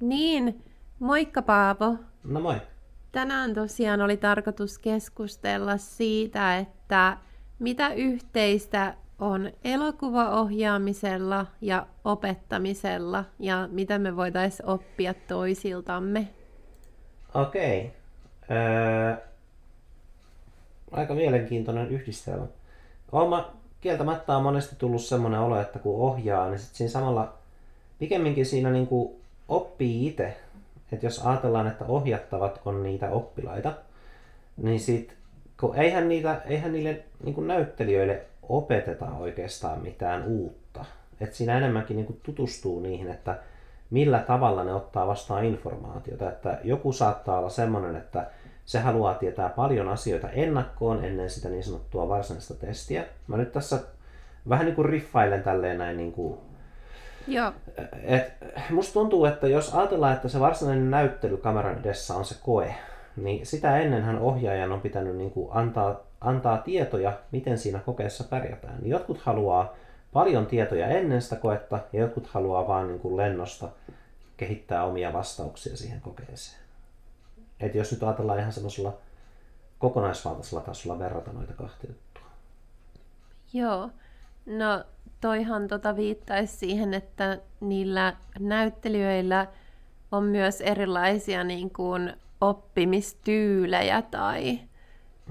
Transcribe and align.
Niin, 0.00 0.62
moikka 0.98 1.42
Paavo. 1.42 1.96
No 2.24 2.40
moi. 2.40 2.54
Tänään 3.12 3.54
tosiaan 3.54 4.00
oli 4.00 4.16
tarkoitus 4.16 4.78
keskustella 4.78 5.76
siitä, 5.76 6.58
että 6.58 7.16
mitä 7.58 7.94
yhteistä 7.94 8.94
on 9.18 9.50
elokuvaohjaamisella 9.64 11.46
ja 11.60 11.86
opettamisella 12.04 13.24
ja 13.38 13.68
mitä 13.72 13.98
me 13.98 14.16
voitaisiin 14.16 14.68
oppia 14.68 15.14
toisiltamme. 15.14 16.28
Okei. 17.34 17.92
Öö, 18.50 19.16
aika 20.92 21.14
mielenkiintoinen 21.14 21.88
yhdistelmä. 21.88 22.46
Oma 23.12 23.63
kieltämättä 23.84 24.36
on 24.36 24.42
monesti 24.42 24.76
tullut 24.78 25.02
semmoinen 25.02 25.40
olo, 25.40 25.60
että 25.60 25.78
kun 25.78 26.00
ohjaa, 26.00 26.48
niin 26.48 26.58
sit 26.58 26.74
siinä 26.74 26.90
samalla 26.90 27.32
pikemminkin 27.98 28.46
siinä 28.46 28.70
niin 28.70 28.86
kuin 28.86 29.14
oppii 29.48 30.06
itse. 30.06 30.36
Että 30.92 31.06
jos 31.06 31.26
ajatellaan, 31.26 31.66
että 31.66 31.84
ohjattavat 31.84 32.60
on 32.64 32.82
niitä 32.82 33.10
oppilaita, 33.10 33.72
niin 34.56 34.80
sit, 34.80 35.14
kun 35.60 35.76
eihän, 35.76 36.08
niitä, 36.08 36.40
eihän 36.46 36.72
niille 36.72 37.00
niin 37.24 37.34
kuin 37.34 37.46
näyttelijöille 37.46 38.22
opeteta 38.48 39.06
oikeastaan 39.18 39.82
mitään 39.82 40.24
uutta. 40.26 40.84
Et 41.20 41.34
siinä 41.34 41.58
enemmänkin 41.58 41.96
niin 41.96 42.06
kuin 42.06 42.20
tutustuu 42.22 42.80
niihin, 42.80 43.10
että 43.10 43.38
millä 43.90 44.18
tavalla 44.18 44.64
ne 44.64 44.74
ottaa 44.74 45.06
vastaan 45.06 45.44
informaatiota. 45.44 46.28
Että 46.28 46.58
joku 46.64 46.92
saattaa 46.92 47.38
olla 47.38 47.50
semmoinen, 47.50 47.96
että 47.96 48.26
se 48.64 48.78
haluaa 48.80 49.14
tietää 49.14 49.48
paljon 49.48 49.88
asioita 49.88 50.30
ennakkoon 50.30 51.04
ennen 51.04 51.30
sitä 51.30 51.48
niin 51.48 51.64
sanottua 51.64 52.08
varsinaista 52.08 52.54
testiä. 52.54 53.04
Mä 53.26 53.36
nyt 53.36 53.52
tässä 53.52 53.80
vähän 54.48 54.66
niin 54.66 54.76
kuin 54.76 54.88
riffailen 54.88 55.42
tälleen 55.42 55.78
näin 55.78 55.96
niin 55.96 56.12
kuin 56.12 56.38
Joo. 57.28 57.52
et, 58.02 58.32
musta 58.70 58.92
tuntuu, 58.92 59.24
että 59.24 59.48
jos 59.48 59.74
ajatellaan, 59.74 60.12
että 60.12 60.28
se 60.28 60.40
varsinainen 60.40 60.90
näyttely 60.90 61.36
kameran 61.36 61.78
edessä 61.78 62.14
on 62.14 62.24
se 62.24 62.36
koe, 62.42 62.74
niin 63.16 63.46
sitä 63.46 63.78
ennenhän 63.78 64.18
ohjaajan 64.18 64.72
on 64.72 64.80
pitänyt 64.80 65.16
niin 65.16 65.30
kuin 65.30 65.48
antaa, 65.52 66.00
antaa 66.20 66.58
tietoja, 66.58 67.12
miten 67.32 67.58
siinä 67.58 67.78
kokeessa 67.78 68.24
pärjätään. 68.24 68.80
Niin 68.80 68.90
jotkut 68.90 69.18
haluaa 69.18 69.74
paljon 70.12 70.46
tietoja 70.46 70.88
ennen 70.88 71.22
sitä 71.22 71.36
koetta 71.36 71.78
ja 71.92 72.00
jotkut 72.00 72.26
haluaa 72.26 72.68
vaan 72.68 72.88
niin 72.88 73.00
kuin 73.00 73.16
lennosta 73.16 73.68
kehittää 74.36 74.84
omia 74.84 75.12
vastauksia 75.12 75.76
siihen 75.76 76.00
kokeeseen. 76.00 76.63
Et 77.60 77.74
jos 77.74 77.92
nyt 77.92 78.02
ajatellaan 78.02 78.38
ihan 78.38 78.52
semmoisella 78.52 78.92
kokonaisvaltaisella 79.78 80.64
tasolla 80.64 80.98
verrata 80.98 81.32
noita 81.32 81.52
kahta 81.52 81.86
juttua. 81.86 82.22
Joo. 83.52 83.90
No 84.46 84.84
toihan 85.20 85.68
tota 85.68 85.96
viittaisi 85.96 86.56
siihen, 86.56 86.94
että 86.94 87.38
niillä 87.60 88.16
näyttelijöillä 88.38 89.46
on 90.12 90.24
myös 90.24 90.60
erilaisia 90.60 91.44
niin 91.44 91.70
kuin 91.70 92.12
oppimistyylejä 92.40 94.02
tai 94.02 94.60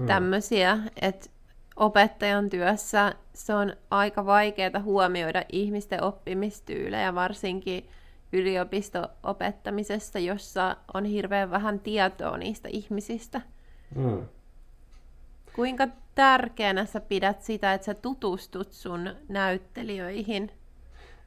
tämmöisiä, 0.06 0.78
että 1.02 1.30
opettajan 1.76 2.50
työssä 2.50 3.14
se 3.34 3.54
on 3.54 3.72
aika 3.90 4.26
vaikeaa 4.26 4.80
huomioida 4.82 5.44
ihmisten 5.52 6.02
oppimistyylejä, 6.02 7.14
varsinkin 7.14 7.88
yliopisto-opettamisessa, 8.34 10.18
jossa 10.18 10.76
on 10.94 11.04
hirveän 11.04 11.50
vähän 11.50 11.80
tietoa 11.80 12.36
niistä 12.36 12.68
ihmisistä. 12.72 13.40
Hmm. 13.94 14.24
Kuinka 15.54 15.88
tärkeänä 16.14 16.84
sä 16.84 17.00
pidät 17.00 17.42
sitä, 17.42 17.74
että 17.74 17.84
sä 17.84 17.94
tutustut 17.94 18.72
sun 18.72 19.10
näyttelijöihin? 19.28 20.50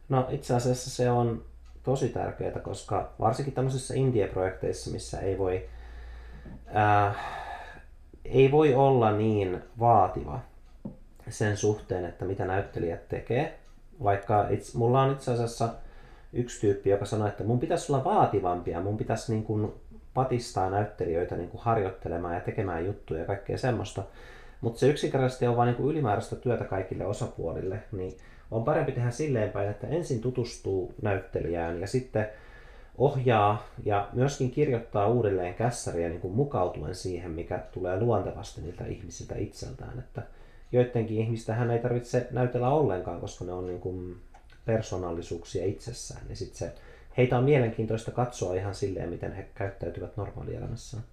No 0.09 0.27
itse 0.29 0.55
asiassa 0.55 0.89
se 0.89 1.11
on 1.11 1.45
tosi 1.83 2.09
tärkeää, 2.09 2.59
koska 2.59 3.13
varsinkin 3.19 3.53
tämmöisissä 3.53 3.93
indie-projekteissa, 3.93 4.91
missä 4.91 5.19
ei 5.19 5.37
voi, 5.37 5.69
äh, 6.75 7.15
ei 8.25 8.51
voi 8.51 8.75
olla 8.75 9.11
niin 9.11 9.61
vaativa 9.79 10.39
sen 11.29 11.57
suhteen, 11.57 12.05
että 12.05 12.25
mitä 12.25 12.45
näyttelijät 12.45 13.07
tekee. 13.07 13.59
Vaikka 14.03 14.49
itse, 14.49 14.77
mulla 14.77 15.01
on 15.01 15.11
itse 15.11 15.31
asiassa 15.31 15.69
yksi 16.33 16.61
tyyppi, 16.61 16.89
joka 16.89 17.05
sanoi, 17.05 17.27
että 17.27 17.43
mun 17.43 17.59
pitäisi 17.59 17.91
olla 17.91 18.03
vaativampia, 18.03 18.81
mun 18.81 18.97
pitäisi 18.97 19.31
niin 19.33 19.43
kuin 19.43 19.71
patistaa 20.13 20.69
näyttelijöitä 20.69 21.35
niin 21.35 21.49
kuin 21.49 21.61
harjoittelemaan 21.61 22.33
ja 22.33 22.39
tekemään 22.39 22.85
juttuja 22.85 23.19
ja 23.19 23.25
kaikkea 23.25 23.57
semmoista. 23.57 24.03
Mutta 24.61 24.79
se 24.79 24.87
yksinkertaisesti 24.87 25.47
on 25.47 25.57
vain 25.57 25.75
niin 25.75 25.89
ylimääräistä 25.89 26.35
työtä 26.35 26.63
kaikille 26.63 27.05
osapuolille, 27.05 27.79
niin 27.91 28.17
on 28.51 28.63
parempi 28.63 28.91
tehdä 28.91 29.11
silleen 29.11 29.49
päin, 29.49 29.69
että 29.69 29.87
ensin 29.87 30.21
tutustuu 30.21 30.93
näyttelijään 31.01 31.81
ja 31.81 31.87
sitten 31.87 32.27
ohjaa 32.97 33.67
ja 33.85 34.09
myöskin 34.13 34.51
kirjoittaa 34.51 35.07
uudelleen 35.07 35.53
kässäriä 35.53 36.09
niin 36.09 36.21
kuin 36.21 36.33
mukautuen 36.33 36.95
siihen, 36.95 37.31
mikä 37.31 37.59
tulee 37.71 37.99
luontevasti 37.99 38.61
niiltä 38.61 38.85
ihmisiltä 38.85 39.35
itseltään. 39.37 39.99
Että 39.99 40.21
joidenkin 40.71 41.17
ihmistä 41.17 41.53
hän 41.53 41.71
ei 41.71 41.79
tarvitse 41.79 42.27
näytellä 42.31 42.69
ollenkaan, 42.69 43.21
koska 43.21 43.45
ne 43.45 43.53
on 43.53 43.67
niin 43.67 43.79
kuin 43.79 44.15
persoonallisuuksia 44.67 45.65
itsessään. 45.65 46.27
Niin 46.27 46.37
sit 46.37 46.55
se, 46.55 46.73
heitä 47.17 47.37
on 47.37 47.43
mielenkiintoista 47.43 48.11
katsoa 48.11 48.53
ihan 48.53 48.75
silleen, 48.75 49.09
miten 49.09 49.33
he 49.33 49.47
käyttäytyvät 49.55 50.17
normaalielämässään. 50.17 51.03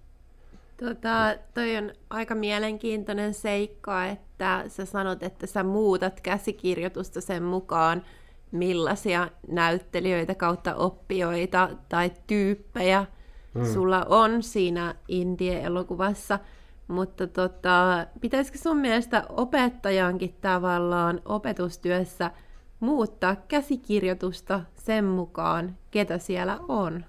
Tota, 0.77 1.35
toi 1.53 1.77
on 1.77 1.91
aika 2.09 2.35
mielenkiintoinen 2.35 3.33
seikka, 3.33 4.05
että 4.05 4.63
sä 4.67 4.85
sanot, 4.85 5.23
että 5.23 5.47
sä 5.47 5.63
muutat 5.63 6.21
käsikirjoitusta 6.21 7.21
sen 7.21 7.43
mukaan, 7.43 8.03
millaisia 8.51 9.29
näyttelijöitä 9.47 10.35
kautta 10.35 10.75
oppijoita 10.75 11.69
tai 11.89 12.11
tyyppejä 12.27 13.05
mm. 13.53 13.65
sulla 13.73 14.05
on 14.09 14.43
siinä 14.43 14.95
indie-elokuvassa. 15.07 16.39
Mutta 16.87 17.27
tota, 17.27 18.07
pitäisikö 18.21 18.57
sun 18.57 18.77
mielestä 18.77 19.23
opettajankin 19.29 20.35
tavallaan 20.41 21.21
opetustyössä 21.25 22.31
muuttaa 22.79 23.35
käsikirjoitusta 23.35 24.61
sen 24.75 25.05
mukaan, 25.05 25.77
ketä 25.91 26.17
siellä 26.17 26.59
on? 26.67 27.05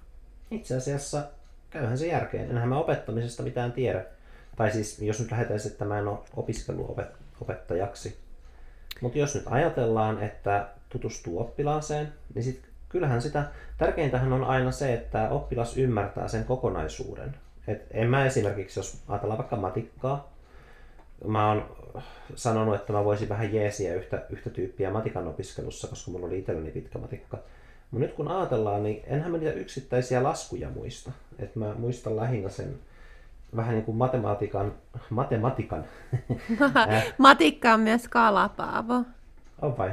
Itse 0.50 0.76
asiassa 0.76 1.22
käyhän 1.70 1.98
se 1.98 2.06
järkeen. 2.06 2.50
Enhän 2.50 2.68
mä 2.68 2.78
opettamisesta 2.78 3.42
mitään 3.42 3.72
tiedä. 3.72 4.04
Tai 4.56 4.70
siis, 4.70 5.02
jos 5.02 5.20
nyt 5.20 5.30
lähdetään 5.30 5.60
että 5.66 5.84
mä 5.84 5.98
en 5.98 6.08
ole 6.08 6.18
opiskeluopettajaksi. 6.36 8.18
Mutta 9.00 9.18
jos 9.18 9.34
nyt 9.34 9.44
ajatellaan, 9.46 10.22
että 10.22 10.68
tutustuu 10.88 11.40
oppilaaseen, 11.40 12.12
niin 12.34 12.42
sit 12.42 12.62
kyllähän 12.88 13.22
sitä, 13.22 13.44
tärkeintähän 13.78 14.32
on 14.32 14.44
aina 14.44 14.70
se, 14.70 14.94
että 14.94 15.28
oppilas 15.28 15.76
ymmärtää 15.76 16.28
sen 16.28 16.44
kokonaisuuden. 16.44 17.36
Et 17.68 17.86
en 17.90 18.10
mä 18.10 18.26
esimerkiksi, 18.26 18.78
jos 18.78 19.02
ajatellaan 19.08 19.38
vaikka 19.38 19.56
matikkaa, 19.56 20.32
mä 21.24 21.48
oon 21.48 21.76
sanonut, 22.34 22.74
että 22.74 22.92
mä 22.92 23.04
voisin 23.04 23.28
vähän 23.28 23.54
jeesiä 23.54 23.94
yhtä, 23.94 24.22
yhtä 24.30 24.50
tyyppiä 24.50 24.90
matikan 24.90 25.28
opiskelussa, 25.28 25.88
koska 25.88 26.10
mulla 26.10 26.26
oli 26.26 26.38
itselleni 26.38 26.70
pitkä 26.70 26.98
matikka. 26.98 27.38
Mutta 27.90 28.06
nyt 28.06 28.16
kun 28.16 28.28
ajatellaan, 28.28 28.82
niin 28.82 29.02
enhän 29.06 29.32
mä 29.32 29.38
niitä 29.38 29.52
yksittäisiä 29.52 30.22
laskuja 30.22 30.70
muista. 30.70 31.12
Et 31.38 31.56
mä 31.56 31.74
muistan 31.78 32.16
lähinnä 32.16 32.48
sen 32.48 32.74
vähän 33.56 33.74
niin 33.74 33.84
kuin 33.84 33.96
matematiikan, 33.96 34.74
matematikan. 35.10 35.84
Matikka 37.18 37.74
on 37.74 37.80
myös 37.80 38.08
kalapaavo. 38.08 39.04
On 39.62 39.78
vai? 39.78 39.90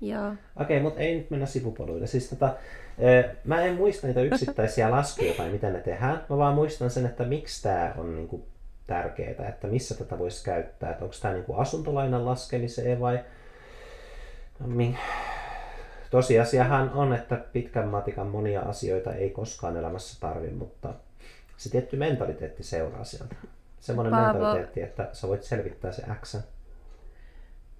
Joo. 0.00 0.28
Okei, 0.28 0.36
okay, 0.76 0.80
mutta 0.80 1.00
ei 1.00 1.16
nyt 1.16 1.30
mennä 1.30 1.46
sivupoluille. 1.46 2.06
Siis 2.06 2.28
tota, 2.28 2.54
mä 3.44 3.60
en 3.60 3.74
muista 3.74 4.06
niitä 4.06 4.20
yksittäisiä 4.20 4.90
laskuja 4.90 5.34
tai 5.34 5.50
miten 5.50 5.72
ne 5.72 5.80
tehdään. 5.80 6.24
Mä 6.28 6.36
vaan 6.36 6.54
muistan 6.54 6.90
sen, 6.90 7.06
että 7.06 7.24
miksi 7.24 7.62
tämä 7.62 7.94
on 7.96 8.16
niin 8.16 8.28
kuin 8.28 8.42
tärkeää, 8.86 9.48
että 9.48 9.66
missä 9.66 9.94
tätä 9.94 10.18
voisi 10.18 10.44
käyttää. 10.44 10.90
Että 10.90 11.04
onko 11.04 11.16
tämä 11.22 11.34
niin 11.34 11.44
kuin 11.44 11.58
asuntolainan 11.58 12.26
laskemiseen 12.26 13.00
vai 13.00 13.20
Tosiasiahan 16.10 16.90
on, 16.94 17.12
että 17.12 17.36
pitkän 17.52 17.88
matikan 17.88 18.26
monia 18.26 18.60
asioita 18.60 19.12
ei 19.12 19.30
koskaan 19.30 19.76
elämässä 19.76 20.20
tarvi, 20.20 20.50
mutta 20.50 20.94
se 21.56 21.70
tietty 21.70 21.96
mentaliteetti 21.96 22.62
seuraa 22.62 23.04
sieltä. 23.04 23.34
Semmoinen 23.80 24.10
Paavo, 24.10 24.32
mentaliteetti, 24.32 24.82
että 24.82 25.08
sä 25.12 25.28
voit 25.28 25.42
selvittää 25.42 25.92
se 25.92 26.02
X. 26.22 26.36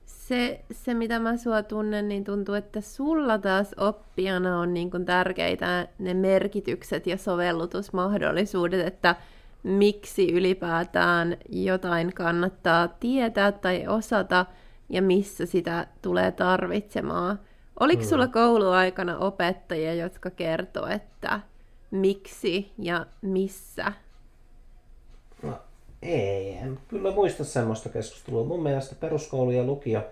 Se, 0.07 0.61
se, 0.71 0.95
mitä 0.95 1.19
mä 1.19 1.37
sua 1.37 1.63
tunnen, 1.63 2.09
niin 2.09 2.25
tuntuu, 2.25 2.55
että 2.55 2.81
sulla 2.81 3.39
taas 3.39 3.75
oppijana 3.77 4.61
on 4.61 4.75
niin 4.75 4.91
kuin 4.91 5.05
tärkeitä 5.05 5.89
ne 5.99 6.15
merkitykset 6.15 7.07
ja 7.07 7.17
sovellutusmahdollisuudet, 7.17 8.87
että 8.87 9.17
miksi 9.63 10.33
ylipäätään 10.33 11.37
jotain 11.49 12.15
kannattaa 12.15 12.89
tietää 12.89 13.53
tai 13.53 13.87
osata 13.87 14.47
ja 14.89 15.03
missä 15.03 15.47
sitä 15.47 15.87
tulee 16.03 16.33
tarvitsemaan. 16.33 17.41
Oliko 17.81 18.03
sulla 18.03 18.27
mm. 18.27 18.33
kouluaikana 18.33 19.19
opettajia, 19.19 19.95
jotka 19.95 20.31
kertoo, 20.31 20.87
että 20.87 21.41
miksi 21.91 22.73
ja 22.79 23.07
missä? 23.23 23.93
No, 25.43 25.59
ei, 26.03 26.55
en 26.55 26.79
kyllä 26.89 27.11
muista 27.11 27.45
semmoista 27.45 27.89
keskustelua. 27.89 28.45
Mun 28.45 28.63
mielestä 28.63 28.95
peruskoulu 28.95 29.51
ja 29.51 29.65
lukio, 29.65 30.03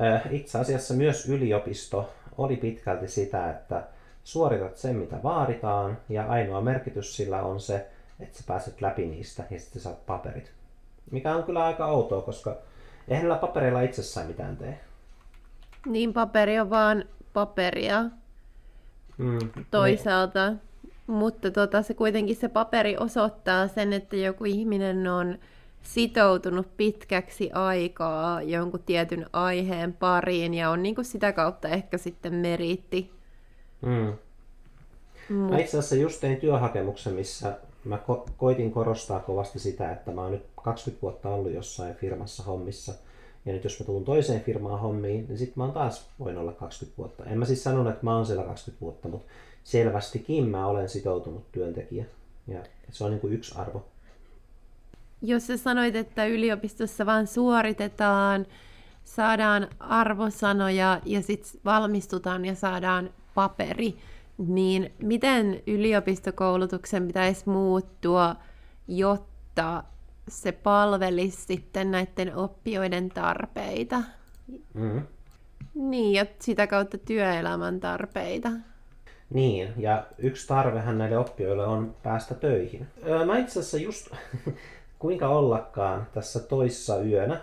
äh, 0.00 0.22
itse 0.30 0.58
asiassa 0.58 0.94
myös 0.94 1.28
yliopisto, 1.28 2.10
oli 2.38 2.56
pitkälti 2.56 3.08
sitä, 3.08 3.50
että 3.50 3.82
suoritat 4.24 4.76
sen, 4.76 4.96
mitä 4.96 5.16
vaaditaan, 5.22 5.98
ja 6.08 6.26
ainoa 6.26 6.60
merkitys 6.60 7.16
sillä 7.16 7.42
on 7.42 7.60
se, 7.60 7.86
että 8.22 8.38
sä 8.38 8.44
pääset 8.46 8.80
läpi 8.80 9.06
niistä 9.06 9.44
ja 9.50 9.60
sitten 9.60 9.82
saat 9.82 10.06
paperit. 10.06 10.52
Mikä 11.10 11.34
on 11.34 11.44
kyllä 11.44 11.64
aika 11.64 11.86
outoa, 11.86 12.22
koska 12.22 12.56
eihän 13.08 13.28
näillä 13.28 13.40
papereilla 13.40 13.80
itsessään 13.82 14.26
mitään 14.26 14.56
tee. 14.56 14.80
Niin, 15.86 16.12
paperi 16.12 16.60
on 16.60 16.70
vaan 16.70 17.04
paperia 17.32 18.04
Mm, 19.20 19.64
toisaalta. 19.70 20.50
Niin. 20.50 20.60
Mutta 21.06 21.50
tota, 21.50 21.82
se 21.82 21.94
kuitenkin 21.94 22.36
se 22.36 22.48
paperi 22.48 22.96
osoittaa 22.96 23.68
sen, 23.68 23.92
että 23.92 24.16
joku 24.16 24.44
ihminen 24.44 25.06
on 25.06 25.38
sitoutunut 25.82 26.76
pitkäksi 26.76 27.50
aikaa 27.52 28.42
jonkun 28.42 28.82
tietyn 28.86 29.26
aiheen 29.32 29.92
pariin 29.92 30.54
ja 30.54 30.70
on 30.70 30.82
niin 30.82 30.94
kuin 30.94 31.04
sitä 31.04 31.32
kautta 31.32 31.68
ehkä 31.68 31.98
sitten 31.98 32.34
meritti. 32.34 33.10
Mm. 33.82 34.12
Mä 35.28 35.58
itse 35.58 35.78
asiassa 35.78 35.96
just 35.96 36.20
tein 36.20 36.36
työhakemuksen, 36.36 37.12
missä 37.12 37.58
mä 37.84 37.98
ko- 38.08 38.30
koitin 38.36 38.72
korostaa 38.72 39.20
kovasti 39.20 39.58
sitä, 39.58 39.92
että 39.92 40.10
mä 40.10 40.22
oon 40.22 40.32
nyt 40.32 40.46
20 40.62 41.02
vuotta 41.02 41.28
ollut 41.28 41.52
jossain 41.52 41.94
firmassa 41.94 42.42
hommissa. 42.42 42.94
Ja 43.46 43.52
nyt 43.52 43.64
jos 43.64 43.80
mä 43.80 43.86
tuun 43.86 44.04
toiseen 44.04 44.40
firmaan 44.40 44.80
hommiin, 44.80 45.26
niin 45.28 45.38
sit 45.38 45.56
mä 45.56 45.64
oon 45.64 45.72
taas 45.72 46.06
voin 46.18 46.38
olla 46.38 46.52
20 46.52 46.98
vuotta. 46.98 47.24
En 47.24 47.38
mä 47.38 47.44
siis 47.44 47.64
sanonut, 47.64 47.92
että 47.92 48.04
mä 48.04 48.16
oon 48.16 48.26
siellä 48.26 48.44
20 48.44 48.80
vuotta, 48.80 49.08
mutta 49.08 49.26
selvästikin 49.64 50.48
mä 50.48 50.66
olen 50.66 50.88
sitoutunut 50.88 51.52
työntekijä. 51.52 52.04
Ja 52.48 52.60
se 52.92 53.04
on 53.04 53.10
niin 53.10 53.20
kuin 53.20 53.32
yksi 53.32 53.54
arvo. 53.58 53.84
Jos 55.22 55.46
sä 55.46 55.56
sanoit, 55.56 55.96
että 55.96 56.26
yliopistossa 56.26 57.06
vaan 57.06 57.26
suoritetaan, 57.26 58.46
saadaan 59.04 59.68
arvosanoja 59.78 61.00
ja 61.04 61.22
sitten 61.22 61.60
valmistutaan 61.64 62.44
ja 62.44 62.54
saadaan 62.54 63.10
paperi, 63.34 63.96
niin 64.46 64.92
miten 65.02 65.62
yliopistokoulutuksen 65.66 67.06
pitäisi 67.06 67.48
muuttua, 67.48 68.36
jotta 68.88 69.84
se 70.28 70.52
palvelisi 70.52 71.42
sitten 71.46 71.90
näiden 71.90 72.36
oppijoiden 72.36 73.08
tarpeita? 73.08 74.02
Mm. 74.74 75.02
Niin, 75.74 76.14
ja 76.14 76.26
sitä 76.38 76.66
kautta 76.66 76.98
työelämän 76.98 77.80
tarpeita. 77.80 78.50
Niin, 79.30 79.72
ja 79.76 80.06
yksi 80.18 80.48
tarvehan 80.48 80.98
näille 80.98 81.18
oppijoille 81.18 81.66
on 81.66 81.94
päästä 82.02 82.34
töihin. 82.34 82.86
Öö, 83.06 83.24
mä 83.24 83.38
itse 83.38 83.60
asiassa 83.60 83.78
just, 83.78 84.10
kuinka 84.98 85.28
ollakaan, 85.28 86.06
tässä 86.12 86.40
toissa 86.40 87.02
yönä 87.02 87.40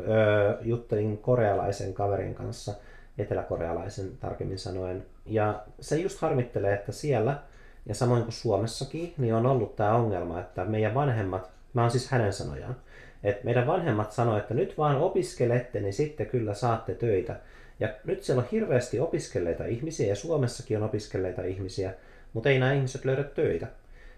öö, 0.00 0.58
juttelin 0.62 1.18
korealaisen 1.18 1.94
kaverin 1.94 2.34
kanssa, 2.34 2.74
eteläkorealaisen 3.20 4.10
tarkemmin 4.20 4.58
sanoen, 4.58 5.06
ja 5.26 5.62
se 5.80 5.96
just 5.96 6.20
harmittelee, 6.20 6.74
että 6.74 6.92
siellä, 6.92 7.38
ja 7.86 7.94
samoin 7.94 8.22
kuin 8.22 8.32
Suomessakin, 8.32 9.14
niin 9.18 9.34
on 9.34 9.46
ollut 9.46 9.76
tämä 9.76 9.94
ongelma, 9.94 10.40
että 10.40 10.64
meidän 10.64 10.94
vanhemmat, 10.94 11.50
mä 11.74 11.82
oon 11.82 11.90
siis 11.90 12.10
hänen 12.10 12.32
sanojaan, 12.32 12.76
että 13.24 13.44
meidän 13.44 13.66
vanhemmat 13.66 14.12
sanoo, 14.12 14.38
että 14.38 14.54
nyt 14.54 14.78
vaan 14.78 14.96
opiskelette, 14.96 15.80
niin 15.80 15.92
sitten 15.92 16.26
kyllä 16.26 16.54
saatte 16.54 16.94
töitä. 16.94 17.36
Ja 17.80 17.88
nyt 18.04 18.22
siellä 18.22 18.42
on 18.42 18.48
hirveästi 18.52 19.00
opiskelleita 19.00 19.64
ihmisiä, 19.64 20.06
ja 20.06 20.16
Suomessakin 20.16 20.76
on 20.76 20.82
opiskelleita 20.82 21.42
ihmisiä, 21.42 21.94
mutta 22.32 22.48
ei 22.48 22.58
nämä 22.58 22.72
ihmiset 22.72 23.04
löydä 23.04 23.24
töitä. 23.24 23.66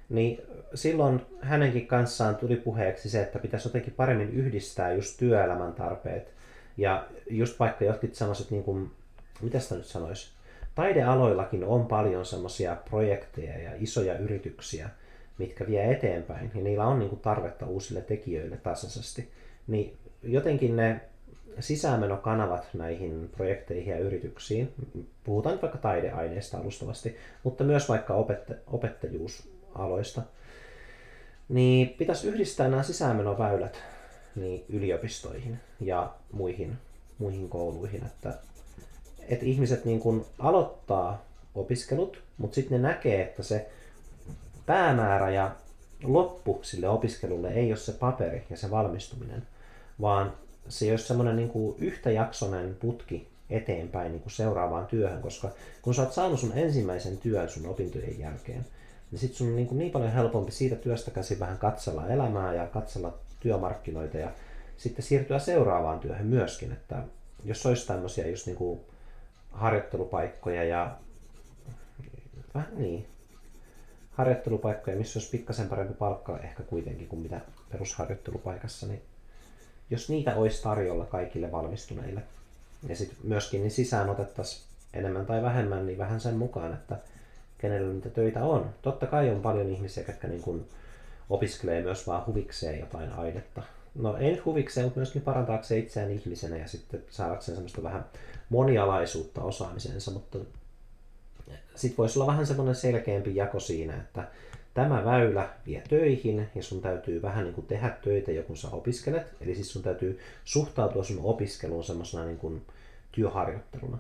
Niin 0.09 0.43
silloin 0.75 1.23
hänenkin 1.41 1.87
kanssaan 1.87 2.37
tuli 2.37 2.57
puheeksi 2.57 3.11
se, 3.11 3.23
että 3.23 3.39
pitäisi 3.39 3.69
jotenkin 3.69 3.95
paremmin 3.95 4.31
yhdistää 4.31 4.93
just 4.93 5.19
työelämän 5.19 5.73
tarpeet. 5.73 6.32
Ja 6.77 7.07
just 7.31 7.61
vaikka 7.61 7.85
jotkut 7.85 8.15
sellaiset, 8.15 8.51
niin 8.51 8.65
kuin, 8.65 8.91
mitä 9.43 9.61
sitä 9.61 9.75
nyt 9.75 9.87
sanoisi, 9.87 10.33
taidealoillakin 10.75 11.65
on 11.65 11.87
paljon 11.87 12.27
semmoisia 12.27 12.77
projekteja 12.91 13.59
ja 13.59 13.71
isoja 13.79 14.19
yrityksiä, 14.19 14.91
mitkä 15.39 15.67
vie 15.67 15.93
eteenpäin, 15.93 16.51
ja 16.55 16.63
niillä 16.63 16.87
on 16.87 16.99
niin 16.99 17.09
kuin 17.09 17.21
tarvetta 17.21 17.67
uusille 17.67 18.01
tekijöille 18.01 18.57
tasaisesti. 18.57 19.31
Niin 19.67 19.97
jotenkin 20.23 20.77
ne 20.77 21.01
sisäänmenokanavat 21.61 22.69
näihin 22.75 23.31
projekteihin 23.37 23.91
ja 23.91 23.99
yrityksiin, 23.99 24.73
puhutaan 25.25 25.59
vaikka 25.63 25.79
taideaineista 25.79 26.59
alustavasti, 26.59 27.17
mutta 27.43 27.65
myös 27.65 27.89
vaikka 27.89 28.15
opetta- 28.15 28.55
opettajuusaloista, 28.67 30.23
niin 31.49 31.89
pitäisi 31.89 32.29
yhdistää 32.29 32.69
nämä 32.69 32.83
sisäänmenoväylät 32.83 33.83
niin 34.37 34.65
yliopistoihin 34.69 35.61
ja 35.81 36.15
muihin, 36.33 36.79
muihin 37.19 37.49
kouluihin, 37.49 38.07
että, 38.07 38.35
että 39.29 39.45
ihmiset 39.45 39.85
niin 39.85 40.01
kuin 40.01 40.25
aloittaa 40.39 41.25
opiskelut, 41.55 42.23
mutta 42.39 42.55
sitten 42.55 42.83
ne 42.83 42.89
näkee, 42.89 43.23
että 43.23 43.43
se 43.43 43.71
päämäärä 44.67 45.31
ja 45.31 45.57
loppu 46.03 46.61
sille 46.63 46.89
opiskelulle 46.89 47.49
ei 47.49 47.71
ole 47.71 47.77
se 47.77 47.93
paperi 47.93 48.45
ja 48.51 48.57
se 48.57 48.71
valmistuminen, 48.71 49.47
vaan 50.01 50.33
se 50.69 50.91
olisi 50.91 51.07
semmoinen 51.07 51.37
niin 51.37 51.49
kuin 51.49 51.77
yhtäjaksoinen 51.79 52.77
putki 52.81 53.29
eteenpäin 53.51 54.13
niin 54.13 54.23
kuin 54.23 54.33
seuraavaan 54.33 54.87
työhön, 54.87 55.23
koska 55.23 55.51
kun 55.83 55.95
sä 55.95 56.03
oot 56.03 56.13
saanut 56.13 56.41
sun 56.41 56.59
ensimmäisen 56.59 57.19
työn 57.19 57.49
sun 57.49 57.67
opintojen 57.67 58.19
jälkeen, 58.19 58.67
niin 59.11 59.19
sit 59.19 59.35
sun 59.35 59.49
on 59.49 59.57
niin, 59.57 59.69
kuin 59.69 59.79
niin 59.79 59.91
paljon 59.91 60.13
helpompi 60.13 60.53
siitä 60.53 60.77
työstä 60.77 61.11
käsin 61.11 61.41
vähän 61.41 61.59
katsella 61.59 62.09
elämää 62.09 62.55
ja 62.55 62.67
katsella 62.67 63.19
työmarkkinoita 63.43 64.19
ja 64.19 64.31
sitten 64.77 65.05
siirtyä 65.05 65.39
seuraavaan 65.39 66.01
työhön 66.01 66.27
myöskin, 66.27 66.73
että 66.73 67.03
jos 67.45 67.67
olisi 67.67 67.87
tämmöisiä 67.87 68.27
just 68.27 68.47
niin 68.47 68.57
kuin 68.57 68.81
harjoittelupaikkoja 69.51 70.65
ja 70.65 70.97
vähän 72.55 72.73
niin, 72.77 73.07
harjoittelupaikkoja, 74.13 74.97
missä 74.97 75.19
olisi 75.19 75.31
pikkasen 75.31 75.69
parempi 75.69 75.95
palkka 75.95 76.39
ehkä 76.39 76.63
kuitenkin 76.63 77.09
kuin 77.09 77.23
mitä 77.23 77.41
perusharjoittelupaikassa, 77.73 78.87
niin 78.87 79.03
jos 79.91 80.11
niitä 80.11 80.37
olisi 80.37 80.63
tarjolla 80.63 81.05
kaikille 81.05 81.53
valmistuneille, 81.53 82.23
ja 82.89 82.97
sitten 82.97 83.19
myöskin 83.25 83.61
niin 83.61 83.71
sisään 83.71 84.11
otettaisiin 84.11 84.67
enemmän 84.93 85.27
tai 85.27 85.43
vähemmän, 85.43 85.87
niin 85.87 85.99
vähän 85.99 86.21
sen 86.21 86.35
mukaan, 86.35 86.73
että 86.73 86.97
kenellä 87.59 87.93
niitä 87.93 88.11
töitä 88.11 88.45
on. 88.45 88.71
Totta 88.83 89.07
kai 89.07 89.31
on 89.31 89.43
paljon 89.43 89.71
ihmisiä, 89.71 90.05
jotka 90.09 90.29
niin 90.29 90.43
kuin 90.43 90.69
opiskelee 91.33 91.83
myös 91.83 92.07
vaan 92.07 92.27
huvikseen 92.27 92.81
jotain 92.81 93.13
ainetta. 93.13 93.63
No 93.95 94.17
ei 94.17 94.31
nyt 94.31 94.45
huvikseen, 94.45 94.87
mutta 94.87 95.01
myöskin 95.01 95.23
parantaakseen 95.23 95.81
itseään 95.83 96.11
ihmisenä 96.11 96.57
ja 96.57 96.69
sitten 96.69 97.05
saadakseen 97.11 97.57
semmoista 97.57 97.83
vähän 97.83 98.05
monialaisuutta 98.49 99.43
osaamisensa, 99.43 100.11
mutta 100.11 100.39
sitten 101.75 101.97
voisi 101.97 102.19
olla 102.19 102.33
vähän 102.33 102.47
semmoinen 102.47 102.75
selkeämpi 102.75 103.37
jako 103.37 103.61
siinä, 103.61 103.97
että 103.97 104.29
tämä 104.75 105.05
väylä 105.05 105.49
vie 105.67 105.83
töihin 105.89 106.49
ja 106.55 106.63
sun 106.63 106.81
täytyy 106.81 107.23
vähän 107.23 107.45
niin 107.45 107.55
kuin 107.55 107.67
tehdä 107.67 107.97
töitä 108.05 108.33
jo 108.33 108.43
kun 108.43 108.57
sä 108.57 108.69
opiskelet. 108.69 109.27
Eli 109.41 109.55
siis 109.55 109.73
sun 109.73 109.83
täytyy 109.83 110.21
suhtautua 110.45 111.05
sun 111.05 111.21
opiskeluun 111.23 111.85
semmoisena 111.85 112.25
niin 112.25 112.39
kuin 112.39 112.63
työharjoitteluna. 113.13 113.99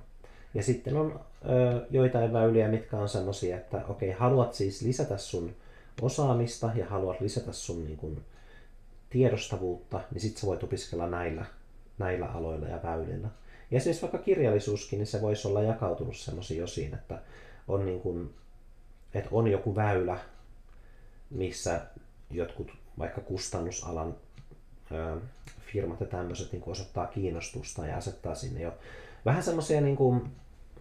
Ja 0.55 0.63
sitten 0.63 0.97
on 0.97 1.21
ö, 1.49 1.87
joitain 1.91 2.33
väyliä, 2.33 2.69
mitkä 2.69 2.97
on 2.97 3.09
semmoisia, 3.09 3.57
että 3.57 3.77
okei, 3.89 4.09
okay, 4.09 4.21
haluat 4.21 4.55
siis 4.55 4.83
lisätä 4.83 5.17
sun 5.17 5.55
osaamista 6.03 6.71
ja 6.75 6.87
haluat 6.87 7.21
lisätä 7.21 7.53
sun 7.53 7.85
niin 7.85 7.97
kuin, 7.97 8.23
tiedostavuutta, 9.11 10.01
niin 10.11 10.21
sitten 10.21 10.41
sä 10.41 10.47
voit 10.47 10.63
opiskella 10.63 11.07
näillä, 11.07 11.45
näillä 11.99 12.27
aloilla 12.27 12.69
ja 12.69 12.83
väylillä. 12.83 13.29
Ja 13.71 13.77
esimerkiksi 13.77 14.03
vaikka 14.03 14.19
kirjallisuuskin, 14.19 14.99
niin 14.99 15.07
se 15.07 15.21
voisi 15.21 15.49
olla 15.49 15.63
jakautunut 15.63 16.17
semmoisiin 16.17 16.65
osiin, 16.65 16.95
että 16.95 17.19
on, 17.69 17.87
niin 17.87 18.01
kuin, 18.01 18.35
että 19.15 19.29
on 19.33 19.49
joku 19.49 19.77
väylä, 19.77 20.19
missä 21.31 21.81
jotkut 22.31 22.73
vaikka 22.99 23.21
kustannusalan 23.21 24.17
ö, 24.93 25.21
firmat 25.61 26.01
ja 26.01 26.07
tämmöiset 26.07 26.53
niin 26.53 26.63
osoittaa 26.67 27.07
kiinnostusta 27.07 27.87
ja 27.87 27.97
asettaa 27.97 28.35
sinne 28.35 28.63
jo 28.63 28.75
vähän 29.25 29.43
semmoisia 29.43 29.81
niin 29.81 29.97
kuin, 29.97 30.31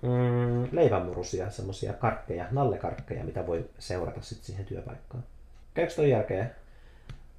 mm, 0.01 0.67
leivänmurusia, 0.72 1.50
semmoisia 1.50 1.93
karkkeja, 1.93 2.46
nallekarkkeja, 2.51 3.24
mitä 3.24 3.48
voi 3.48 3.70
seurata 3.79 4.22
sitten 4.22 4.46
siihen 4.46 4.65
työpaikkaan. 4.65 5.24
Käykö 5.74 5.93
toi 5.93 6.10
järkeä? 6.10 6.50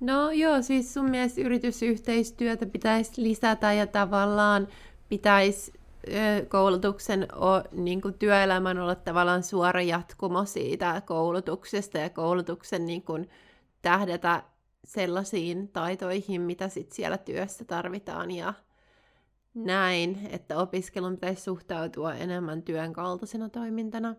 No 0.00 0.31
joo, 0.31 0.62
siis 0.62 0.95
sun 0.95 1.11
mielestä 1.11 1.40
yritysyhteistyötä 1.40 2.66
pitäisi 2.66 3.23
lisätä 3.23 3.73
ja 3.73 3.87
tavallaan 3.87 4.69
pitäisi 5.09 5.73
koulutuksen 6.49 7.28
niin 7.73 8.00
kuin 8.00 8.14
työelämän 8.14 8.78
olla 8.78 8.95
tavallaan 8.95 9.42
suora 9.42 9.83
jatkumo 9.83 10.45
siitä 10.45 11.02
koulutuksesta 11.07 11.99
ja 11.99 12.11
koulutuksen 12.11 12.87
niin 12.87 13.02
kuin 13.02 13.31
tähdätä 13.83 14.42
sellaisiin 14.85 15.69
taitoihin, 15.69 16.40
mitä 16.40 16.69
sit 16.69 16.92
siellä 16.92 17.19
työssä 17.19 17.64
tarvitaan 17.64 18.31
ja 18.31 18.54
näin, 19.54 20.28
että 20.30 20.59
opiskelun 20.59 21.14
pitäisi 21.14 21.42
suhtautua 21.42 22.14
enemmän 22.14 22.62
työn 22.62 22.92
kaltaisena 22.92 23.49
toimintana. 23.49 24.14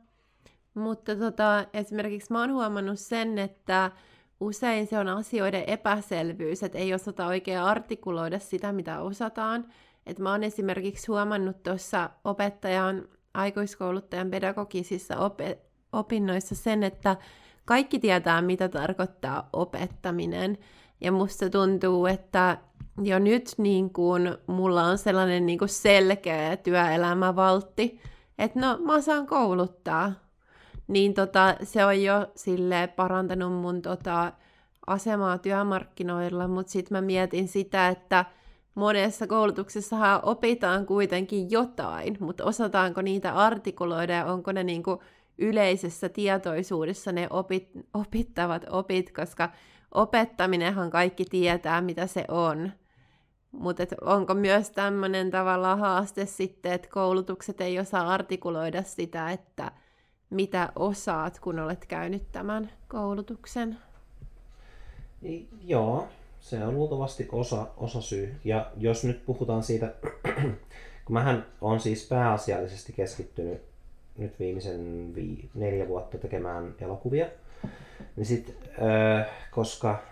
Mutta 0.74 1.16
tota, 1.16 1.66
esimerkiksi 1.74 2.32
mä 2.32 2.40
oon 2.40 2.54
huomannut 2.54 3.00
sen, 3.00 3.38
että 3.38 3.92
usein 4.40 4.88
se 4.88 5.00
on 5.00 5.08
asioiden 5.08 5.64
epäselvyys, 5.68 6.64
että 6.64 6.78
ei 6.78 6.94
osata 6.94 7.28
oikein 7.28 7.60
artikuloida 7.60 8.40
sitä, 8.40 8.72
mitä 8.72 9.02
osataan, 9.02 9.66
et 10.06 10.20
mä 10.20 10.32
oon 10.32 10.44
esimerkiksi 10.44 11.08
huomannut 11.08 11.64
tuossa 11.64 12.10
opettajan 12.24 13.08
aikuiskouluttajan 13.34 14.32
pedagogisissa 14.32 15.18
op- 15.18 15.60
opinnoissa 15.94 16.56
sen, 16.56 16.84
että 16.84 17.18
kaikki 17.66 18.00
tietää, 18.00 18.42
mitä 18.42 18.70
tarkoittaa 18.70 19.50
opettaminen. 19.54 20.58
Ja 21.02 21.12
musta 21.12 21.50
tuntuu, 21.50 22.06
että 22.06 22.58
jo 23.02 23.20
nyt 23.20 23.54
niin 23.58 23.94
kuin, 23.94 24.38
mulla 24.48 24.84
on 24.84 24.98
sellainen 24.98 25.46
niin 25.46 25.60
kuin 25.60 25.70
selkeä 25.70 26.58
työelämävaltti, 26.58 28.02
että 28.40 28.60
no 28.60 28.78
mä 28.78 29.02
saan 29.02 29.28
kouluttaa. 29.28 30.12
Niin 30.88 31.14
tota, 31.14 31.56
se 31.64 31.86
on 31.86 32.04
jo 32.04 32.28
sille 32.36 32.88
parantanut 32.96 33.54
mun 33.54 33.82
tota, 33.82 34.34
asemaa 34.88 35.38
työmarkkinoilla, 35.38 36.48
mutta 36.48 36.72
sitten 36.72 36.98
mä 36.98 37.02
mietin 37.02 37.48
sitä, 37.48 37.88
että 37.88 38.26
monessa 38.76 39.28
koulutuksessa 39.28 40.20
opitaan 40.24 40.86
kuitenkin 40.86 41.52
jotain, 41.52 42.18
mutta 42.20 42.46
osataanko 42.46 43.02
niitä 43.02 43.34
artikuloida 43.34 44.14
ja 44.14 44.26
onko 44.26 44.52
ne 44.52 44.64
niinku 44.64 45.04
yleisessä 45.38 46.10
tietoisuudessa 46.10 47.12
ne 47.12 47.28
opit, 47.30 47.70
opittavat 47.94 48.66
opit, 48.70 49.12
koska 49.12 49.50
opettaminenhan 49.92 50.90
kaikki 50.90 51.26
tietää, 51.26 51.82
mitä 51.82 52.08
se 52.08 52.26
on. 52.28 52.72
Mutta 53.54 53.84
onko 54.02 54.34
myös 54.34 54.70
tämmöinen 54.70 55.32
tavalla 55.32 55.76
haaste 55.76 56.26
sitten, 56.26 56.72
että 56.72 56.88
koulutukset 56.92 57.62
ei 57.62 57.80
osaa 57.80 58.10
artikuloida 58.10 58.84
sitä, 58.84 59.32
että 59.32 59.72
mitä 60.30 60.72
osaat, 60.76 61.40
kun 61.40 61.60
olet 61.60 61.86
käynyt 61.86 62.32
tämän 62.32 62.72
koulutuksen? 62.88 63.78
Joo, 65.66 66.08
se 66.40 66.66
on 66.66 66.76
luultavasti 66.76 67.28
osa, 67.32 67.68
osa 67.78 68.02
syy. 68.02 68.36
Ja 68.44 68.72
jos 68.78 69.04
nyt 69.04 69.26
puhutaan 69.26 69.64
siitä, 69.64 69.94
kun 71.06 71.14
mähän 71.14 71.46
on 71.62 71.80
siis 71.80 72.08
pääasiallisesti 72.08 72.94
keskittynyt 72.94 73.62
nyt 74.18 74.40
viimeisen 74.40 75.12
vii, 75.16 75.50
neljä 75.54 75.88
vuotta 75.88 76.18
tekemään 76.18 76.76
elokuvia, 76.82 77.26
niin 78.16 78.26
sit, 78.26 78.58
äh, 78.68 79.28
koska 79.52 80.04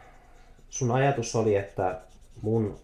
sun 0.70 0.92
ajatus 0.92 1.36
oli, 1.36 1.56
että 1.56 2.02
mun 2.42 2.80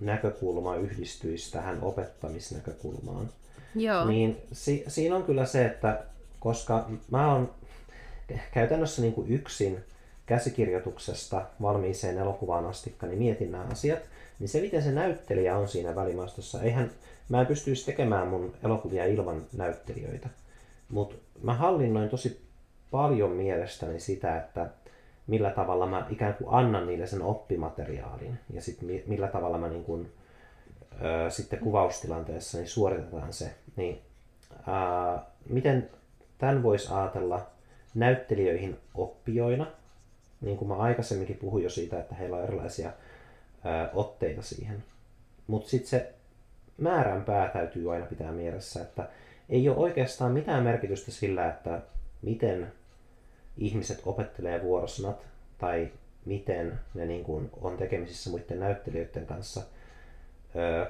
näkökulma 0.00 0.76
yhdistyisi 0.76 1.52
tähän 1.52 1.78
opettamisnäkökulmaan, 1.82 3.28
Joo. 3.74 4.04
niin 4.04 4.36
si, 4.52 4.84
siinä 4.88 5.16
on 5.16 5.22
kyllä 5.22 5.46
se, 5.46 5.66
että 5.66 6.02
koska 6.40 6.90
mä 7.10 7.34
oon 7.34 7.50
käytännössä 8.52 9.02
niin 9.02 9.12
kuin 9.12 9.32
yksin 9.32 9.84
käsikirjoituksesta 10.26 11.42
valmiiseen 11.62 12.18
elokuvaan 12.18 12.66
asti, 12.66 12.94
niin 13.02 13.18
mietin 13.18 13.52
nämä 13.52 13.64
asiat, 13.72 13.98
niin 14.38 14.48
se 14.48 14.60
miten 14.60 14.82
se 14.82 14.92
näyttelijä 14.92 15.56
on 15.56 15.68
siinä 15.68 15.94
välimaastossa, 15.94 16.62
eihän 16.62 16.90
mä 17.28 17.40
en 17.40 17.46
pystyisi 17.46 17.86
tekemään 17.86 18.28
mun 18.28 18.54
elokuvia 18.64 19.04
ilman 19.04 19.42
näyttelijöitä. 19.52 20.28
Mutta 20.88 21.16
mä 21.42 21.54
hallinnoin 21.54 22.08
tosi 22.08 22.40
paljon 22.90 23.30
mielestäni 23.30 24.00
sitä, 24.00 24.36
että 24.36 24.70
millä 25.30 25.50
tavalla 25.50 25.86
mä 25.86 26.06
ikään 26.10 26.34
kuin 26.34 26.54
annan 26.54 26.86
niille 26.86 27.06
sen 27.06 27.22
oppimateriaalin 27.22 28.38
ja 28.52 28.62
sitten 28.62 29.02
millä 29.06 29.28
tavalla 29.28 29.58
mä 29.58 29.68
niin 29.68 29.84
kuin, 29.84 30.12
ö, 31.02 31.30
sitten 31.30 31.58
kuvaustilanteessa 31.58 32.58
niin 32.58 32.68
suoritetaan 32.68 33.32
se. 33.32 33.54
Niin, 33.76 34.00
ää, 34.66 35.22
miten 35.48 35.90
tämän 36.38 36.62
voisi 36.62 36.92
ajatella 36.92 37.46
näyttelijöihin 37.94 38.78
oppijoina, 38.94 39.66
niin 40.40 40.56
kuin 40.56 40.68
mä 40.68 40.76
aikaisemminkin 40.76 41.36
puhuin 41.36 41.64
jo 41.64 41.70
siitä, 41.70 42.00
että 42.00 42.14
heillä 42.14 42.36
on 42.36 42.44
erilaisia 42.44 42.92
ää, 43.64 43.90
otteita 43.94 44.42
siihen. 44.42 44.84
Mutta 45.46 45.70
sitten 45.70 45.90
se 45.90 46.12
määränpää 46.78 47.48
täytyy 47.48 47.92
aina 47.94 48.06
pitää 48.06 48.32
mielessä, 48.32 48.82
että 48.82 49.08
ei 49.48 49.68
ole 49.68 49.76
oikeastaan 49.76 50.32
mitään 50.32 50.62
merkitystä 50.62 51.10
sillä, 51.10 51.48
että 51.48 51.80
miten 52.22 52.72
ihmiset 53.60 54.02
opettelee 54.06 54.62
vuorosanat 54.62 55.26
tai 55.58 55.92
miten 56.24 56.80
ne 56.94 57.06
niin 57.06 57.24
kuin 57.24 57.50
on 57.60 57.76
tekemisissä 57.76 58.30
muiden 58.30 58.60
näyttelijöiden 58.60 59.26
kanssa, 59.26 59.62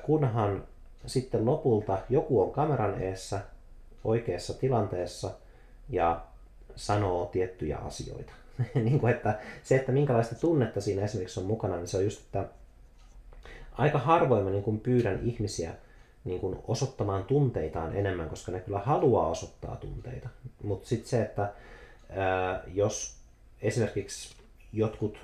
kunhan 0.03 0.65
sitten 1.07 1.47
lopulta 1.47 1.99
joku 2.09 2.43
on 2.43 2.53
kameran 2.53 3.03
eessä 3.03 3.41
oikeassa 4.05 4.55
tilanteessa 4.55 5.31
ja 5.89 6.21
sanoo 6.77 7.27
tiettyjä 7.27 7.79
asioita. 7.79 8.33
niin 8.75 9.01
kuin, 9.01 9.13
että 9.13 9.39
se, 9.63 9.77
että 9.77 9.93
minkälaista 9.93 10.35
tunnetta 10.35 10.81
siinä 10.81 11.03
esimerkiksi 11.03 11.41
on 11.41 11.47
mukana, 11.47 11.77
niin 11.77 11.89
se 11.89 11.97
on 11.97 12.05
just, 12.05 12.21
että 12.21 12.45
aika 13.73 13.99
harvoin 13.99 14.45
mä 14.45 14.51
niin 14.51 14.63
kuin 14.63 14.81
pyydän 14.81 15.21
ihmisiä 15.23 15.75
niin 16.25 16.41
kuin 16.41 16.59
osoittamaan 16.69 17.25
tunteitaan 17.25 17.97
enemmän, 17.97 18.29
koska 18.29 18.53
ne 18.53 18.61
kyllä 18.61 18.79
haluaa 18.79 19.29
osoittaa 19.29 19.77
tunteita. 19.77 20.29
Mutta 20.63 20.89
sitten 20.89 21.09
se, 21.09 21.23
että 21.23 21.53
ää, 22.17 22.63
jos 22.75 23.17
esimerkiksi 23.63 24.37
jotkut 24.73 25.19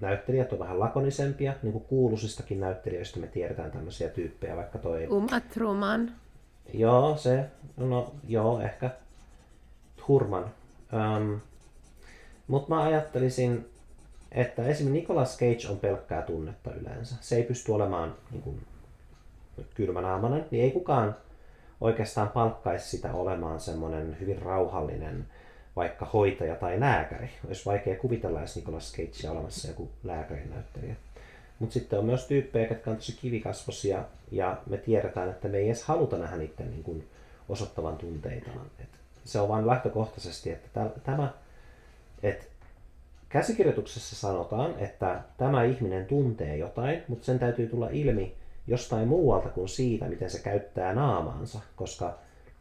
näyttelijät 0.00 0.52
on 0.52 0.58
vähän 0.58 0.80
lakonisempia, 0.80 1.54
niin 1.62 1.72
kuin 1.72 1.84
kuuluisistakin 1.84 2.60
näyttelijöistä 2.60 3.20
me 3.20 3.26
tiedetään 3.26 3.70
tämmöisiä 3.70 4.08
tyyppejä, 4.08 4.56
vaikka 4.56 4.78
toi... 4.78 5.06
Uma 5.06 5.40
Truman. 5.40 6.12
Joo, 6.74 7.16
se, 7.16 7.44
no 7.76 8.14
joo, 8.28 8.60
ehkä 8.60 8.90
Hurman. 10.08 10.44
Um, 10.92 11.40
Mutta 12.46 12.74
mä 12.74 12.82
ajattelisin, 12.82 13.68
että 14.32 14.62
esimerkiksi 14.62 15.00
Nicolas 15.00 15.38
Cage 15.38 15.68
on 15.70 15.78
pelkkää 15.78 16.22
tunnetta 16.22 16.74
yleensä. 16.74 17.16
Se 17.20 17.36
ei 17.36 17.42
pysty 17.42 17.72
olemaan 17.72 18.14
niin 18.30 18.42
kuin, 18.42 18.62
kylmänaamainen, 19.74 20.46
niin 20.50 20.64
ei 20.64 20.70
kukaan 20.70 21.16
oikeastaan 21.80 22.28
palkkaisi 22.28 22.90
sitä 22.90 23.12
olemaan 23.12 23.60
semmoinen 23.60 24.16
hyvin 24.20 24.42
rauhallinen 24.42 25.26
vaikka 25.76 26.04
hoitaja 26.04 26.54
tai 26.54 26.80
lääkäri. 26.80 27.30
Olisi 27.46 27.66
vaikea 27.66 27.96
kuvitella 27.96 28.38
edes 28.38 28.56
Nicolas 28.56 28.94
Cagea 28.96 29.32
olemassa 29.32 29.68
joku 29.68 29.90
lääkärinäyttelijä. 30.04 30.96
Mutta 31.58 31.72
sitten 31.72 31.98
on 31.98 32.04
myös 32.04 32.26
tyyppejä, 32.26 32.68
jotka 32.68 32.90
on 32.90 32.96
tosi 32.96 33.12
kivikasvosia 33.20 34.04
ja 34.30 34.56
me 34.66 34.76
tiedetään, 34.76 35.30
että 35.30 35.48
me 35.48 35.58
ei 35.58 35.66
edes 35.66 35.82
haluta 35.82 36.18
nähdä 36.18 36.36
niiden 36.36 36.70
niin 36.70 36.82
kuin 36.82 37.08
osoittavan 37.48 37.96
tunteitaan. 37.96 38.70
Et 38.80 38.88
se 39.24 39.40
on 39.40 39.48
vain 39.48 39.66
lähtökohtaisesti, 39.66 40.50
että 40.50 40.90
tämä, 41.04 41.32
että 42.22 42.44
käsikirjoituksessa 43.28 44.16
sanotaan, 44.16 44.74
että 44.78 45.20
tämä 45.36 45.64
ihminen 45.64 46.06
tuntee 46.06 46.56
jotain, 46.56 47.02
mutta 47.08 47.24
sen 47.24 47.38
täytyy 47.38 47.66
tulla 47.66 47.88
ilmi 47.88 48.34
jostain 48.66 49.08
muualta 49.08 49.48
kuin 49.48 49.68
siitä, 49.68 50.08
miten 50.08 50.30
se 50.30 50.38
käyttää 50.38 50.94
naamaansa, 50.94 51.60
koska 51.76 52.18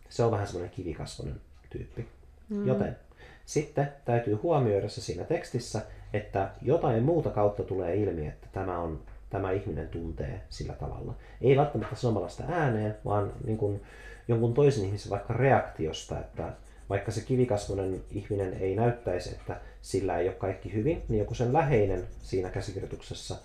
se 0.09 0.23
on 0.23 0.31
vähän 0.31 0.47
semmoinen 0.47 0.75
kivikasvoinen 0.75 1.41
tyyppi. 1.69 2.07
Mm. 2.49 2.67
Joten 2.67 2.97
sitten 3.45 3.93
täytyy 4.05 4.33
huomioida 4.33 4.89
se 4.89 5.01
siinä 5.01 5.23
tekstissä, 5.23 5.81
että 6.13 6.49
jotain 6.61 7.03
muuta 7.03 7.29
kautta 7.29 7.63
tulee 7.63 7.95
ilmi, 7.95 8.27
että 8.27 8.47
tämä, 8.51 8.79
on, 8.79 9.01
tämä 9.29 9.51
ihminen 9.51 9.87
tuntee 9.87 10.41
sillä 10.49 10.73
tavalla. 10.73 11.13
Ei 11.41 11.57
välttämättä 11.57 11.95
sanomalla 11.95 12.29
sitä 12.29 12.43
ääneen, 12.47 12.97
vaan 13.05 13.33
niin 13.45 13.57
kuin 13.57 13.81
jonkun 14.27 14.53
toisen 14.53 14.85
ihmisen 14.85 15.09
vaikka 15.09 15.33
reaktiosta, 15.33 16.19
että 16.19 16.53
vaikka 16.89 17.11
se 17.11 17.21
kivikasvoinen 17.21 18.01
ihminen 18.11 18.53
ei 18.53 18.75
näyttäisi, 18.75 19.29
että 19.29 19.59
sillä 19.81 20.17
ei 20.17 20.27
ole 20.27 20.35
kaikki 20.35 20.73
hyvin, 20.73 21.03
niin 21.09 21.19
joku 21.19 21.33
sen 21.33 21.53
läheinen 21.53 22.03
siinä 22.21 22.49
käsikirjoituksessa 22.49 23.35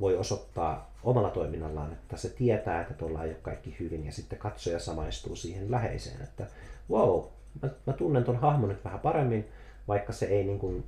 voi 0.00 0.16
osoittaa 0.16 0.92
omalla 1.02 1.30
toiminnallaan, 1.30 1.92
että 1.92 2.16
se 2.16 2.28
tietää, 2.28 2.80
että 2.80 2.94
tuolla 2.94 3.24
ei 3.24 3.30
ole 3.30 3.38
kaikki 3.42 3.76
hyvin, 3.80 4.06
ja 4.06 4.12
sitten 4.12 4.38
katsoja 4.38 4.78
samaistuu 4.78 5.36
siihen 5.36 5.70
läheiseen, 5.70 6.22
että 6.22 6.46
wow, 6.90 7.24
mä, 7.62 7.68
mä 7.86 7.92
tunnen 7.92 8.24
ton 8.24 8.36
hahmon 8.36 8.68
nyt 8.68 8.84
vähän 8.84 9.00
paremmin, 9.00 9.48
vaikka 9.88 10.12
se 10.12 10.26
ei 10.26 10.44
niin 10.44 10.58
kuin 10.58 10.84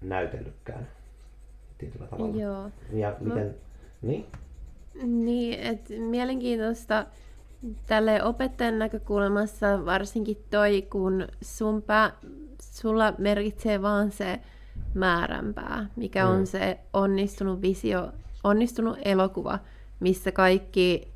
näytellykään 0.00 0.88
tietyllä 1.78 2.06
tavalla. 2.06 2.36
Joo. 2.36 2.70
Ja 2.92 3.16
miten, 3.20 3.46
no. 3.46 3.54
niin? 4.02 4.26
Niin, 5.02 5.60
että 5.60 5.94
mielenkiintoista 5.94 7.06
tälle 7.86 8.22
opettajan 8.22 8.78
näkökulmassa 8.78 9.84
varsinkin 9.84 10.44
toi, 10.50 10.82
kun 10.82 11.28
sun 11.42 11.82
pää, 11.82 12.12
sulla 12.60 13.14
merkitsee 13.18 13.82
vaan 13.82 14.10
se 14.10 14.40
määränpää, 14.94 15.86
mikä 15.96 16.24
mm. 16.24 16.30
on 16.30 16.46
se 16.46 16.78
onnistunut 16.92 17.62
visio, 17.62 18.12
onnistunut 18.44 18.98
elokuva, 19.04 19.58
missä 20.00 20.32
kaikki 20.32 21.11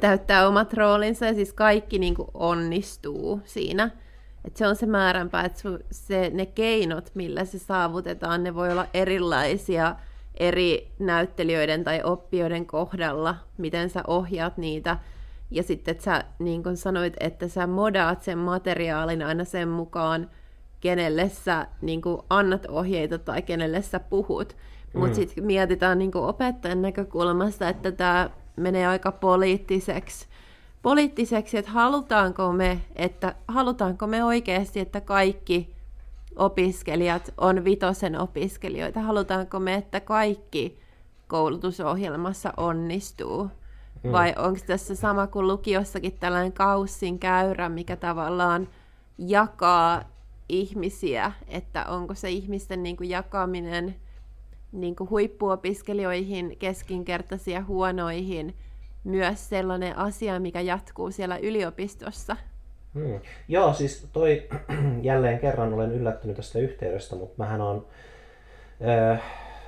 täyttää 0.00 0.48
omat 0.48 0.74
roolinsa 0.74 1.26
ja 1.26 1.34
siis 1.34 1.52
kaikki 1.52 1.98
niin 1.98 2.14
kuin 2.14 2.28
onnistuu 2.34 3.40
siinä. 3.44 3.90
Et 4.44 4.56
se 4.56 4.66
on 4.66 4.76
se 4.76 4.86
määränpää, 4.86 5.44
että 5.44 5.62
se, 5.90 6.30
ne 6.34 6.46
keinot, 6.46 7.10
millä 7.14 7.44
se 7.44 7.58
saavutetaan, 7.58 8.44
ne 8.44 8.54
voi 8.54 8.72
olla 8.72 8.86
erilaisia 8.94 9.96
eri 10.34 10.92
näyttelijöiden 10.98 11.84
tai 11.84 12.02
oppijoiden 12.04 12.66
kohdalla, 12.66 13.36
miten 13.58 13.90
sä 13.90 14.02
ohjaat 14.06 14.56
niitä. 14.56 14.98
Ja 15.50 15.62
sitten, 15.62 15.92
että 15.92 16.04
sä 16.04 16.24
niin 16.38 16.62
kuin 16.62 16.76
sanoit, 16.76 17.14
että 17.20 17.48
sä 17.48 17.66
modaat 17.66 18.22
sen 18.22 18.38
materiaalin 18.38 19.22
aina 19.22 19.44
sen 19.44 19.68
mukaan, 19.68 20.30
kenelle 20.80 21.28
sä 21.28 21.66
niin 21.82 22.02
kuin 22.02 22.22
annat 22.30 22.66
ohjeita 22.66 23.18
tai 23.18 23.42
kenelle 23.42 23.82
sä 23.82 24.00
puhut. 24.00 24.56
Mutta 24.94 25.08
mm. 25.08 25.14
sitten 25.14 25.44
mietitään 25.44 25.98
niin 25.98 26.12
kuin 26.12 26.24
opettajan 26.24 26.82
näkökulmasta, 26.82 27.68
että 27.68 27.92
tämä 27.92 28.30
menee 28.56 28.86
aika 28.86 29.12
poliittiseksi, 29.12 30.26
poliittiseksi, 30.82 31.58
että 31.58 31.70
halutaanko 31.70 32.52
me, 32.52 32.80
että 32.96 33.34
halutaanko 33.48 34.06
me 34.06 34.24
oikeasti, 34.24 34.80
että 34.80 35.00
kaikki 35.00 35.74
opiskelijat 36.36 37.34
on 37.38 37.64
vitosen 37.64 38.20
opiskelijoita, 38.20 39.00
halutaanko 39.00 39.60
me, 39.60 39.74
että 39.74 40.00
kaikki 40.00 40.78
koulutusohjelmassa 41.28 42.52
onnistuu. 42.56 43.50
Mm. 44.02 44.12
Vai 44.12 44.34
onko 44.38 44.60
tässä 44.66 44.94
sama 44.94 45.26
kuin 45.26 45.46
lukiossakin 45.46 46.16
tällainen 46.20 46.52
kaussin 46.52 47.18
käyrä, 47.18 47.68
mikä 47.68 47.96
tavallaan 47.96 48.68
jakaa 49.18 50.02
ihmisiä, 50.48 51.32
että 51.48 51.84
onko 51.84 52.14
se 52.14 52.30
ihmisten 52.30 52.82
niin 52.82 52.96
kuin 52.96 53.10
jakaminen 53.10 53.96
niin 54.72 54.96
kuin 54.96 55.10
huippuopiskelijoihin, 55.10 56.56
keskinkertaisia 56.58 57.64
huonoihin, 57.64 58.54
myös 59.04 59.48
sellainen 59.48 59.98
asia, 59.98 60.40
mikä 60.40 60.60
jatkuu 60.60 61.10
siellä 61.10 61.36
yliopistossa. 61.36 62.36
Hmm. 62.94 63.20
Joo, 63.48 63.74
siis 63.74 64.08
toi 64.12 64.48
jälleen 65.02 65.38
kerran 65.38 65.74
olen 65.74 65.92
yllättynyt 65.92 66.36
tästä 66.36 66.58
yhteydestä, 66.58 67.16
mutta 67.16 67.34
mähän 67.38 67.60
on 67.60 67.86
äh, 68.88 69.22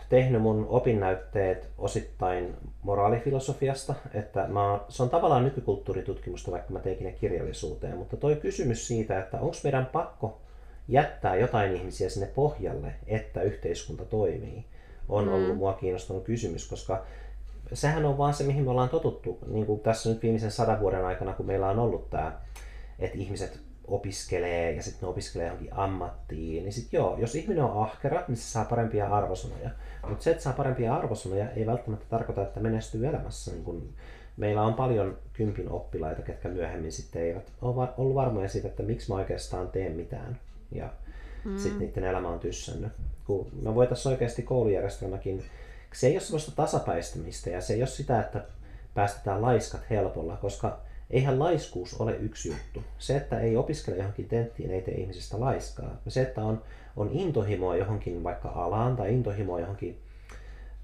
tehnyt 0.09 0.43
mun 0.43 0.67
opinnäytteet 0.69 1.69
osittain 1.79 2.55
moraalifilosofiasta, 2.83 3.95
että 4.15 4.47
mä, 4.49 4.81
se 4.89 5.03
on 5.03 5.11
tavallaan 5.11 5.45
nykykulttuuritutkimusta, 5.45 6.51
vaikka 6.51 6.73
mä 6.73 6.79
teikin 6.79 7.05
ne 7.05 7.13
kirjallisuuteen, 7.13 7.97
mutta 7.97 8.17
toi 8.17 8.37
kysymys 8.37 8.89
siitä, 8.89 9.19
että 9.19 9.41
onko 9.41 9.57
meidän 9.65 9.87
pakko 9.87 10.41
jättää 10.89 11.37
jotain 11.37 11.77
ihmisiä 11.77 12.09
sinne 12.09 12.27
pohjalle, 12.35 12.95
että 13.07 13.43
yhteiskunta 13.43 14.05
toimii, 14.05 14.65
on 15.09 15.25
mm. 15.25 15.33
ollut 15.33 15.57
mua 15.57 15.73
kiinnostunut 15.73 16.25
kysymys, 16.25 16.69
koska 16.69 17.05
sehän 17.73 18.05
on 18.05 18.19
vaan 18.19 18.35
se, 18.35 18.45
mihin 18.45 18.65
me 18.65 18.71
ollaan 18.71 18.89
totuttu, 18.89 19.39
niin 19.47 19.67
kuin 19.67 19.81
tässä 19.81 20.11
nyt 20.11 20.23
viimeisen 20.23 20.51
sadan 20.51 20.81
vuoden 20.81 21.05
aikana, 21.05 21.33
kun 21.33 21.47
meillä 21.47 21.69
on 21.69 21.79
ollut 21.79 22.11
tämä, 22.11 22.33
että 22.99 23.19
ihmiset 23.19 23.61
opiskelee 23.89 24.73
ja 24.73 24.83
sitten 24.83 25.03
ne 25.03 25.09
opiskelee 25.09 25.47
johonkin 25.47 25.73
ammattiin, 25.73 26.63
niin 26.63 26.73
sitten 26.73 26.99
joo, 26.99 27.17
jos 27.19 27.35
ihminen 27.35 27.65
on 27.65 27.83
ahkera, 27.83 28.25
niin 28.29 28.37
se 28.37 28.43
saa 28.43 28.65
parempia 28.65 29.17
arvosanoja. 29.17 29.71
Mutta 30.09 30.25
se, 30.25 30.31
että 30.31 30.43
saa 30.43 30.53
parempia 30.53 30.95
arvosanoja, 30.95 31.51
ei 31.51 31.67
välttämättä 31.67 32.07
tarkoita, 32.11 32.43
että 32.43 32.61
menestyy 32.61 33.07
elämässä. 33.07 33.51
Niin 33.51 33.65
kun 33.65 33.89
meillä 34.37 34.63
on 34.63 34.75
paljon 34.75 35.19
kympin 35.33 35.71
oppilaita, 35.71 36.23
ketkä 36.23 36.49
myöhemmin 36.49 36.93
sitten 36.93 37.23
eivät 37.23 37.53
ole 37.63 37.89
ollut 37.97 38.15
varmoja 38.15 38.49
siitä, 38.49 38.69
että 38.69 38.83
miksi 38.83 39.11
mä 39.13 39.17
oikeastaan 39.17 39.69
teen 39.69 39.93
mitään. 39.93 40.41
Ja 40.73 40.89
mm. 41.45 41.59
sitten 41.59 41.79
niiden 41.79 42.05
elämä 42.05 42.29
on 42.29 42.41
tyssännyt. 42.41 42.93
Kun 43.29 43.47
me 43.63 43.75
voitaisiin 43.75 44.13
oikeasti 44.13 44.43
koulujärjestelmäkin, 44.43 45.45
se 45.95 46.07
ei 46.07 46.15
ole 46.15 46.21
sellaista 46.21 46.53
tasapäistämistä 46.57 47.51
ja 47.51 47.61
se 47.61 47.75
ei 47.75 47.81
ole 47.81 47.89
sitä, 47.89 48.21
että 48.21 48.45
päästetään 48.95 49.43
laiskat 49.43 49.91
helpolla, 49.91 50.37
koska 50.37 50.81
eihän 51.11 51.39
laiskuus 51.39 52.01
ole 52.01 52.17
yksi 52.17 52.49
juttu. 52.49 52.83
Se, 52.99 53.17
että 53.17 53.41
ei 53.41 53.57
opiskele 53.57 53.97
johonkin 53.97 54.29
tenttiin, 54.29 54.71
ei 54.71 54.83
tee 54.83 54.95
ihmisestä 54.95 55.41
laiskaa. 55.41 56.01
Se, 56.09 56.23
että 56.23 56.41
on, 56.41 56.63
on 56.97 57.11
intohimoa 57.13 57.77
johonkin 57.77 58.25
vaikka 58.25 58.49
alaan 58.49 58.97
tai 58.97 59.15
intohimoa 59.15 59.61
johonkin 59.61 59.99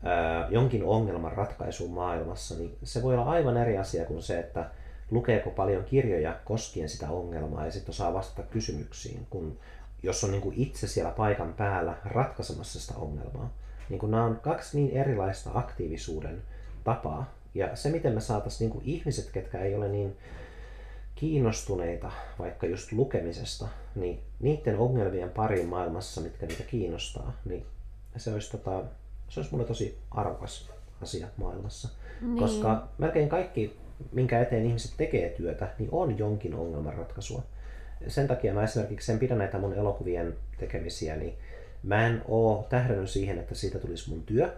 ää, 0.03 0.49
jonkin 0.51 0.85
ongelman 0.85 1.33
ratkaisuun 1.33 1.95
maailmassa, 1.95 2.55
niin 2.55 2.77
se 2.83 3.03
voi 3.03 3.15
olla 3.15 3.31
aivan 3.31 3.57
eri 3.57 3.79
asia 3.79 4.05
kuin 4.05 4.23
se, 4.23 4.39
että 4.39 4.71
lukeeko 5.11 5.51
paljon 5.51 5.85
kirjoja 5.85 6.37
koskien 6.45 6.89
sitä 6.89 7.11
ongelmaa 7.11 7.65
ja 7.65 7.73
sitten 7.73 7.91
osaa 7.91 8.15
vastata 8.15 8.49
kysymyksiin, 8.49 9.27
kun 9.31 9.59
jos 10.05 10.25
on 10.25 10.31
niin 10.31 10.43
kuin 10.43 10.55
itse 10.59 10.87
siellä 10.87 11.11
paikan 11.11 11.55
päällä 11.55 11.97
ratkaisemassa 12.05 12.81
sitä 12.81 12.95
ongelmaa. 12.97 13.53
Niin 13.89 13.99
kuin 13.99 14.11
nämä 14.11 14.25
on 14.25 14.41
kaksi 14.43 14.77
niin 14.77 14.97
erilaista 14.97 15.51
aktiivisuuden 15.55 16.43
tapaa, 16.85 17.35
ja 17.55 17.77
se, 17.77 17.91
miten 17.91 18.13
me 18.13 18.21
saataisiin 18.21 18.71
niin 18.71 18.83
ihmiset, 18.85 19.31
ketkä 19.31 19.59
ei 19.59 19.75
ole 19.75 19.89
niin 19.89 20.17
kiinnostuneita 21.15 22.11
vaikka 22.39 22.67
just 22.67 22.93
lukemisesta, 22.93 23.69
niin 23.95 24.21
niiden 24.41 24.79
ongelmien 24.79 25.31
pariin 25.31 25.69
maailmassa, 25.69 26.21
mitkä 26.21 26.47
niitä 26.47 26.63
kiinnostaa, 26.63 27.33
niin 27.45 27.67
se 28.17 28.33
olisi, 28.33 28.51
tota, 28.51 28.83
se 29.29 29.41
olisi 29.41 29.53
mulle 29.53 29.67
tosi 29.67 29.99
arvokas 30.11 30.71
asia 31.03 31.27
maailmassa. 31.37 31.89
Niin. 32.21 32.39
Koska 32.39 32.89
melkein 32.99 33.29
kaikki, 33.29 33.77
minkä 34.13 34.43
eteen 34.43 34.67
ihmiset 34.67 34.95
tekee 34.97 35.31
työtä, 35.31 35.69
niin 35.79 35.89
on 35.93 36.19
jonkin 36.19 36.55
ongelmanratkaisua. 36.55 37.43
Sen 38.09 38.29
takia 38.29 38.55
mä 38.55 38.63
esimerkiksi 38.63 39.07
sen 39.07 39.19
pidän 39.19 39.39
näitä 39.39 39.59
mun 39.59 39.75
elokuvien 39.75 40.35
tekemisiä, 40.59 41.17
niin 41.17 41.35
mä 41.83 42.07
en 42.07 42.23
oo 42.29 42.67
tähdännyt 42.69 43.11
siihen, 43.11 43.39
että 43.39 43.55
siitä 43.55 43.79
tulisi 43.79 44.11
mun 44.11 44.23
työ, 44.23 44.53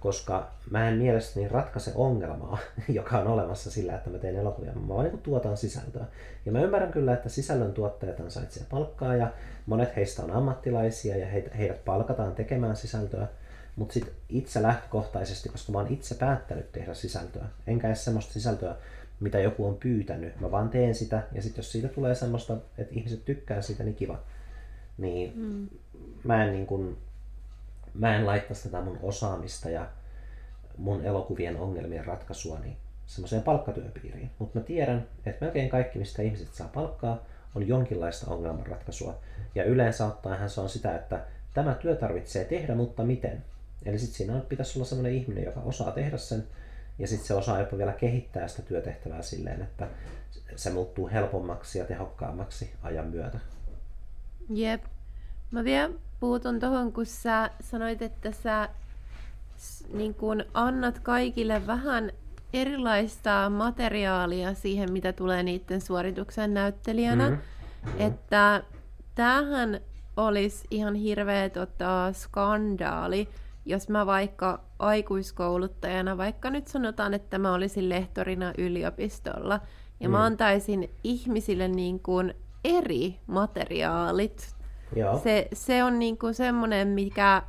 koska 0.00 0.50
mä 0.70 0.88
en 0.88 0.94
mielestäni 0.94 1.48
ratkaise 1.48 1.92
ongelmaa, 1.94 2.58
joka 2.88 3.18
on 3.18 3.26
olemassa 3.26 3.70
sillä, 3.70 3.94
että 3.94 4.10
mä 4.10 4.18
teen 4.18 4.36
elokuvia. 4.36 4.72
Mä 4.72 4.88
vaan 4.88 5.04
niin 5.04 5.18
tuotan 5.18 5.56
sisältöä. 5.56 6.04
Ja 6.46 6.52
mä 6.52 6.60
ymmärrän 6.60 6.92
kyllä, 6.92 7.12
että 7.12 7.28
sisällön 7.28 7.72
tuottajat 7.72 8.20
ansaitsevat 8.20 8.68
palkkaa 8.68 9.16
ja 9.16 9.32
monet 9.66 9.96
heistä 9.96 10.22
on 10.22 10.30
ammattilaisia 10.30 11.16
ja 11.16 11.26
heidät 11.58 11.84
palkataan 11.84 12.34
tekemään 12.34 12.76
sisältöä. 12.76 13.26
Mutta 13.76 13.94
sitten 13.94 14.14
itse 14.28 14.62
lähtökohtaisesti, 14.62 15.48
koska 15.48 15.72
mä 15.72 15.78
oon 15.78 15.92
itse 15.92 16.14
päättänyt 16.14 16.72
tehdä 16.72 16.94
sisältöä, 16.94 17.44
enkä 17.66 17.86
edes 17.86 18.04
semmoista 18.04 18.32
sisältöä, 18.32 18.76
mitä 19.22 19.40
joku 19.40 19.66
on 19.66 19.76
pyytänyt. 19.76 20.40
Mä 20.40 20.50
vaan 20.50 20.68
teen 20.68 20.94
sitä 20.94 21.22
ja 21.32 21.42
sitten 21.42 21.58
jos 21.58 21.72
siitä 21.72 21.88
tulee 21.88 22.14
semmoista, 22.14 22.56
että 22.78 22.94
ihmiset 22.94 23.24
tykkää 23.24 23.62
siitä, 23.62 23.84
niin 23.84 23.94
kiva. 23.94 24.18
Niin 24.98 25.32
mm. 25.36 25.68
mä 26.24 26.44
en 26.44 26.52
niin 26.52 26.66
kun, 26.66 26.96
mä 27.94 28.16
en 28.16 28.26
laittaisi 28.26 28.62
tätä 28.62 28.84
mun 28.84 28.98
osaamista 29.02 29.70
ja 29.70 29.88
mun 30.76 31.04
elokuvien 31.04 31.56
ongelmien 31.56 32.06
ratkaisua 32.06 32.58
niin 32.58 32.76
semmoiseen 33.06 33.42
palkkatyöpiiriin. 33.42 34.30
Mutta 34.38 34.58
mä 34.58 34.64
tiedän, 34.64 35.06
että 35.26 35.44
melkein 35.44 35.68
kaikki, 35.68 35.98
mistä 35.98 36.22
ihmiset 36.22 36.54
saa 36.54 36.68
palkkaa, 36.68 37.24
on 37.54 37.68
jonkinlaista 37.68 38.30
ongelmanratkaisua. 38.30 39.18
Ja 39.54 39.64
yleensä 39.64 40.06
ottaen 40.06 40.50
se 40.50 40.60
on 40.60 40.68
sitä, 40.68 40.94
että 40.94 41.20
tämä 41.54 41.74
työ 41.74 41.96
tarvitsee 41.96 42.44
tehdä, 42.44 42.74
mutta 42.74 43.04
miten? 43.04 43.44
Eli 43.84 43.98
sitten 43.98 44.16
siinä 44.16 44.40
pitäisi 44.48 44.78
olla 44.78 44.86
sellainen 44.86 45.14
ihminen, 45.14 45.44
joka 45.44 45.60
osaa 45.60 45.90
tehdä 45.90 46.16
sen, 46.16 46.44
ja 46.98 47.06
sitten 47.08 47.26
se 47.26 47.34
osaa 47.34 47.60
jopa 47.60 47.78
vielä 47.78 47.92
kehittää 47.92 48.48
sitä 48.48 48.62
työtehtävää 48.62 49.22
silleen, 49.22 49.62
että 49.62 49.88
se 50.56 50.70
muuttuu 50.70 51.08
helpommaksi 51.08 51.78
ja 51.78 51.84
tehokkaammaksi 51.84 52.72
ajan 52.82 53.06
myötä. 53.06 53.38
Jep. 54.50 54.84
Mä 55.50 55.64
vielä 55.64 55.90
puutun 56.20 56.60
tuohon, 56.60 56.92
kun 56.92 57.06
sä 57.06 57.50
sanoit, 57.60 58.02
että 58.02 58.32
sä 58.32 58.68
niin 59.92 60.14
kun 60.14 60.44
annat 60.54 60.98
kaikille 60.98 61.66
vähän 61.66 62.12
erilaista 62.52 63.50
materiaalia 63.50 64.54
siihen, 64.54 64.92
mitä 64.92 65.12
tulee 65.12 65.42
niiden 65.42 65.80
suorituksen 65.80 66.54
näyttelijänä. 66.54 67.30
Mm-hmm. 67.30 68.00
Että 68.00 68.62
tämähän 69.14 69.80
olisi 70.16 70.66
ihan 70.70 70.94
hirveä 70.94 71.48
tota, 71.48 72.12
skandaali, 72.12 73.28
jos 73.66 73.88
mä 73.88 74.06
vaikka 74.06 74.60
aikuiskouluttajana, 74.78 76.16
vaikka 76.16 76.50
nyt 76.50 76.68
sanotaan, 76.68 77.14
että 77.14 77.38
mä 77.38 77.54
olisin 77.54 77.88
lehtorina 77.88 78.52
yliopistolla, 78.58 79.60
ja 80.00 80.08
mm. 80.08 80.12
mä 80.12 80.24
antaisin 80.24 80.90
ihmisille 81.04 81.68
niin 81.68 82.00
kuin 82.00 82.34
eri 82.64 83.18
materiaalit 83.26 84.54
Joo. 84.96 85.18
Se, 85.18 85.48
se 85.52 85.84
on 85.84 85.98
niinku 85.98 86.32
semmoinen, 86.32 86.88
mikä, 86.88 87.42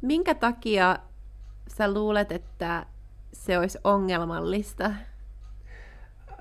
minkä 0.00 0.34
takia 0.34 0.98
sä 1.68 1.94
luulet, 1.94 2.32
että 2.32 2.86
se 3.32 3.58
olisi 3.58 3.78
ongelmallista? 3.84 4.90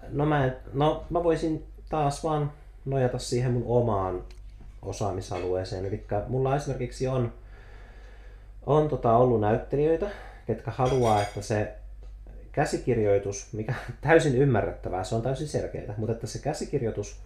No 0.10 0.26
mä, 0.26 0.52
no 0.74 1.06
mä 1.10 1.24
voisin 1.24 1.64
taas 1.90 2.24
vaan 2.24 2.52
nojata 2.86 3.20
siihen 3.20 3.54
mun 3.54 3.64
omaan 3.66 4.24
osaamisalueeseen. 4.82 5.86
Eli 5.86 6.06
mulla 6.28 6.56
esimerkiksi 6.56 7.08
on, 7.08 7.34
on 8.66 8.90
tota 8.90 9.18
ollut 9.18 9.42
näyttelijöitä, 9.42 10.10
ketkä 10.48 10.72
haluaa, 10.72 11.22
että 11.22 11.42
se 11.42 11.74
käsikirjoitus, 12.52 13.54
mikä 13.54 13.74
on 13.90 13.96
täysin 14.02 14.36
ymmärrettävää, 14.36 15.04
se 15.04 15.16
on 15.16 15.22
täysin 15.22 15.48
selkeää, 15.48 15.94
mutta 15.98 16.14
että 16.14 16.28
se 16.28 16.40
käsikirjoitus 16.40 17.20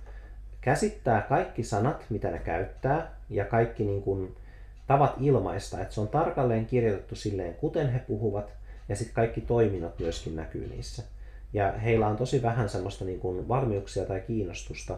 käsittää 0.62 1.22
kaikki 1.22 1.64
sanat, 1.64 2.06
mitä 2.10 2.32
ne 2.32 2.40
käyttää, 2.40 3.12
ja 3.30 3.46
kaikki 3.46 3.84
niin 3.84 4.02
kuin, 4.02 4.36
tavat 4.88 5.14
ilmaista, 5.22 5.82
että 5.82 5.94
se 5.94 6.02
on 6.02 6.08
tarkalleen 6.08 6.66
kirjoitettu 6.66 7.16
silleen, 7.16 7.54
kuten 7.54 7.94
he 7.94 8.00
puhuvat, 8.00 8.54
ja 8.90 8.96
sitten 8.96 9.16
kaikki 9.16 9.42
toiminnot 9.42 10.00
myöskin 10.00 10.36
näkyy 10.36 10.68
niissä. 10.68 11.04
Ja 11.54 11.72
heillä 11.72 12.08
on 12.08 12.18
tosi 12.18 12.42
vähän 12.42 12.70
semmoista 12.70 13.06
niin 13.06 13.20
kuin 13.20 13.48
valmiuksia 13.48 14.06
tai 14.06 14.20
kiinnostusta 14.20 14.98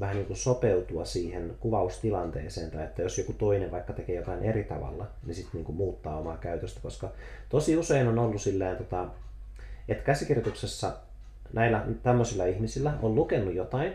vähän 0.00 0.16
niin 0.16 0.26
kuin 0.26 0.36
sopeutua 0.36 1.04
siihen 1.04 1.54
kuvaustilanteeseen, 1.60 2.70
tai 2.70 2.84
että 2.84 3.02
jos 3.02 3.18
joku 3.18 3.32
toinen 3.32 3.70
vaikka 3.70 3.92
tekee 3.92 4.16
jotain 4.16 4.42
eri 4.42 4.64
tavalla, 4.64 5.06
niin 5.26 5.34
sitten 5.34 5.64
niin 5.64 5.76
muuttaa 5.76 6.18
omaa 6.18 6.36
käytöstä, 6.36 6.80
koska 6.80 7.12
tosi 7.48 7.76
usein 7.76 8.08
on 8.08 8.18
ollut 8.18 8.42
silleen, 8.42 8.76
tota, 8.76 9.08
että 9.88 10.04
käsikirjoituksessa 10.04 10.92
näillä 11.52 11.86
tämmöisillä 12.02 12.46
ihmisillä 12.46 12.92
on 13.02 13.14
lukenut 13.14 13.54
jotain, 13.54 13.92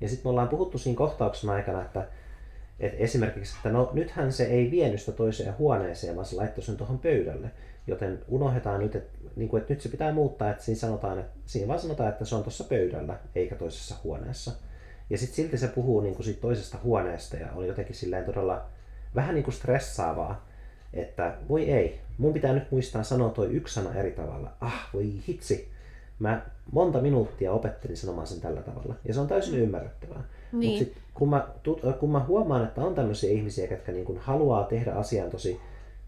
ja 0.00 0.08
sitten 0.08 0.26
me 0.26 0.30
ollaan 0.30 0.48
puhuttu 0.48 0.78
siinä 0.78 0.96
kohtauksen 0.96 1.50
aikana, 1.50 1.82
että, 1.82 2.08
Et 2.80 2.94
esimerkiksi, 2.98 3.56
että 3.56 3.68
no 3.68 3.90
nythän 3.92 4.32
se 4.32 4.44
ei 4.44 4.70
vienyt 4.70 5.00
sitä 5.00 5.12
toiseen 5.12 5.58
huoneeseen, 5.58 6.16
vaan 6.16 6.26
se 6.26 6.36
laittoi 6.36 6.64
sen 6.64 6.76
tuohon 6.76 6.98
pöydälle. 6.98 7.50
Joten 7.86 8.18
unohdetaan 8.28 8.80
nyt, 8.80 8.94
että, 8.96 9.18
niin 9.36 9.48
kuin, 9.48 9.60
että 9.60 9.72
nyt 9.72 9.82
se 9.82 9.88
pitää 9.88 10.12
muuttaa, 10.12 10.50
että 10.50 10.64
siinä, 10.64 10.78
sanotaan, 10.78 11.18
että 11.18 11.32
siinä 11.46 11.68
vaan 11.68 11.80
sanotaan, 11.80 12.08
että 12.08 12.24
se 12.24 12.34
on 12.34 12.42
tuossa 12.42 12.64
pöydällä 12.64 13.18
eikä 13.34 13.56
toisessa 13.56 13.94
huoneessa. 14.04 14.52
Ja 15.10 15.18
sitten 15.18 15.36
silti 15.36 15.58
se 15.58 15.68
puhuu 15.68 16.00
niin 16.00 16.14
kuin 16.14 16.24
siitä 16.24 16.40
toisesta 16.40 16.78
huoneesta 16.84 17.36
ja 17.36 17.52
on 17.54 17.66
jotenkin 17.66 17.96
silleen 17.96 18.24
todella 18.24 18.62
vähän 19.14 19.34
niin 19.34 19.44
kuin 19.44 19.54
stressaavaa, 19.54 20.46
että 20.92 21.34
voi 21.48 21.70
ei, 21.70 22.00
mun 22.18 22.32
pitää 22.32 22.52
nyt 22.52 22.70
muistaa 22.70 23.02
sanoa 23.02 23.28
toi 23.30 23.46
yksi 23.46 23.74
sana 23.74 23.94
eri 23.94 24.10
tavalla. 24.10 24.52
Ah, 24.60 24.88
voi 24.94 25.12
hitsi. 25.28 25.68
Mä 26.18 26.42
monta 26.72 27.00
minuuttia 27.00 27.52
opettelin 27.52 27.96
sanomaan 27.96 28.26
sen 28.26 28.40
tällä 28.40 28.62
tavalla. 28.62 28.94
Ja 29.08 29.14
se 29.14 29.20
on 29.20 29.28
täysin 29.28 29.58
ymmärrettävää. 29.58 30.24
Niin. 30.52 30.84
Mutta 30.84 31.00
kun, 31.14 31.30
mä, 31.30 31.48
kun 32.00 32.10
mä 32.10 32.24
huomaan, 32.24 32.64
että 32.64 32.80
on 32.80 32.94
tämmöisiä 32.94 33.30
ihmisiä, 33.30 33.66
jotka 33.70 33.92
niin 33.92 34.18
haluaa 34.18 34.64
tehdä 34.64 34.92
asian 34.92 35.30
tosi 35.30 35.60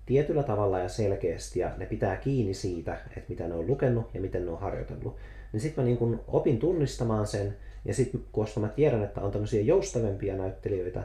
tietyllä 0.07 0.43
tavalla 0.43 0.79
ja 0.79 0.89
selkeästi 0.89 1.61
ja 1.61 1.71
ne 1.77 1.87
pitää 1.87 2.17
kiinni 2.17 2.55
siitä, 2.55 2.95
että 2.95 3.29
mitä 3.29 3.49
ne 3.49 3.55
on 3.55 3.67
lukenut 3.67 4.15
ja 4.15 4.21
miten 4.21 4.45
ne 4.45 4.51
on 4.51 4.61
harjoitellut, 4.61 5.17
niin 5.53 5.61
sitten 5.61 5.85
mä 5.85 5.91
niin 5.91 6.21
opin 6.29 6.59
tunnistamaan 6.59 7.27
sen 7.27 7.57
ja 7.85 7.95
sitten 7.95 8.25
koska 8.33 8.61
mä 8.61 8.69
tiedän, 8.69 9.03
että 9.03 9.21
on 9.21 9.31
tämmöisiä 9.31 9.63
joustavempia 9.63 10.37
näyttelijöitä, 10.37 11.03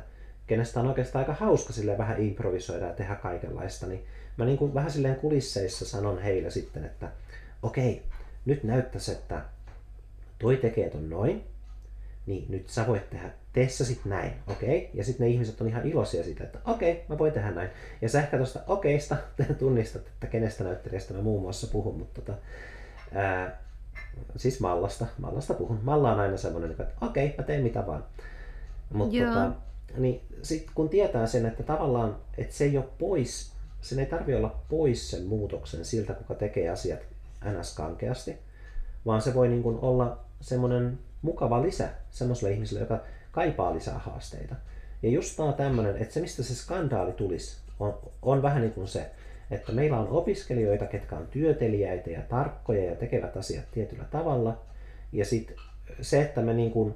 kenestä 0.47 0.79
on 0.79 0.87
oikeastaan 0.87 1.25
aika 1.25 1.45
hauska 1.45 1.73
sille 1.73 1.97
vähän 1.97 2.21
improvisoida 2.23 2.85
ja 2.85 2.93
tehdä 2.93 3.15
kaikenlaista, 3.15 3.87
niin 3.87 4.03
mä 4.37 4.45
niin 4.45 4.57
kuin 4.57 4.73
vähän 4.73 4.91
silleen 4.91 5.15
kulisseissa 5.15 5.85
sanon 5.85 6.21
heille 6.21 6.49
sitten, 6.49 6.85
että 6.85 7.11
okei, 7.63 8.03
nyt 8.45 8.63
näyttäisi, 8.63 9.11
että 9.11 9.41
toi 10.39 10.57
tekee 10.57 10.89
ton 10.89 11.09
noin, 11.09 11.43
niin 12.25 12.45
nyt 12.49 12.69
sä 12.69 12.87
voit 12.87 13.09
tehdä, 13.09 13.29
tee 13.53 13.69
sä 13.69 13.85
sit 13.85 14.05
näin, 14.05 14.33
okei? 14.47 14.77
Okay? 14.77 14.89
Ja 14.93 15.03
sitten 15.03 15.27
ne 15.27 15.33
ihmiset 15.33 15.61
on 15.61 15.67
ihan 15.67 15.87
iloisia 15.87 16.23
siitä, 16.23 16.43
että 16.43 16.59
okei, 16.65 16.91
okay, 16.91 17.03
mä 17.09 17.17
voin 17.17 17.33
tehdä 17.33 17.51
näin. 17.51 17.69
Ja 18.01 18.09
sä 18.09 18.19
ehkä 18.19 18.37
tuosta 18.37 18.59
okeista 18.67 19.17
tunnistat, 19.59 20.07
että 20.07 20.27
kenestä 20.27 20.63
näyttelijästä 20.63 21.13
mä 21.13 21.21
muun 21.21 21.41
muassa 21.41 21.67
puhun, 21.67 21.97
mutta 21.97 22.21
tota, 22.21 22.37
ää, 23.13 23.61
siis 24.35 24.59
Mallasta, 24.59 25.05
Mallasta 25.17 25.53
puhun. 25.53 25.79
Malla 25.83 26.13
on 26.13 26.19
aina 26.19 26.37
semmoinen, 26.37 26.71
että 26.71 26.87
okei, 27.01 27.25
okay, 27.25 27.37
mä 27.37 27.43
teen 27.43 27.63
mitä 27.63 27.87
vaan. 27.87 28.03
Mutta 28.93 29.17
tota, 29.25 29.51
niin 29.97 30.21
sit 30.41 30.67
kun 30.75 30.89
tietää 30.89 31.27
sen, 31.27 31.45
että 31.45 31.63
tavallaan, 31.63 32.15
että 32.37 32.55
se 32.55 32.63
ei 32.63 32.77
ole 32.77 32.85
pois, 32.99 33.51
sen 33.81 33.99
ei 33.99 34.05
tarvi 34.05 34.35
olla 34.35 34.59
pois 34.69 35.11
sen 35.11 35.25
muutoksen 35.25 35.85
siltä, 35.85 36.13
kuka 36.13 36.35
tekee 36.35 36.69
asiat 36.69 36.99
ns. 37.59 37.75
kankeasti, 37.75 38.37
vaan 39.05 39.21
se 39.21 39.33
voi 39.33 39.47
niin 39.47 39.63
kuin 39.63 39.79
olla 39.79 40.19
semmoinen 40.41 40.99
mukava 41.21 41.61
lisä 41.61 41.89
semmoiselle 42.11 42.53
ihmiselle, 42.53 42.79
joka 42.79 42.99
kaipaa 43.31 43.73
lisää 43.73 43.99
haasteita. 43.99 44.55
Ja 45.03 45.09
just 45.09 45.37
tämä 45.37 45.53
tämmöinen, 45.53 45.97
että 45.97 46.13
se 46.13 46.21
mistä 46.21 46.43
se 46.43 46.55
skandaali 46.55 47.11
tulisi, 47.11 47.57
on, 47.79 47.99
on 48.21 48.41
vähän 48.41 48.61
niin 48.61 48.73
kuin 48.73 48.87
se, 48.87 49.11
että 49.51 49.71
meillä 49.71 49.99
on 49.99 50.09
opiskelijoita, 50.09 50.85
ketkä 50.85 51.15
on 51.15 51.27
työtelijäitä 51.27 52.09
ja 52.09 52.21
tarkkoja 52.21 52.83
ja 52.83 52.95
tekevät 52.95 53.37
asiat 53.37 53.65
tietyllä 53.71 54.03
tavalla. 54.03 54.61
Ja 55.11 55.25
sitten 55.25 55.55
se, 56.01 56.21
että 56.21 56.41
me 56.41 56.53
niin 56.53 56.71
kuin, 56.71 56.95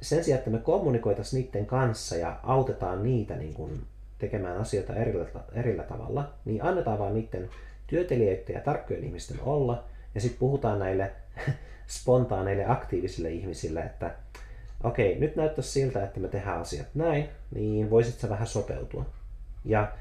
sen 0.00 0.24
sijaan, 0.24 0.38
että 0.38 0.50
me 0.50 0.58
kommunikoitaisiin 0.58 1.44
niiden 1.44 1.66
kanssa 1.66 2.16
ja 2.16 2.40
autetaan 2.42 3.02
niitä 3.02 3.36
niin 3.36 3.54
kuin 3.54 3.82
tekemään 4.18 4.58
asioita 4.58 4.94
erillä, 4.94 5.26
erillä 5.52 5.82
tavalla, 5.82 6.32
niin 6.44 6.62
annetaan 6.62 6.98
vaan 6.98 7.14
niiden 7.14 7.50
työtelijöiden 7.86 8.54
ja 8.54 8.60
tarkkojen 8.60 9.04
ihmisten 9.04 9.40
olla. 9.40 9.84
Ja 10.14 10.20
sitten 10.20 10.38
puhutaan 10.38 10.78
näille 10.78 11.12
spontaaneille 11.98 12.64
aktiivisille 12.66 13.30
ihmisille, 13.30 13.80
että 13.80 14.10
okei, 14.84 15.18
nyt 15.18 15.36
näyttäisi 15.36 15.70
siltä, 15.70 16.04
että 16.04 16.20
me 16.20 16.28
tehdään 16.28 16.60
asiat 16.60 16.86
näin, 16.94 17.28
niin 17.54 17.90
voisit 17.90 18.14
sä 18.14 18.28
vähän 18.28 18.46
sopeutua. 18.46 19.06
Ja 19.68 19.92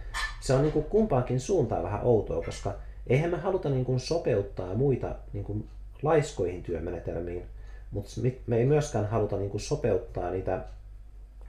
se 0.41 0.53
on 0.53 0.61
niin 0.61 0.71
kuin 0.71 0.85
kumpaankin 0.85 1.39
suuntaan 1.39 1.83
vähän 1.83 2.03
outoa, 2.03 2.43
koska 2.45 2.73
eihän 3.07 3.31
me 3.31 3.37
haluta 3.37 3.69
niin 3.69 3.85
kuin 3.85 3.99
sopeuttaa 3.99 4.73
muita 4.73 5.15
niin 5.33 5.43
kuin 5.43 5.67
laiskoihin 6.01 6.63
työmenetelmiin, 6.63 7.43
mutta 7.91 8.11
me 8.47 8.57
ei 8.57 8.65
myöskään 8.65 9.09
haluta 9.09 9.37
niin 9.37 9.49
kuin 9.49 9.61
sopeuttaa 9.61 10.31
niitä 10.31 10.61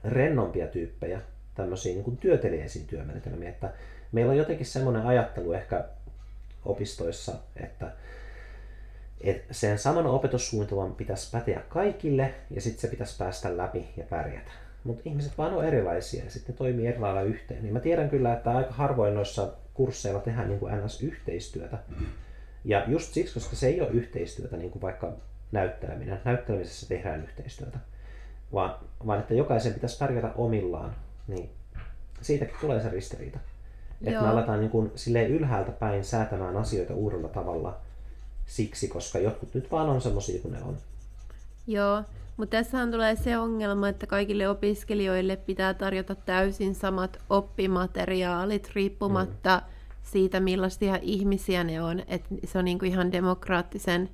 rennompia 0.03 0.67
tyyppejä 0.67 1.21
tämmöisiin 1.55 1.95
niin 1.95 2.03
kuin 2.03 2.17
työteliäisiin 2.17 2.87
työmenetelmiin. 2.87 3.49
Että 3.49 3.73
meillä 4.11 4.31
on 4.31 4.37
jotenkin 4.37 4.65
semmoinen 4.65 5.05
ajattelu 5.05 5.53
ehkä 5.53 5.83
opistoissa, 6.65 7.33
että 7.55 7.91
et 9.21 9.45
sen 9.51 9.79
saman 9.79 10.05
opetussuunnitelman 10.05 10.95
pitäisi 10.95 11.31
päteä 11.31 11.61
kaikille 11.69 12.33
ja 12.49 12.61
sitten 12.61 12.81
se 12.81 12.87
pitäisi 12.87 13.17
päästä 13.17 13.57
läpi 13.57 13.89
ja 13.97 14.03
pärjätä. 14.09 14.51
Mutta 14.83 15.01
ihmiset 15.05 15.37
vaan 15.37 15.53
on 15.53 15.65
erilaisia 15.65 16.23
ja 16.23 16.31
sitten 16.31 16.55
toimii 16.55 16.87
eri 16.87 16.99
lailla 16.99 17.21
yhteen. 17.21 17.63
Niin 17.63 17.73
mä 17.73 17.79
tiedän 17.79 18.09
kyllä, 18.09 18.33
että 18.33 18.51
aika 18.51 18.71
harvoin 18.71 19.13
noissa 19.13 19.53
kursseilla 19.73 20.19
tehdään 20.19 20.47
niin 20.47 20.59
kuin 20.59 20.73
NS-yhteistyötä. 20.73 21.77
Ja 22.65 22.83
just 22.87 23.13
siksi, 23.13 23.33
koska 23.33 23.55
se 23.55 23.67
ei 23.67 23.81
ole 23.81 23.89
yhteistyötä, 23.89 24.57
niin 24.57 24.71
kuin 24.71 24.81
vaikka 24.81 25.13
näytteleminen. 25.51 26.21
Näyttelemisessä 26.25 26.87
tehdään 26.87 27.23
yhteistyötä. 27.23 27.79
Vaan, 28.53 28.75
vaan 29.07 29.19
että 29.19 29.33
jokaisen 29.33 29.73
pitäisi 29.73 29.97
pärjätä 29.97 30.31
omillaan. 30.35 30.95
Niin 31.27 31.49
siitäkin 32.21 32.55
tulee 32.61 32.81
se 32.81 32.89
ristiriita. 32.89 33.39
Että 34.05 34.21
me 34.21 34.27
aletaan 34.27 34.59
niin 34.59 34.71
kuin, 34.71 34.91
ylhäältä 35.29 35.71
päin 35.71 36.03
säätämään 36.03 36.57
asioita 36.57 36.93
uudella 36.93 37.27
tavalla– 37.27 37.77
siksi, 38.49 38.87
koska 38.87 39.19
jotkut 39.19 39.53
nyt 39.53 39.71
vaan 39.71 39.89
on 39.89 40.01
semmoisia 40.01 40.41
kuin 40.41 40.53
ne 40.53 40.61
on. 40.63 40.77
Joo, 41.67 42.03
mutta 42.39 42.57
tässähän 42.57 42.91
tulee 42.91 43.15
se 43.15 43.37
ongelma, 43.37 43.89
että 43.89 44.07
kaikille 44.07 44.49
opiskelijoille 44.49 45.35
pitää 45.35 45.73
tarjota 45.73 46.15
täysin 46.15 46.75
samat 46.75 47.19
oppimateriaalit 47.29 48.71
riippumatta 48.75 49.61
mm. 49.65 49.73
siitä, 50.03 50.39
millaisia 50.39 50.99
ihmisiä 51.01 51.63
ne 51.63 51.81
on. 51.81 52.03
Et 52.07 52.23
se 52.45 52.57
on 52.57 52.65
niinku 52.65 52.85
ihan 52.85 53.11
demokraattisen 53.11 54.09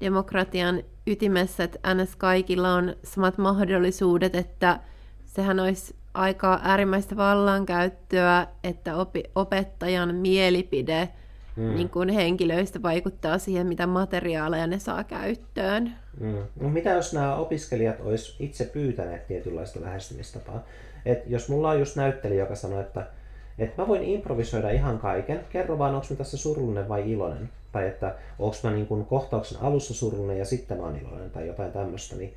demokratian 0.00 0.82
ytimessä, 1.06 1.64
että 1.64 1.94
ns. 1.94 2.16
kaikilla 2.16 2.74
on 2.74 2.96
samat 3.04 3.38
mahdollisuudet, 3.38 4.34
että 4.34 4.80
sehän 5.24 5.60
olisi 5.60 5.96
aika 6.14 6.60
äärimmäistä 6.62 7.16
vallankäyttöä, 7.16 8.46
että 8.64 8.96
opi- 8.96 9.30
opettajan 9.34 10.14
mielipide– 10.14 11.08
mm. 11.56 11.74
niin 11.74 11.88
kuin 11.88 12.08
henkilöistä 12.08 12.82
vaikuttaa 12.82 13.38
siihen, 13.38 13.66
mitä 13.66 13.86
materiaaleja 13.86 14.66
ne 14.66 14.78
saa 14.78 15.04
käyttöön. 15.04 15.94
Mm. 16.20 16.42
No 16.60 16.68
mitä 16.68 16.90
jos 16.90 17.12
nämä 17.12 17.36
opiskelijat 17.36 18.00
olisi 18.00 18.36
itse 18.38 18.64
pyytäneet 18.64 19.26
tietynlaista 19.26 19.80
lähestymistapaa? 19.80 20.64
Et 21.04 21.22
jos 21.26 21.48
mulla 21.48 21.70
on 21.70 21.78
just 21.78 21.96
näyttelijä, 21.96 22.40
joka 22.40 22.54
sanoo, 22.54 22.80
että, 22.80 23.06
että 23.58 23.82
mä 23.82 23.88
voin 23.88 24.02
improvisoida 24.02 24.70
ihan 24.70 24.98
kaiken, 24.98 25.40
kerro 25.50 25.78
vaan, 25.78 25.94
onko 25.94 26.06
mä 26.10 26.16
tässä 26.16 26.36
surullinen 26.36 26.88
vai 26.88 27.12
iloinen. 27.12 27.50
Tai 27.72 27.88
että 27.88 28.14
onko 28.38 28.56
mä 28.62 28.70
niin 28.70 28.86
kuin 28.86 29.06
kohtauksen 29.06 29.62
alussa 29.62 29.94
surullinen 29.94 30.38
ja 30.38 30.44
sitten 30.44 30.76
mä 30.76 30.82
oon 30.82 30.98
iloinen 30.98 31.30
tai 31.30 31.46
jotain 31.46 31.72
tämmöistä. 31.72 32.16
Niin 32.16 32.34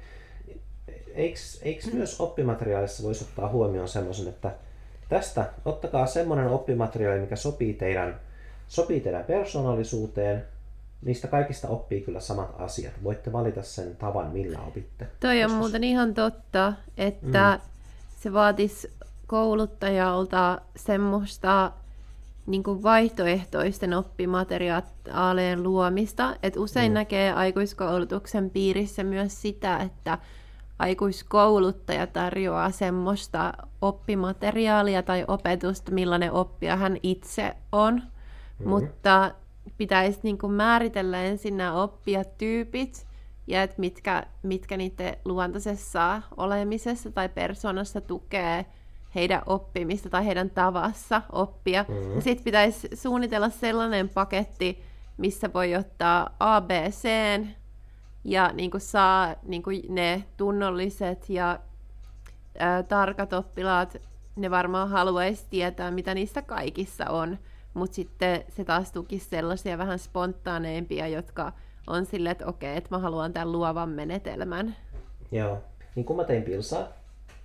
eikö, 1.14 1.40
eikö 1.62 1.88
myös 1.94 2.22
oppimateriaalissa 2.22 3.04
voisi 3.04 3.24
ottaa 3.24 3.50
huomioon 3.50 3.88
semmoisen, 3.88 4.28
että 4.28 4.52
tästä 5.10 5.46
ottakaa 5.66 6.06
semmoinen 6.06 6.48
oppimateriaali, 6.48 7.20
mikä 7.20 7.36
sopii 7.36 7.74
teidän 7.74 8.20
sopii 8.68 9.00
teidän 9.00 9.24
persoonallisuuteen, 9.24 10.44
niistä 11.06 11.28
kaikista 11.28 11.68
oppii 11.68 12.02
kyllä 12.02 12.20
samat 12.20 12.56
asiat. 12.58 12.94
Voitte 13.04 13.32
valita 13.32 13.64
sen 13.64 13.96
tavan, 13.96 14.32
millä 14.32 14.60
opitte. 14.62 15.08
Toi 15.20 15.36
on 15.36 15.42
joskus. 15.42 15.60
muuten 15.60 15.84
ihan 15.84 16.14
totta, 16.14 16.74
että 16.98 17.60
mm. 17.64 17.70
se 18.20 18.34
vaatisi 18.34 18.92
kouluttajalta 19.28 20.62
semmoista 20.76 21.72
niin 22.46 22.64
kuin 22.64 22.84
vaihtoehtoisten 22.84 23.94
oppimateriaalien 23.94 25.64
luomista. 25.64 26.36
Et 26.44 26.58
usein 26.58 26.92
mm. 26.92 26.94
näkee 26.94 27.34
aikuiskoulutuksen 27.34 28.50
piirissä 28.50 29.04
myös 29.04 29.42
sitä, 29.42 29.78
että 29.78 30.18
aikuiskouluttaja 30.80 32.08
tarjoaa 32.08 32.72
semmoista 32.72 33.54
oppimateriaalia 33.82 35.04
tai 35.04 35.26
opetusta, 35.28 35.92
millainen 35.92 36.32
oppija 36.32 36.76
hän 36.76 36.98
itse 37.04 37.56
on. 37.72 37.94
Mm-hmm. 37.96 38.70
Mutta 38.70 39.32
pitäisi 39.84 40.20
niin 40.24 40.38
kuin 40.38 40.52
määritellä 40.52 41.22
ensin 41.24 41.58
nämä 41.58 41.84
oppijatyypit 41.84 43.08
ja 43.48 43.64
että 43.64 43.76
mitkä, 43.80 44.24
mitkä 44.44 44.78
niiden 44.78 45.18
luontaisessa 45.26 46.22
olemisessa 46.38 47.12
tai 47.12 47.30
persoonassa 47.30 48.02
tukee 48.02 48.66
heidän 49.16 49.42
oppimista 49.46 50.10
tai 50.10 50.26
heidän 50.26 50.50
tavassa 50.50 51.22
oppia. 51.32 51.86
Mm-hmm. 51.88 52.22
Sitten 52.22 52.44
pitäisi 52.44 52.90
suunnitella 52.94 53.50
sellainen 53.50 54.10
paketti, 54.10 54.84
missä 55.18 55.54
voi 55.54 55.76
ottaa 55.76 56.36
ABC 56.40 57.10
ja 58.24 58.52
niin 58.54 58.72
kuin 58.72 58.82
saa 58.82 59.36
niin 59.44 59.64
kuin 59.64 59.82
ne 59.90 60.24
tunnolliset 60.38 61.30
ja 61.30 61.60
ää, 62.60 62.84
tarkat 62.84 63.34
oppilaat, 63.34 63.98
ne 64.36 64.52
varmaan 64.52 64.90
haluaisi 64.90 65.46
tietää, 65.50 65.92
mitä 65.92 66.14
niissä 66.14 66.42
kaikissa 66.42 67.10
on 67.10 67.38
mutta 67.74 67.96
sitten 67.96 68.44
se 68.56 68.64
taas 68.64 68.92
tukisi 68.92 69.30
sellaisia 69.30 69.78
vähän 69.78 70.00
spontaaneimpia, 70.00 71.08
jotka 71.08 71.54
on 71.88 72.06
silleen, 72.06 72.32
että 72.32 72.46
okei, 72.46 72.78
että 72.78 72.90
mä 72.92 73.00
haluan 73.00 73.34
tämän 73.34 73.52
luovan 73.52 73.90
menetelmän. 73.90 74.76
Joo. 75.32 75.62
Niin 75.96 76.06
kun 76.06 76.16
mä 76.16 76.24
tein 76.24 76.44
pilsaa, 76.44 76.88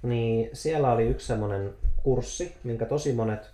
niin 0.03 0.51
siellä 0.53 0.93
oli 0.93 1.07
yksi 1.07 1.27
semmoinen 1.27 1.75
kurssi, 2.03 2.57
minkä 2.64 2.87
tosi 2.87 3.12
monet 3.12 3.51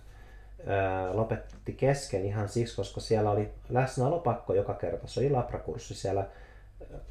ää, 0.67 1.17
lopetti 1.17 1.73
kesken 1.73 2.25
ihan 2.25 2.49
siksi, 2.49 2.75
koska 2.75 3.01
siellä 3.01 3.31
oli 3.31 3.49
läsnäolopakko 3.69 4.53
joka 4.53 4.73
kerta. 4.73 5.07
Se 5.07 5.19
oli 5.19 5.29
labrakurssi. 5.29 5.95
Siellä 5.95 6.27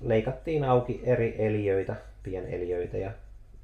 leikattiin 0.01 0.65
auki 0.65 1.01
eri 1.05 1.35
eliöitä, 1.39 1.97
pieneliöitä 2.23 2.99
ja 2.99 3.11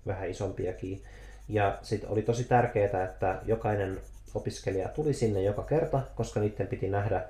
vähän 0.07 0.31
isompiakin. 0.31 1.03
Ja 1.49 1.79
sitten 1.83 2.11
oli 2.11 2.23
tosi 2.23 2.45
tärkeää, 2.45 3.05
että 3.05 3.41
jokainen 3.47 4.01
opiskelija 4.35 4.89
tuli 4.89 5.15
sinne 5.15 5.43
joka 5.43 5.63
kerta, 5.63 6.01
koska 6.15 6.41
niiden 6.41 6.67
piti 6.67 6.89
nähdä 6.89 7.25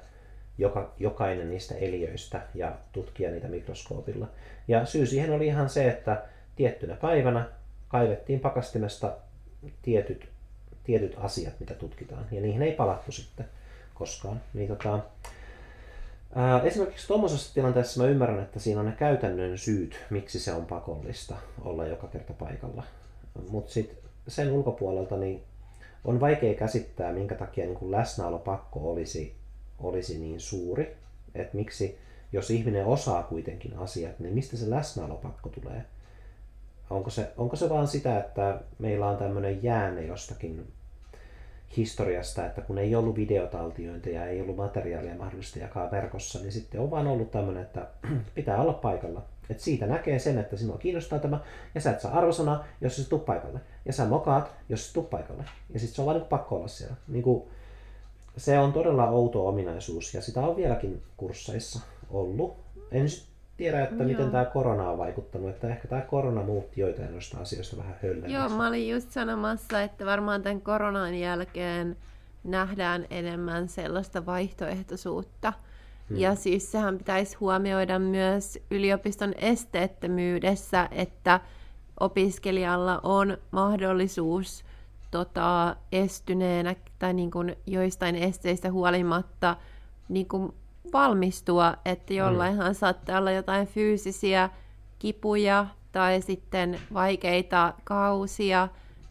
joka, 0.58 0.92
jokainen 0.98 1.50
niistä 1.50 1.74
eliöistä 1.74 2.40
ja 2.54 2.72
tutkia 2.92 3.30
niitä 3.30 3.48
mikroskoopilla. 3.48 4.28
Ja 4.68 4.86
syy 4.86 5.06
siihen 5.06 5.32
oli 5.32 5.46
ihan 5.46 5.70
se, 5.70 5.88
että 5.88 6.22
tiettynä 6.56 6.96
päivänä 6.96 7.48
kaivettiin 7.88 8.40
pakastimesta 8.40 9.12
tietyt, 9.82 10.28
tietyt 10.84 11.16
asiat, 11.18 11.60
mitä 11.60 11.74
tutkitaan, 11.74 12.26
ja 12.30 12.40
niihin 12.40 12.62
ei 12.62 12.72
palattu 12.72 13.12
sitten 13.12 13.46
koskaan. 13.94 14.40
Niin 14.54 14.68
tota, 14.68 15.00
ää, 16.34 16.62
esimerkiksi 16.62 17.08
tuommoisessa 17.08 17.54
tilanteessa 17.54 18.02
mä 18.02 18.08
ymmärrän, 18.08 18.42
että 18.42 18.60
siinä 18.60 18.80
on 18.80 18.86
ne 18.86 18.92
käytännön 18.92 19.58
syyt, 19.58 19.96
miksi 20.10 20.40
se 20.40 20.52
on 20.52 20.66
pakollista 20.66 21.36
olla 21.64 21.86
joka 21.86 22.06
kerta 22.06 22.32
paikalla. 22.32 22.82
Mutta 23.50 23.72
sitten 23.72 23.98
sen 24.28 24.52
ulkopuolelta 24.52 25.16
niin 25.16 25.42
on 26.04 26.20
vaikea 26.20 26.54
käsittää, 26.54 27.12
minkä 27.12 27.34
takia 27.34 27.66
niin 27.66 27.90
läsnäolopakko 27.90 28.90
olisi, 28.90 29.34
olisi 29.78 30.18
niin 30.18 30.40
suuri. 30.40 30.96
Että 31.34 31.56
miksi, 31.56 31.98
jos 32.32 32.50
ihminen 32.50 32.86
osaa 32.86 33.22
kuitenkin 33.22 33.78
asiat, 33.78 34.18
niin 34.18 34.34
mistä 34.34 34.56
se 34.56 34.70
läsnäolopakko 34.70 35.48
tulee? 35.48 35.84
Onko 36.90 37.10
se, 37.10 37.32
onko 37.36 37.56
se 37.56 37.68
vaan 37.68 37.88
sitä, 37.88 38.18
että 38.18 38.60
meillä 38.78 39.08
on 39.08 39.16
tämmöinen 39.16 39.62
jäänne 39.62 40.04
jostakin 40.04 40.72
historiasta, 41.76 42.46
että 42.46 42.60
kun 42.60 42.78
ei 42.78 42.94
ollut 42.94 43.16
videotaltiointeja, 43.16 44.26
ei 44.26 44.40
ollut 44.40 44.56
materiaalia 44.56 45.14
mahdollista 45.14 45.58
jakaa 45.58 45.90
verkossa, 45.90 46.38
niin 46.38 46.52
sitten 46.52 46.80
on 46.80 46.90
vaan 46.90 47.06
ollut 47.06 47.30
tämmöinen, 47.30 47.62
että 47.62 47.86
pitää 48.34 48.62
olla 48.62 48.72
paikalla. 48.72 49.22
Et 49.50 49.60
siitä 49.60 49.86
näkee 49.86 50.18
sen, 50.18 50.38
että 50.38 50.56
sinua 50.56 50.78
kiinnostaa 50.78 51.18
tämä, 51.18 51.40
ja 51.74 51.80
sä 51.80 51.90
et 51.90 52.00
saa 52.00 52.18
arvosana, 52.18 52.64
jos 52.80 52.96
sä 52.96 53.08
tuu 53.08 53.18
paikalle. 53.18 53.60
Ja 53.84 53.92
sä 53.92 54.04
mokaat, 54.04 54.52
jos 54.68 54.86
sä 54.86 54.94
tuu 54.94 55.02
paikalle. 55.02 55.44
Ja 55.72 55.80
sitten 55.80 55.96
se 55.96 56.02
on 56.02 56.06
vaan 56.06 56.18
niin 56.18 56.28
pakko 56.28 56.56
olla 56.56 56.68
siellä. 56.68 56.96
Niin 57.08 57.22
kuin, 57.22 57.42
se 58.36 58.58
on 58.58 58.72
todella 58.72 59.08
outo 59.08 59.48
ominaisuus, 59.48 60.14
ja 60.14 60.22
sitä 60.22 60.40
on 60.40 60.56
vieläkin 60.56 61.02
kursseissa 61.16 61.80
ollut. 62.10 62.56
En 62.90 63.06
tiedä, 63.56 63.82
että 63.82 63.94
Joo. 63.94 64.04
miten 64.04 64.30
tämä 64.30 64.44
korona 64.44 64.90
on 64.90 64.98
vaikuttanut, 64.98 65.50
että 65.50 65.68
ehkä 65.68 65.88
tämä 65.88 66.00
korona 66.00 66.42
muutti 66.42 66.80
joitain 66.80 67.12
noista 67.12 67.38
asioista 67.38 67.76
vähän 67.76 67.96
höllemmäksi. 68.02 68.34
Joo, 68.34 68.48
mä 68.48 68.68
olin 68.68 68.88
just 68.88 69.10
sanomassa, 69.10 69.82
että 69.82 70.06
varmaan 70.06 70.42
tämän 70.42 70.60
koronan 70.60 71.14
jälkeen 71.14 71.96
nähdään 72.44 73.06
enemmän 73.10 73.68
sellaista 73.68 74.26
vaihtoehtoisuutta. 74.26 75.52
Hmm. 76.10 76.18
Ja 76.18 76.34
siis 76.34 76.72
sehän 76.72 76.98
pitäisi 76.98 77.36
huomioida 77.36 77.98
myös 77.98 78.58
yliopiston 78.70 79.34
esteettömyydessä, 79.38 80.88
että 80.90 81.40
opiskelijalla 82.00 83.00
on 83.02 83.38
mahdollisuus 83.50 84.64
tota, 85.10 85.76
estyneenä 85.92 86.76
tai 86.98 87.14
niin 87.14 87.30
kuin 87.30 87.56
joistain 87.66 88.16
esteistä 88.16 88.72
huolimatta 88.72 89.56
niin 90.08 90.28
kuin 90.28 90.52
valmistua, 90.92 91.74
että 91.84 92.14
jollainhan 92.14 92.68
mm. 92.68 92.74
saattaa 92.74 93.18
olla 93.18 93.30
jotain 93.30 93.66
fyysisiä 93.66 94.50
kipuja 94.98 95.66
tai 95.92 96.22
sitten 96.22 96.80
vaikeita 96.94 97.74
kausia 97.84 98.68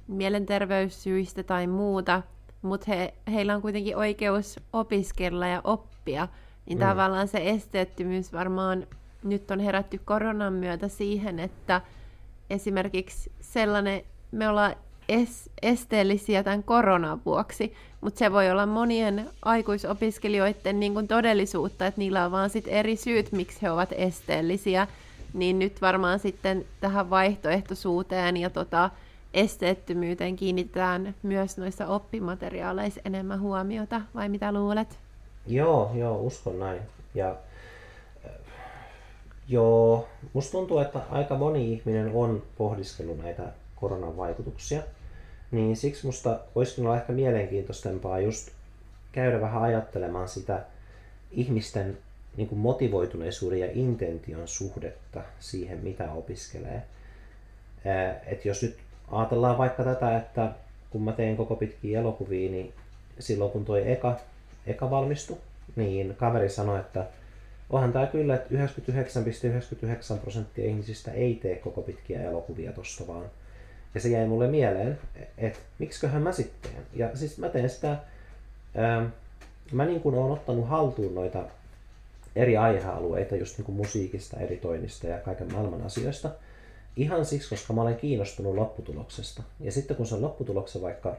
mielenterveyssyistä 0.08 1.44
tai 1.44 1.68
muuta, 1.68 2.22
mutta 2.62 2.86
he, 2.92 3.14
heillä 3.32 3.56
on 3.56 3.62
kuitenkin 3.62 3.98
oikeus 3.98 4.60
opiskella 4.74 5.48
ja 5.48 5.62
oppia, 5.64 6.28
niin 6.70 6.80
mm. 6.80 6.86
tavallaan 6.86 7.28
se 7.28 7.50
esteettömyys 7.50 8.34
varmaan 8.34 8.88
nyt 9.24 9.52
on 9.52 9.60
herätty 9.60 10.02
koronan 10.06 10.54
myötä 10.54 10.88
siihen, 10.88 11.40
että 11.40 11.82
esimerkiksi 12.50 13.32
sellainen, 13.42 14.02
me 14.32 14.50
ollaan 14.50 14.76
es, 15.10 15.50
esteellisiä 15.62 16.44
tämän 16.44 16.64
koronan 16.64 17.22
vuoksi, 17.26 17.74
mutta 18.02 18.20
se 18.20 18.32
voi 18.32 18.52
olla 18.52 18.66
monien 18.66 19.30
aikuisopiskelijoiden 19.42 20.80
niin 20.80 20.94
kuin 20.94 21.08
todellisuutta, 21.08 21.88
että 21.88 22.00
niillä 22.00 22.26
on 22.26 22.32
vaan 22.32 22.50
sit 22.50 22.66
eri 22.68 22.96
syyt, 22.96 23.32
miksi 23.32 23.62
he 23.62 23.72
ovat 23.72 23.90
esteellisiä, 23.92 24.88
niin 25.34 25.60
nyt 25.60 25.82
varmaan 25.82 26.20
sitten 26.20 26.66
tähän 26.82 27.10
vaihtoehtoisuuteen 27.10 28.38
ja 28.38 28.50
tota, 28.50 28.90
esteettömyyteen 29.34 30.36
kiinnitetään 30.36 31.16
myös 31.24 31.58
noissa 31.58 31.88
oppimateriaaleissa 31.88 33.02
enemmän 33.06 33.40
huomiota, 33.42 34.02
vai 34.16 34.30
mitä 34.30 34.52
luulet? 34.52 35.00
Joo, 35.48 35.92
joo, 35.96 36.22
uskon 36.22 36.60
näin. 36.60 36.82
Ja 37.16 37.36
Joo, 39.50 40.08
musta 40.34 40.52
tuntuu, 40.52 40.80
että 40.80 41.00
aika 41.10 41.36
moni 41.38 41.74
ihminen 41.74 42.12
on 42.14 42.44
pohdiskellut 42.58 43.18
näitä 43.18 43.44
koronan 43.76 44.18
vaikutuksia. 44.18 44.82
Niin 45.52 45.78
siksi 45.78 46.06
musta 46.06 46.40
olisikin 46.56 46.86
olla 46.86 46.98
ehkä 46.98 47.14
mielenkiintoisempaa 47.14 48.20
just 48.20 48.50
käydä 49.12 49.42
vähän 49.42 49.62
ajattelemaan 49.62 50.28
sitä 50.28 50.66
ihmisten 51.32 51.98
niin 52.38 52.48
kuin 52.50 52.60
motivoituneisuuden 52.60 53.60
ja 53.60 53.72
intention 53.74 54.48
suhdetta 54.48 55.22
siihen, 55.40 55.80
mitä 55.80 56.12
opiskelee. 56.12 56.84
Et 58.26 58.46
jos 58.46 58.62
nyt 58.62 58.78
ajatellaan 59.12 59.58
vaikka 59.58 59.84
tätä, 59.84 60.18
että 60.18 60.52
kun 60.90 61.04
mä 61.04 61.12
tein 61.12 61.38
koko 61.38 61.56
pitkiä 61.56 62.00
elokuvia, 62.00 62.52
niin 62.52 62.74
silloin 63.20 63.52
kun 63.52 63.66
toi 63.66 63.92
eka, 63.92 64.20
eka 64.70 64.90
valmistui, 64.90 65.38
niin 65.76 66.16
kaveri 66.16 66.50
sanoi, 66.50 66.80
että 66.80 67.06
onhan 67.70 67.94
tämä 67.94 68.08
kyllä, 68.08 68.36
että 68.36 68.56
99,99 68.56 70.20
prosenttia 70.22 70.66
ihmisistä 70.66 71.12
ei 71.12 71.36
tee 71.36 71.56
koko 71.56 71.82
pitkiä 71.82 72.24
elokuvia 72.24 72.72
tosta 72.72 73.08
vaan 73.08 73.26
ja 73.96 74.02
se 74.02 74.10
jäi 74.10 74.28
mulle 74.28 74.48
mieleen, 74.48 75.00
että 75.38 75.60
miksiköhän 75.80 76.22
mä 76.22 76.32
sitten 76.32 76.72
Ja 76.94 77.18
siis 77.18 77.38
mä 77.38 77.50
teen 77.50 77.70
sitä, 77.70 77.98
ää, 78.76 79.10
mä 79.72 79.86
niin 79.86 80.02
kuin 80.02 80.16
oon 80.16 80.32
ottanut 80.32 80.70
haltuun 80.70 81.16
noita 81.16 81.44
eri 82.36 82.58
aihealueita 82.58 83.36
just 83.36 83.58
niin 83.58 83.66
kuin 83.66 83.76
musiikista, 83.76 84.40
editoinnista 84.40 85.08
ja 85.08 85.18
kaiken 85.18 85.54
maailman 85.54 85.82
asioista. 85.82 86.30
Ihan 86.96 87.26
siksi, 87.26 87.50
koska 87.50 87.74
mä 87.74 87.82
olen 87.82 87.96
kiinnostunut 87.96 88.56
lopputuloksesta. 88.56 89.44
Ja 89.60 89.72
sitten 89.72 89.98
kun 89.98 90.06
se 90.06 90.16
lopputuloksen 90.16 90.82
vaikka 90.82 91.16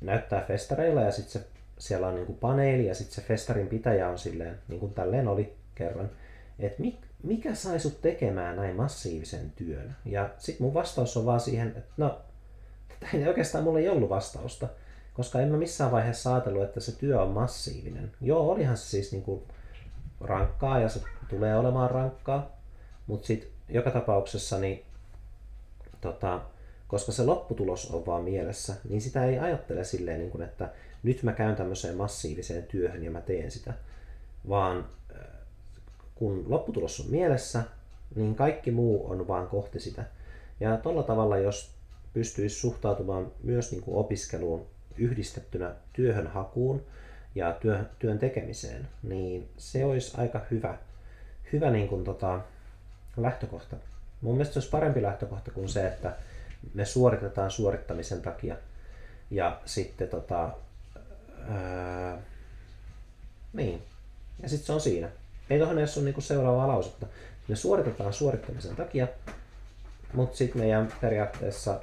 näyttää 0.00 0.44
festareilla 0.48 1.00
ja 1.00 1.12
sitten 1.12 1.32
se, 1.32 1.48
siellä 1.78 2.08
on 2.08 2.14
niin 2.14 2.26
kuin 2.26 2.38
paneeli 2.38 2.86
ja 2.86 2.94
sitten 2.94 3.14
se 3.14 3.22
festarin 3.22 3.68
pitäjä 3.68 4.08
on 4.08 4.18
silleen, 4.18 4.58
niin 4.68 4.80
kuin 4.80 4.94
tälleen 4.94 5.28
oli 5.28 5.56
kerran, 5.74 6.10
että 6.58 6.82
mik, 6.82 6.96
mikä 7.22 7.54
sai 7.54 7.80
sut 7.80 8.00
tekemään 8.00 8.56
näin 8.56 8.76
massiivisen 8.76 9.52
työn? 9.56 9.96
Ja 10.04 10.30
sitten 10.38 10.64
mun 10.64 10.74
vastaus 10.74 11.16
on 11.16 11.26
vaan 11.26 11.40
siihen, 11.40 11.68
että 11.68 11.92
no, 11.96 12.18
ei 13.14 13.28
oikeastaan 13.28 13.64
mulla 13.64 13.78
ei 13.78 13.88
ollut 13.88 14.10
vastausta, 14.10 14.68
koska 15.14 15.40
en 15.40 15.48
mä 15.48 15.56
missään 15.56 15.90
vaiheessa 15.90 16.34
ajatellut, 16.34 16.62
että 16.62 16.80
se 16.80 16.98
työ 16.98 17.22
on 17.22 17.30
massiivinen. 17.30 18.12
Joo, 18.20 18.50
olihan 18.50 18.76
se 18.76 18.88
siis 18.88 19.12
niinku 19.12 19.46
rankkaa 20.20 20.80
ja 20.80 20.88
se 20.88 21.00
tulee 21.28 21.56
olemaan 21.58 21.90
rankkaa, 21.90 22.50
mutta 23.06 23.26
sitten 23.26 23.50
joka 23.68 23.90
tapauksessa, 23.90 24.58
niin, 24.58 24.84
tota, 26.00 26.40
koska 26.88 27.12
se 27.12 27.24
lopputulos 27.24 27.90
on 27.90 28.06
vaan 28.06 28.24
mielessä, 28.24 28.74
niin 28.88 29.00
sitä 29.00 29.24
ei 29.24 29.38
ajattele 29.38 29.84
silleen, 29.84 30.18
niin 30.18 30.30
kuin, 30.30 30.42
että 30.42 30.70
nyt 31.02 31.22
mä 31.22 31.32
käyn 31.32 31.56
tämmöiseen 31.56 31.96
massiiviseen 31.96 32.62
työhön 32.62 33.04
ja 33.04 33.10
mä 33.10 33.20
teen 33.20 33.50
sitä, 33.50 33.74
vaan 34.48 34.86
kun 36.14 36.44
lopputulos 36.48 37.00
on 37.00 37.06
mielessä, 37.10 37.62
niin 38.14 38.34
kaikki 38.34 38.70
muu 38.70 39.10
on 39.10 39.28
vaan 39.28 39.48
kohti 39.48 39.80
sitä. 39.80 40.04
Ja 40.60 40.76
tuolla 40.76 41.02
tavalla, 41.02 41.38
jos 41.38 41.74
pystyisi 42.12 42.56
suhtautumaan 42.56 43.32
myös 43.42 43.72
niin 43.72 43.82
kuin 43.82 43.96
opiskeluun 43.96 44.66
yhdistettynä 44.96 45.74
työhön 45.92 46.26
hakuun 46.26 46.82
ja 47.34 47.52
työ, 47.52 47.84
työn 47.98 48.18
tekemiseen, 48.18 48.88
niin 49.02 49.48
se 49.56 49.84
olisi 49.84 50.20
aika 50.20 50.40
hyvä, 50.50 50.78
hyvä 51.52 51.70
niin 51.70 51.88
kuin 51.88 52.04
tota, 52.04 52.40
lähtökohta. 53.16 53.76
Mun 54.20 54.34
mielestä 54.34 54.52
se 54.52 54.58
olisi 54.58 54.70
parempi 54.70 55.02
lähtökohta 55.02 55.50
kuin 55.50 55.68
se, 55.68 55.86
että 55.86 56.16
me 56.74 56.84
suoritetaan 56.84 57.50
suorittamisen 57.50 58.22
takia 58.22 58.56
ja 59.30 59.60
sitten 59.64 60.08
tota, 60.08 60.50
ää, 61.48 62.22
niin. 63.52 63.82
Ja 64.42 64.48
sitten 64.48 64.66
se 64.66 64.72
on 64.72 64.80
siinä. 64.80 65.08
Ei 65.50 65.58
tuohon 65.58 65.78
edes 65.78 65.96
ole 65.96 66.04
niinku 66.04 66.20
seuraavaa 66.20 66.68
lausetta. 66.68 67.06
Me 67.48 67.56
suoritetaan 67.56 68.12
suorittamisen 68.12 68.76
takia, 68.76 69.08
mutta 70.12 70.36
sitten 70.36 70.62
meidän 70.62 70.92
periaatteessa 71.00 71.80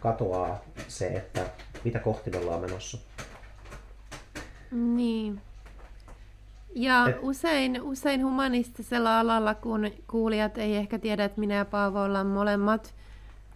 katoaa 0.00 0.64
se, 0.88 1.06
että 1.06 1.46
mitä 1.84 1.98
kohti 1.98 2.30
me 2.30 2.38
ollaan 2.38 2.60
menossa. 2.60 2.98
Niin. 4.70 5.40
Ja 6.74 7.08
Et... 7.08 7.16
usein, 7.22 7.82
usein 7.82 8.24
humanistisella 8.24 9.20
alalla, 9.20 9.54
kun 9.54 9.90
kuulijat 10.10 10.58
ei 10.58 10.76
ehkä 10.76 10.98
tiedä, 10.98 11.24
että 11.24 11.40
minä 11.40 11.54
ja 11.54 11.64
Paavo 11.64 12.02
ollaan 12.02 12.26
molemmat 12.26 12.94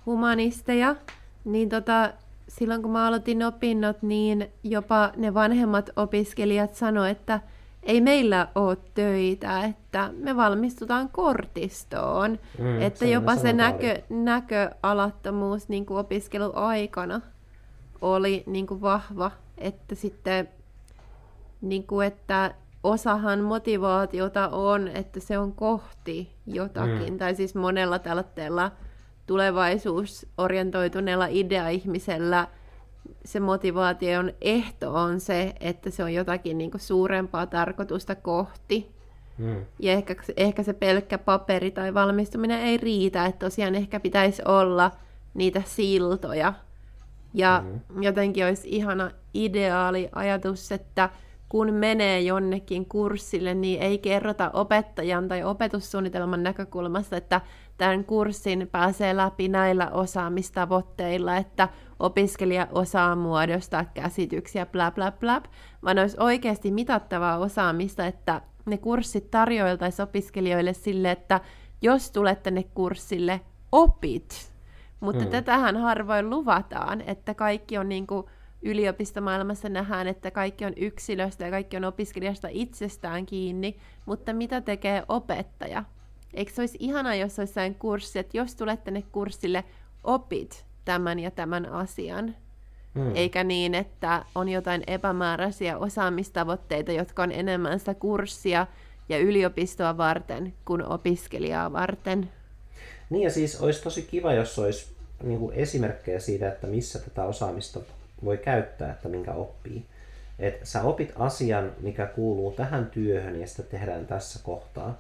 humanisteja, 0.07 0.97
niin 1.45 1.69
tota, 1.69 2.13
silloin 2.49 2.83
kun 2.83 2.91
mä 2.91 3.07
aloitin 3.07 3.43
opinnot, 3.43 4.03
niin 4.03 4.51
jopa 4.63 5.13
ne 5.17 5.35
vanhemmat 5.35 5.91
opiskelijat 5.97 6.75
sanoivat, 6.75 7.19
että 7.19 7.41
ei 7.83 8.01
meillä 8.01 8.49
ole 8.55 8.77
töitä, 8.95 9.65
että 9.65 10.11
me 10.19 10.37
valmistutaan 10.37 11.09
kortistoon. 11.09 12.39
Mm, 12.59 12.83
että 12.83 12.99
se 12.99 13.11
jopa 13.11 13.37
se 13.37 13.53
näkö, 13.53 14.03
näköalattomuus 14.09 15.69
niin 15.69 15.87
kuin 15.87 15.99
opiskeluaikana 15.99 17.21
oli 18.01 18.43
niin 18.47 18.67
kuin 18.67 18.81
vahva, 18.81 19.31
että 19.59 19.95
sitten 19.95 20.49
niin 21.61 21.87
kuin, 21.87 22.07
että 22.07 22.55
osahan 22.83 23.41
motivaatiota 23.41 24.49
on, 24.49 24.89
että 24.89 25.21
se 25.21 25.39
on 25.39 25.53
kohti 25.53 26.33
jotakin, 26.47 27.13
mm. 27.13 27.19
tai 27.19 27.35
siis 27.35 27.55
monella 27.55 27.99
tällaisella 27.99 28.73
tulevaisuusorientoituneella 29.27 31.27
idea-ihmisellä 31.27 32.49
se 33.25 33.41
motivaation 33.41 34.33
ehto 34.41 34.95
on 34.95 35.21
se, 35.21 35.55
että 35.61 35.91
se 35.91 36.05
on 36.05 36.15
jotakin 36.15 36.59
niin 36.59 36.71
kuin 36.71 36.81
suurempaa 36.81 37.47
tarkoitusta 37.47 38.15
kohti. 38.15 38.97
Mm. 39.39 39.65
Ja 39.79 39.93
ehkä, 39.93 40.15
ehkä 40.37 40.63
se 40.63 40.73
pelkkä 40.73 41.19
paperi 41.19 41.71
tai 41.71 41.95
valmistuminen 41.95 42.61
ei 42.61 42.77
riitä, 42.77 43.27
että 43.27 43.47
tosiaan 43.47 43.75
ehkä 43.75 44.01
pitäisi 44.01 44.43
olla 44.45 44.91
niitä 45.35 45.63
siltoja. 45.65 46.53
Ja 47.35 47.65
mm. 47.67 48.03
jotenkin 48.03 48.47
olisi 48.47 48.69
ihana 48.69 49.11
ideaali 49.35 50.09
ajatus, 50.13 50.73
että 50.73 51.11
kun 51.49 51.73
menee 51.73 52.21
jonnekin 52.21 52.87
kurssille, 52.87 53.55
niin 53.55 53.83
ei 53.83 53.99
kerrota 53.99 54.51
opettajan 54.51 55.29
tai 55.29 55.45
opetussuunnitelman 55.45 56.43
näkökulmasta, 56.43 57.17
että 57.17 57.41
tämän 57.79 58.05
kurssin 58.05 58.69
pääsee 58.73 59.17
läpi 59.17 59.49
näillä 59.49 59.91
osaamistavoitteilla, 59.91 61.37
että 61.37 61.69
opiskelija 61.99 62.69
osaa 62.73 63.17
muodostaa 63.17 63.85
käsityksiä, 63.85 64.67
bla 64.67 64.91
bla 64.91 65.13
bla, 65.13 65.43
vaan 65.85 65.99
olisi 65.99 66.17
oikeasti 66.21 66.71
mitattavaa 66.71 67.39
osaamista, 67.39 68.07
että 68.07 68.41
ne 68.67 68.79
kurssit 68.79 69.31
tarjoiltaisiin 69.31 70.05
opiskelijoille 70.05 70.73
sille, 70.73 71.11
että 71.11 71.41
jos 71.83 72.11
tulet 72.11 72.43
tänne 72.43 72.63
kurssille, 72.63 73.41
opit. 73.73 74.53
Mutta 75.01 75.25
mm. 75.25 75.31
tätähän 75.31 75.77
harvoin 75.77 76.31
luvataan, 76.31 77.01
että 77.01 77.35
kaikki 77.35 77.79
on 77.79 77.89
niin 77.89 78.07
kuin 78.07 78.27
yliopistomaailmassa 78.63 79.69
nähdään, 79.69 80.07
että 80.07 80.31
kaikki 80.31 80.65
on 80.65 80.73
yksilöstä 80.77 81.45
ja 81.45 81.51
kaikki 81.51 81.77
on 81.77 81.85
opiskelijasta 81.85 82.49
itsestään 82.51 83.27
kiinni, 83.27 83.77
mutta 84.07 84.33
mitä 84.33 84.61
tekee 84.61 85.03
opettaja? 85.09 85.85
Eikö 86.37 86.53
se 86.53 86.63
olisi 86.63 86.79
ihana, 86.81 87.15
jos 87.15 87.39
olisi 87.39 87.53
sellainen 87.53 87.79
kurssi, 87.79 88.19
että 88.19 88.37
jos 88.37 88.55
tulet 88.55 88.85
tänne 88.85 89.03
kurssille, 89.13 89.65
opit 90.05 90.65
tämän 90.85 91.19
ja 91.19 91.31
tämän 91.31 91.67
asian. 91.67 92.37
Hmm. 92.95 93.15
Eikä 93.15 93.45
niin, 93.45 93.75
että 93.75 94.25
on 94.35 94.49
jotain 94.49 94.83
epämääräisiä 94.87 95.79
osaamistavoitteita, 95.79 96.93
jotka 96.93 97.23
on 97.23 97.33
enemmän 97.33 97.79
sitä 97.79 97.95
kurssia 97.95 98.67
ja 99.09 99.19
yliopistoa 99.19 99.97
varten 99.97 100.55
kuin 100.65 100.85
opiskelijaa 100.85 101.73
varten. 101.73 102.31
Niin 103.11 103.23
ja 103.23 103.31
siis 103.31 103.61
olisi 103.61 103.83
tosi 103.83 104.03
kiva, 104.03 104.33
jos 104.33 104.59
olisi 104.59 104.97
niin 105.23 105.39
kuin 105.39 105.55
esimerkkejä 105.55 106.21
siitä, 106.21 106.49
että 106.49 106.67
missä 106.67 106.99
tätä 106.99 107.25
osaamista 107.25 107.81
voi 108.25 108.39
käyttää, 108.39 108.91
että 108.91 109.09
minkä 109.09 109.33
oppii. 109.33 109.87
Että 110.39 110.67
sä 110.67 110.83
opit 110.83 111.13
asian, 111.17 111.73
mikä 111.81 112.07
kuuluu 112.07 112.53
tähän 112.53 112.87
työhön 112.87 113.41
ja 113.41 113.47
sitä 113.47 113.63
tehdään 113.63 114.07
tässä 114.07 114.41
kohtaa. 114.43 114.99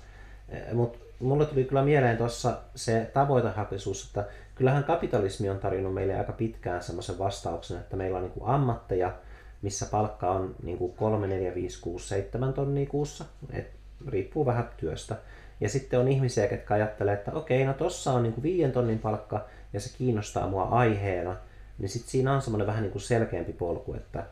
Eh, 0.48 0.72
Mutta 0.72 0.98
mulle 1.20 1.46
tuli 1.46 1.64
kyllä 1.64 1.84
mieleen 1.84 2.16
tuossa 2.16 2.58
se 2.74 3.10
tavoitehakuisuus, 3.14 4.06
että 4.06 4.24
kyllähän 4.54 4.84
kapitalismi 4.84 5.50
on 5.50 5.58
tarjonnut 5.58 5.94
meille 5.94 6.18
aika 6.18 6.32
pitkään 6.32 6.82
semmoisen 6.82 7.18
vastauksen, 7.18 7.76
että 7.76 7.96
meillä 7.96 8.16
on 8.16 8.22
niin 8.24 8.32
kuin 8.32 8.50
ammatteja, 8.50 9.12
missä 9.62 9.86
palkka 9.86 10.30
on 10.30 10.54
niin 10.62 10.78
kuin 10.78 10.92
3, 10.92 11.26
4, 11.26 11.54
5, 11.54 11.80
6, 11.80 12.08
7 12.08 12.52
tonnia 12.52 12.86
kuussa. 12.86 13.24
Et 13.52 13.70
riippuu 14.08 14.46
vähän 14.46 14.68
työstä. 14.76 15.16
Ja 15.60 15.68
sitten 15.68 16.00
on 16.00 16.08
ihmisiä, 16.08 16.48
jotka 16.50 16.74
ajattelee, 16.74 17.14
että 17.14 17.32
okei, 17.32 17.64
no 17.64 17.74
tossa 17.74 18.12
on 18.12 18.22
niin 18.22 18.32
kuin 18.32 18.42
5 18.42 18.72
tonnin 18.72 18.98
palkka 18.98 19.44
ja 19.72 19.80
se 19.80 19.98
kiinnostaa 19.98 20.48
mua 20.48 20.62
aiheena 20.62 21.36
niin 21.78 21.88
sitten 21.88 22.10
siinä 22.10 22.34
on 22.34 22.42
semmoinen 22.42 22.66
vähän 22.66 22.82
niin 22.82 22.92
kuin 22.92 23.02
selkeämpi 23.02 23.52
polku, 23.52 23.94
että, 23.94 24.24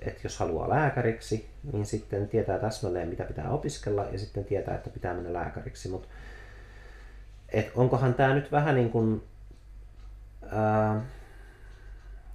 että 0.00 0.20
jos 0.24 0.38
haluaa 0.38 0.68
lääkäriksi, 0.68 1.50
niin 1.72 1.86
sitten 1.86 2.28
tietää 2.28 2.58
täsmälleen, 2.58 3.08
mitä 3.08 3.24
pitää 3.24 3.50
opiskella, 3.50 4.04
ja 4.04 4.18
sitten 4.18 4.44
tietää, 4.44 4.74
että 4.74 4.90
pitää 4.90 5.14
mennä 5.14 5.32
lääkäriksi. 5.32 5.88
Mutta 5.88 6.08
et 7.52 7.72
onkohan 7.74 8.14
tämä 8.14 8.34
nyt 8.34 8.52
vähän 8.52 8.74
niin 8.74 8.90
kuin, 8.90 9.22
ää, 10.52 11.00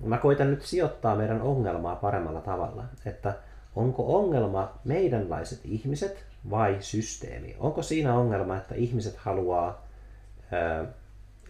mä 0.03 0.17
koitan 0.17 0.51
nyt 0.51 0.61
sijoittaa 0.61 1.15
meidän 1.15 1.41
ongelmaa 1.41 1.95
paremmalla 1.95 2.41
tavalla, 2.41 2.83
että 3.05 3.33
onko 3.75 4.15
ongelma 4.17 4.79
meidänlaiset 4.83 5.59
ihmiset 5.63 6.25
vai 6.49 6.77
systeemi? 6.79 7.55
Onko 7.59 7.81
siinä 7.81 8.15
ongelma, 8.15 8.57
että 8.57 8.75
ihmiset 8.75 9.15
haluaa 9.15 9.87
ää, 10.51 10.85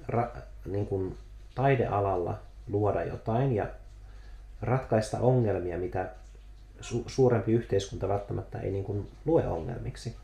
ra, 0.08 0.32
niin 0.66 0.88
kuin 0.88 1.18
taidealalla 1.56 2.40
luoda 2.68 3.04
jotain 3.04 3.56
ja 3.56 3.68
ratkaista 4.62 5.20
ongelmia, 5.20 5.78
mitä 5.78 6.10
su- 6.82 7.04
suurempi 7.08 7.52
yhteiskunta 7.52 8.08
välttämättä 8.08 8.60
ei 8.60 8.72
niin 8.72 8.84
kuin 8.84 9.08
lue 9.26 9.48
ongelmiksi? 9.48 10.16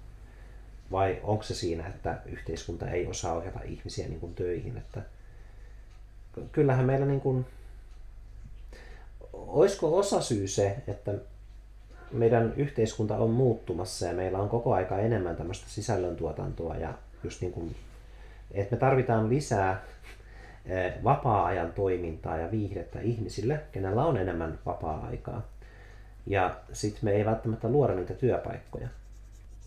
Vai 0.91 1.19
onko 1.23 1.43
se 1.43 1.56
siinä, 1.56 1.88
että 1.88 2.17
yhteiskunta 2.26 2.89
ei 2.89 3.08
osaa 3.08 3.34
ohjata 3.34 3.60
ihmisiä 3.65 4.08
niin 4.08 4.19
kuin 4.19 4.36
töihin? 4.36 4.78
Että 4.78 5.02
kyllähän 6.52 6.86
meillä 6.86 7.06
niin 7.06 7.21
kuin, 7.21 7.45
olisiko 9.34 9.97
osa 9.97 10.21
syy 10.21 10.47
se, 10.47 10.78
että 10.88 11.13
meidän 12.12 12.54
yhteiskunta 12.58 13.17
on 13.17 13.30
muuttumassa 13.30 14.06
ja 14.06 14.13
meillä 14.13 14.39
on 14.39 14.50
koko 14.50 14.73
aika 14.73 15.00
enemmän 15.00 15.36
tämmöistä 15.36 15.65
sisällöntuotantoa 15.69 16.76
ja 16.76 16.93
just 17.23 17.41
niin 17.41 17.54
kuin, 17.54 17.76
että 18.52 18.76
me 18.76 18.80
tarvitaan 18.80 19.30
lisää 19.30 19.84
vapaa-ajan 21.03 21.73
toimintaa 21.73 22.38
ja 22.38 22.51
viihdettä 22.51 22.99
ihmisille, 22.99 23.60
kenellä 23.71 24.06
on 24.06 24.17
enemmän 24.17 24.60
vapaa-aikaa. 24.65 25.41
Ja 26.25 26.56
sitten 26.73 26.99
me 27.03 27.12
ei 27.12 27.25
välttämättä 27.25 27.69
luoda 27.69 27.95
niitä 27.95 28.13
työpaikkoja. 28.13 28.88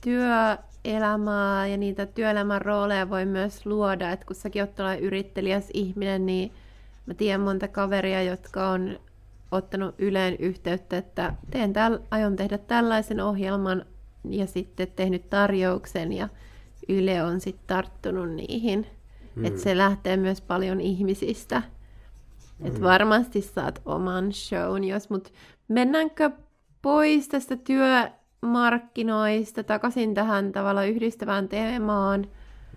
Työelämää 0.01 1.67
ja 1.67 1.77
niitä 1.77 2.07
työelämän 2.07 2.63
rooleja 2.63 3.11
voi 3.11 3.27
myös 3.27 3.67
luoda, 3.67 4.11
että 4.11 4.27
kun 4.27 4.37
säkin 4.37 4.63
oot 4.63 5.01
yrittelijäs 5.01 5.69
ihminen, 5.75 6.27
niin 6.27 6.53
mä 7.07 7.15
tiedän 7.15 7.41
monta 7.41 7.69
kaveria, 7.69 8.23
jotka 8.23 8.69
on 8.69 8.99
ottanut 9.51 9.95
Yleen 9.99 10.37
yhteyttä, 10.39 10.97
että 10.97 11.35
teen 11.51 11.73
täl, 11.73 11.99
aion 12.11 12.37
tehdä 12.37 12.59
tällaisen 12.59 13.21
ohjelman 13.21 13.85
ja 14.29 14.47
sitten 14.47 14.89
tehnyt 14.97 15.31
tarjouksen 15.31 16.13
ja 16.13 16.29
Yle 16.89 17.23
on 17.23 17.41
sitten 17.41 17.67
tarttunut 17.67 18.31
niihin 18.31 18.87
Mm. 19.35 19.45
Että 19.45 19.61
se 19.61 19.79
lähtee 19.79 20.17
myös 20.17 20.41
paljon 20.41 20.81
ihmisistä. 20.81 21.63
Mm. 22.59 22.67
Että 22.67 22.81
varmasti 22.81 23.43
saat 23.43 23.83
oman 23.85 24.33
shown, 24.33 24.85
jos 24.85 25.11
mut 25.11 25.33
mennäänkö 25.69 26.31
pois 26.83 27.29
tästä 27.29 27.57
työmarkkinoista 27.57 29.65
takaisin 29.65 30.15
tähän 30.15 30.53
tavalla 30.53 30.85
yhdistävään 30.85 31.49
teemaan. 31.49 32.27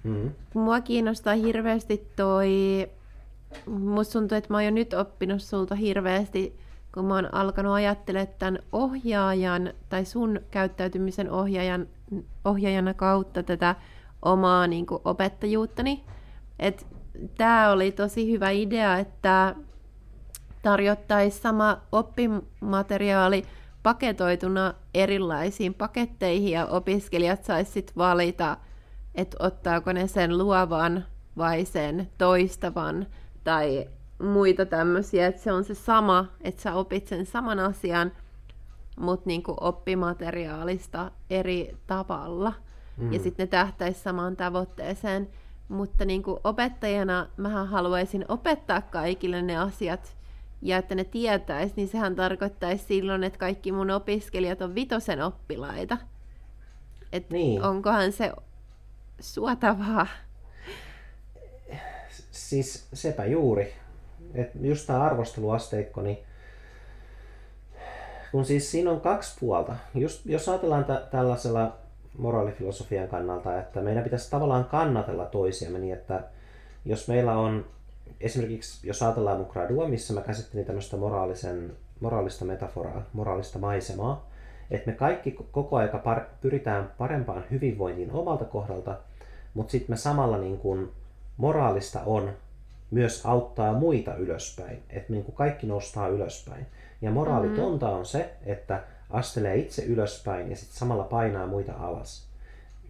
Mm. 0.03 0.31
Mua 0.53 0.81
kiinnostaa 0.81 1.33
hirveästi 1.33 2.07
toi, 2.15 2.87
musta 3.65 4.13
tuntuu, 4.13 4.37
että 4.37 4.53
mä 4.53 4.57
oon 4.57 4.65
jo 4.65 4.71
nyt 4.71 4.93
oppinut 4.93 5.41
sulta 5.41 5.75
hirveästi, 5.75 6.59
kun 6.93 7.05
mä 7.05 7.15
oon 7.15 7.33
alkanut 7.33 7.73
ajattelemaan 7.73 8.35
tämän 8.39 8.59
ohjaajan 8.71 9.73
tai 9.89 10.05
sun 10.05 10.39
käyttäytymisen 10.51 11.31
ohjaajan, 11.31 11.87
ohjaajana 12.45 12.93
kautta 12.93 13.43
tätä 13.43 13.75
omaa 14.21 14.67
niin 14.67 14.85
kuin, 14.85 15.01
opettajuuttani. 15.05 16.03
Tämä 17.37 17.71
oli 17.71 17.91
tosi 17.91 18.31
hyvä 18.31 18.49
idea, 18.49 18.97
että 18.97 19.55
tarjottaisiin 20.61 21.41
sama 21.41 21.82
oppimateriaali 21.91 23.45
paketoituna 23.84 24.73
erilaisiin 24.93 25.73
paketteihin 25.73 26.51
ja 26.51 26.65
opiskelijat 26.65 27.43
saisivat 27.43 27.97
valita, 27.97 28.57
että 29.15 29.38
ottaako 29.39 29.93
ne 29.93 30.07
sen 30.07 30.38
luovan 30.38 31.05
vai 31.38 31.65
sen 31.65 32.09
toistavan 32.17 33.07
tai 33.43 33.89
muita 34.21 34.65
tämmöisiä, 34.65 35.28
että 35.28 35.41
se 35.41 35.51
on 35.51 35.63
se 35.63 35.75
sama, 35.75 36.25
että 36.41 36.61
sä 36.61 36.73
opit 36.73 37.07
sen 37.07 37.25
saman 37.25 37.59
asian, 37.59 38.11
mutta 38.99 39.28
niinku 39.28 39.55
oppimateriaalista 39.61 41.11
eri 41.30 41.78
tavalla. 41.88 42.53
Mm. 42.97 43.13
Ja 43.13 43.19
sitten 43.19 43.43
ne 43.43 43.47
tähtäisi 43.47 44.01
samaan 44.01 44.36
tavoitteeseen. 44.36 45.30
Mutta 45.68 46.05
niin 46.05 46.24
kuin 46.24 46.39
opettajana 46.43 47.28
mä 47.38 47.66
haluaisin 47.66 48.26
opettaa 48.28 48.82
kaikille 48.82 49.41
ne 49.41 49.57
asiat 49.57 50.18
ja 50.61 50.78
että 50.78 50.95
ne 50.95 51.03
tietäisi, 51.03 51.74
niin 51.78 51.88
sehän 51.88 52.16
tarkoittaisi 52.16 52.86
silloin, 52.86 53.24
että 53.24 53.39
kaikki 53.39 53.72
mun 53.72 53.91
opiskelijat 53.91 54.61
on 54.61 54.76
vitosen 54.76 55.22
oppilaita. 55.22 55.97
Et 57.11 57.30
niin. 57.30 57.64
onkohan 57.64 58.11
se 58.11 58.32
suotavaa? 59.20 60.07
siis 62.32 62.88
sepä 62.93 63.26
juuri. 63.26 63.74
Et 64.34 64.51
just 64.61 64.88
tämä 64.88 65.03
arvosteluasteikko, 65.03 66.01
niin 66.01 66.18
kun 68.32 68.45
siis 68.45 68.72
siinä 68.72 68.91
on 68.91 69.01
kaksi 69.01 69.38
puolta. 69.39 69.76
Just, 69.95 70.26
jos 70.26 70.49
ajatellaan 70.49 70.86
t- 70.86 71.09
tällaisella 71.11 71.78
moraalifilosofian 72.18 73.07
kannalta, 73.07 73.59
että 73.59 73.82
meidän 73.82 74.03
pitäisi 74.03 74.32
tavallaan 74.32 74.66
kannatella 74.66 75.26
toisiamme 75.26 75.80
niin, 75.80 75.93
että 75.93 76.24
jos 76.86 77.07
meillä 77.07 77.38
on 77.38 77.66
esimerkiksi, 78.22 78.88
jos 78.88 79.03
ajatellaan 79.03 79.38
mun 79.38 79.49
gradua, 79.49 79.88
missä 79.88 80.14
mä 80.14 80.22
käsittelin 80.22 80.66
tämmöistä 80.66 80.97
moraalisen, 80.97 81.74
moraalista 81.99 82.45
metaforaa, 82.45 83.03
moraalista 83.14 83.59
maisemaa, 83.59 84.30
että 84.72 84.91
me 84.91 84.97
kaikki 84.97 85.32
koko 85.51 85.78
aika 85.78 85.97
par- 86.05 86.26
pyritään 86.41 86.91
parempaan 86.97 87.43
hyvinvointiin 87.51 88.11
omalta 88.11 88.45
kohdalta, 88.45 88.97
mutta 89.53 89.72
sitten 89.72 89.93
me 89.93 89.97
samalla 89.97 90.38
niin 90.38 90.57
kun 90.57 90.91
moraalista 91.38 91.99
on 92.05 92.34
myös 92.91 93.26
auttaa 93.26 93.74
muita 93.74 94.16
ylöspäin, 94.16 94.84
että 94.89 95.14
niin 95.14 95.24
kuin 95.24 95.36
kaikki 95.36 95.68
nostaa 95.68 96.07
ylöspäin. 96.07 96.66
Ja 97.01 97.11
moraalitonta 97.11 97.86
mm-hmm. 97.86 97.99
on 97.99 98.05
se, 98.05 98.30
että 98.45 98.84
astelee 99.14 99.55
itse 99.55 99.86
ylöspäin 99.86 100.49
ja 100.49 100.55
sitten 100.55 100.78
samalla 100.78 101.03
painaa 101.03 101.47
muita 101.47 101.74
alas. 101.74 102.28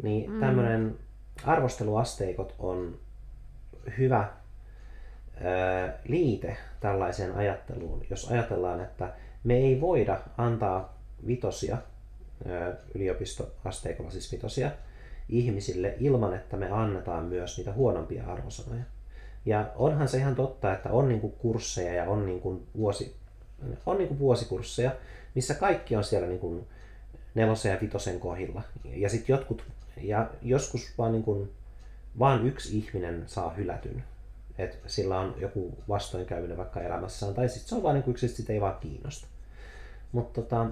Niin 0.03 0.32
mm. 0.32 0.39
tämmöinen 0.39 0.95
arvosteluasteikot 1.45 2.55
on 2.59 2.97
hyvä 3.97 4.17
ää, 4.17 5.99
liite 6.07 6.57
tällaiseen 6.80 7.36
ajatteluun, 7.36 8.05
jos 8.09 8.32
ajatellaan, 8.32 8.82
että 8.82 9.13
me 9.43 9.57
ei 9.57 9.82
voida 9.82 10.19
antaa 10.38 10.97
vitosia, 11.28 11.78
ää, 12.47 12.74
yliopistoasteikolla 12.95 14.11
siis 14.11 14.32
vitosia, 14.32 14.71
ihmisille 15.30 15.95
ilman, 15.99 16.34
että 16.34 16.57
me 16.57 16.71
annetaan 16.71 17.26
myös 17.26 17.57
niitä 17.57 17.74
huonompia 17.74 18.28
arvosanoja. 18.28 18.84
Ja 19.45 19.65
onhan 19.76 20.07
se 20.07 20.17
ihan 20.17 20.36
totta, 20.36 20.74
että 20.74 20.89
on 20.89 21.07
niinku 21.09 21.30
kursseja 21.30 21.93
ja 21.93 22.09
on 22.09 22.26
niinku 22.26 22.63
vuosi, 22.78 23.15
on 23.86 23.97
niinku 23.97 24.19
vuosikursseja, 24.19 24.91
missä 25.36 25.53
kaikki 25.53 25.95
on 25.95 26.03
siellä 26.03 26.27
niinku 26.27 26.67
nelosen 27.36 27.71
ja 27.71 27.77
vitosen 27.81 28.19
kohdilla. 28.19 28.61
Ja 28.84 29.09
sitten 29.09 29.34
jotkut, 29.34 29.63
ja 30.01 30.29
joskus 30.41 30.93
vaan, 30.97 31.11
niinku, 31.11 31.47
vaan 32.19 32.47
yksi 32.47 32.77
ihminen 32.77 33.23
saa 33.27 33.53
hylätyn. 33.53 34.03
Että 34.57 34.89
sillä 34.89 35.19
on 35.19 35.36
joku 35.38 35.77
vastoinkäyminen 35.89 36.57
vaikka 36.57 36.81
elämässään, 36.81 37.34
tai 37.34 37.49
sitten 37.49 37.69
se 37.69 37.75
on 37.75 37.84
vaan 37.84 37.95
niinku 37.95 38.11
yksi, 38.11 38.25
että 38.25 38.38
sitä 38.38 38.53
ei 38.53 38.61
vaan 38.61 38.79
kiinnosta. 38.79 39.27
Mutta 40.11 40.41
tota, 40.41 40.67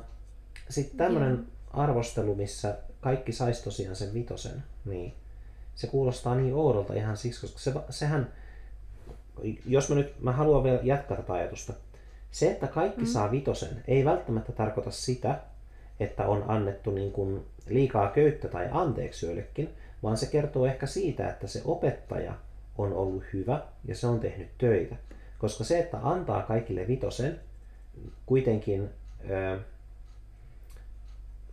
sitten 0.69 0.97
tämmöinen 0.97 1.47
arvostelu, 1.73 2.35
missä 2.35 2.77
kaikki 3.01 3.31
saisi 3.31 3.63
tosiaan 3.63 3.95
sen 3.95 4.13
vitosen, 4.13 4.63
niin 4.85 5.13
se 5.75 5.87
kuulostaa 5.87 6.35
niin 6.35 6.53
oudolta 6.53 6.93
ihan 6.93 7.17
siksi, 7.17 7.41
koska 7.41 7.59
se, 7.59 7.73
sehän, 7.89 8.33
jos 9.65 9.89
mä 9.89 9.95
nyt, 9.95 10.21
mä 10.21 10.31
haluan 10.31 10.63
vielä 10.63 10.79
jatkaa 10.83 11.17
tätä 11.17 11.33
ajatusta. 11.33 11.73
Se, 12.31 12.51
että 12.51 12.67
kaikki 12.67 13.01
mm. 13.01 13.07
saa 13.07 13.31
vitosen, 13.31 13.83
ei 13.87 14.05
välttämättä 14.05 14.51
tarkoita 14.51 14.91
sitä, 14.91 15.39
että 15.99 16.27
on 16.27 16.43
annettu 16.47 16.91
niin 16.91 17.11
kuin 17.11 17.45
liikaa 17.67 18.09
köyttä 18.09 18.47
tai 18.47 18.69
anteeksi 18.71 19.25
joillekin, 19.25 19.69
vaan 20.03 20.17
se 20.17 20.25
kertoo 20.25 20.65
ehkä 20.65 20.85
siitä, 20.85 21.29
että 21.29 21.47
se 21.47 21.61
opettaja 21.65 22.33
on 22.77 22.93
ollut 22.93 23.23
hyvä 23.33 23.61
ja 23.85 23.95
se 23.95 24.07
on 24.07 24.19
tehnyt 24.19 24.47
töitä. 24.57 24.95
Koska 25.39 25.63
se, 25.63 25.79
että 25.79 25.97
antaa 26.03 26.41
kaikille 26.41 26.87
vitosen, 26.87 27.39
kuitenkin 28.25 28.89
ö, 29.29 29.59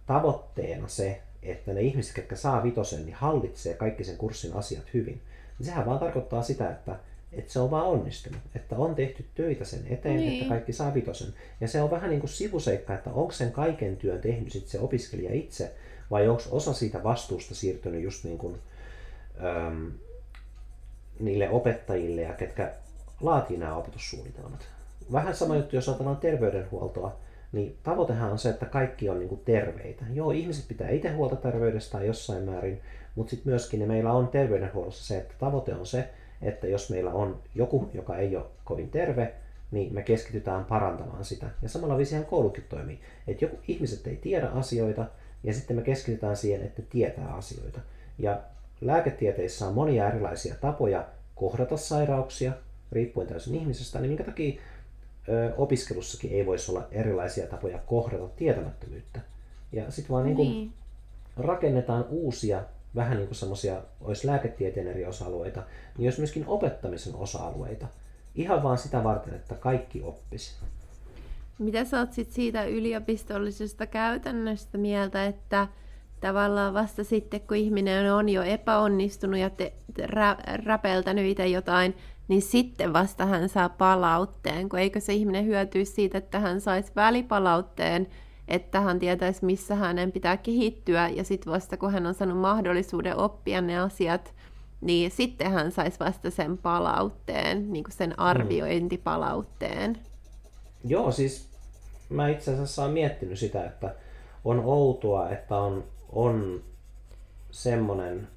tavoitteena 0.07 0.89
se, 0.89 1.23
että 1.43 1.73
ne 1.73 1.81
ihmiset, 1.81 2.17
jotka 2.17 2.37
saa 2.37 2.63
vitosen, 2.63 3.07
niin 3.07 3.15
hallitsee 3.15 3.75
kaikki 3.75 4.05
sen 4.05 4.17
kurssin 4.17 4.57
asiat 4.57 4.95
hyvin. 4.95 5.23
Niin 5.59 5.67
sehän 5.67 5.87
vaan 5.87 5.99
tarkoittaa 5.99 6.43
sitä, 6.43 6.71
että, 6.71 6.97
että 7.33 7.53
se 7.53 7.61
on 7.61 7.71
vaan 7.71 7.87
onnistunut. 7.87 8.41
Että 8.55 8.77
on 8.77 8.95
tehty 8.95 9.25
töitä 9.35 9.65
sen 9.65 9.81
eteen, 9.91 10.17
niin. 10.17 10.33
että 10.33 10.49
kaikki 10.49 10.73
saa 10.73 10.95
vitosen. 10.95 11.35
Ja 11.61 11.69
se 11.69 11.83
on 11.83 11.91
vähän 11.91 12.11
niin 12.11 12.21
kuin 12.21 12.31
sivuseikka, 12.31 12.95
että 12.95 13.11
onko 13.11 13.33
sen 13.33 13.53
kaiken 13.53 13.97
työn 13.97 14.21
tehnyt 14.21 14.53
sit 14.53 14.69
se 14.69 14.81
opiskelija 14.81 15.35
itse, 15.35 15.75
vai 16.11 16.29
onko 16.29 16.43
osa 16.51 16.73
siitä 16.73 17.03
vastuusta 17.03 17.55
siirtynyt 17.55 18.03
just 18.03 18.25
niin 18.25 18.39
kuin, 18.39 18.59
äm, 19.67 19.93
niille 21.21 21.51
opettajille, 21.51 22.23
ja 22.23 22.33
ketkä 22.33 22.73
laatii 23.21 23.57
nämä 23.57 23.77
opetussuunnitelmat. 23.77 24.69
Vähän 25.13 25.35
sama 25.35 25.57
juttu, 25.57 25.77
jos 25.77 25.89
ajatellaan 25.89 26.17
terveydenhuoltoa, 26.17 27.17
niin 27.53 27.77
tavoitehan 27.83 28.33
on 28.33 28.39
se, 28.39 28.49
että 28.49 28.67
kaikki 28.67 29.09
on 29.09 29.19
niin 29.19 29.29
kuin 29.29 29.41
terveitä. 29.45 30.05
Joo, 30.13 30.31
ihmiset 30.31 30.69
pitää 30.69 30.91
itse 30.91 31.13
huolta 31.13 31.37
terveydestään 31.37 32.07
jossain 32.07 32.43
määrin, 32.43 32.81
mutta 33.15 33.31
sitten 33.31 33.51
myöskin 33.51 33.79
niin 33.79 33.89
meillä 33.89 34.13
on 34.13 34.29
terveydenhuollossa 34.29 35.05
se, 35.05 35.19
että 35.19 35.35
tavoite 35.39 35.75
on 35.75 35.87
se, 35.87 36.09
että 36.43 36.67
jos 36.67 36.91
meillä 36.91 37.13
on 37.13 37.39
joku, 37.55 37.91
joka 37.95 38.17
ei 38.17 38.37
ole 38.37 38.45
kovin 38.65 38.91
terve, 38.91 39.35
niin 39.71 39.95
me 39.95 40.03
keskitytään 40.03 40.65
parantamaan 40.65 41.25
sitä. 41.25 41.47
Ja 41.63 41.69
samalla 41.69 41.99
visihän 41.99 42.25
koulukin 42.25 42.65
toimii. 42.69 43.01
Että 43.27 43.45
joku 43.45 43.59
ihmiset 43.69 44.07
ei 44.07 44.17
tiedä 44.17 44.49
asioita, 44.49 45.07
ja 45.45 45.55
sitten 45.55 45.77
me 45.77 45.83
keskitytään 45.83 46.37
siihen, 46.37 46.63
että 46.63 46.83
tietää 46.91 47.35
asioita. 47.35 47.81
Ja 48.19 48.41
lääketieteissä 48.81 49.67
on 49.67 49.75
monia 49.75 50.09
erilaisia 50.09 50.55
tapoja 50.61 51.07
kohdata 51.35 51.77
sairauksia, 51.77 52.53
riippuen 52.93 53.27
täysin 53.27 53.55
ihmisestä, 53.55 54.01
niin 54.01 54.11
minkä 54.11 54.25
takia 54.25 54.61
opiskelussakin 55.57 56.33
ei 56.33 56.47
voisi 56.47 56.71
olla 56.73 56.89
erilaisia 56.91 57.47
tapoja 57.47 57.79
kohdata 57.79 58.29
tietämättömyyttä. 58.29 59.21
Ja 59.73 59.91
sitten 59.91 60.15
vaan 60.15 60.25
niin 60.25 60.37
niin. 60.37 60.73
rakennetaan 61.37 62.05
uusia, 62.11 62.63
vähän 62.99 63.17
niin 63.17 63.27
kuin 63.27 63.37
semmoisia, 63.37 63.83
olisi 64.01 64.27
lääketieteen 64.27 64.87
eri 64.87 65.07
osa-alueita, 65.07 65.63
niin 65.99 66.07
olisi 66.07 66.21
myöskin 66.21 66.45
opettamisen 66.47 67.15
osa-alueita. 67.15 67.87
Ihan 68.35 68.63
vaan 68.63 68.79
sitä 68.79 69.05
varten, 69.05 69.35
että 69.35 69.55
kaikki 69.55 70.03
oppisi. 70.03 70.55
Mitä 71.59 71.85
sä 71.85 71.99
oot 71.99 72.13
sit 72.13 72.33
siitä 72.33 72.65
yliopistollisesta 72.65 73.87
käytännöstä 73.87 74.79
mieltä, 74.79 75.27
että 75.27 75.69
tavallaan 76.21 76.75
vasta 76.75 77.05
sitten, 77.05 77.41
kun 77.41 77.57
ihminen 77.57 78.15
on 78.15 78.29
jo 78.29 78.43
epäonnistunut 78.43 79.41
ja 79.41 79.51
te, 79.51 79.73
te, 79.95 80.07
rä, 80.07 80.37
räpeltänyt 80.65 81.27
itse 81.27 81.47
jotain, 81.47 81.97
niin 82.29 82.43
sitten 82.43 82.93
vasta 82.93 83.27
hän 83.27 83.49
saa 83.49 83.69
palautteen, 83.69 84.69
kun 84.69 84.79
eikö 84.79 85.01
se 85.01 85.13
ihminen 85.15 85.47
hyötyisi 85.47 85.93
siitä, 85.93 86.19
että 86.19 86.41
hän 86.41 86.61
saisi 86.61 86.93
välipalautteen, 86.97 88.07
että 88.49 88.81
hän 88.81 88.99
tietäisi, 88.99 89.45
missä 89.45 89.75
hänen 89.75 90.13
pitää 90.13 90.37
kehittyä, 90.37 91.09
ja 91.09 91.25
sitten 91.25 91.53
vasta 91.53 91.77
kun 91.77 91.93
hän 91.93 92.07
on 92.07 92.15
saanut 92.15 92.39
mahdollisuuden 92.39 93.17
oppia 93.17 93.61
ne 93.61 93.79
asiat, 93.79 94.35
niin 94.81 95.11
sitten 95.11 95.51
hän 95.51 95.73
saisi 95.73 96.01
vasta 96.01 96.31
sen 96.31 96.59
palautteen, 96.59 97.73
niin 97.73 97.85
kuin 97.85 97.95
sen 97.95 98.11
mm. 98.11 98.15
arviointipalautteen. 98.19 99.91
Mm. 99.91 99.99
Joo, 100.85 101.11
siis 101.11 101.49
mä 102.09 102.29
itse 102.29 102.53
asiassa 102.53 102.83
olen 102.83 102.95
miettinyt 102.95 103.39
sitä, 103.39 103.65
että 103.65 103.95
on 104.45 104.61
outoa, 104.65 105.31
että 105.31 105.57
on, 105.57 105.85
on 106.13 106.63
semmoinen 107.51 108.29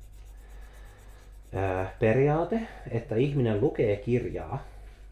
periaate, 1.99 2.67
että 2.91 3.15
ihminen 3.15 3.61
lukee 3.61 3.95
kirjaa 3.95 4.63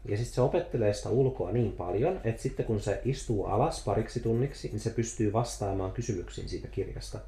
ja 0.08 0.16
sitten 0.16 0.34
se 0.34 0.40
opettelee 0.40 0.92
sitä 0.92 1.08
ulkoa 1.08 1.52
niin 1.52 1.72
paljon, 1.72 2.20
että 2.24 2.42
sitten 2.42 2.66
kun 2.66 2.80
se 2.80 3.00
istuu 3.04 3.44
alas 3.44 3.84
pariksi 3.84 4.20
tunniksi, 4.20 4.68
niin 4.68 4.80
se 4.80 4.90
pystyy 4.90 5.32
vastaamaan 5.32 5.92
kysymyksiin 5.92 6.48
siitä 6.48 6.68
kirjasta. 6.68 7.18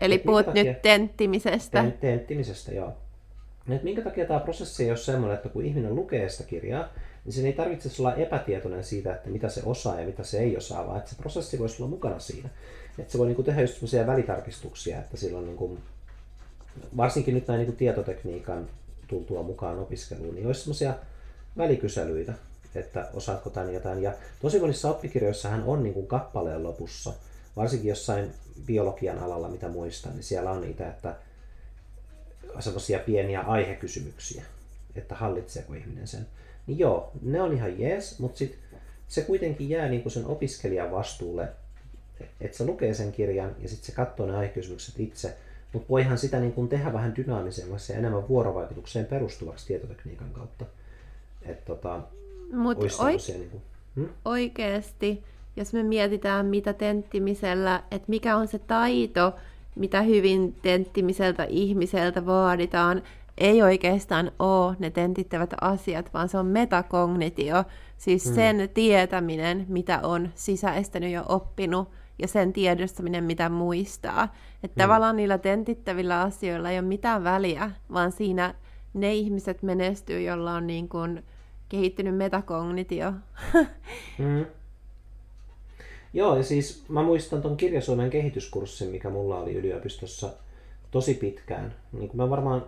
Eli 0.00 0.14
Et 0.14 0.22
puhut 0.22 0.46
takia... 0.46 0.64
nyt 0.64 0.82
tenttimisestä. 0.82 1.82
Tent- 1.82 1.98
tenttimisestä, 2.00 2.72
joo. 2.72 2.92
Et 3.70 3.82
minkä 3.82 4.02
takia 4.02 4.26
tämä 4.26 4.40
prosessi 4.40 4.84
ei 4.84 4.90
ole 4.90 4.96
sellainen, 4.96 5.36
että 5.36 5.48
kun 5.48 5.64
ihminen 5.64 5.94
lukee 5.94 6.28
sitä 6.28 6.44
kirjaa, 6.44 6.88
niin 7.24 7.32
sen 7.32 7.46
ei 7.46 7.52
tarvitse 7.52 8.02
olla 8.02 8.14
epätietoinen 8.14 8.84
siitä, 8.84 9.14
että 9.14 9.30
mitä 9.30 9.48
se 9.48 9.62
osaa 9.64 10.00
ja 10.00 10.06
mitä 10.06 10.22
se 10.22 10.38
ei 10.38 10.56
osaa, 10.56 10.86
vaan 10.86 10.98
että 10.98 11.10
se 11.10 11.16
prosessi 11.16 11.58
voisi 11.58 11.82
olla 11.82 11.90
mukana 11.90 12.18
siinä. 12.18 12.48
Että 12.98 13.12
se 13.12 13.18
voi 13.18 13.26
niinku 13.26 13.42
tehdä 13.42 13.60
just 13.60 13.74
sellaisia 13.74 14.06
välitarkistuksia, 14.06 14.98
että 14.98 15.16
silloin 15.16 15.46
niinku 15.46 15.78
varsinkin 16.96 17.34
nyt 17.34 17.48
näin 17.48 17.58
niin 17.58 17.66
kuin 17.66 17.76
tietotekniikan 17.76 18.68
tultua 19.08 19.42
mukaan 19.42 19.78
opiskeluun, 19.78 20.34
niin 20.34 20.46
olisi 20.46 20.60
semmoisia 20.60 20.94
välikyselyitä, 21.56 22.32
että 22.74 23.08
osaatko 23.14 23.50
tämän 23.50 23.74
ja 23.74 23.80
tämän. 23.80 24.02
Ja 24.02 24.12
tosi 24.42 24.60
monissa 24.60 24.90
oppikirjoissahan 24.90 25.64
on 25.64 25.82
niin 25.82 25.94
kuin 25.94 26.06
kappaleen 26.06 26.62
lopussa, 26.62 27.12
varsinkin 27.56 27.88
jossain 27.88 28.30
biologian 28.66 29.18
alalla, 29.18 29.48
mitä 29.48 29.68
muistan, 29.68 30.12
niin 30.12 30.24
siellä 30.24 30.50
on 30.50 30.60
niitä, 30.60 30.88
että 30.88 31.14
sellaisia 32.60 32.98
pieniä 32.98 33.40
aihekysymyksiä, 33.40 34.42
että 34.94 35.14
hallitseeko 35.14 35.74
ihminen 35.74 36.06
sen. 36.06 36.26
Niin 36.66 36.78
joo, 36.78 37.12
ne 37.22 37.42
on 37.42 37.52
ihan 37.52 37.80
jees, 37.80 38.18
mutta 38.18 38.38
sit 38.38 38.58
se 39.08 39.22
kuitenkin 39.22 39.68
jää 39.68 39.88
niin 39.88 40.02
kuin 40.02 40.12
sen 40.12 40.26
opiskelijan 40.26 40.90
vastuulle, 40.90 41.48
että 42.40 42.56
se 42.56 42.64
lukee 42.64 42.94
sen 42.94 43.12
kirjan 43.12 43.56
ja 43.62 43.68
sitten 43.68 43.86
se 43.86 43.92
katsoo 43.92 44.26
ne 44.26 44.36
aihekysymykset 44.36 45.00
itse, 45.00 45.36
mutta 45.72 45.88
voihan 45.88 46.18
sitä 46.18 46.40
niin 46.40 46.52
kuin 46.52 46.68
tehdä 46.68 46.92
vähän 46.92 47.16
dynaamisemmaksi 47.16 47.92
ja 47.92 47.98
enemmän 47.98 48.28
vuorovaikutukseen 48.28 49.06
perustuvaksi 49.06 49.66
tietotekniikan 49.66 50.30
kautta. 50.30 50.64
Että 51.50 51.64
tota, 51.64 52.00
Mut 52.52 52.78
oik- 52.78 53.38
niin 53.38 53.50
kuin, 53.50 53.62
hmm? 53.96 54.08
oikeasti, 54.24 55.24
jos 55.56 55.72
me 55.72 55.82
mietitään 55.82 56.46
mitä 56.46 56.72
tenttimisellä, 56.72 57.82
että 57.90 58.06
mikä 58.08 58.36
on 58.36 58.48
se 58.48 58.58
taito, 58.58 59.34
mitä 59.76 60.02
hyvin 60.02 60.54
tenttimiseltä 60.62 61.44
ihmiseltä 61.44 62.26
vaaditaan, 62.26 63.02
ei 63.38 63.62
oikeastaan 63.62 64.32
ole 64.38 64.76
ne 64.78 64.90
tentittävät 64.90 65.54
asiat, 65.60 66.14
vaan 66.14 66.28
se 66.28 66.38
on 66.38 66.46
metakognitio, 66.46 67.64
siis 67.98 68.26
mm. 68.26 68.34
sen 68.34 68.70
tietäminen, 68.74 69.66
mitä 69.68 70.00
on 70.02 70.30
sisäistänyt 70.34 71.10
ja 71.10 71.22
oppinut, 71.22 71.88
ja 72.18 72.28
sen 72.28 72.52
tiedostaminen, 72.52 73.24
mitä 73.24 73.48
muistaa. 73.48 74.34
Että 74.62 74.82
mm. 74.82 74.84
tavallaan 74.84 75.16
niillä 75.16 75.38
tentittävillä 75.38 76.20
asioilla 76.20 76.70
ei 76.70 76.78
ole 76.78 76.88
mitään 76.88 77.24
väliä, 77.24 77.70
vaan 77.92 78.12
siinä 78.12 78.54
ne 78.94 79.14
ihmiset 79.14 79.62
menestyy, 79.62 80.22
joilla 80.22 80.52
on 80.52 80.66
niin 80.66 80.88
kuin 80.88 81.22
kehittynyt 81.70 82.16
metakognitio. 82.16 83.12
mm. 84.18 84.46
Joo, 86.12 86.36
ja 86.36 86.42
siis 86.42 86.84
mä 86.88 87.02
muistan 87.02 87.42
tuon 87.42 87.56
kirjasuomen 87.56 88.10
kehityskurssin, 88.10 88.88
mikä 88.88 89.10
mulla 89.10 89.38
oli 89.38 89.54
yliopistossa 89.54 90.32
tosi 90.90 91.14
pitkään. 91.14 91.74
Niin 91.92 92.10
mä 92.14 92.30
varmaan, 92.30 92.64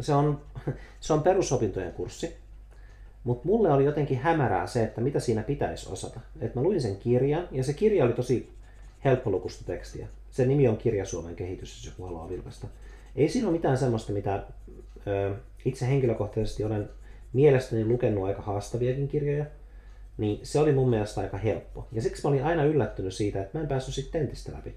se 0.00 0.14
on, 0.14 0.40
se 1.00 1.12
on 1.12 1.22
perusopintojen 1.22 1.92
kurssi, 1.92 2.36
mutta 3.24 3.48
mulle 3.48 3.72
oli 3.72 3.84
jotenkin 3.84 4.18
hämärää 4.18 4.66
se, 4.66 4.82
että 4.82 5.00
mitä 5.00 5.20
siinä 5.20 5.42
pitäisi 5.42 5.92
osata. 5.92 6.20
Et 6.40 6.54
mä 6.54 6.62
luin 6.62 6.80
sen 6.80 6.96
kirjan, 6.96 7.48
ja 7.50 7.64
se 7.64 7.72
kirja 7.72 8.04
oli 8.04 8.12
tosi 8.12 8.52
helppolukusta 9.04 9.64
tekstiä. 9.64 10.08
Se 10.30 10.46
nimi 10.46 10.68
on 10.68 10.76
Kirja 10.76 11.04
Suomen 11.04 11.36
kehitys, 11.36 11.76
jos 11.76 11.86
joku 11.86 12.04
haluaa 12.04 12.28
vilkaista. 12.28 12.66
Ei 13.16 13.28
siinä 13.28 13.48
ole 13.48 13.56
mitään 13.56 13.78
semmoista, 13.78 14.12
mitä 14.12 14.42
ö, 15.06 15.34
itse 15.64 15.86
henkilökohtaisesti 15.86 16.64
olen 16.64 16.88
mielestäni 17.32 17.84
lukenut 17.84 18.24
aika 18.24 18.42
haastaviakin 18.42 19.08
kirjoja, 19.08 19.44
niin 20.18 20.40
se 20.42 20.58
oli 20.58 20.72
mun 20.72 20.90
mielestä 20.90 21.20
aika 21.20 21.38
helppo. 21.38 21.88
Ja 21.92 22.02
siksi 22.02 22.22
mä 22.24 22.28
olin 22.28 22.44
aina 22.44 22.64
yllättynyt 22.64 23.14
siitä, 23.14 23.42
että 23.42 23.58
mä 23.58 23.62
en 23.62 23.68
päässyt 23.68 23.94
sitten 23.94 24.20
tentistä 24.20 24.52
läpi. 24.52 24.74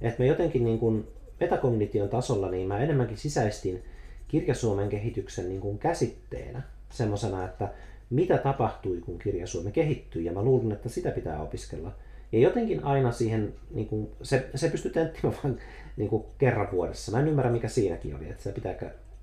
Että 0.00 0.22
mä 0.22 0.26
jotenkin 0.26 0.64
niin 0.64 0.78
kuin 0.78 1.06
metakognition 1.40 2.08
tasolla, 2.08 2.50
niin 2.50 2.68
mä 2.68 2.78
enemmänkin 2.78 3.16
sisäistin 3.16 3.82
kirjasuomen 4.28 4.88
kehityksen 4.88 5.48
niin 5.48 5.60
kuin 5.60 5.78
käsitteenä 5.78 6.62
semmoisena, 6.90 7.44
että 7.44 7.68
mitä 8.10 8.38
tapahtui, 8.38 9.00
kun 9.00 9.18
kirjasuome 9.18 9.70
kehittyy, 9.70 10.22
ja 10.22 10.32
mä 10.32 10.42
luulin, 10.42 10.72
että 10.72 10.88
sitä 10.88 11.10
pitää 11.10 11.42
opiskella. 11.42 11.92
Ja 12.32 12.38
jotenkin 12.38 12.84
aina 12.84 13.12
siihen, 13.12 13.54
niin 13.70 13.86
kuin, 13.88 14.08
se, 14.22 14.48
se 14.54 14.68
pystyy 14.68 14.90
tenttimään 14.90 15.36
vain 15.44 15.58
niin 15.96 16.24
kerran 16.38 16.68
vuodessa. 16.72 17.12
Mä 17.12 17.20
en 17.20 17.28
ymmärrä, 17.28 17.50
mikä 17.50 17.68
siinäkin 17.68 18.16
oli, 18.16 18.28
että, 18.30 18.42
se 18.42 18.52
pitää, 18.52 18.74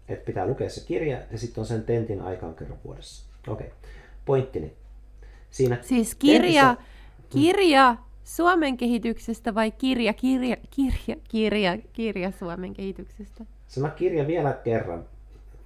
että 0.10 0.26
pitää 0.26 0.48
lukea 0.48 0.70
se 0.70 0.86
kirja 0.86 1.20
ja 1.32 1.38
sitten 1.38 1.62
on 1.62 1.66
sen 1.66 1.84
tentin 1.84 2.22
aikaan 2.22 2.56
kerran 2.56 2.80
vuodessa. 2.86 3.26
Okei, 3.48 3.68
okay. 3.68 3.80
pointtini. 4.26 4.74
Siinä 5.50 5.78
siis 5.82 6.16
kirja, 6.16 6.66
tentissä... 6.66 7.30
kirja 7.30 7.96
Suomen 8.24 8.78
kehityksestä 8.78 9.56
vai 9.56 9.72
kirja, 9.72 10.14
kirja, 10.14 10.58
kirja, 10.72 11.16
kirja, 11.30 11.78
kirja 11.94 12.32
Suomen 12.32 12.74
kehityksestä? 12.74 13.46
Sano 13.68 13.90
kirja 13.90 14.28
vielä 14.28 14.54
kerran, 14.64 15.06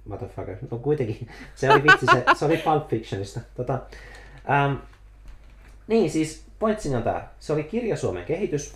motherfucker. 0.04 0.56
No 0.70 0.78
kuitenkin, 0.78 1.28
se 1.54 1.70
oli 1.70 1.82
vitsi, 1.82 2.06
se, 2.06 2.24
se 2.38 2.44
oli 2.44 2.56
Pulp 2.56 2.88
Fictionista. 2.88 3.40
Tota, 3.54 3.78
ähm, 4.50 4.74
niin 5.86 6.10
siis 6.10 6.44
pointsini 6.58 6.96
on 6.96 7.02
tämä. 7.02 7.28
Se 7.38 7.52
oli 7.52 7.64
kirja 7.64 7.96
Suomen 7.96 8.24
kehitys, 8.24 8.74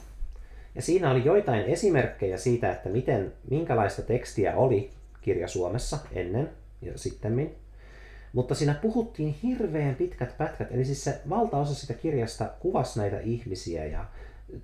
ja 0.74 0.82
siinä 0.82 1.10
oli 1.10 1.24
joitain 1.24 1.64
esimerkkejä 1.64 2.36
siitä, 2.36 2.72
että 2.72 2.88
miten, 2.88 3.32
minkälaista 3.50 4.02
tekstiä 4.02 4.56
oli 4.56 4.90
kirja 5.24 5.48
Suomessa 5.48 5.98
ennen 6.12 6.50
ja 6.82 6.98
sittemmin. 6.98 7.54
Mutta 8.32 8.54
siinä 8.54 8.74
puhuttiin 8.74 9.36
hirveän 9.42 9.94
pitkät 9.94 10.38
pätkät, 10.38 10.68
eli 10.70 10.84
siis 10.84 11.04
se 11.04 11.20
valtaosa 11.28 11.74
sitä 11.74 11.94
kirjasta 11.94 12.50
kuvasi 12.60 12.98
näitä 12.98 13.20
ihmisiä 13.20 13.84
ja 13.84 14.04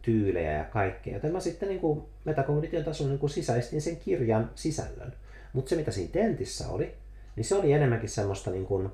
tyylejä 0.02 0.52
ja 0.52 0.64
kaikkea. 0.64 1.14
Joten 1.14 1.32
mä 1.32 1.40
sitten 1.40 1.68
niin 1.68 1.80
kuin 1.80 2.02
metakognition 2.24 2.84
tasolla 2.84 3.10
niin 3.10 3.18
kuin 3.18 3.30
sisäistin 3.30 3.82
sen 3.82 3.96
kirjan 3.96 4.50
sisällön. 4.54 5.12
Mutta 5.52 5.68
se 5.68 5.76
mitä 5.76 5.90
siinä 5.90 6.12
tentissä 6.12 6.68
oli, 6.68 6.94
niin 7.36 7.44
se 7.44 7.54
oli 7.54 7.72
enemmänkin 7.72 8.08
semmoista 8.08 8.50
niin 8.50 8.66
kuin 8.66 8.88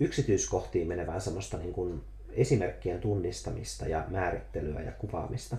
yksityiskohtiin 0.00 0.88
menevää 0.88 1.20
semmoista 1.20 1.58
niin 1.58 1.72
kuin 1.72 2.00
esimerkkien 2.32 3.00
tunnistamista 3.00 3.88
ja 3.88 4.04
määrittelyä 4.08 4.80
ja 4.80 4.92
kuvaamista. 4.92 5.56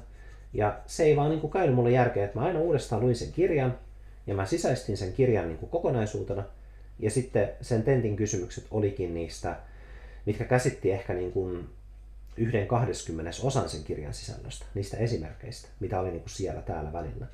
Ja 0.54 0.80
se 0.86 1.04
ei 1.04 1.16
vaan 1.16 1.30
niin 1.30 1.42
kuin 1.42 1.54
käynyt 1.54 1.76
mulle 1.76 1.92
järkeä, 1.92 2.26
että 2.26 2.40
mä 2.40 2.46
aina 2.46 2.60
uudestaan 2.60 3.02
luin 3.02 3.16
sen 3.16 3.32
kirjan 3.32 3.78
ja 4.28 4.36
mä 4.36 4.46
sisäistin 4.46 4.98
sen 4.98 5.14
kirjan 5.14 5.48
niin 5.48 5.58
kuin 5.58 5.70
kokonaisuutena. 5.70 6.44
Ja 7.00 7.12
sitten 7.12 7.50
sen 7.62 7.84
tentin 7.84 8.16
kysymykset 8.16 8.66
olikin 8.72 9.14
niistä, 9.14 9.60
mitkä 10.26 10.44
käsitti 10.44 10.92
ehkä 10.92 11.14
niin 11.14 11.32
kuin 11.32 11.70
yhden 12.38 12.68
kahdeskymmenes 12.68 13.44
osan 13.44 13.70
sen 13.70 13.84
kirjan 13.84 14.14
sisällöstä, 14.14 14.66
niistä 14.74 14.98
esimerkkeistä, 14.98 15.68
mitä 15.80 16.00
oli 16.00 16.10
niin 16.10 16.22
kuin 16.22 16.30
siellä 16.30 16.62
täällä 16.62 16.94
välillä. 16.94 17.28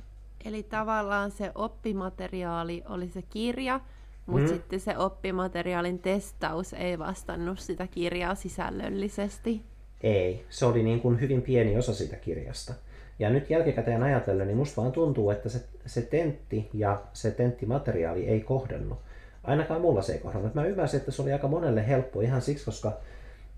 Eli 0.44 0.62
tavallaan 0.62 1.30
se 1.30 1.52
oppimateriaali 1.54 2.82
oli 2.88 3.08
se 3.08 3.22
kirja, 3.22 3.80
mutta 4.26 4.50
mm. 4.50 4.56
sitten 4.56 4.80
se 4.80 4.98
oppimateriaalin 4.98 5.98
testaus 5.98 6.72
ei 6.72 6.98
vastannut 6.98 7.58
sitä 7.58 7.86
kirjaa 7.86 8.34
sisällöllisesti. 8.34 9.62
Ei, 10.02 10.44
se 10.50 10.66
oli 10.66 10.82
niin 10.82 11.00
kuin 11.00 11.20
hyvin 11.20 11.42
pieni 11.42 11.78
osa 11.78 11.94
siitä 11.94 12.16
kirjasta. 12.16 12.74
Ja 13.20 13.30
nyt 13.30 13.50
jälkikäteen 13.50 14.02
ajatellen, 14.02 14.46
niin 14.46 14.56
musta 14.56 14.82
vaan 14.82 14.92
tuntuu, 14.92 15.30
että 15.30 15.48
se, 15.48 15.64
se 15.86 16.02
tentti 16.02 16.70
ja 16.74 17.02
se 17.12 17.30
tenttimateriaali 17.30 18.28
ei 18.28 18.40
kohdannut. 18.40 18.98
Ainakaan 19.44 19.80
mulla 19.80 20.02
se 20.02 20.12
ei 20.12 20.18
kohdannut. 20.18 20.54
Mä 20.54 20.64
ymmärsin, 20.64 21.00
että 21.00 21.10
se 21.10 21.22
oli 21.22 21.32
aika 21.32 21.48
monelle 21.48 21.88
helppo 21.88 22.20
ihan 22.20 22.42
siksi, 22.42 22.64
koska 22.64 22.92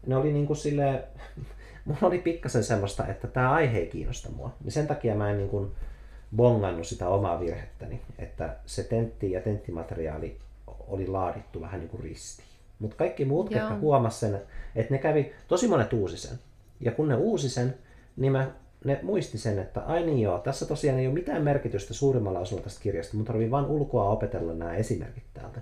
ne 0.07 0.17
oli 0.17 0.33
niin 0.33 0.47
kuin 0.47 0.57
sille, 0.57 1.05
mulla 1.85 2.01
oli 2.03 2.19
pikkasen 2.19 2.65
semmoista, 2.65 3.07
että 3.07 3.29
tämä 3.29 3.53
aihe 3.53 3.79
ei 3.79 3.87
kiinnosta 3.87 4.31
mua. 4.31 4.53
Niin 4.65 4.73
sen 4.73 4.87
takia 4.87 5.15
mä 5.15 5.31
en 5.31 5.37
niin 5.37 5.51
kuin 5.51 5.71
bongannut 6.37 6.87
sitä 6.87 7.09
omaa 7.09 7.41
virhettäni, 7.41 8.01
että 8.19 8.57
se 8.67 8.83
tentti 8.83 9.33
ja 9.33 9.41
tenttimateriaali 9.41 10.39
oli 10.67 11.07
laadittu 11.07 11.61
vähän 11.61 11.81
niin 11.81 11.91
kuin 11.91 12.03
ristiin. 12.03 12.49
Mutta 12.79 12.97
kaikki 12.97 13.25
muut, 13.25 13.51
Joo. 13.51 13.61
ketkä 13.61 13.75
huomasi 13.75 14.19
sen, 14.19 14.43
että 14.77 14.95
ne 14.95 14.99
kävi, 14.99 15.33
tosi 15.49 15.69
monet 15.69 15.93
uusi 15.93 16.17
sen. 16.17 16.39
Ja 16.81 16.93
kun 16.93 17.09
ne 17.09 17.15
uusi 17.15 17.49
sen, 17.49 17.75
niin 18.17 18.33
mä, 18.33 18.51
ne 18.85 19.01
muisti 19.03 19.39
sen, 19.39 19.59
että 19.59 19.81
ai 19.81 20.03
niin 20.07 20.21
joo, 20.21 20.39
tässä 20.39 20.67
tosiaan 20.67 20.99
ei 20.99 21.07
ole 21.07 21.15
mitään 21.15 21.43
merkitystä 21.43 21.95
suurimmalla 21.95 22.39
osalla 22.39 22.63
tästä 22.63 22.83
kirjasta, 22.83 23.17
mutta 23.17 23.33
tarvii 23.33 23.51
vain 23.51 23.67
ulkoa 23.67 24.11
opetella 24.11 24.55
nämä 24.55 24.75
esimerkit 24.75 25.25
täältä. 25.35 25.61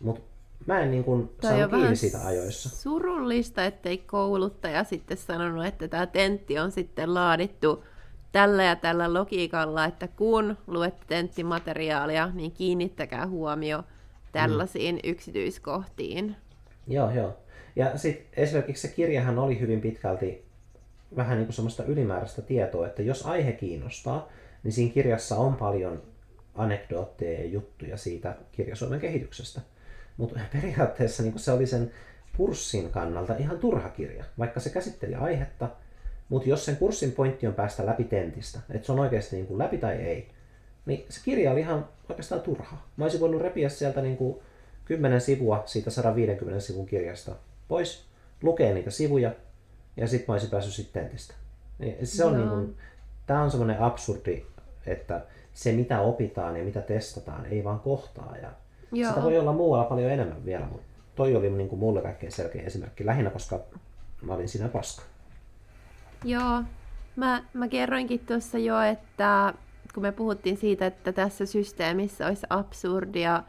Mutta 0.00 0.22
mä 0.66 0.80
en 0.80 0.90
niin 0.90 1.04
kuin 1.04 1.30
saanut 1.42 1.70
kiinni 1.70 1.96
siitä 1.96 2.26
ajoissa. 2.26 2.68
surullista, 2.68 3.64
ettei 3.64 3.98
kouluttaja 3.98 4.84
sitten 4.84 5.16
sanonut, 5.16 5.66
että 5.66 5.88
tämä 5.88 6.06
tentti 6.06 6.58
on 6.58 6.72
sitten 6.72 7.14
laadittu 7.14 7.84
tällä 8.32 8.64
ja 8.64 8.76
tällä 8.76 9.14
logiikalla, 9.14 9.84
että 9.84 10.08
kun 10.08 10.56
luette 10.66 11.04
tenttimateriaalia, 11.06 12.30
niin 12.34 12.52
kiinnittäkää 12.52 13.26
huomio 13.26 13.82
tällaisiin 14.32 14.94
mm. 14.94 15.10
yksityiskohtiin. 15.10 16.36
Joo, 16.86 17.10
joo. 17.10 17.36
Ja 17.76 17.98
sitten 17.98 18.26
esimerkiksi 18.42 18.88
se 18.88 18.94
kirjahan 18.94 19.38
oli 19.38 19.60
hyvin 19.60 19.80
pitkälti 19.80 20.49
vähän 21.16 21.38
niin 21.38 21.46
kuin 21.46 21.54
semmoista 21.54 21.84
ylimääräistä 21.84 22.42
tietoa, 22.42 22.86
että 22.86 23.02
jos 23.02 23.26
aihe 23.26 23.52
kiinnostaa, 23.52 24.28
niin 24.62 24.72
siinä 24.72 24.94
kirjassa 24.94 25.36
on 25.36 25.54
paljon 25.54 26.02
anekdootteja 26.54 27.40
ja 27.40 27.46
juttuja 27.46 27.96
siitä 27.96 28.36
kirjasuomen 28.52 29.00
kehityksestä. 29.00 29.60
Mutta 30.16 30.40
periaatteessa 30.52 31.22
niin 31.22 31.38
se 31.38 31.52
oli 31.52 31.66
sen 31.66 31.90
kurssin 32.36 32.90
kannalta 32.90 33.36
ihan 33.36 33.58
turha 33.58 33.88
kirja, 33.88 34.24
vaikka 34.38 34.60
se 34.60 34.70
käsitteli 34.70 35.14
aihetta, 35.14 35.68
mutta 36.28 36.48
jos 36.48 36.64
sen 36.64 36.76
kurssin 36.76 37.12
pointti 37.12 37.46
on 37.46 37.54
päästä 37.54 37.86
läpi 37.86 38.04
tentistä, 38.04 38.60
että 38.70 38.86
se 38.86 38.92
on 38.92 39.00
oikeasti 39.00 39.36
niin 39.36 39.46
kuin 39.46 39.58
läpi 39.58 39.78
tai 39.78 39.94
ei, 39.96 40.28
niin 40.86 41.06
se 41.08 41.20
kirja 41.24 41.52
oli 41.52 41.60
ihan 41.60 41.88
oikeastaan 42.08 42.40
turha. 42.40 42.76
Mä 42.96 43.04
olisin 43.04 43.20
voinut 43.20 43.42
repiä 43.42 43.68
sieltä 43.68 44.02
niin 44.02 44.16
kuin 44.16 44.38
10 44.84 45.20
sivua 45.20 45.62
siitä 45.66 45.90
150 45.90 46.60
sivun 46.60 46.86
kirjasta 46.86 47.36
pois, 47.68 48.04
lukea 48.42 48.74
niitä 48.74 48.90
sivuja 48.90 49.32
ja 49.96 50.08
sitten 50.08 50.24
mä 50.28 50.34
olisin 50.34 50.50
päässyt 50.50 50.74
sitten 50.74 51.02
tentistä. 51.02 51.34
Niin 51.78 52.06
se 52.06 52.24
on 52.24 52.36
niin 52.36 52.48
kuin, 52.48 52.76
tämä 53.26 53.42
on 53.42 53.50
semmoinen 53.50 53.80
absurdi, 53.80 54.46
että 54.86 55.20
se 55.54 55.72
mitä 55.72 56.00
opitaan 56.00 56.56
ja 56.56 56.64
mitä 56.64 56.80
testataan 56.80 57.46
ei 57.46 57.64
vaan 57.64 57.80
kohtaa. 57.80 58.36
Ja 58.42 58.50
Joo. 58.92 59.10
Sitä 59.10 59.22
voi 59.22 59.38
olla 59.38 59.52
muualla 59.52 59.84
paljon 59.84 60.10
enemmän 60.10 60.44
vielä, 60.44 60.66
mutta 60.66 60.86
toi 61.14 61.36
oli 61.36 61.50
niin 61.50 61.68
kuin 61.68 61.78
mulle 61.78 62.02
kaikkein 62.02 62.32
selkeä 62.32 62.62
esimerkki. 62.62 63.06
Lähinnä, 63.06 63.30
koska 63.30 63.60
mä 64.22 64.34
olin 64.34 64.48
siinä 64.48 64.68
paska. 64.68 65.02
Joo, 66.24 66.62
mä, 67.16 67.44
mä 67.52 67.68
kerroinkin 67.68 68.20
tuossa 68.20 68.58
jo, 68.58 68.80
että 68.80 69.54
kun 69.94 70.02
me 70.02 70.12
puhuttiin 70.12 70.56
siitä, 70.56 70.86
että 70.86 71.12
tässä 71.12 71.46
systeemissä 71.46 72.26
olisi 72.26 72.46
absurdia 72.50 73.42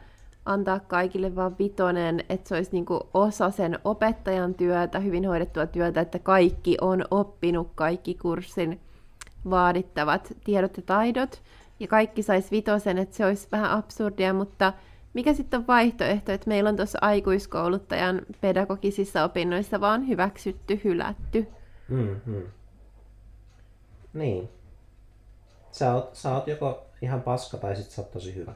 antaa 0.44 0.80
kaikille 0.80 1.36
vaan 1.36 1.58
vitonen, 1.58 2.24
että 2.28 2.48
se 2.48 2.54
olisi 2.54 2.72
niinku 2.72 3.00
osa 3.14 3.50
sen 3.50 3.78
opettajan 3.84 4.54
työtä, 4.54 4.98
hyvin 5.00 5.26
hoidettua 5.26 5.66
työtä, 5.66 6.00
että 6.00 6.18
kaikki 6.18 6.76
on 6.80 7.04
oppinut 7.10 7.68
kaikki 7.74 8.14
kurssin 8.14 8.80
vaadittavat 9.50 10.32
tiedot 10.44 10.76
ja 10.76 10.82
taidot, 10.82 11.42
ja 11.80 11.88
kaikki 11.88 12.22
saisi 12.22 12.50
vitosen, 12.50 12.98
että 12.98 13.16
se 13.16 13.26
olisi 13.26 13.48
vähän 13.52 13.70
absurdia, 13.70 14.32
mutta 14.32 14.72
mikä 15.14 15.34
sitten 15.34 15.60
on 15.60 15.66
vaihtoehto, 15.66 16.32
että 16.32 16.48
meillä 16.48 16.70
on 16.70 16.76
tuossa 16.76 16.98
aikuiskouluttajan 17.00 18.22
pedagogisissa 18.40 19.24
opinnoissa 19.24 19.80
vaan 19.80 20.08
hyväksytty, 20.08 20.80
hylätty. 20.84 21.46
Mm-hmm. 21.88 22.42
Niin. 24.12 24.48
Sä 25.70 25.94
oot, 25.94 26.14
sä 26.14 26.34
oot 26.34 26.46
joko 26.46 26.86
ihan 27.02 27.22
paska 27.22 27.56
tai 27.56 27.76
sit 27.76 27.90
sä 27.90 28.02
oot 28.02 28.10
tosi 28.10 28.34
hyvä. 28.34 28.54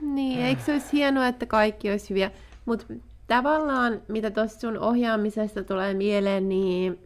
Niin, 0.00 0.40
eikö 0.40 0.62
se 0.62 0.72
olisi 0.72 0.92
hienoa, 0.92 1.26
että 1.26 1.46
kaikki 1.46 1.90
olisi 1.90 2.10
hyviä? 2.10 2.30
Mutta 2.64 2.86
tavallaan, 3.26 4.02
mitä 4.08 4.30
tuosta 4.30 4.60
sun 4.60 4.78
ohjaamisesta 4.78 5.64
tulee 5.64 5.94
mieleen, 5.94 6.48
niin 6.48 6.98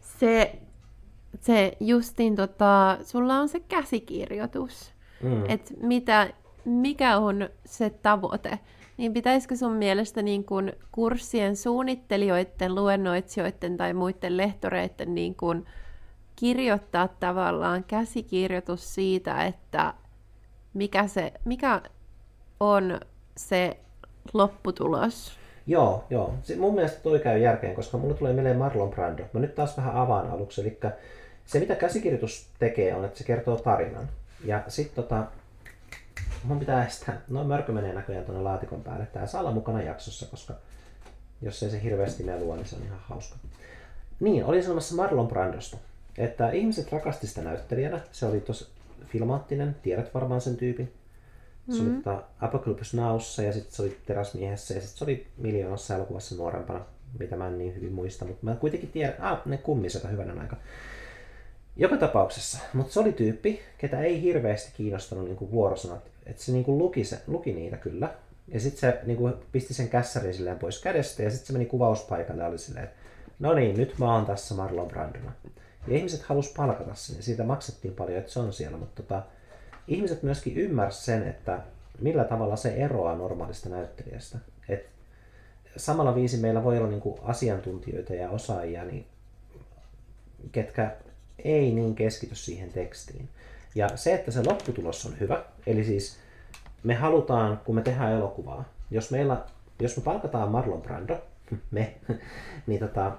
se, 0.00 0.58
se 1.40 1.76
justin, 1.80 2.36
tota, 2.36 2.98
sulla 3.02 3.38
on 3.38 3.48
se 3.48 3.60
käsikirjoitus. 3.60 4.92
Mm. 5.22 5.50
Että 5.50 5.74
mitä, 5.80 6.30
mikä 6.64 7.18
on 7.18 7.48
se 7.64 7.90
tavoite? 7.90 8.58
Niin 8.96 9.12
pitäisikö 9.12 9.56
sun 9.56 9.72
mielestä 9.72 10.22
niin 10.22 10.44
kun 10.44 10.72
kurssien 10.92 11.56
suunnittelijoiden, 11.56 12.74
luennoitsijoiden 12.74 13.76
tai 13.76 13.94
muiden 13.94 14.36
lehtoreiden 14.36 15.14
niin 15.14 15.34
kun 15.34 15.66
kirjoittaa 16.36 17.08
tavallaan 17.08 17.84
käsikirjoitus 17.84 18.94
siitä, 18.94 19.44
että 19.44 19.94
mikä, 20.74 21.06
se, 21.06 21.32
mikä 21.44 21.82
on 22.60 23.00
se 23.36 23.76
lopputulos? 24.32 25.32
Joo, 25.66 26.04
joo. 26.10 26.34
Se, 26.42 26.56
mun 26.56 26.74
mielestä 26.74 27.00
toi 27.02 27.18
käy 27.18 27.38
järkeen, 27.38 27.74
koska 27.74 27.98
mulle 27.98 28.14
tulee 28.14 28.32
mieleen 28.32 28.56
Marlon 28.56 28.90
Brando. 28.90 29.22
Mä 29.32 29.40
nyt 29.40 29.54
taas 29.54 29.76
vähän 29.76 29.96
avaan 29.96 30.30
aluksi. 30.30 30.60
Eli 30.60 30.78
se, 31.46 31.60
mitä 31.60 31.74
käsikirjoitus 31.74 32.46
tekee, 32.58 32.94
on, 32.94 33.04
että 33.04 33.18
se 33.18 33.24
kertoo 33.24 33.56
tarinan. 33.56 34.08
Ja 34.44 34.62
sitten 34.68 35.04
tota, 35.04 35.24
mun 36.44 36.58
pitää 36.58 36.86
estää, 36.86 37.20
no 37.28 37.44
mörkö 37.44 37.72
menee 37.72 37.92
näköjään 37.92 38.24
tuonne 38.24 38.42
laatikon 38.42 38.82
päälle. 38.82 39.06
Tää 39.06 39.26
saa 39.26 39.40
olla 39.40 39.52
mukana 39.52 39.82
jaksossa, 39.82 40.26
koska 40.26 40.54
jos 41.42 41.62
ei 41.62 41.70
se 41.70 41.82
hirveästi 41.82 42.22
melua, 42.22 42.56
niin 42.56 42.66
se 42.66 42.76
on 42.76 42.82
ihan 42.82 42.98
hauska. 43.08 43.36
Niin, 44.20 44.44
olin 44.44 44.62
sanomassa 44.62 44.94
Marlon 44.94 45.28
Brandosta. 45.28 45.76
Että 46.18 46.50
ihmiset 46.50 46.92
rakasti 46.92 47.26
sitä 47.26 47.42
näyttelijänä. 47.42 48.00
Se 48.12 48.26
oli 48.26 48.40
tosi 48.40 48.66
filmaattinen, 49.06 49.76
tiedät 49.82 50.14
varmaan 50.14 50.40
sen 50.40 50.56
tyypin. 50.56 50.92
Se 51.70 51.72
mm-hmm. 51.72 51.94
oli 51.94 52.02
tota 52.02 52.22
Apocalypse 52.40 52.96
Nowssa 52.96 53.42
ja 53.42 53.52
sitten 53.52 53.72
se 53.72 53.82
oli 53.82 53.98
Teräsmiehessä 54.06 54.74
ja 54.74 54.80
sitten 54.80 54.98
se 54.98 55.04
oli 55.04 55.26
miljoonassa 55.36 55.94
elokuvassa 55.94 56.34
nuorempana, 56.34 56.84
mitä 57.18 57.36
mä 57.36 57.46
en 57.46 57.58
niin 57.58 57.74
hyvin 57.74 57.92
muista, 57.92 58.24
mutta 58.24 58.46
mä 58.46 58.54
kuitenkin 58.54 58.88
tiedän, 58.88 59.14
ah, 59.20 59.42
ne 59.46 59.56
kummiset 59.56 60.10
hyvänen 60.10 60.40
aika. 60.40 60.56
Joka 61.76 61.96
tapauksessa, 61.96 62.58
mutta 62.72 62.92
se 62.92 63.00
oli 63.00 63.12
tyyppi, 63.12 63.60
ketä 63.78 64.00
ei 64.00 64.22
hirveästi 64.22 64.72
kiinnostanut 64.76 65.24
niin 65.24 65.50
vuorosanat. 65.50 66.10
Että 66.26 66.42
se 66.42 66.52
niin 66.52 66.64
kuin 66.64 66.78
luki, 66.78 67.04
se, 67.04 67.20
luki 67.26 67.52
niitä 67.52 67.76
kyllä. 67.76 68.14
Ja 68.48 68.60
sitten 68.60 68.80
se 68.80 69.00
niin 69.06 69.16
kuin 69.16 69.34
pisti 69.52 69.74
sen 69.74 69.88
kässärin 69.88 70.34
silleen 70.34 70.58
pois 70.58 70.82
kädestä 70.82 71.22
ja 71.22 71.30
sitten 71.30 71.46
se 71.46 71.52
meni 71.52 71.66
kuvauspaikalle 71.66 72.42
ja 72.42 72.48
oli 72.48 72.58
silleen, 72.58 72.84
että 72.84 72.96
no 73.38 73.54
niin, 73.54 73.76
nyt 73.76 73.98
mä 73.98 74.14
oon 74.14 74.26
tässä 74.26 74.54
Marlon 74.54 74.88
Brandona. 74.88 75.32
Ja 75.86 75.96
ihmiset 75.96 76.22
halus 76.22 76.52
palkata 76.56 76.90
ja 76.90 77.22
siitä 77.22 77.44
maksettiin 77.44 77.94
paljon, 77.94 78.18
että 78.18 78.32
se 78.32 78.40
on 78.40 78.52
siellä. 78.52 78.76
Mutta 78.76 79.02
tota, 79.02 79.22
ihmiset 79.88 80.22
myöskin 80.22 80.56
ymmärsivät 80.56 81.04
sen, 81.04 81.28
että 81.28 81.60
millä 82.00 82.24
tavalla 82.24 82.56
se 82.56 82.74
eroaa 82.74 83.16
normaalista 83.16 83.68
näyttelijästä. 83.68 84.38
Et 84.68 84.86
samalla 85.76 86.14
viisi 86.14 86.36
meillä 86.36 86.64
voi 86.64 86.78
olla 86.78 86.88
niinku 86.88 87.18
asiantuntijoita 87.22 88.14
ja 88.14 88.30
osaajia, 88.30 88.84
niin 88.84 89.06
ketkä 90.52 90.96
ei 91.38 91.72
niin 91.72 91.94
keskity 91.94 92.34
siihen 92.34 92.72
tekstiin. 92.72 93.28
Ja 93.74 93.96
se, 93.96 94.14
että 94.14 94.30
se 94.30 94.42
lopputulos 94.46 95.06
on 95.06 95.20
hyvä, 95.20 95.44
eli 95.66 95.84
siis 95.84 96.16
me 96.82 96.94
halutaan, 96.94 97.60
kun 97.64 97.74
me 97.74 97.82
tehdään 97.82 98.12
elokuvaa, 98.12 98.64
jos, 98.90 99.10
meillä, 99.10 99.44
jos 99.80 99.96
me 99.96 100.02
palkataan 100.02 100.50
Marlon 100.50 100.82
Brando, 100.82 101.22
me, 101.70 101.94
niin 102.66 102.80
tota, 102.80 103.12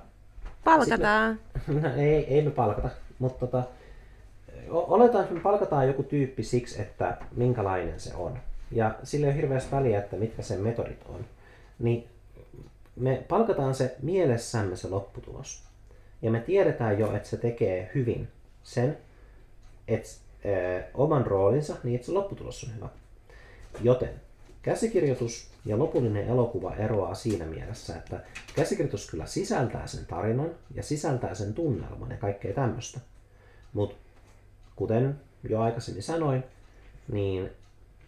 Palkataan. 0.65 1.39
Me, 1.67 1.81
no, 1.81 1.95
ei, 1.95 2.33
ei 2.33 2.41
me 2.41 2.51
palkata, 2.51 2.89
mutta 3.19 3.47
tota, 3.47 3.63
oletaan, 4.69 5.23
että 5.23 5.35
me 5.35 5.41
palkataan 5.41 5.87
joku 5.87 6.03
tyyppi 6.03 6.43
siksi, 6.43 6.81
että 6.81 7.17
minkälainen 7.35 7.99
se 7.99 8.15
on. 8.15 8.39
Ja 8.71 8.95
sillä 9.03 9.27
ei 9.27 9.31
ole 9.31 9.37
hirveästi 9.37 9.71
väliä, 9.71 9.99
että 9.99 10.15
mitkä 10.15 10.41
sen 10.41 10.61
metodit 10.61 10.99
on. 11.09 11.25
Niin 11.79 12.07
me 12.95 13.23
palkataan 13.27 13.75
se 13.75 13.95
mielessämme 14.01 14.75
se 14.75 14.87
lopputulos. 14.87 15.63
Ja 16.21 16.31
me 16.31 16.39
tiedetään 16.39 16.99
jo, 16.99 17.15
että 17.15 17.29
se 17.29 17.37
tekee 17.37 17.91
hyvin 17.95 18.27
sen, 18.63 18.97
että 19.87 20.09
ö, 20.45 20.83
oman 20.93 21.27
roolinsa, 21.27 21.75
niin 21.83 21.95
että 21.95 22.05
se 22.05 22.11
lopputulos 22.11 22.63
on 22.63 22.75
hyvä. 22.75 22.89
Joten 23.81 24.09
käsikirjoitus 24.61 25.54
ja 25.65 25.79
lopullinen 25.79 26.27
elokuva 26.27 26.75
eroaa 26.75 27.13
siinä 27.13 27.45
mielessä, 27.45 27.95
että 27.95 28.19
käsikirjoitus 28.55 29.09
kyllä 29.09 29.25
sisältää 29.25 29.87
sen 29.87 30.05
tarinan 30.05 30.49
ja 30.73 30.83
sisältää 30.83 31.35
sen 31.35 31.53
tunnelman 31.53 32.11
ja 32.11 32.17
kaikkea 32.17 32.53
tämmöistä. 32.53 32.99
Mutta 33.73 33.95
kuten 34.75 35.19
jo 35.49 35.61
aikaisemmin 35.61 36.03
sanoin, 36.03 36.43
niin 37.11 37.49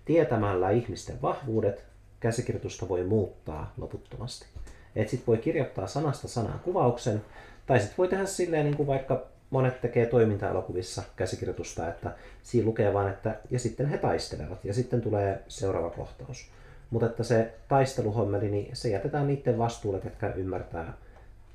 tietämällä 0.05 0.70
ihmisten 0.70 1.22
vahvuudet 1.22 1.86
käsikirjoitusta 2.20 2.89
voi 2.89 3.03
muuttaa 3.03 3.74
loputtomasti. 3.78 4.45
Et 4.95 5.10
sit 5.10 5.28
voi 5.28 5.38
kirjoittaa 5.38 5.88
sanasta 5.88 6.28
sanaan 6.28 6.60
kuvauksen, 6.60 7.22
tai 7.66 7.80
sitten 7.80 7.97
voi 7.97 8.08
tehdä 8.08 8.26
silleen, 8.26 8.66
niin 8.66 8.78
kuin 8.78 8.88
vaikka 8.88 9.26
monet 9.49 9.82
tekee 9.82 10.05
toiminta-elokuvissa 10.05 11.03
käsikirjoitusta, 11.16 11.88
että 11.88 12.16
siinä 12.43 12.68
lukee 12.68 12.93
vain, 12.93 13.10
että 13.10 13.39
ja 13.49 13.60
sitten 13.60 13.89
he 13.89 13.97
taistelevat, 13.97 14.66
ja 14.66 14.74
sitten 14.74 15.01
tulee 15.01 15.43
seuraava 15.47 15.89
kohtaus. 15.89 16.51
Mutta 16.90 17.06
että 17.06 17.24
se 17.24 17.54
taisteluhommeli, 17.68 18.50
niin 18.50 18.76
se 18.76 18.90
jätetään 18.90 19.28
niiden 19.28 19.58
vastuulle, 19.58 20.02
jotka 20.04 20.28
ymmärtää 20.28 20.94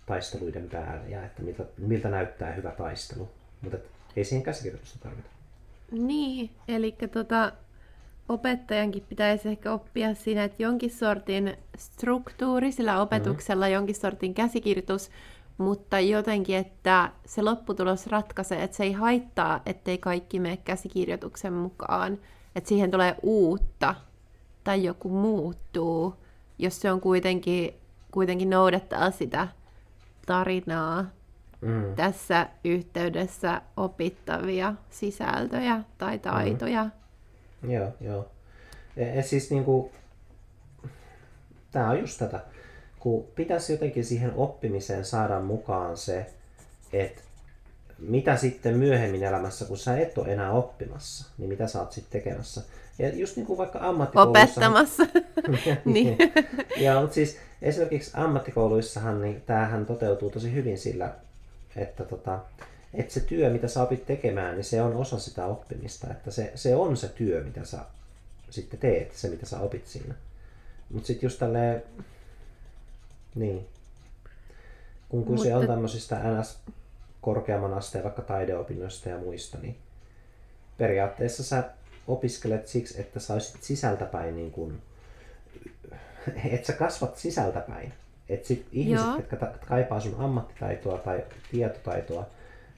taisteluiden 0.06 0.68
päälle 0.72 1.08
ja 1.08 1.24
että 1.24 1.42
miltä, 1.42 1.64
miltä 1.78 2.08
näyttää 2.08 2.52
hyvä 2.52 2.70
taistelu. 2.70 3.28
Mutta 3.62 3.78
ei 4.16 4.24
siihen 4.24 4.42
käsikirjoitusta 4.42 4.98
tarvita. 5.02 5.28
Niin, 5.90 6.50
eli 6.68 6.96
tota, 7.12 7.52
opettajankin 8.28 9.04
pitäisi 9.08 9.48
ehkä 9.48 9.72
oppia 9.72 10.14
siinä, 10.14 10.44
että 10.44 10.62
jonkin 10.62 10.90
sortin 10.90 11.56
struktuuri 11.78 12.72
sillä 12.72 13.00
opetuksella, 13.00 13.64
mm-hmm. 13.64 13.74
jonkin 13.74 13.94
sortin 13.94 14.34
käsikirjoitus, 14.34 15.10
mutta 15.58 16.00
jotenkin, 16.00 16.56
että 16.56 17.12
se 17.26 17.42
lopputulos 17.42 18.06
ratkaisee, 18.06 18.62
että 18.62 18.76
se 18.76 18.84
ei 18.84 18.92
haittaa, 18.92 19.62
ettei 19.66 19.98
kaikki 19.98 20.40
mene 20.40 20.56
käsikirjoituksen 20.56 21.52
mukaan, 21.52 22.18
että 22.56 22.68
siihen 22.68 22.90
tulee 22.90 23.16
uutta 23.22 23.94
tai 24.64 24.84
joku 24.84 25.08
muuttuu, 25.08 26.14
jos 26.58 26.80
se 26.80 26.92
on 26.92 27.00
kuitenkin, 27.00 27.74
kuitenkin 28.10 28.50
noudattaa 28.50 29.10
sitä 29.10 29.48
tarinaa 30.26 31.04
mm. 31.60 31.94
tässä 31.96 32.46
yhteydessä 32.64 33.62
opittavia 33.76 34.74
sisältöjä 34.90 35.82
tai 35.98 36.16
mm. 36.16 36.22
taitoja. 36.22 36.84
Mm. 37.62 37.70
Joo, 37.70 37.88
joo. 38.00 38.28
Ja, 38.96 39.14
ja 39.14 39.22
siis 39.22 39.50
niinku, 39.50 39.92
tämä 41.70 41.90
on 41.90 41.98
just 41.98 42.18
tätä, 42.18 42.40
kun 42.98 43.24
pitäisi 43.34 43.72
jotenkin 43.72 44.04
siihen 44.04 44.32
oppimiseen 44.34 45.04
saada 45.04 45.40
mukaan 45.40 45.96
se, 45.96 46.26
että 46.92 47.22
mitä 48.02 48.36
sitten 48.36 48.76
myöhemmin 48.76 49.22
elämässä, 49.22 49.64
kun 49.64 49.78
sä 49.78 49.98
et 49.98 50.18
ole 50.18 50.32
enää 50.32 50.52
oppimassa, 50.52 51.26
niin 51.38 51.48
mitä 51.48 51.66
sä 51.66 51.80
oot 51.80 51.92
sitten 51.92 52.22
tekemässä. 52.22 52.62
Ja 52.98 53.08
just 53.08 53.36
niin 53.36 53.46
kuin 53.46 53.58
vaikka 53.58 53.78
ammattikouluissa... 53.82 54.42
Opettamassa. 54.42 55.02
niin. 55.84 56.18
ja, 56.76 57.00
mutta 57.00 57.14
siis 57.14 57.36
esimerkiksi 57.62 58.10
ammattikouluissahan 58.14 59.22
niin 59.22 59.42
tämähän 59.46 59.86
toteutuu 59.86 60.30
tosi 60.30 60.52
hyvin 60.52 60.78
sillä, 60.78 61.14
että, 61.76 62.04
tota, 62.04 62.38
että 62.94 63.14
se 63.14 63.20
työ, 63.20 63.50
mitä 63.50 63.68
sä 63.68 63.82
opit 63.82 64.06
tekemään, 64.06 64.54
niin 64.54 64.64
se 64.64 64.82
on 64.82 64.96
osa 64.96 65.18
sitä 65.18 65.46
oppimista. 65.46 66.06
Että 66.10 66.30
se, 66.30 66.52
se 66.54 66.76
on 66.76 66.96
se 66.96 67.08
työ, 67.08 67.44
mitä 67.44 67.64
sä 67.64 67.78
sitten 68.50 68.80
teet, 68.80 69.12
se 69.14 69.28
mitä 69.28 69.46
sä 69.46 69.60
opit 69.60 69.86
siinä. 69.86 70.14
Mutta 70.90 71.06
sitten 71.06 71.26
just 71.26 71.38
tälleen, 71.38 71.82
niin, 73.34 73.66
kun, 75.08 75.24
kun 75.24 75.34
Mutta... 75.34 75.48
se 75.48 75.56
on 75.56 75.66
tämmöisistä 75.66 76.20
NS 76.40 76.58
korkeamman 77.22 77.74
asteen 77.74 78.04
vaikka 78.04 78.22
taideopinnoista 78.22 79.08
ja 79.08 79.18
muista, 79.18 79.58
niin 79.62 79.76
periaatteessa 80.78 81.42
sä 81.42 81.64
opiskelet 82.08 82.68
siksi, 82.68 83.00
että 83.00 83.20
sä 83.20 83.32
olisit 83.32 83.62
sisältäpäin 83.62 84.36
niin 84.36 84.50
kuin, 84.50 84.82
että 86.52 86.66
sä 86.66 86.72
kasvat 86.72 87.16
sisältäpäin. 87.16 87.92
Että 88.28 88.48
sit 88.48 88.66
ihmiset, 88.72 89.06
Joo. 89.06 89.16
jotka 89.16 89.36
kaipaa 89.66 90.00
sun 90.00 90.14
ammattitaitoa 90.18 90.98
tai 90.98 91.24
tietotaitoa, 91.50 92.26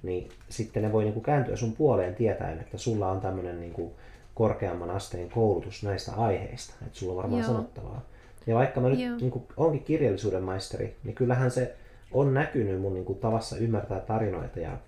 niin 0.03 0.29
sitten 0.49 0.83
ne 0.83 0.93
voi 0.93 1.05
niinku 1.05 1.21
kääntyä 1.21 1.57
sun 1.57 1.73
puoleen 1.73 2.15
tietäen, 2.15 2.61
että 2.61 2.79
sulla 2.79 3.11
on 3.11 3.21
tämmöinen 3.21 3.61
niinku 3.61 3.93
korkeamman 4.35 4.91
asteen 4.91 5.31
koulutus 5.31 5.83
näistä 5.83 6.13
aiheista, 6.13 6.75
että 6.87 6.99
sulla 6.99 7.13
on 7.13 7.17
varmaan 7.17 7.43
Joo. 7.43 7.53
sanottavaa. 7.53 8.05
Ja 8.47 8.55
vaikka 8.55 8.81
mä 8.81 8.89
nyt 8.89 9.21
niinku 9.21 9.47
onkin 9.57 9.85
kirjallisuuden 9.85 10.43
maisteri, 10.43 10.97
niin 11.05 11.15
kyllähän 11.15 11.51
se 11.51 11.77
on 12.15 12.35
näkynyt 12.35 12.81
mun 12.81 12.95
niinku 12.95 13.15
tavassa 13.15 13.57
ymmärtää 13.57 14.01
tarinoita 14.01 14.61
ja 14.61 14.79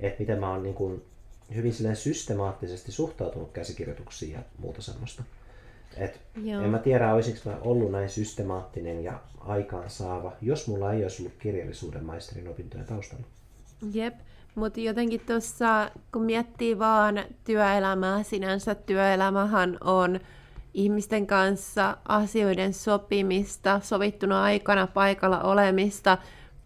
että 0.00 0.20
miten 0.20 0.40
mä 0.40 0.50
oon 0.50 0.62
niinku 0.62 1.02
hyvin 1.54 1.72
systemaattisesti 1.94 2.92
suhtautunut 2.92 3.52
käsikirjoituksiin 3.52 4.32
ja 4.32 4.38
muuta 4.58 4.82
semmoista. 4.82 5.22
Et 5.96 6.20
en 6.64 6.70
mä 6.70 6.78
tiedä, 6.78 7.14
olisinko 7.14 7.40
mä 7.44 7.56
ollut 7.60 7.92
näin 7.92 8.08
systemaattinen 8.08 9.04
ja 9.04 9.20
aikaansaava, 9.40 10.32
jos 10.40 10.68
mulla 10.68 10.92
ei 10.92 11.02
olisi 11.02 11.22
ollut 11.22 11.38
kirjallisuuden 11.38 12.04
maisterin 12.04 12.48
opintoja 12.48 12.84
taustalla. 12.84 13.24
Jep, 13.92 14.14
Mutta 14.54 14.80
jotenkin 14.80 15.20
tuossa, 15.26 15.90
kun 16.12 16.22
miettii 16.22 16.78
vaan 16.78 17.24
työelämää 17.44 18.22
sinänsä, 18.22 18.74
työelämähän 18.74 19.78
on 19.84 20.20
ihmisten 20.74 21.26
kanssa 21.26 21.96
asioiden 22.08 22.74
sopimista, 22.74 23.80
sovittuna 23.82 24.42
aikana 24.42 24.86
paikalla 24.86 25.40
olemista, 25.40 26.18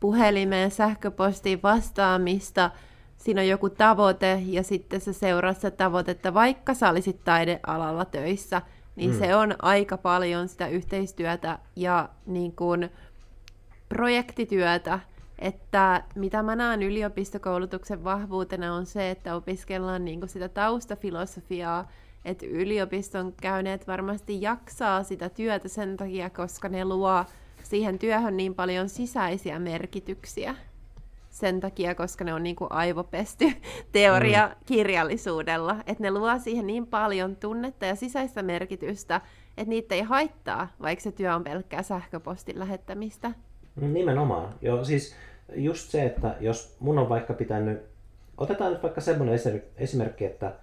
puhelimeen, 0.02 0.70
sähköpostiin 0.70 1.62
vastaamista, 1.62 2.70
siinä 3.16 3.40
on 3.40 3.48
joku 3.48 3.70
tavoite 3.70 4.42
ja 4.46 4.62
sitten 4.62 5.00
sä 5.00 5.12
seuraat 5.12 5.56
sitä 5.56 5.70
tavoitetta, 5.70 6.34
vaikka 6.34 6.74
sä 6.74 6.88
olisit 6.88 7.24
taidealalla 7.24 8.04
töissä, 8.04 8.62
niin 8.96 9.10
mm. 9.10 9.18
se 9.18 9.36
on 9.36 9.54
aika 9.58 9.96
paljon 9.96 10.48
sitä 10.48 10.68
yhteistyötä 10.68 11.58
ja 11.76 12.08
niin 12.26 12.52
kuin 12.56 12.90
projektityötä, 13.88 15.00
että 15.38 16.04
mitä 16.14 16.42
mä 16.42 16.56
näen 16.56 16.82
yliopistokoulutuksen 16.82 18.04
vahvuutena 18.04 18.74
on 18.74 18.86
se, 18.86 19.10
että 19.10 19.36
opiskellaan 19.36 20.04
niin 20.04 20.20
kuin 20.20 20.28
sitä 20.28 20.48
taustafilosofiaa, 20.48 21.90
että 22.24 22.46
yliopiston 22.46 23.32
käyneet 23.42 23.86
varmasti 23.86 24.42
jaksaa 24.42 25.02
sitä 25.02 25.28
työtä 25.28 25.68
sen 25.68 25.96
takia, 25.96 26.30
koska 26.30 26.68
ne 26.68 26.84
luo 26.84 27.24
siihen 27.72 27.98
työhön 27.98 28.36
niin 28.36 28.54
paljon 28.54 28.88
sisäisiä 28.88 29.58
merkityksiä. 29.58 30.54
Sen 31.30 31.60
takia, 31.60 31.94
koska 31.94 32.24
ne 32.24 32.34
on 32.34 32.42
niin 32.42 32.56
kuin 32.56 32.72
aivopesty 32.72 33.44
teoria 33.92 34.46
mm. 34.46 34.54
kirjallisuudella. 34.66 35.76
Että 35.86 36.02
ne 36.02 36.10
luo 36.10 36.38
siihen 36.38 36.66
niin 36.66 36.86
paljon 36.86 37.36
tunnetta 37.36 37.86
ja 37.86 37.94
sisäistä 37.94 38.42
merkitystä, 38.42 39.20
että 39.56 39.68
niitä 39.68 39.94
ei 39.94 40.02
haittaa, 40.02 40.68
vaikka 40.82 41.02
se 41.02 41.12
työ 41.12 41.34
on 41.34 41.44
pelkkää 41.44 41.82
sähköpostin 41.82 42.58
lähettämistä. 42.58 43.32
Nimenomaan. 43.80 44.54
Joo, 44.62 44.84
siis 44.84 45.16
just 45.54 45.90
se, 45.90 46.04
että 46.04 46.36
jos 46.40 46.76
mun 46.80 46.98
on 46.98 47.08
vaikka 47.08 47.34
pitänyt, 47.34 47.82
otetaan 48.36 48.72
nyt 48.72 48.82
vaikka 48.82 49.00
semmoinen 49.00 49.38
esimerkki, 49.76 50.24
että 50.24 50.54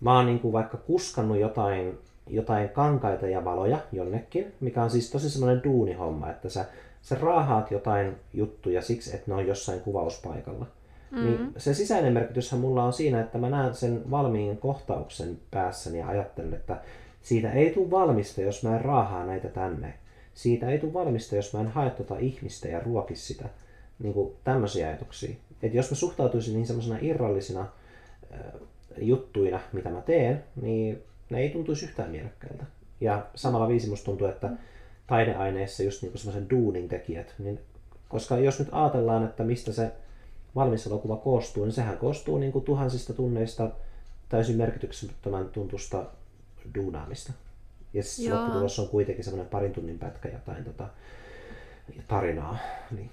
mä 0.00 0.16
oon 0.16 0.26
niin 0.26 0.40
kuin 0.40 0.52
vaikka 0.52 0.76
kuskannut 0.76 1.38
jotain, 1.38 1.98
jotain 2.30 2.68
kankaita 2.68 3.26
ja 3.26 3.44
valoja 3.44 3.78
jonnekin, 3.92 4.52
mikä 4.60 4.82
on 4.82 4.90
siis 4.90 5.10
tosi 5.10 5.30
semmoinen 5.30 5.64
duunihomma, 5.64 6.30
että 6.30 6.48
sä, 6.48 6.64
sä 7.02 7.16
raahaat 7.20 7.70
jotain 7.70 8.16
juttuja 8.34 8.82
siksi, 8.82 9.14
että 9.14 9.30
ne 9.30 9.34
on 9.34 9.46
jossain 9.46 9.80
kuvauspaikalla. 9.80 10.66
Mm. 11.10 11.24
Niin 11.24 11.52
se 11.56 11.74
sisäinen 11.74 12.12
merkityshän 12.12 12.60
mulla 12.60 12.84
on 12.84 12.92
siinä, 12.92 13.20
että 13.20 13.38
mä 13.38 13.50
näen 13.50 13.74
sen 13.74 14.10
valmiin 14.10 14.56
kohtauksen 14.56 15.38
päässäni 15.50 15.98
ja 15.98 16.08
ajattelen, 16.08 16.54
että 16.54 16.80
siitä 17.22 17.52
ei 17.52 17.70
tule 17.70 17.90
valmista, 17.90 18.42
jos 18.42 18.62
mä 18.62 18.76
en 18.76 18.84
raahaa 18.84 19.26
näitä 19.26 19.48
tänne. 19.48 19.94
Siitä 20.34 20.70
ei 20.70 20.78
tule 20.78 20.92
valmista, 20.92 21.36
jos 21.36 21.54
mä 21.54 21.60
en 21.60 21.68
hae 21.68 21.90
tuota 21.90 22.18
ihmistä 22.18 22.68
ja 22.68 22.80
ruokis 22.80 23.26
sitä. 23.26 23.44
Niin 23.98 24.14
kuin 24.14 24.32
tämmöisiä 24.44 24.88
ajatuksia. 24.88 25.34
Että 25.62 25.76
jos 25.76 25.90
mä 25.90 25.96
suhtautuisin 25.96 26.54
niin 26.54 26.66
semmoisena 26.66 26.98
irrallisina 27.02 27.66
juttuina, 28.98 29.60
mitä 29.72 29.90
mä 29.90 30.00
teen, 30.00 30.44
niin 30.62 31.02
ne 31.30 31.38
ei 31.38 31.50
tuntuisi 31.50 31.84
yhtään 31.86 32.10
mielekkäiltä. 32.10 32.64
Ja 33.00 33.26
samalla 33.34 33.68
viisi 33.68 33.88
musta 33.88 34.04
tuntuu, 34.04 34.26
että 34.26 34.50
taideaineissa 35.06 35.82
just 35.82 36.02
niin 36.02 36.18
semmoisen 36.18 36.50
duunin 36.50 36.88
tekijät, 36.88 37.34
niin 37.38 37.60
koska 38.08 38.38
jos 38.38 38.58
nyt 38.58 38.68
ajatellaan, 38.72 39.24
että 39.24 39.44
mistä 39.44 39.72
se 39.72 39.92
valmis 40.54 40.86
elokuva 40.86 41.16
koostuu, 41.16 41.64
niin 41.64 41.72
sehän 41.72 41.98
koostuu 41.98 42.38
niin 42.38 42.52
kuin 42.52 42.64
tuhansista 42.64 43.12
tunneista 43.12 43.70
täysin 44.28 44.56
merkityksettömän 44.56 45.48
tuntusta 45.48 46.04
duunaamista. 46.74 47.32
Ja 47.94 48.02
siis 48.02 48.30
lopputulos 48.30 48.78
on 48.78 48.88
kuitenkin 48.88 49.24
semmoinen 49.24 49.50
parin 49.50 49.72
tunnin 49.72 49.98
pätkä 49.98 50.28
jotain 50.28 50.64
tota, 50.64 50.88
tarinaa. 52.08 52.58
Niin. 52.90 53.10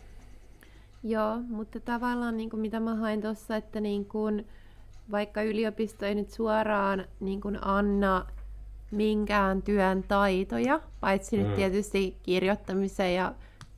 Joo, 1.04 1.38
mutta 1.48 1.80
tavallaan 1.80 2.38
niin 2.38 2.50
kuin 2.50 2.60
mitä 2.60 2.80
mä 2.80 2.96
hain 2.96 3.22
tuossa, 3.22 3.56
että 3.56 3.80
niin 3.80 4.06
kuin, 4.06 4.48
vaikka 5.12 5.42
yliopisto 5.42 6.06
ei 6.06 6.16
nyt 6.16 6.30
suoraan 6.30 7.06
niin 7.20 7.42
kuin 7.42 7.68
anna 7.68 8.26
minkään 8.92 9.62
työn 9.62 10.04
taitoja, 10.04 10.80
paitsi 11.00 11.38
mm. 11.38 11.44
nyt 11.44 11.56
tietysti 11.56 12.18
kirjoittamisen 12.24 13.16
ja 13.16 13.34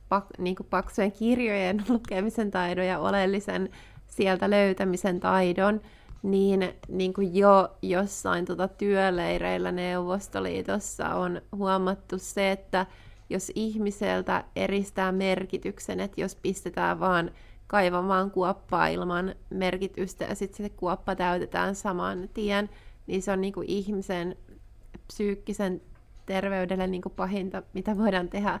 pak, 0.08 0.24
niin 0.38 0.56
kuin 0.56 0.66
paksujen 0.70 1.12
kirjojen 1.12 1.84
lukemisen 1.88 2.50
taidon 2.50 2.86
ja 2.86 2.98
oleellisen 2.98 3.68
sieltä 4.06 4.50
löytämisen 4.50 5.20
taidon, 5.20 5.80
niin, 6.22 6.74
niin 6.88 7.14
kuin 7.14 7.36
jo 7.36 7.76
jossain 7.82 8.44
tuota 8.44 8.68
työleireillä 8.68 9.72
Neuvostoliitossa 9.72 11.08
on 11.08 11.42
huomattu 11.56 12.18
se, 12.18 12.50
että 12.50 12.86
jos 13.30 13.52
ihmiseltä 13.54 14.44
eristää 14.56 15.12
merkityksen, 15.12 16.00
että 16.00 16.20
jos 16.20 16.36
pistetään 16.36 17.00
vaan 17.00 17.30
kaivamaan 17.68 18.30
kuoppaa 18.30 18.88
ilman 18.88 19.34
merkitystä 19.50 20.24
ja 20.24 20.34
sitten 20.34 20.66
se 20.66 20.70
kuoppa 20.70 21.14
täytetään 21.14 21.74
saman 21.74 22.28
tien, 22.34 22.70
niin 23.06 23.22
se 23.22 23.32
on 23.32 23.40
niin 23.40 23.52
kuin 23.52 23.68
ihmisen 23.68 24.36
psyykkisen 25.06 25.80
terveydelle 26.26 26.86
niin 26.86 27.02
kuin 27.02 27.12
pahinta, 27.16 27.62
mitä 27.72 27.98
voidaan 27.98 28.28
tehdä 28.28 28.60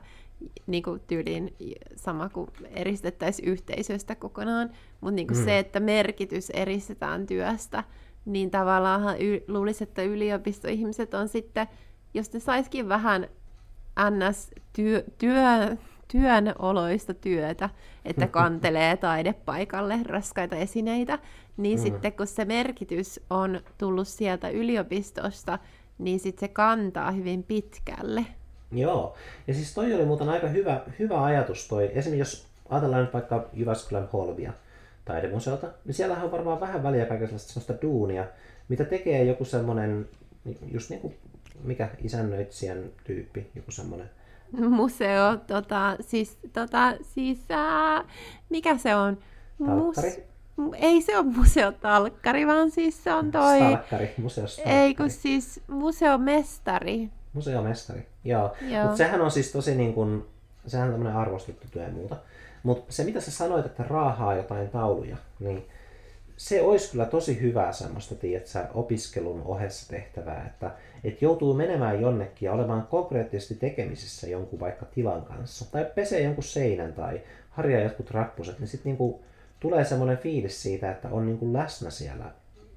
niin 0.66 0.82
kuin 0.82 1.00
tyyliin 1.06 1.56
sama 1.96 2.28
kuin 2.28 2.50
eristettäisiin 2.70 3.48
yhteisöstä 3.48 4.14
kokonaan, 4.14 4.70
mutta 5.00 5.14
niin 5.14 5.26
kuin 5.26 5.38
mm. 5.38 5.44
se, 5.44 5.58
että 5.58 5.80
merkitys 5.80 6.50
eristetään 6.50 7.26
työstä, 7.26 7.84
niin 8.24 8.50
tavallaan 8.50 9.20
y- 9.20 9.44
luulisi, 9.48 9.84
että 9.84 10.02
yliopistoihmiset 10.02 11.14
on 11.14 11.28
sitten, 11.28 11.66
jos 12.14 12.32
ne 12.32 12.40
saisikin 12.40 12.88
vähän 12.88 13.28
ns. 14.10 14.50
Työ, 14.72 15.04
työ, 15.18 15.76
työn 16.08 16.54
oloista 16.58 17.14
työtä, 17.14 17.70
että 18.04 18.26
kantelee 18.38 18.96
taidepaikalle 18.96 19.98
raskaita 20.06 20.56
esineitä, 20.56 21.18
niin 21.56 21.78
mm. 21.78 21.82
sitten 21.82 22.12
kun 22.12 22.26
se 22.26 22.44
merkitys 22.44 23.20
on 23.30 23.60
tullut 23.78 24.08
sieltä 24.08 24.48
yliopistosta, 24.48 25.58
niin 25.98 26.20
sitten 26.20 26.48
se 26.48 26.52
kantaa 26.52 27.10
hyvin 27.10 27.42
pitkälle. 27.42 28.26
Joo, 28.72 29.16
ja 29.46 29.54
siis 29.54 29.74
toi 29.74 29.94
oli 29.94 30.04
muuten 30.04 30.28
aika 30.28 30.48
hyvä, 30.48 30.80
hyvä 30.98 31.24
ajatus 31.24 31.68
toi. 31.68 31.90
Esimerkiksi 31.94 32.18
jos 32.18 32.46
ajatellaan 32.68 33.02
nyt 33.02 33.14
vaikka 33.14 33.48
Jyväskylän 33.52 34.08
Holvia 34.12 34.52
taidemuseota, 35.04 35.68
niin 35.84 35.94
siellähän 35.94 36.24
on 36.24 36.32
varmaan 36.32 36.60
vähän 36.60 36.82
väliä 36.82 37.06
kaikenlaista 37.06 37.52
sellaista 37.52 37.82
duunia, 37.82 38.24
mitä 38.68 38.84
tekee 38.84 39.24
joku 39.24 39.44
semmoinen, 39.44 40.08
just 40.72 40.90
niin 40.90 41.00
kuin 41.00 41.14
mikä 41.64 41.88
isännöitsijän 42.04 42.84
tyyppi, 43.04 43.50
joku 43.54 43.70
semmoinen 43.70 44.10
museo, 44.52 45.36
tota, 45.46 45.96
siis, 46.00 46.38
tota, 46.52 46.94
siis 47.02 47.38
ää, 47.50 48.04
mikä 48.48 48.78
se 48.78 48.94
on? 48.96 49.18
Talkkari? 49.66 50.28
Mus, 50.56 50.74
ei 50.76 51.02
se 51.02 51.18
ole 51.18 51.26
museotalkkari, 51.26 52.46
vaan 52.46 52.70
siis 52.70 53.04
se 53.04 53.14
on 53.14 53.30
toi... 53.30 53.58
Stalkkari, 53.58 54.14
museostalkkari. 54.16 54.76
Ei 54.76 54.94
kun 54.94 55.10
siis 55.10 55.60
museomestari. 55.66 57.10
Museomestari, 57.32 58.06
joo. 58.24 58.54
joo. 58.62 58.82
Mutta 58.82 58.96
sehän 58.96 59.20
on 59.20 59.30
siis 59.30 59.52
tosi 59.52 59.74
niin 59.74 59.94
kuin, 59.94 60.24
sehän 60.66 60.88
on 60.88 60.94
tämmöinen 60.94 61.16
arvostettu 61.16 61.66
työ 61.70 61.82
ja 61.82 61.90
muuta. 61.90 62.16
Mutta 62.62 62.92
se 62.92 63.04
mitä 63.04 63.20
sä 63.20 63.30
sanoit, 63.30 63.66
että 63.66 63.82
raahaa 63.88 64.34
jotain 64.34 64.68
tauluja, 64.68 65.16
niin 65.40 65.66
se 66.36 66.62
olisi 66.62 66.90
kyllä 66.90 67.06
tosi 67.06 67.40
hyvää 67.40 67.72
semmoista, 67.72 68.14
tiedätkö, 68.14 68.66
opiskelun 68.74 69.42
ohessa 69.44 69.88
tehtävää, 69.88 70.46
että, 70.46 70.70
että 71.04 71.24
joutuu 71.24 71.54
menemään 71.54 72.00
jonnekin 72.00 72.46
ja 72.46 72.52
olemaan 72.52 72.86
konkreettisesti 72.86 73.54
tekemisissä 73.54 74.28
jonkun 74.28 74.60
vaikka 74.60 74.86
tilan 74.86 75.22
kanssa, 75.22 75.72
tai 75.72 75.86
pesee 75.94 76.22
jonkun 76.22 76.44
seinän 76.44 76.92
tai 76.92 77.20
harjaa 77.50 77.82
jotkut 77.82 78.10
rappuset, 78.10 78.58
niin 78.58 78.68
sitten 78.68 78.90
niinku 78.90 79.22
tulee 79.60 79.84
semmoinen 79.84 80.18
fiilis 80.18 80.62
siitä, 80.62 80.90
että 80.90 81.08
on 81.08 81.26
niinku 81.26 81.52
läsnä 81.52 81.90
siellä 81.90 82.24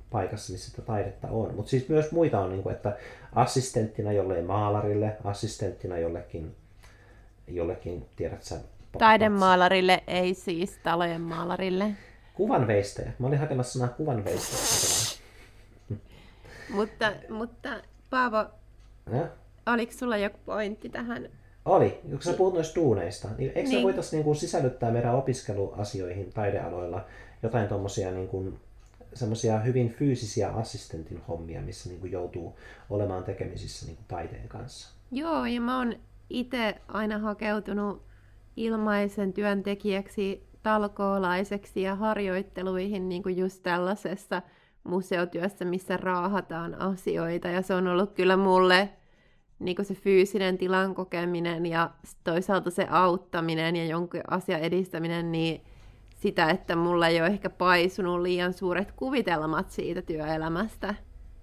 paikassa, 0.10 0.52
missä 0.52 0.70
sitä 0.70 0.82
taidetta 0.82 1.28
on. 1.28 1.56
Mutta 1.56 1.70
siis 1.70 1.90
myös 1.90 2.12
muita 2.12 2.40
on, 2.40 2.50
niinku, 2.50 2.70
että 2.70 2.98
assistenttina 3.36 4.12
jollein 4.12 4.46
maalarille, 4.46 5.18
assistenttina 5.24 5.98
jollekin, 5.98 6.56
jollekin 7.48 8.06
tiedätkö 8.16 8.56
Taidemaalarille, 8.98 10.04
ei 10.08 10.34
siis 10.34 10.78
talojen 10.84 11.22
maalarille. 11.22 11.92
Kuvanveistäjä. 12.34 13.12
Mä 13.20 13.28
olin 13.28 13.40
hakemassa 13.40 13.80
sanaa 13.80 13.96
kuvanveistäjä. 13.96 15.20
mutta, 16.70 17.12
mutta 17.30 17.70
Paavo, 18.12 18.46
ja? 19.12 19.28
oliko 19.66 19.92
sulla 19.92 20.18
joku 20.18 20.38
pointti 20.46 20.90
tähän? 20.90 21.30
Oli. 21.66 22.00
Kun 22.10 22.22
sä 22.22 22.34
puhut 22.34 22.54
noista 22.54 22.76
duuneista, 22.76 23.28
niin 23.38 23.52
eikö 23.56 23.70
niin. 23.70 23.84
voitaisiin 23.84 24.18
niin 24.18 24.24
kuin 24.24 24.36
sisällyttää 24.36 24.92
meidän 24.92 25.16
opiskeluasioihin 25.16 26.34
taidealoilla 26.34 27.06
jotain 27.44 27.68
tuommoisia 27.68 28.12
niin 28.12 28.28
kuin, 28.28 28.60
semmoisia 29.14 29.60
hyvin 29.60 29.90
fyysisiä 29.90 30.50
assistentin 30.50 31.22
hommia, 31.28 31.62
missä 31.62 31.90
niin 31.90 32.00
kuin 32.00 32.12
joutuu 32.12 32.60
olemaan 32.90 33.24
tekemisissä 33.24 33.86
niin 33.86 33.96
kuin 33.96 34.06
taiteen 34.08 34.48
kanssa? 34.48 34.96
Joo, 35.12 35.46
ja 35.46 35.62
mä 35.62 35.78
oon 35.78 35.96
itse 36.30 36.76
aina 36.88 37.20
hakeutunut 37.20 38.02
ilmaisen 38.58 39.34
työntekijäksi 39.34 40.44
talkoolaiseksi 40.64 41.82
ja 41.82 41.96
harjoitteluihin 41.96 43.10
niin 43.10 43.24
kuin 43.24 43.38
just 43.38 43.64
tällaisessa 43.64 44.42
museotyössä, 44.84 45.66
missä 45.66 45.98
raahataan 45.98 46.82
asioita. 46.82 47.48
Ja 47.48 47.62
se 47.62 47.74
on 47.74 47.88
ollut 47.88 48.14
kyllä 48.14 48.38
mulle 48.38 48.90
niin 49.60 49.86
se 49.86 49.94
fyysinen 49.94 50.58
tilan 50.58 50.96
kokeminen 50.96 51.66
ja 51.66 51.90
toisaalta 52.24 52.72
se 52.72 52.88
auttaminen 52.90 53.76
ja 53.76 53.86
jonkun 53.86 54.22
asian 54.28 54.62
edistäminen, 54.62 55.32
niin 55.32 55.62
sitä, 56.16 56.50
että 56.50 56.76
mulla 56.76 57.08
ei 57.08 57.22
ole 57.22 57.28
ehkä 57.28 57.50
paisunut 57.50 58.22
liian 58.22 58.54
suuret 58.54 58.92
kuvitelmat 58.92 59.70
siitä 59.70 60.02
työelämästä 60.02 60.96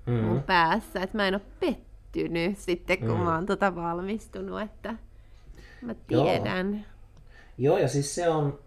mm. 0.07 0.13
mun 0.13 0.43
päässä. 0.43 1.01
Että 1.03 1.17
mä 1.17 1.29
en 1.29 1.35
ole 1.35 1.43
pettynyt 1.61 2.59
sitten, 2.59 2.99
kun 2.99 3.19
mm. 3.19 3.25
mä 3.25 3.35
oon 3.35 3.47
tota 3.47 3.75
valmistunut, 3.75 4.61
että 4.61 4.95
mä 5.83 5.95
tiedän. 5.95 6.73
Joo. 6.75 6.83
Joo, 7.59 7.79
ja 7.79 7.89
siis 7.89 8.15
se 8.15 8.29
on, 8.29 8.59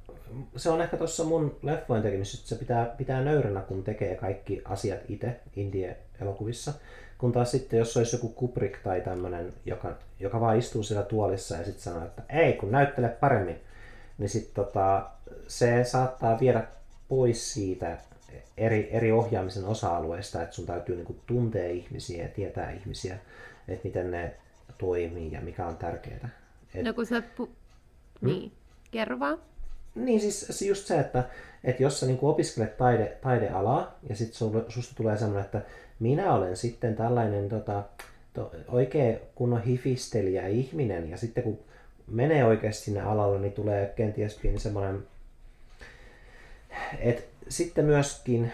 se 0.55 0.69
on 0.69 0.81
ehkä 0.81 0.97
tuossa 0.97 1.23
mun 1.23 1.59
leffojen 1.63 2.03
tekemisessä, 2.03 2.37
että 2.37 2.49
se 2.49 2.55
pitää, 2.55 2.85
pitää 2.85 3.21
nöyränä, 3.21 3.61
kun 3.61 3.83
tekee 3.83 4.15
kaikki 4.15 4.61
asiat 4.65 4.99
itse 5.09 5.39
indie-elokuvissa. 5.55 6.73
Kun 7.17 7.31
taas 7.31 7.51
sitten, 7.51 7.79
jos 7.79 7.97
olisi 7.97 8.15
joku 8.15 8.29
Kubrick 8.29 8.83
tai 8.83 9.01
tämmöinen, 9.01 9.53
joka, 9.65 9.95
joka 10.19 10.39
vaan 10.39 10.57
istuu 10.57 10.83
siellä 10.83 11.03
tuolissa 11.03 11.55
ja 11.55 11.63
sitten 11.63 11.83
sanoo, 11.83 12.05
että 12.05 12.23
ei, 12.29 12.53
kun 12.53 12.71
näyttele 12.71 13.09
paremmin, 13.09 13.59
niin 14.17 14.29
sitten 14.29 14.55
tota, 14.55 15.09
se 15.47 15.83
saattaa 15.83 16.39
viedä 16.39 16.63
pois 17.09 17.53
siitä 17.53 17.97
eri, 18.57 18.89
eri 18.91 19.11
ohjaamisen 19.11 19.65
osa-alueista, 19.65 20.43
että 20.43 20.55
sun 20.55 20.65
täytyy 20.65 20.95
niinku 20.95 21.15
tuntea 21.25 21.69
ihmisiä 21.69 22.23
ja 22.23 22.29
tietää 22.29 22.71
ihmisiä, 22.71 23.17
että 23.67 23.87
miten 23.87 24.11
ne 24.11 24.35
toimii 24.77 25.31
ja 25.31 25.41
mikä 25.41 25.65
on 25.65 25.77
tärkeää. 25.77 26.29
Et... 26.75 26.83
No 26.83 26.93
kun 26.93 27.05
sä... 27.05 27.21
Pu... 27.21 27.45
Hmm? 27.45 28.29
Niin, 28.29 28.51
kerro 28.91 29.19
vaan. 29.19 29.37
Niin 29.95 30.19
siis 30.19 30.61
just 30.61 30.87
se, 30.87 30.99
että, 30.99 31.23
että 31.63 31.83
jos 31.83 31.99
sä 31.99 32.05
niin 32.05 32.19
opiskelet 32.21 32.77
taide, 32.77 33.17
taidealaa 33.21 33.99
ja 34.09 34.15
sitten 34.15 34.63
susta 34.67 34.95
tulee 34.95 35.17
semmoinen, 35.17 35.45
että 35.45 35.61
minä 35.99 36.33
olen 36.33 36.57
sitten 36.57 36.95
tällainen 36.95 37.49
tota, 37.49 37.83
to, 38.33 38.51
oikein 38.67 39.19
kunnon 39.35 39.61
hifistelijä 39.61 40.47
ihminen 40.47 41.09
ja 41.09 41.17
sitten 41.17 41.43
kun 41.43 41.59
menee 42.07 42.45
oikeasti 42.45 42.83
sinne 42.83 43.01
alalle, 43.01 43.39
niin 43.39 43.53
tulee 43.53 43.93
kenties 43.95 44.35
pieni 44.41 44.59
semmoinen, 44.59 45.03
että 46.99 47.23
sitten 47.49 47.85
myöskin 47.85 48.51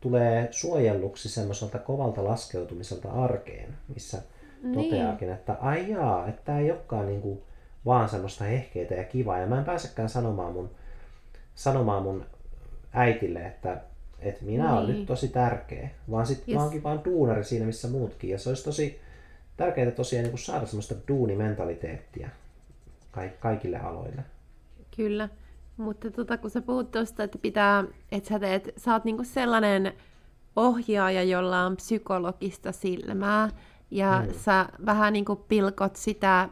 tulee 0.00 0.48
suojelluksi 0.50 1.28
semmoiselta 1.28 1.78
kovalta 1.78 2.24
laskeutumiselta 2.24 3.10
arkeen, 3.10 3.76
missä 3.94 4.22
niin. 4.62 4.74
toteakin, 4.74 5.30
että 5.30 5.56
ai 5.60 5.90
jaa, 5.90 6.28
että 6.28 6.42
tämä 6.44 6.58
ei 6.58 6.70
olekaan 6.70 7.06
niin 7.06 7.22
kuin 7.22 7.42
vaan 7.86 8.08
semmoista 8.08 8.44
hehkeitä 8.44 8.94
ja 8.94 9.04
kivaa. 9.04 9.38
Ja 9.38 9.46
mä 9.46 9.58
en 9.58 9.64
pääsekään 9.64 10.08
sanomaan 10.08 10.52
mun, 10.52 10.70
sanomaan 11.54 12.02
mun 12.02 12.24
äitille, 12.92 13.46
että, 13.46 13.80
että 14.18 14.44
minä 14.44 14.64
niin. 14.64 14.72
olen 14.72 14.86
nyt 14.86 15.06
tosi 15.06 15.28
tärkeä, 15.28 15.90
vaan 16.10 16.26
sitten 16.26 16.48
yes. 16.48 16.56
mä 16.56 16.62
oonkin 16.62 16.82
vaan 16.82 17.04
duunari 17.04 17.44
siinä, 17.44 17.66
missä 17.66 17.88
muutkin. 17.88 18.30
Ja 18.30 18.38
se 18.38 18.48
olisi 18.48 18.64
tosi 18.64 19.00
tärkeää 19.56 19.90
tosiaan 19.90 20.22
niin 20.22 20.30
kuin 20.30 20.40
saada 20.40 20.66
semmoista 20.66 20.94
duunimentaliteettia 21.08 22.28
kaikille 23.40 23.78
aloille. 23.78 24.22
Kyllä, 24.96 25.28
mutta 25.76 26.10
tota, 26.10 26.38
kun 26.38 26.50
sä 26.50 26.62
puhut 26.62 26.90
tuosta, 26.90 27.24
että 27.24 27.38
pitää, 27.38 27.84
että 28.12 28.28
sä, 28.28 28.38
teet, 28.38 28.72
sä 28.76 28.92
oot 28.92 29.04
niinku 29.04 29.24
sellainen 29.24 29.92
ohjaaja, 30.56 31.22
jolla 31.22 31.66
on 31.66 31.76
psykologista 31.76 32.72
silmää, 32.72 33.48
ja 33.90 34.24
mm. 34.26 34.34
sä 34.34 34.66
vähän 34.86 35.12
niin 35.12 35.24
kuin 35.24 35.38
pilkot 35.48 35.96
sitä 35.96 36.48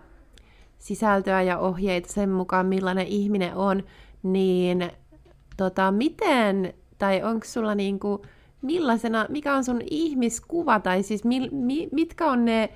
sisältöä 0.82 1.42
ja 1.42 1.58
ohjeita 1.58 2.12
sen 2.12 2.30
mukaan, 2.30 2.66
millainen 2.66 3.06
ihminen 3.06 3.54
on, 3.54 3.82
niin 4.22 4.90
tota, 5.56 5.90
miten, 5.90 6.74
tai 6.98 7.22
onko 7.22 7.46
sulla 7.46 7.74
niin 7.74 8.00
kuin, 8.00 8.22
millaisena, 8.62 9.26
mikä 9.28 9.54
on 9.54 9.64
sun 9.64 9.80
ihmiskuva, 9.90 10.80
tai 10.80 11.02
siis 11.02 11.24
mi, 11.24 11.48
mi, 11.52 11.88
mitkä 11.92 12.26
on 12.26 12.44
ne, 12.44 12.70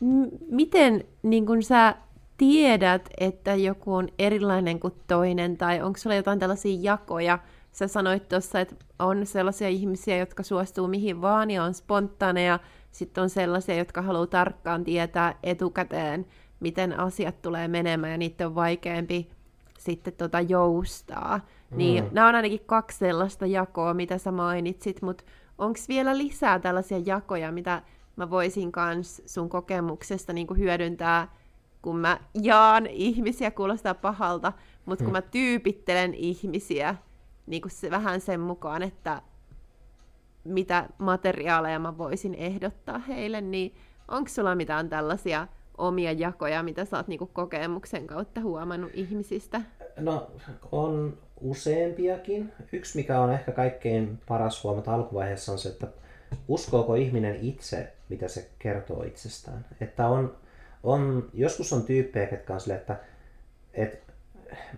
m, 0.00 0.24
miten 0.50 1.04
niin 1.22 1.46
kuin 1.46 1.62
sä 1.62 1.94
tiedät, 2.36 3.08
että 3.18 3.54
joku 3.54 3.94
on 3.94 4.08
erilainen 4.18 4.80
kuin 4.80 4.94
toinen, 5.06 5.56
tai 5.56 5.82
onko 5.82 5.98
sulla 5.98 6.16
jotain 6.16 6.38
tällaisia 6.38 6.78
jakoja, 6.80 7.38
sä 7.72 7.88
sanoit 7.88 8.28
tuossa, 8.28 8.60
että 8.60 8.76
on 8.98 9.26
sellaisia 9.26 9.68
ihmisiä, 9.68 10.16
jotka 10.16 10.42
suostuu 10.42 10.88
mihin 10.88 11.20
vaan 11.20 11.50
ja 11.50 11.64
on 11.64 11.74
spontaaneja, 11.74 12.58
sitten 12.92 13.22
on 13.22 13.30
sellaisia, 13.30 13.74
jotka 13.74 14.02
haluaa 14.02 14.26
tarkkaan 14.26 14.84
tietää 14.84 15.34
etukäteen, 15.42 16.26
miten 16.60 17.00
asiat 17.00 17.42
tulee 17.42 17.68
menemään 17.68 18.10
ja 18.10 18.18
niitä 18.18 18.46
on 18.46 18.54
vaikeampi 18.54 19.30
sitten 19.78 20.12
tota 20.12 20.40
joustaa. 20.40 21.38
Mm. 21.70 21.76
Niin 21.78 22.04
nämä 22.12 22.28
on 22.28 22.34
ainakin 22.34 22.60
kaksi 22.66 22.98
sellaista 22.98 23.46
jakoa, 23.46 23.94
mitä 23.94 24.18
sä 24.18 24.32
mainitsit, 24.32 25.02
mutta 25.02 25.24
onko 25.58 25.78
vielä 25.88 26.18
lisää 26.18 26.58
tällaisia 26.58 26.98
jakoja, 26.98 27.52
mitä 27.52 27.82
mä 28.16 28.30
voisin 28.30 28.72
kans 28.72 29.22
sun 29.26 29.48
kokemuksesta 29.48 30.32
niin 30.32 30.58
hyödyntää, 30.58 31.34
kun 31.82 31.96
mä 31.96 32.20
jaan 32.42 32.86
ihmisiä, 32.86 33.50
kuulostaa 33.50 33.94
pahalta, 33.94 34.52
mutta 34.86 35.04
kun 35.04 35.12
mm. 35.12 35.16
mä 35.16 35.22
tyypittelen 35.22 36.14
ihmisiä 36.14 36.94
niin 37.46 37.62
kuin 37.62 37.72
se, 37.72 37.90
vähän 37.90 38.20
sen 38.20 38.40
mukaan, 38.40 38.82
että 38.82 39.22
mitä 40.44 40.88
materiaaleja 40.98 41.78
mä 41.78 41.98
voisin 41.98 42.34
ehdottaa 42.34 42.98
heille, 42.98 43.40
niin 43.40 43.74
onko 44.08 44.28
sulla 44.28 44.54
mitään 44.54 44.88
tällaisia 44.88 45.46
omia 45.80 46.12
jakoja, 46.12 46.62
mitä 46.62 46.84
sä 46.84 46.96
oot 46.96 47.08
niinku 47.08 47.26
kokemuksen 47.26 48.06
kautta 48.06 48.40
huomannut 48.40 48.90
ihmisistä? 48.94 49.62
No, 49.96 50.30
on 50.72 51.18
useampiakin. 51.40 52.52
Yksi, 52.72 52.98
mikä 52.98 53.20
on 53.20 53.32
ehkä 53.32 53.52
kaikkein 53.52 54.18
paras 54.28 54.64
huomata 54.64 54.94
alkuvaiheessa, 54.94 55.52
on 55.52 55.58
se, 55.58 55.68
että 55.68 55.86
uskooko 56.48 56.94
ihminen 56.94 57.36
itse, 57.40 57.92
mitä 58.08 58.28
se 58.28 58.50
kertoo 58.58 59.02
itsestään. 59.02 59.66
Että 59.80 60.08
on, 60.08 60.36
on, 60.82 61.30
joskus 61.34 61.72
on 61.72 61.82
tyyppejä, 61.82 62.28
jotka 62.30 62.54
on 62.54 62.60
sille, 62.60 62.74
että, 62.74 62.96
että 63.74 64.12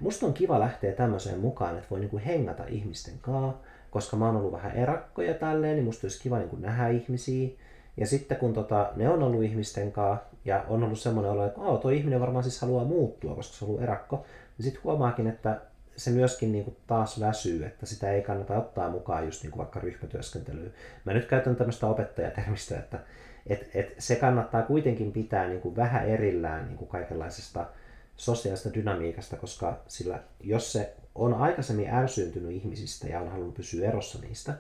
musta 0.01 0.27
on 0.27 0.35
kiva 0.35 0.61
lähteä 0.61 0.93
tämmöiseen 0.93 1.41
mukaan, 1.41 1.77
että 1.77 1.91
voi 1.91 2.01
niinku 2.01 2.21
hengata 2.27 2.65
ihmisten 2.69 3.15
kanssa, 3.21 3.59
koska 3.91 4.17
mä 4.17 4.27
oon 4.27 4.37
ollut 4.37 4.53
vähän 4.53 4.77
erakkoja 4.77 5.35
tälleen, 5.35 5.75
niin 5.75 5.85
musta 5.85 6.07
olisi 6.07 6.23
kiva 6.23 6.39
niinku 6.39 6.57
nähdä 6.57 6.89
ihmisiä. 6.89 7.49
Ja 7.97 8.07
sitten 8.07 8.37
kun 8.37 8.53
tota, 8.53 8.93
ne 8.97 9.09
on 9.09 9.23
ollut 9.23 9.43
ihmisten 9.45 9.93
kanssa 9.93 10.27
ja 10.45 10.65
on 10.69 10.83
ollut 10.83 10.99
semmoinen 10.99 11.33
olo, 11.33 11.47
että 11.47 11.61
oh, 11.61 11.81
tuo 11.81 11.91
ihminen 11.91 12.21
varmaan 12.21 12.43
siis 12.43 12.61
haluaa 12.61 12.85
muuttua, 12.85 13.35
koska 13.35 13.57
se 13.57 13.65
on 13.65 13.69
ollut 13.69 13.83
erakko, 13.83 14.25
niin 14.59 14.65
sitten 14.65 14.85
huomaakin, 14.85 15.27
että 15.27 15.61
se 15.97 16.11
myöskin 16.11 16.53
niin 16.53 16.65
kuin 16.65 16.77
taas 16.87 17.21
väsyy, 17.21 17.65
että 17.65 17.87
sitä 17.87 18.11
ei 18.11 18.23
kannata 18.23 18.59
ottaa 18.59 18.91
mukaan 18.91 19.25
just 19.25 19.43
niin 19.43 19.51
kuin 19.51 19.59
vaikka 19.59 19.81
ryhmätyöskentelyyn. 19.81 20.73
Mä 21.05 21.13
nyt 21.13 21.25
käytän 21.25 21.57
tämmöistä 21.57 21.87
opettajatermistä, 21.87 22.79
että 22.79 22.99
et, 23.47 23.71
et 23.75 23.95
se 23.99 24.17
kannattaa 24.17 24.63
kuitenkin 24.63 25.13
pitää 25.13 25.49
niin 25.49 25.61
kuin 25.61 25.77
vähän 25.77 26.09
erillään 26.09 26.67
niin 26.67 26.79
kuin 26.79 26.89
kaikenlaisesta 26.89 27.67
sosiaalista 28.17 28.75
dynamiikasta, 28.75 29.37
koska 29.37 29.81
sillä 29.89 30.23
jos 30.41 30.73
se 30.73 30.95
on 31.15 31.35
aikaisemmin 31.35 31.91
ärsyyntynyt 31.91 32.51
ihmisistä 32.51 33.07
ja 33.09 33.21
on 33.21 33.29
halunnut 33.29 33.55
pysyä 33.55 33.89
erossa 33.89 34.19
niistä, 34.19 34.55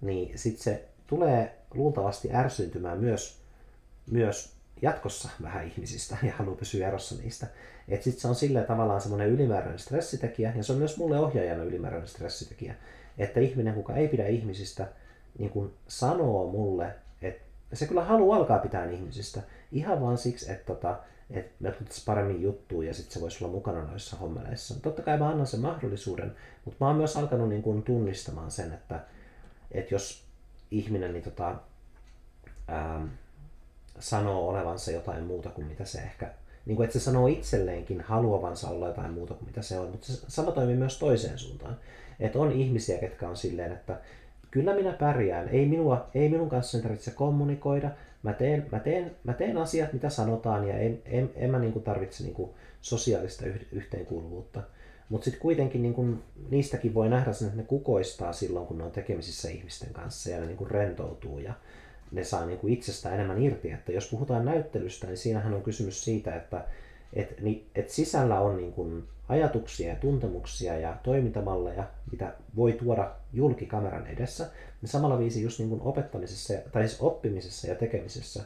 niin 0.00 0.38
sitten 0.38 0.62
se 0.62 0.88
tulee 1.06 1.58
luultavasti 1.74 2.34
ärsyyntymään 2.34 2.98
myös, 2.98 3.42
myös 4.10 4.57
jatkossa 4.82 5.28
vähän 5.42 5.66
ihmisistä 5.66 6.16
ja 6.22 6.32
haluaa 6.32 6.56
pysyä 6.56 6.88
erossa 6.88 7.14
niistä. 7.22 7.46
Että 7.88 8.04
sitten 8.04 8.20
se 8.20 8.28
on 8.28 8.34
sillä 8.34 8.62
tavallaan 8.62 9.00
semmoinen 9.00 9.28
ylimääräinen 9.28 9.78
stressitekijä, 9.78 10.52
ja 10.56 10.62
se 10.62 10.72
on 10.72 10.78
myös 10.78 10.96
mulle 10.96 11.18
ohjaajana 11.18 11.62
ylimääräinen 11.62 12.08
stressitekijä, 12.08 12.74
että 13.18 13.40
ihminen, 13.40 13.74
kuka 13.74 13.94
ei 13.94 14.08
pidä 14.08 14.26
ihmisistä, 14.26 14.88
niin 15.38 15.50
kun 15.50 15.74
sanoo 15.88 16.50
mulle, 16.50 16.94
että 17.22 17.42
se 17.72 17.86
kyllä 17.86 18.04
haluaa 18.04 18.38
alkaa 18.38 18.58
pitää 18.58 18.90
ihmisistä, 18.90 19.42
ihan 19.72 20.00
vaan 20.00 20.18
siksi, 20.18 20.52
että, 20.52 20.64
tota, 20.64 20.98
että 21.30 21.52
me 21.60 21.70
tulisi 21.72 22.04
paremmin 22.04 22.42
juttuun 22.42 22.86
ja 22.86 22.94
sitten 22.94 23.12
se 23.14 23.20
voisi 23.20 23.44
olla 23.44 23.54
mukana 23.54 23.84
noissa 23.84 24.16
hommeleissa. 24.16 24.80
Totta 24.80 25.02
kai 25.02 25.18
mä 25.18 25.28
annan 25.28 25.46
sen 25.46 25.60
mahdollisuuden, 25.60 26.36
mutta 26.64 26.84
mä 26.84 26.88
oon 26.88 26.96
myös 26.96 27.16
alkanut 27.16 27.48
niin 27.48 27.62
kun 27.62 27.82
tunnistamaan 27.82 28.50
sen, 28.50 28.72
että, 28.72 29.00
että 29.72 29.94
jos 29.94 30.24
ihminen 30.70 31.12
niin 31.12 31.24
tota, 31.24 31.54
ää, 32.68 33.06
sanoo 34.00 34.48
olevansa 34.48 34.90
jotain 34.90 35.24
muuta 35.24 35.48
kuin 35.48 35.66
mitä 35.66 35.84
se 35.84 35.98
ehkä, 35.98 36.30
niin 36.66 36.76
kuin, 36.76 36.84
että 36.84 36.98
se 36.98 37.04
sanoo 37.04 37.26
itselleenkin 37.26 38.00
haluavansa 38.00 38.68
olla 38.68 38.86
jotain 38.86 39.12
muuta 39.12 39.34
kuin 39.34 39.46
mitä 39.46 39.62
se 39.62 39.78
on, 39.78 39.90
mutta 39.90 40.06
se 40.06 40.20
sama 40.28 40.52
toimii 40.52 40.76
myös 40.76 40.98
toiseen 40.98 41.38
suuntaan. 41.38 41.76
Että 42.20 42.38
on 42.38 42.52
ihmisiä, 42.52 42.98
ketkä 42.98 43.28
on 43.28 43.36
silleen, 43.36 43.72
että 43.72 44.00
kyllä 44.50 44.74
minä 44.74 44.92
pärjään, 44.92 45.48
ei, 45.48 45.66
minua, 45.66 46.06
ei 46.14 46.28
minun 46.28 46.48
kanssa 46.48 46.82
tarvitse 46.82 47.10
kommunikoida, 47.10 47.90
mä 48.22 48.32
teen, 48.32 48.66
mä, 48.72 48.80
teen, 48.80 49.16
mä 49.24 49.32
teen 49.32 49.58
asiat, 49.58 49.92
mitä 49.92 50.10
sanotaan, 50.10 50.68
ja 50.68 50.78
en, 50.78 51.02
en, 51.04 51.30
en 51.36 51.50
mä 51.50 51.58
niin 51.58 51.72
kuin 51.72 51.82
tarvitse 51.82 52.24
niin 52.24 52.34
kuin 52.34 52.50
sosiaalista 52.80 53.44
yhteenkuuluvuutta. 53.72 54.62
Mutta 55.08 55.24
sitten 55.24 55.40
kuitenkin 55.42 55.82
niin 55.82 55.94
kun, 55.94 56.22
niistäkin 56.50 56.94
voi 56.94 57.08
nähdä 57.08 57.32
sen, 57.32 57.48
että 57.48 57.60
ne 57.60 57.66
kukoistaa 57.66 58.32
silloin, 58.32 58.66
kun 58.66 58.78
ne 58.78 58.84
on 58.84 58.90
tekemisissä 58.90 59.50
ihmisten 59.50 59.92
kanssa 59.92 60.30
ja 60.30 60.40
ne 60.40 60.46
niin 60.46 60.56
kun 60.56 60.70
rentoutuu 60.70 61.38
ja 61.38 61.54
ne 62.12 62.24
saa 62.24 62.46
niin 62.46 62.58
kuin 62.58 62.72
itsestään 62.72 63.14
enemmän 63.14 63.42
irti. 63.42 63.70
Että 63.70 63.92
jos 63.92 64.08
puhutaan 64.10 64.44
näyttelystä, 64.44 65.06
niin 65.06 65.16
siinähän 65.16 65.54
on 65.54 65.62
kysymys 65.62 66.04
siitä, 66.04 66.36
että 66.36 66.64
et, 67.12 67.40
niin, 67.40 67.66
et 67.74 67.90
sisällä 67.90 68.40
on 68.40 68.56
niin 68.56 68.72
kuin 68.72 69.04
ajatuksia 69.28 69.88
ja 69.88 69.96
tuntemuksia 69.96 70.78
ja 70.78 70.96
toimintamalleja, 71.02 71.84
mitä 72.10 72.32
voi 72.56 72.72
tuoda 72.72 73.10
julki 73.32 73.66
kameran 73.66 74.06
edessä. 74.06 74.50
Niin 74.82 74.88
samalla 74.88 75.18
viisi 75.18 75.42
just 75.42 75.58
niin 75.58 75.68
kuin 75.68 75.82
opettamisessa, 75.82 76.54
tai 76.72 76.88
siis 76.88 77.00
oppimisessa 77.00 77.68
ja 77.68 77.74
tekemisessä 77.74 78.44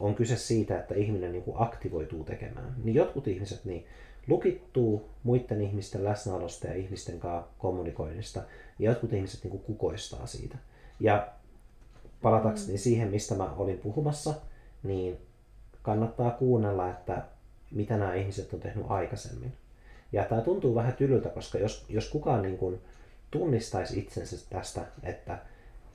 on 0.00 0.14
kyse 0.14 0.36
siitä, 0.36 0.78
että 0.78 0.94
ihminen 0.94 1.32
niin 1.32 1.44
kuin 1.44 1.56
aktivoituu 1.60 2.24
tekemään. 2.24 2.74
Niin 2.84 2.94
jotkut 2.94 3.28
ihmiset 3.28 3.64
niin 3.64 3.86
lukittuu 4.26 5.10
muiden 5.22 5.60
ihmisten 5.60 6.04
läsnäolosta 6.04 6.66
ja 6.66 6.74
ihmisten 6.74 7.20
kanssa 7.20 7.50
kommunikoinnista. 7.58 8.42
Ja 8.78 8.90
jotkut 8.90 9.12
ihmiset 9.12 9.44
niin 9.44 9.50
kuin 9.50 9.62
kukoistaa 9.62 10.26
siitä. 10.26 10.58
Ja 11.00 11.28
palatakseni 12.24 12.72
mm. 12.72 12.78
siihen, 12.78 13.08
mistä 13.08 13.34
mä 13.34 13.50
olin 13.56 13.78
puhumassa, 13.78 14.34
niin 14.82 15.18
kannattaa 15.82 16.30
kuunnella, 16.30 16.90
että 16.90 17.22
mitä 17.70 17.96
nämä 17.96 18.14
ihmiset 18.14 18.54
on 18.54 18.60
tehnyt 18.60 18.86
aikaisemmin. 18.88 19.52
Ja 20.12 20.24
tämä 20.24 20.40
tuntuu 20.40 20.74
vähän 20.74 20.92
tylyltä, 20.92 21.28
koska 21.28 21.58
jos, 21.58 21.84
jos 21.88 22.08
kukaan 22.08 22.42
niin 22.42 22.58
kuin 22.58 22.80
tunnistaisi 23.30 23.98
itsensä 23.98 24.46
tästä, 24.50 24.80
että, 25.02 25.38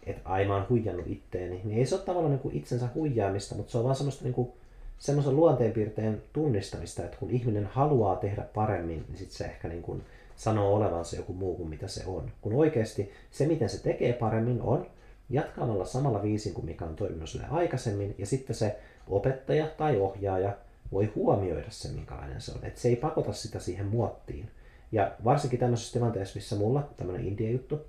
että 0.06 0.30
ai 0.30 0.46
mä 0.46 0.56
oon 0.56 0.66
huijannut 0.70 1.08
itteeni, 1.08 1.62
niin 1.64 1.78
ei 1.78 1.86
se 1.86 1.96
ole 1.96 2.04
tavallaan 2.04 2.32
niin 2.32 2.42
kuin 2.42 2.56
itsensä 2.56 2.90
huijaamista, 2.96 3.56
mutta 3.56 3.72
se 3.72 3.78
on 3.78 3.84
vaan 3.84 3.96
semmoista 3.96 4.24
niin 4.24 4.34
kuin, 4.34 4.52
semmoisen 5.00 5.36
luonteenpiirteen 5.36 6.22
tunnistamista, 6.34 7.04
että 7.04 7.18
kun 7.18 7.30
ihminen 7.30 7.66
haluaa 7.66 8.16
tehdä 8.16 8.42
paremmin, 8.42 9.06
niin 9.08 9.18
sitten 9.18 9.38
se 9.38 9.46
ehkä 9.46 9.68
niin 9.68 9.82
kuin 9.82 10.04
sanoo 10.36 10.76
olevansa 10.76 11.16
joku 11.16 11.34
muu 11.34 11.56
kuin 11.56 11.70
mitä 11.70 11.88
se 11.88 12.04
on. 12.08 12.32
Kun 12.42 12.54
oikeasti 12.54 13.12
se, 13.32 13.48
miten 13.48 13.70
se 13.70 13.84
tekee 13.84 14.14
paremmin, 14.14 14.62
on 14.62 14.86
jatkamalla 15.30 15.86
samalla 15.86 16.22
viisin 16.22 16.54
kuin 16.54 16.66
mikä 16.66 16.86
on 16.86 16.96
toiminut 16.96 17.30
sille 17.30 17.46
aikaisemmin, 17.50 18.16
ja 18.18 18.26
sitten 18.26 18.56
se 18.56 18.80
opettaja 19.08 19.68
tai 19.68 20.00
ohjaaja 20.00 20.58
voi 20.92 21.06
huomioida 21.16 21.70
sen, 21.70 21.96
minkälainen 21.96 22.42
se 22.42 22.52
on. 22.52 22.66
Että 22.66 22.82
se 22.82 22.88
ei 22.88 22.96
pakota 22.96 23.34
sitä 23.34 23.60
siihen 23.60 23.86
muottiin. 23.86 24.50
Ja 24.92 25.12
varsinkin 25.24 25.60
tämmöisessä 25.60 25.94
tilanteessa, 25.94 26.36
missä 26.36 26.56
mulla 26.56 26.90
tämmöinen 26.98 27.28
India-juttu, 27.28 27.80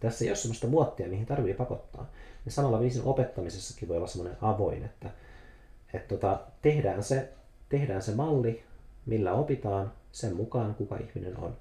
tässä 0.00 0.24
ei 0.24 0.30
ole 0.30 0.36
semmoista 0.36 0.66
muottia, 0.66 1.08
mihin 1.08 1.26
tarvii 1.26 1.54
pakottaa. 1.54 2.10
Ja 2.44 2.50
samalla 2.50 2.80
viisin 2.80 3.02
opettamisessakin 3.04 3.88
voi 3.88 3.96
olla 3.96 4.06
semmoinen 4.06 4.38
avoin, 4.40 4.84
että, 4.84 5.10
että 5.94 6.08
tota, 6.08 6.40
tehdään, 6.62 7.02
se, 7.02 7.32
tehdään 7.68 8.02
se 8.02 8.14
malli, 8.14 8.62
millä 9.06 9.32
opitaan 9.32 9.92
sen 10.12 10.36
mukaan, 10.36 10.74
kuka 10.74 10.96
ihminen 10.96 11.36
on. 11.36 11.56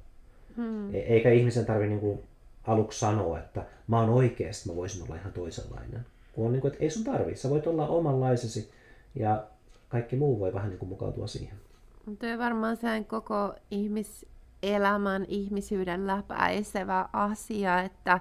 Hmm. 0.56 0.96
E- 0.96 1.00
eikä 1.00 1.32
ihmisen 1.32 1.66
tarvitse 1.66 1.90
niinku 1.90 2.24
aluksi 2.68 3.00
sanoa, 3.00 3.40
että 3.40 3.66
mä 3.88 4.00
oon 4.00 4.10
oikeasti, 4.10 4.70
mä 4.70 4.76
voisin 4.76 5.04
olla 5.04 5.16
ihan 5.16 5.34
toisenlainen. 5.34 6.06
Kun 6.34 6.46
on 6.46 6.52
niin 6.52 6.62
kuin, 6.62 6.72
että 6.72 6.84
ei 6.84 6.90
sun 6.90 7.04
tarvii, 7.04 7.36
sä 7.36 7.50
voit 7.50 7.68
olla 7.68 7.88
omanlaisesi 7.88 8.72
ja 9.16 9.44
kaikki 9.90 10.16
muu 10.16 10.40
voi 10.40 10.54
vähän 10.54 10.70
niin 10.70 10.80
kuin 10.80 10.90
mukautua 10.90 11.28
siihen. 11.28 11.58
Tuo 12.06 12.38
varmaan 12.38 12.78
sen 12.78 13.06
koko 13.06 13.54
ihmiselämän, 13.72 15.26
ihmisyyden 15.28 16.08
läpäisevä 16.08 17.10
asia, 17.14 17.82
että 17.82 18.20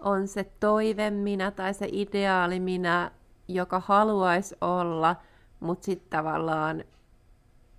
on 0.00 0.28
se 0.28 0.44
toive 0.60 1.10
minä 1.10 1.50
tai 1.50 1.74
se 1.74 1.88
ideaali 1.92 2.60
minä, 2.60 3.10
joka 3.48 3.82
haluaisi 3.86 4.56
olla, 4.60 5.16
mutta 5.60 5.84
sitten 5.84 6.10
tavallaan 6.10 6.84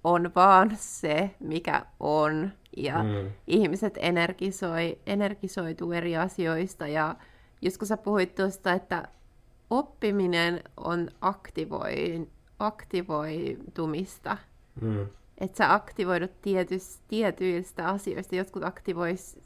on 0.04 0.32
vaan 0.36 0.72
se, 0.76 1.32
mikä 1.40 1.86
on. 2.00 2.52
Ja 2.78 3.04
mm. 3.04 3.32
ihmiset 3.48 3.98
energisoi, 4.02 5.00
energisoituu 5.06 5.92
eri 5.92 6.18
asioista. 6.18 6.88
Ja 6.88 7.16
just 7.62 7.78
kun 7.78 7.88
sä 7.88 7.98
puhuit 7.98 8.36
tuosta, 8.36 8.74
että 8.74 9.08
oppiminen 9.70 10.64
on 10.78 11.10
aktivoi, 11.22 12.28
aktivoitumista. 12.60 14.38
Mm. 14.82 15.08
Että 15.38 15.58
sä 15.58 15.74
aktivoidut 15.74 16.42
tietys, 16.42 17.00
tietyistä 17.08 17.88
asioista. 17.88 18.36
Jotkut 18.36 18.64
aktivois, 18.64 19.40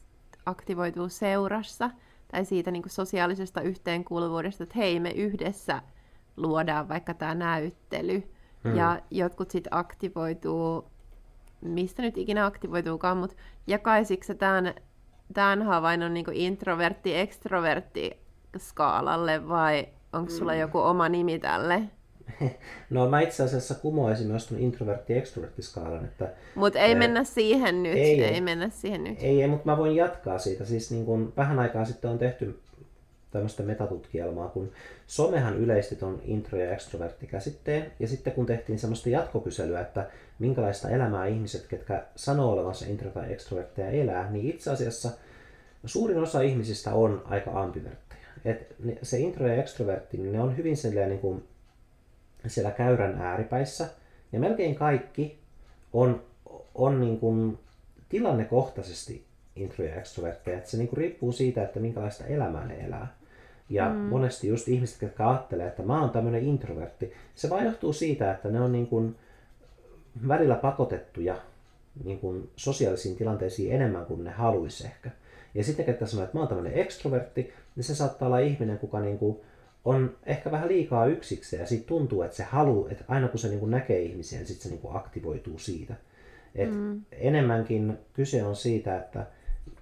aktivoituu 0.45 1.10
seurassa 1.10 1.89
tai 2.32 2.45
siitä 2.45 2.72
niin 2.72 2.84
sosiaalisesta 2.88 3.62
yhteenkuuluvuudesta, 3.62 4.64
että 4.64 4.76
hei, 4.78 4.99
me 4.99 5.12
yhdessä 5.12 5.82
luodaan 6.38 6.89
vaikka 6.89 7.14
tämä 7.14 7.36
näyttely. 7.36 8.24
Mm. 8.64 8.76
Ja 8.76 9.01
jotkut 9.12 9.51
sitten 9.51 9.76
aktivoituu, 9.76 10.86
mistä 11.62 12.01
nyt 12.01 12.18
ikinä 12.18 12.45
aktivoituukaan, 12.45 13.18
mutta 13.18 13.36
jakaisitko 13.68 14.34
tämän, 14.34 14.74
tämän 15.34 15.62
havainnon 15.62 16.14
niin 16.14 16.26
introvertti-extrovertti 16.34 18.18
skaalalle 18.58 19.47
vai 19.47 19.88
onko 20.14 20.32
sulla 20.32 20.53
mm. 20.53 20.60
joku 20.60 20.80
oma 20.80 21.10
nimi 21.10 21.39
tälle? 21.39 21.84
No 22.89 23.10
mä 23.10 23.22
itse 23.22 23.43
asiassa 23.43 23.76
kumoisin 23.76 24.28
myös 24.28 24.47
tuon 24.47 24.62
introvertti-extrovertti-skaalan. 24.62 26.05
Että, 26.05 26.30
mutta 26.55 26.80
ei 26.80 26.95
mennä 26.95 27.24
siihen 27.24 27.84
nyt. 27.84 27.97
Ei, 27.97 28.24
ei 28.24 28.41
mennä 28.41 28.70
siihen 28.70 29.03
nyt. 29.03 29.18
Ei, 29.24 29.41
ei 29.41 29.47
mutta 29.47 29.66
mä 29.66 29.78
voin 29.78 29.95
jatkaa 29.95 30.38
siitä. 30.38 30.66
Siis 30.66 30.91
niin 30.91 31.05
kun 31.05 31.34
vähän 31.38 31.60
aikaa 31.60 31.86
sitten 31.86 32.12
on 32.12 32.18
tehty 32.18 32.60
tämmöistä 33.38 33.63
metatutkielmaa, 33.63 34.47
kun 34.47 34.71
somehan 35.07 35.57
yleisti 35.57 35.95
tuon 35.95 36.21
intro- 36.25 36.59
ja 36.59 36.71
extrovertti-käsitteen, 36.71 37.91
ja 37.99 38.07
sitten 38.07 38.33
kun 38.33 38.45
tehtiin 38.45 38.79
semmoista 38.79 39.09
jatkokyselyä, 39.09 39.81
että 39.81 40.09
minkälaista 40.39 40.89
elämää 40.89 41.25
ihmiset, 41.25 41.67
ketkä 41.67 42.03
sanoo 42.15 42.51
olevansa 42.51 42.85
intro- 42.85 43.09
tai 43.09 43.33
extrovertteja 43.33 43.89
elää, 43.89 44.31
niin 44.31 44.49
itse 44.49 44.71
asiassa 44.71 45.09
suurin 45.85 46.17
osa 46.17 46.41
ihmisistä 46.41 46.93
on 46.93 47.21
aika 47.25 47.61
ambiverttejä. 47.61 48.27
Et 48.45 48.75
se 49.01 49.19
intro 49.19 49.47
ja 49.47 49.55
extrovertti, 49.55 50.17
niin 50.17 50.31
ne 50.31 50.41
on 50.41 50.57
hyvin 50.57 50.75
niin 51.07 51.19
kuin 51.19 51.43
siellä 52.47 52.71
käyrän 52.71 53.21
ääripäissä, 53.21 53.88
ja 54.31 54.39
melkein 54.39 54.75
kaikki 54.75 55.39
on, 55.93 56.21
on 56.75 57.01
niin 57.01 57.19
kuin 57.19 57.59
tilannekohtaisesti 58.09 59.25
intro- 59.55 59.83
ja 59.83 59.95
extrovertteja. 59.95 60.57
Että 60.57 60.69
se 60.69 60.77
niin 60.77 60.88
kuin 60.88 60.97
riippuu 60.97 61.31
siitä, 61.31 61.63
että 61.63 61.79
minkälaista 61.79 62.25
elämää 62.25 62.67
ne 62.67 62.85
elää. 62.85 63.16
Ja 63.70 63.89
mm. 63.89 63.95
monesti 63.95 64.47
just 64.47 64.68
ihmiset, 64.68 65.01
jotka 65.01 65.30
ajattelee, 65.30 65.68
että 65.68 65.84
mä 65.84 66.01
oon 66.01 66.09
tämmöinen 66.09 66.43
introvertti, 66.43 67.13
se 67.36 67.49
vaan 67.49 67.65
johtuu 67.65 67.93
siitä, 67.93 68.32
että 68.32 68.49
ne 68.49 68.61
on 68.61 68.72
niin 68.72 68.88
kuin 68.88 69.15
välillä 70.28 70.55
pakotettuja 70.55 71.36
niin 72.03 72.20
kuin 72.20 72.49
sosiaalisiin 72.55 73.15
tilanteisiin 73.15 73.76
enemmän 73.76 74.05
kuin 74.05 74.24
ne 74.24 74.32
haluaisi 74.32 74.88
ehkä. 74.88 75.11
Ja 75.53 75.63
sitten, 75.63 75.89
että 75.89 76.05
sanoo, 76.05 76.24
että 76.24 76.38
mä 76.38 76.41
oon 76.41 76.47
tämmöinen 76.47 76.74
extrovertti, 76.74 77.53
niin 77.76 77.84
se 77.84 77.95
saattaa 77.95 78.28
olla 78.28 78.39
ihminen, 78.39 78.80
kuka 78.80 78.99
niin 78.99 79.18
kuin 79.18 79.38
on 79.86 80.15
ehkä 80.26 80.51
vähän 80.51 80.68
liikaa 80.68 81.05
yksiksi 81.05 81.55
ja 81.55 81.65
siitä 81.65 81.88
tuntuu, 81.88 82.22
että 82.22 82.38
se 82.38 82.43
halu, 82.43 82.88
että 82.91 83.03
aina 83.07 83.28
kun 83.28 83.39
se 83.39 83.47
niin 83.47 83.59
kuin 83.59 83.72
näkee 83.72 84.01
ihmisiä, 84.01 84.39
niin 84.39 84.47
sitten 84.47 84.63
se 84.63 84.70
niin 84.70 84.82
kuin 84.82 84.95
aktivoituu 84.95 85.59
siitä. 85.59 85.93
Et 86.55 86.76
mm. 86.76 87.01
Enemmänkin 87.11 87.97
kyse 88.13 88.43
on 88.43 88.55
siitä, 88.55 88.97
että 88.97 89.26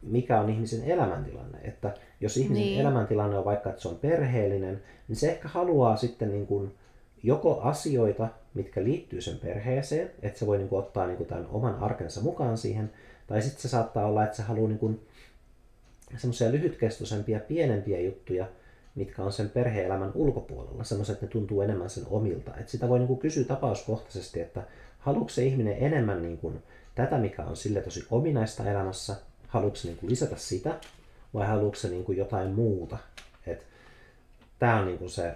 mikä 0.01 0.41
on 0.41 0.49
ihmisen 0.49 0.83
elämäntilanne. 0.83 1.57
Että 1.63 1.93
jos 2.21 2.37
ihmisen 2.37 2.63
niin. 2.63 2.81
elämäntilanne 2.81 3.37
on 3.37 3.45
vaikka, 3.45 3.69
että 3.69 3.81
se 3.81 3.87
on 3.87 3.95
perheellinen, 3.95 4.81
niin 5.07 5.15
se 5.15 5.31
ehkä 5.31 5.47
haluaa 5.47 5.97
sitten 5.97 6.31
niin 6.31 6.47
kuin 6.47 6.71
joko 7.23 7.61
asioita, 7.61 8.27
mitkä 8.53 8.83
liittyy 8.83 9.21
sen 9.21 9.39
perheeseen, 9.39 10.11
että 10.21 10.39
se 10.39 10.47
voi 10.47 10.57
niin 10.57 10.69
kuin 10.69 10.79
ottaa 10.79 11.07
niin 11.07 11.17
kuin 11.17 11.27
tämän 11.27 11.47
oman 11.51 11.75
arkensa 11.79 12.21
mukaan 12.21 12.57
siihen, 12.57 12.91
tai 13.27 13.41
sitten 13.41 13.61
se 13.61 13.67
saattaa 13.67 14.05
olla, 14.05 14.23
että 14.23 14.37
se 14.37 14.43
haluaa 14.43 14.67
niin 14.67 14.79
kuin 14.79 15.07
semmoisia 16.17 16.51
lyhytkestoisempia, 16.51 17.39
pienempiä 17.39 17.99
juttuja, 17.99 18.47
mitkä 18.95 19.23
on 19.23 19.31
sen 19.31 19.49
perheelämän 19.49 20.11
ulkopuolella, 20.15 20.83
semmoiset, 20.83 21.13
että 21.13 21.25
ne 21.25 21.31
tuntuu 21.31 21.61
enemmän 21.61 21.89
sen 21.89 22.03
omilta. 22.09 22.51
Et 22.57 22.69
sitä 22.69 22.89
voi 22.89 22.99
niin 22.99 23.07
kuin 23.07 23.19
kysyä 23.19 23.43
tapauskohtaisesti, 23.43 24.41
että 24.41 24.63
haluatko 24.99 25.29
se 25.29 25.45
ihminen 25.45 25.77
enemmän 25.79 26.21
niin 26.21 26.37
kuin 26.37 26.63
tätä, 26.95 27.17
mikä 27.17 27.43
on 27.43 27.57
sille 27.57 27.81
tosi 27.81 28.05
ominaista 28.11 28.71
elämässä, 28.71 29.15
haluatko 29.55 29.79
niin 29.83 29.97
kuin 29.97 30.09
lisätä 30.09 30.35
sitä, 30.35 30.79
vai 31.33 31.47
haluatko 31.47 31.75
se 31.75 31.89
niin 31.89 32.03
kuin 32.03 32.17
jotain 32.17 32.49
muuta. 32.49 32.97
Tämä 34.59 34.79
on 34.79 34.85
niin 34.85 34.97
kuin 34.97 35.09
se, 35.09 35.33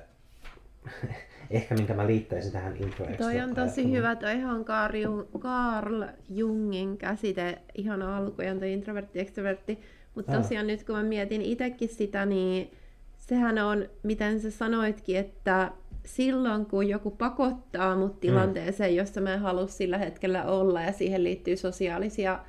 ehkä 1.51 1.75
minkä 1.75 1.93
mä 1.93 2.07
liittäisin 2.07 2.51
tähän 2.51 2.77
intro 2.77 3.05
Toi 3.17 3.39
on 3.39 3.55
tosi 3.55 3.91
hyvä, 3.91 4.15
toi 4.15 4.43
on 4.43 4.65
Carl, 4.65 5.23
Carl 5.39 6.03
Jungin 6.29 6.97
käsite 6.97 7.57
ihan 7.75 8.01
alkujen, 8.01 8.59
toi 8.59 8.73
introvertti, 8.73 9.19
extrovertti. 9.19 9.79
Mutta 10.15 10.31
tosiaan 10.31 10.67
nyt 10.67 10.83
kun 10.83 10.95
mä 10.95 11.03
mietin 11.03 11.41
itsekin 11.41 11.89
sitä, 11.89 12.25
niin 12.25 12.71
sehän 13.17 13.57
on, 13.57 13.89
miten 14.03 14.41
sä 14.41 14.51
sanoitkin, 14.51 15.17
että 15.17 15.71
silloin 16.05 16.65
kun 16.65 16.89
joku 16.89 17.11
pakottaa 17.11 17.95
mut 17.95 18.13
mm. 18.13 18.19
tilanteeseen, 18.19 18.91
mm. 18.91 18.97
jossa 18.97 19.21
mä 19.21 19.33
en 19.33 19.39
halua 19.39 19.67
sillä 19.67 19.97
hetkellä 19.97 20.45
olla 20.45 20.81
ja 20.81 20.91
siihen 20.91 21.23
liittyy 21.23 21.57
sosiaalisia 21.57 22.39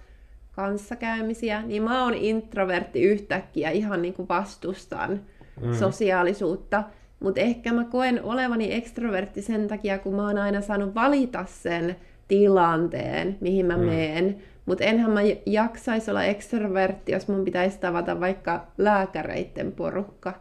kanssakäymisiä, 0.61 1.63
niin 1.63 1.83
mä 1.83 2.05
oon 2.05 2.15
introvertti 2.15 3.03
yhtäkkiä, 3.03 3.71
ihan 3.71 4.03
niin 4.03 4.15
kuin 4.15 4.29
vastustan 4.29 5.21
mm. 5.61 5.75
sosiaalisuutta. 5.75 6.85
Mutta 7.21 7.41
ehkä 7.41 7.73
mä 7.73 7.85
koen 7.85 8.25
olevani 8.25 8.75
ekstrovertti 8.75 9.43
sen 9.43 9.69
takia, 9.69 9.99
kun 9.99 10.15
mä 10.15 10.27
oon 10.27 10.39
aina 10.39 10.61
saanut 10.61 10.95
valita 10.95 11.45
sen 11.49 11.97
tilanteen, 12.29 13.39
mihin 13.41 13.67
mä 13.67 13.77
mm. 13.77 13.83
meen. 13.83 14.37
Mutta 14.67 14.85
enhän 14.85 15.11
mä 15.11 15.21
jaksaisi 15.47 16.11
olla 16.11 16.25
ekstrovertti, 16.25 17.13
jos 17.13 17.29
mun 17.29 17.45
pitäisi 17.45 17.79
tavata 17.79 18.21
vaikka 18.21 18.67
lääkäreiden 18.79 19.73
porukka. 19.73 20.33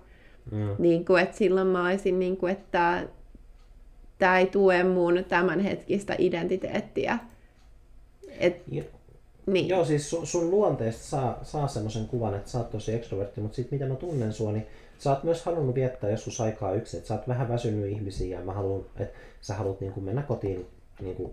Mm. 0.52 0.76
Niin 0.80 1.06
kuin, 1.06 1.24
että 1.24 1.38
silloin 1.38 1.68
mä 1.68 1.88
olisin, 1.88 2.20
niin 2.20 2.38
kuin, 2.38 2.52
että 2.52 3.04
tämä 4.18 4.40
ei 4.40 4.46
tue 4.46 4.84
mun 4.84 5.26
tämänhetkistä 5.28 6.16
identiteettiä. 6.18 7.20
Et, 8.40 8.64
jo. 8.72 8.84
Niin. 9.54 9.70
Joo, 9.70 9.86
siis 9.86 10.10
sun, 10.10 10.28
sun 10.28 10.52
luonteesta 10.52 11.04
saa, 11.04 11.40
saa 11.44 11.68
semmoisen 11.68 12.08
kuvan, 12.08 12.36
että 12.36 12.50
sä 12.50 12.58
oot 12.58 12.70
tosi 12.70 12.94
ekstrovertti, 12.94 13.42
mutta 13.42 13.56
sitten 13.56 13.80
mitä 13.80 13.94
mä 13.94 13.96
tunnen 13.96 14.34
sua, 14.34 14.52
niin 14.52 14.68
sä 15.00 15.10
oot 15.10 15.24
myös 15.24 15.46
halunnut 15.46 15.76
viettää 15.76 16.10
joskus 16.10 16.42
aikaa 16.42 16.74
yksin, 16.74 16.98
että 16.98 17.08
sä 17.08 17.14
oot 17.14 17.28
vähän 17.28 17.50
väsynyt 17.50 17.92
ihmisiä 17.92 18.40
ja 18.40 18.46
mä 18.46 18.54
haluan, 18.54 18.86
että 19.00 19.20
sä 19.42 19.54
haluat 19.54 19.82
niin 19.82 19.94
kuin 19.94 20.04
mennä 20.04 20.22
kotiin 20.22 20.66
niin 21.02 21.16
kuin, 21.16 21.32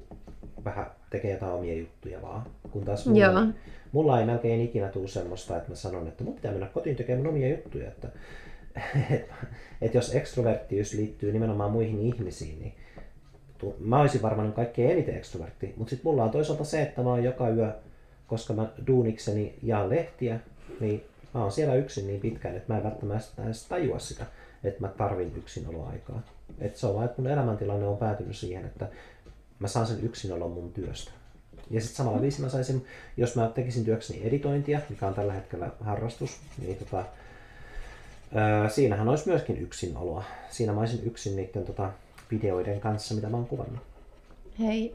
vähän 0.64 0.86
tekee 1.10 1.32
jotain 1.32 1.52
omia 1.52 1.74
juttuja 1.74 2.22
vaan. 2.22 2.46
Kun 2.70 2.84
taas 2.84 3.06
mulla, 3.06 3.20
Joo. 3.20 3.46
mulla 3.92 4.20
ei 4.20 4.26
melkein 4.26 4.60
ikinä 4.60 4.88
tule 4.88 5.08
semmoista, 5.08 5.56
että 5.56 5.68
mä 5.68 5.76
sanon, 5.76 6.08
että 6.08 6.24
mun 6.24 6.34
pitää 6.34 6.52
mennä 6.52 6.66
kotiin 6.66 6.96
tekemään 6.96 7.26
omia 7.26 7.48
juttuja. 7.48 7.88
Että, 7.88 8.08
et, 9.10 9.30
et 9.82 9.94
jos 9.94 10.14
ekstroverttius 10.14 10.92
liittyy 10.92 11.32
nimenomaan 11.32 11.70
muihin 11.70 12.00
ihmisiin, 12.00 12.58
niin 12.60 12.74
mä 13.78 14.00
olisin 14.00 14.22
varmaan 14.22 14.52
kaikkein 14.52 14.90
eniten 14.90 15.16
ekstrovertti, 15.16 15.74
mutta 15.76 15.90
sitten 15.90 16.10
mulla 16.10 16.24
on 16.24 16.30
toisaalta 16.30 16.64
se, 16.64 16.82
että 16.82 17.02
mä 17.02 17.10
oon 17.10 17.24
joka 17.24 17.48
yö, 17.48 17.72
koska 18.26 18.52
mä 18.52 18.68
duunikseni 18.86 19.58
jaan 19.62 19.90
lehtiä, 19.90 20.40
niin 20.80 21.04
mä 21.34 21.42
oon 21.42 21.52
siellä 21.52 21.74
yksin 21.74 22.06
niin 22.06 22.20
pitkään, 22.20 22.56
että 22.56 22.72
mä 22.72 22.78
en 22.78 22.84
välttämättä 22.84 23.44
edes 23.44 23.64
tajua 23.64 23.98
sitä, 23.98 24.26
että 24.64 24.80
mä 24.80 24.88
tarvin 24.88 25.32
yksinoloaikaa. 25.36 26.22
Et 26.58 26.76
se 26.76 26.86
on 26.86 26.94
vaan, 26.94 27.04
että 27.04 27.22
mun 27.22 27.30
elämäntilanne 27.30 27.86
on 27.86 27.96
päätynyt 27.96 28.36
siihen, 28.36 28.64
että 28.64 28.88
mä 29.58 29.68
saan 29.68 29.86
sen 29.86 30.04
yksinolon 30.04 30.50
mun 30.50 30.72
työstä. 30.72 31.10
Ja 31.70 31.80
sitten 31.80 31.96
samalla 31.96 32.22
viisi 32.22 32.42
mä 32.42 32.48
saisin, 32.48 32.84
jos 33.16 33.36
mä 33.36 33.50
tekisin 33.54 33.84
työkseni 33.84 34.26
editointia, 34.26 34.80
mikä 34.88 35.06
on 35.06 35.14
tällä 35.14 35.32
hetkellä 35.32 35.70
harrastus, 35.80 36.30
niin 36.58 36.76
tota, 36.76 37.04
öö, 38.36 38.68
siinähän 38.68 39.08
olisi 39.08 39.28
myöskin 39.28 39.56
yksinoloa. 39.62 40.24
Siinä 40.50 40.72
mä 40.72 40.80
olisin 40.80 41.06
yksin 41.06 41.36
niiden 41.36 41.64
tota, 41.64 41.92
videoiden 42.30 42.80
kanssa, 42.80 43.14
mitä 43.14 43.28
mä 43.28 43.36
oon 43.36 43.46
kuvannut. 43.46 43.80
Hei, 44.58 44.94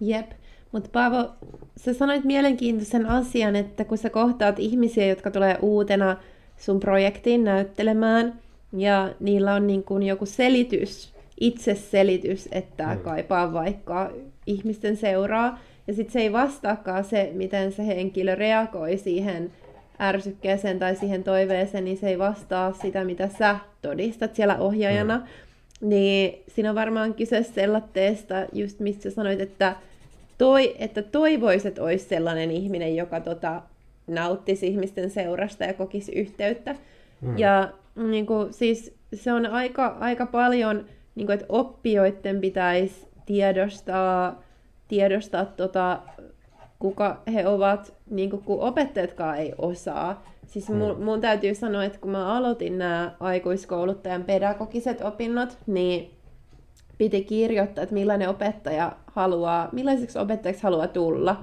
jep. 0.00 0.30
Mutta 0.72 0.90
Paavo, 0.92 1.30
sä 1.76 1.94
sanoit 1.94 2.24
mielenkiintoisen 2.24 3.06
asian, 3.06 3.56
että 3.56 3.84
kun 3.84 3.98
sä 3.98 4.10
kohtaat 4.10 4.58
ihmisiä, 4.58 5.06
jotka 5.06 5.30
tulee 5.30 5.58
uutena 5.62 6.16
sun 6.56 6.80
projektiin 6.80 7.44
näyttelemään, 7.44 8.38
ja 8.72 9.10
niillä 9.20 9.54
on 9.54 9.66
niin 9.66 9.82
kuin 9.82 10.02
joku 10.02 10.26
selitys, 10.26 11.14
itseselitys, 11.40 12.48
että 12.52 12.86
mm. 12.86 13.00
kaipaa 13.00 13.52
vaikka 13.52 14.10
ihmisten 14.46 14.96
seuraa, 14.96 15.58
ja 15.86 15.94
sitten 15.94 16.12
se 16.12 16.20
ei 16.20 16.32
vastaakaan 16.32 17.04
se, 17.04 17.30
miten 17.34 17.72
se 17.72 17.86
henkilö 17.86 18.34
reagoi 18.34 18.96
siihen 18.96 19.52
ärsykkeeseen 20.00 20.78
tai 20.78 20.96
siihen 20.96 21.24
toiveeseen, 21.24 21.84
niin 21.84 21.96
se 21.96 22.08
ei 22.08 22.18
vastaa 22.18 22.72
sitä, 22.72 23.04
mitä 23.04 23.28
sä 23.38 23.56
todistat 23.82 24.34
siellä 24.34 24.56
ohjaajana. 24.58 25.16
Mm. 25.16 25.88
Niin 25.88 26.42
siinä 26.48 26.70
on 26.70 26.74
varmaan 26.74 27.14
kyse 27.14 27.42
sellaisesta, 27.42 28.34
just 28.52 28.80
mistä 28.80 29.10
sanoit, 29.10 29.40
että, 29.40 29.76
toi, 30.40 30.76
että 30.78 31.02
toivoisit, 31.02 31.66
että 31.66 31.82
olisi 31.82 32.08
sellainen 32.08 32.50
ihminen, 32.50 32.96
joka 32.96 33.20
tota, 33.20 33.62
nauttisi 34.06 34.66
ihmisten 34.66 35.10
seurasta 35.10 35.64
ja 35.64 35.74
kokisi 35.74 36.12
yhteyttä. 36.12 36.74
Mm. 37.20 37.38
Ja 37.38 37.72
niin 37.96 38.26
kuin, 38.26 38.52
siis 38.52 38.94
se 39.14 39.32
on 39.32 39.46
aika, 39.46 39.96
aika 40.00 40.26
paljon, 40.26 40.84
niin 41.14 41.26
kuin, 41.26 41.34
että 41.34 41.46
oppijoiden 41.48 42.40
pitäisi 42.40 43.06
tiedostaa, 43.26 44.42
tiedostaa 44.88 45.44
tota, 45.44 45.98
kuka 46.78 47.22
he 47.32 47.48
ovat, 47.48 47.94
niin 48.10 48.30
kuin, 48.30 48.42
kun 48.42 48.60
opettajatkaan 48.60 49.38
ei 49.38 49.54
osaa. 49.58 50.26
Siis 50.46 50.68
mun, 50.68 50.96
mm. 50.96 51.04
mun 51.04 51.20
täytyy 51.20 51.54
sanoa, 51.54 51.84
että 51.84 51.98
kun 51.98 52.10
mä 52.10 52.36
aloitin 52.36 52.78
nämä 52.78 53.12
aikuiskouluttajan 53.20 54.24
pedagogiset 54.24 55.00
opinnot, 55.00 55.56
niin 55.66 56.10
piti 57.00 57.24
kirjoittaa, 57.24 57.82
että 57.82 57.94
millainen 57.94 58.28
opettaja 58.28 58.92
haluaa, 59.06 59.68
millaiseksi 59.72 60.18
opettajaksi 60.18 60.62
haluaa 60.62 60.86
tulla. 60.86 61.36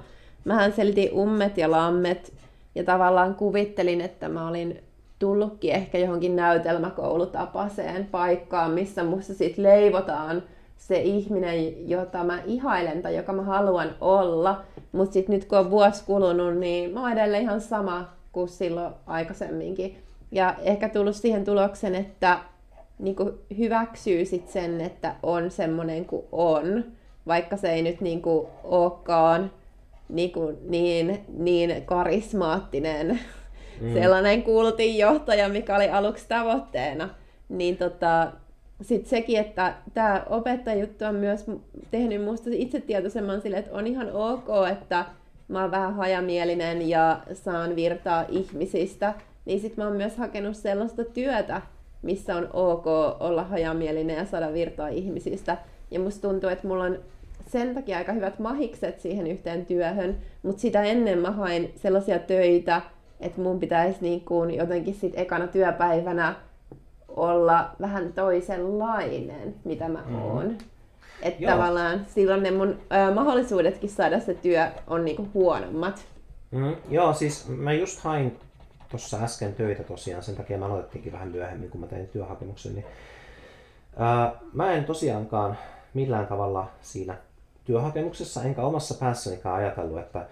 Mähän 0.44 0.72
selitin 0.72 1.12
ummet 1.12 1.58
ja 1.58 1.70
lammet 1.70 2.32
ja 2.74 2.84
tavallaan 2.84 3.34
kuvittelin, 3.34 4.00
että 4.00 4.28
mä 4.28 4.48
olin 4.48 4.82
tullutkin 5.18 5.72
ehkä 5.72 5.98
johonkin 5.98 6.36
näytelmäkoulutapaiseen 6.36 8.06
paikkaan, 8.06 8.70
missä 8.70 9.04
musta 9.04 9.34
sitten 9.34 9.62
leivotaan 9.62 10.42
se 10.76 11.00
ihminen, 11.00 11.88
jota 11.88 12.24
mä 12.24 12.42
ihailen 12.46 13.02
tai 13.02 13.16
joka 13.16 13.32
mä 13.32 13.42
haluan 13.42 13.90
olla. 14.00 14.62
Mutta 14.92 15.12
sitten 15.12 15.34
nyt 15.34 15.44
kun 15.44 15.58
on 15.58 15.70
vuosi 15.70 16.04
kulunut, 16.04 16.56
niin 16.56 16.94
mä 16.94 17.00
oon 17.00 17.12
edelleen 17.12 17.42
ihan 17.42 17.60
sama 17.60 18.08
kuin 18.32 18.48
silloin 18.48 18.94
aikaisemminkin. 19.06 19.98
Ja 20.32 20.54
ehkä 20.62 20.88
tullut 20.88 21.16
siihen 21.16 21.44
tulokseen, 21.44 21.94
että 21.94 22.38
niin 22.98 23.16
kuin 23.16 23.32
hyväksyy 23.58 24.24
sit 24.24 24.48
sen, 24.48 24.80
että 24.80 25.14
on 25.22 25.50
semmoinen 25.50 26.04
kuin 26.04 26.26
on, 26.32 26.84
vaikka 27.26 27.56
se 27.56 27.72
ei 27.72 27.82
nyt 27.82 28.00
niin 28.00 28.22
kuin 28.22 28.46
olekaan 28.64 29.50
niin, 30.08 30.32
kuin 30.32 30.56
niin, 30.68 31.24
niin 31.38 31.82
karismaattinen 31.84 33.20
mm. 33.80 33.92
sellainen 34.00 34.42
kuultiin 34.42 34.98
johtaja, 34.98 35.48
mikä 35.48 35.76
oli 35.76 35.88
aluksi 35.88 36.24
tavoitteena. 36.28 37.08
Niin 37.48 37.76
tota, 37.76 38.32
sitten 38.82 39.10
sekin, 39.10 39.38
että 39.38 39.74
tämä 39.94 40.22
opettajuttu 40.28 41.04
on 41.04 41.14
myös 41.14 41.46
tehnyt 41.90 42.20
minusta 42.20 42.50
itsetietoisemman 42.52 43.40
sille, 43.40 43.56
että 43.56 43.74
on 43.76 43.86
ihan 43.86 44.12
ok, 44.12 44.48
että 44.72 45.04
mä 45.48 45.60
oon 45.62 45.70
vähän 45.70 45.94
hajamielinen 45.94 46.88
ja 46.88 47.20
saan 47.32 47.76
virtaa 47.76 48.24
ihmisistä, 48.28 49.14
niin 49.44 49.60
sitten 49.60 49.84
mä 49.84 49.88
oon 49.88 49.96
myös 49.96 50.16
hakenut 50.16 50.56
sellaista 50.56 51.04
työtä, 51.04 51.62
missä 52.02 52.36
on 52.36 52.48
ok 52.52 52.86
olla 53.20 53.44
hajamielinen 53.44 54.16
ja 54.16 54.24
saada 54.24 54.52
virtaa 54.52 54.88
ihmisistä. 54.88 55.56
Ja 55.90 56.00
musta 56.00 56.28
tuntuu, 56.28 56.50
että 56.50 56.68
mulla 56.68 56.84
on 56.84 56.98
sen 57.46 57.74
takia 57.74 57.98
aika 57.98 58.12
hyvät 58.12 58.38
mahikset 58.38 59.00
siihen 59.00 59.26
yhteen 59.26 59.66
työhön, 59.66 60.18
mutta 60.42 60.60
sitä 60.60 60.82
ennen 60.82 61.18
mä 61.18 61.30
hain 61.30 61.72
sellaisia 61.76 62.18
töitä, 62.18 62.82
että 63.20 63.40
mun 63.40 63.60
pitäisi 63.60 63.98
niin 64.00 64.20
kuin 64.20 64.54
jotenkin 64.54 64.94
sit 64.94 65.12
ekana 65.16 65.46
työpäivänä 65.46 66.34
olla 67.08 67.70
vähän 67.80 68.12
toisenlainen, 68.12 69.54
mitä 69.64 69.88
mä 69.88 69.98
mm-hmm. 69.98 70.22
oon. 70.22 70.58
Että 71.22 71.42
Joo. 71.42 71.52
tavallaan 71.52 72.06
silloin 72.14 72.42
ne 72.42 72.50
mun 72.50 72.68
ö, 72.68 73.14
mahdollisuudetkin 73.14 73.90
saada 73.90 74.20
se 74.20 74.34
työ 74.34 74.66
on 74.86 75.04
niinku 75.04 75.28
huonommat. 75.34 76.04
Mm, 76.50 76.76
joo, 76.90 77.12
siis 77.12 77.48
mä 77.48 77.72
just 77.72 78.00
hain 78.00 78.38
tuossa 78.88 79.18
äsken 79.22 79.54
töitä 79.54 79.82
tosiaan, 79.82 80.22
sen 80.22 80.36
takia 80.36 80.58
mä 80.58 80.66
aloitettiinkin 80.66 81.12
vähän 81.12 81.28
myöhemmin, 81.28 81.70
kun 81.70 81.80
mä 81.80 81.86
tein 81.86 82.08
työhakemuksen. 82.08 82.74
Niin, 82.74 82.86
ää, 83.96 84.32
mä 84.52 84.72
en 84.72 84.84
tosiaankaan 84.84 85.58
millään 85.94 86.26
tavalla 86.26 86.70
siinä 86.80 87.16
työhakemuksessa 87.64 88.42
enkä 88.42 88.62
omassa 88.62 88.94
päässänikään 88.94 89.54
ajatellut, 89.54 89.98
että 89.98 90.26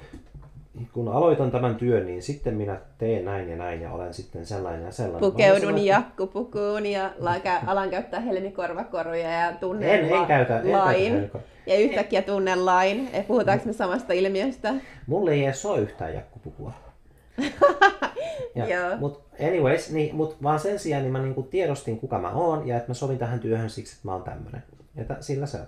kun 0.93 1.09
aloitan 1.09 1.51
tämän 1.51 1.77
työn, 1.77 2.07
niin 2.07 2.23
sitten 2.23 2.55
minä 2.55 2.81
teen 2.99 3.25
näin 3.25 3.49
ja 3.49 3.57
näin 3.57 3.81
ja 3.81 3.93
olen 3.93 4.15
sitten 4.15 4.47
sellainen 4.47 4.85
ja 4.85 4.93
sellainen. 4.93 5.31
Pukeudun 5.31 5.85
jakkupukuun 5.85 6.87
ja 6.87 7.11
alan 7.67 7.91
käyttää 7.91 8.21
helmikorvakoruja 8.21 9.31
ja 9.31 9.53
tunnen 9.53 9.91
en, 9.91 10.15
en 10.15 10.27
käytä, 10.27 10.59
en 10.59 10.73
lain. 10.73 11.13
Käytä 11.13 11.39
ja 11.67 11.79
yhtäkkiä 11.79 12.23
tunnen 12.23 12.67
lain. 12.67 13.11
Puhutaanko 13.29 13.67
me 13.67 13.73
samasta 13.73 14.13
ilmiöstä? 14.13 14.75
Mulle 15.07 15.33
ei 15.33 15.45
edes 15.45 15.67
ole 15.67 15.81
yhtään 15.81 16.15
jakkupukua. 16.15 16.73
Ja, 18.55 18.97
mut 19.01 19.22
anyways, 19.49 19.91
niin, 19.91 20.16
mut 20.16 20.43
vaan 20.43 20.61
sen 20.61 20.78
sijaan 20.78 21.03
niin 21.03 21.12
mä 21.12 21.18
niinku 21.18 21.43
tiedostin 21.43 22.01
kuka 22.01 22.18
mä 22.18 22.30
oon 22.30 22.68
ja 22.68 22.76
että 22.76 22.91
mä 22.91 22.95
sovin 22.95 23.18
tähän 23.18 23.41
työhön 23.41 23.70
siksi, 23.70 23.93
että 23.97 24.09
mä 24.09 24.12
oon 24.12 24.22
tämmönen. 24.22 24.62
Ja 24.97 25.05
t- 25.05 25.22
sillä 25.22 25.47
se 25.47 25.57
on. 25.57 25.66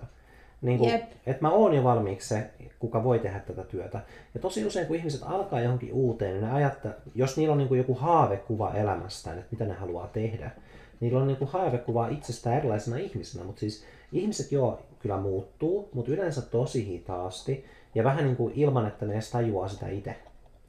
Niin 0.61 0.77
kuin, 0.77 0.93
että 1.25 1.41
mä 1.41 1.49
oon 1.49 1.73
jo 1.73 1.83
valmiiksi 1.83 2.27
se, 2.27 2.49
kuka 2.79 3.03
voi 3.03 3.19
tehdä 3.19 3.39
tätä 3.39 3.63
työtä. 3.63 3.99
Ja 4.33 4.39
tosi 4.39 4.65
usein, 4.65 4.87
kun 4.87 4.95
ihmiset 4.95 5.21
alkaa 5.23 5.61
johonkin 5.61 5.93
uuteen, 5.93 6.31
niin 6.31 6.43
ne 6.43 6.51
ajattaa, 6.51 6.91
jos 7.15 7.37
niillä 7.37 7.51
on 7.51 7.57
niin 7.57 7.67
kuin 7.67 7.77
joku 7.77 7.93
haavekuva 7.93 8.73
elämästään, 8.73 9.37
että 9.37 9.47
mitä 9.51 9.65
ne 9.65 9.73
haluaa 9.73 10.07
tehdä, 10.07 10.51
niillä 10.99 11.19
on 11.19 11.27
niin 11.27 11.37
kuin 11.37 11.51
haavekuva 11.51 12.07
itsestään 12.07 12.57
erilaisena 12.57 12.97
ihmisenä. 12.97 13.43
Mutta 13.45 13.59
siis 13.59 13.83
ihmiset 14.11 14.51
joo 14.51 14.81
kyllä 14.99 15.17
muuttuu, 15.17 15.89
mutta 15.93 16.11
yleensä 16.11 16.41
tosi 16.41 16.85
hitaasti 16.87 17.65
ja 17.95 18.03
vähän 18.03 18.25
niin 18.25 18.35
kuin 18.35 18.53
ilman, 18.55 18.87
että 18.87 19.05
ne 19.05 19.13
edes 19.13 19.31
tajuaa 19.31 19.67
sitä 19.67 19.87
itse. 19.87 20.15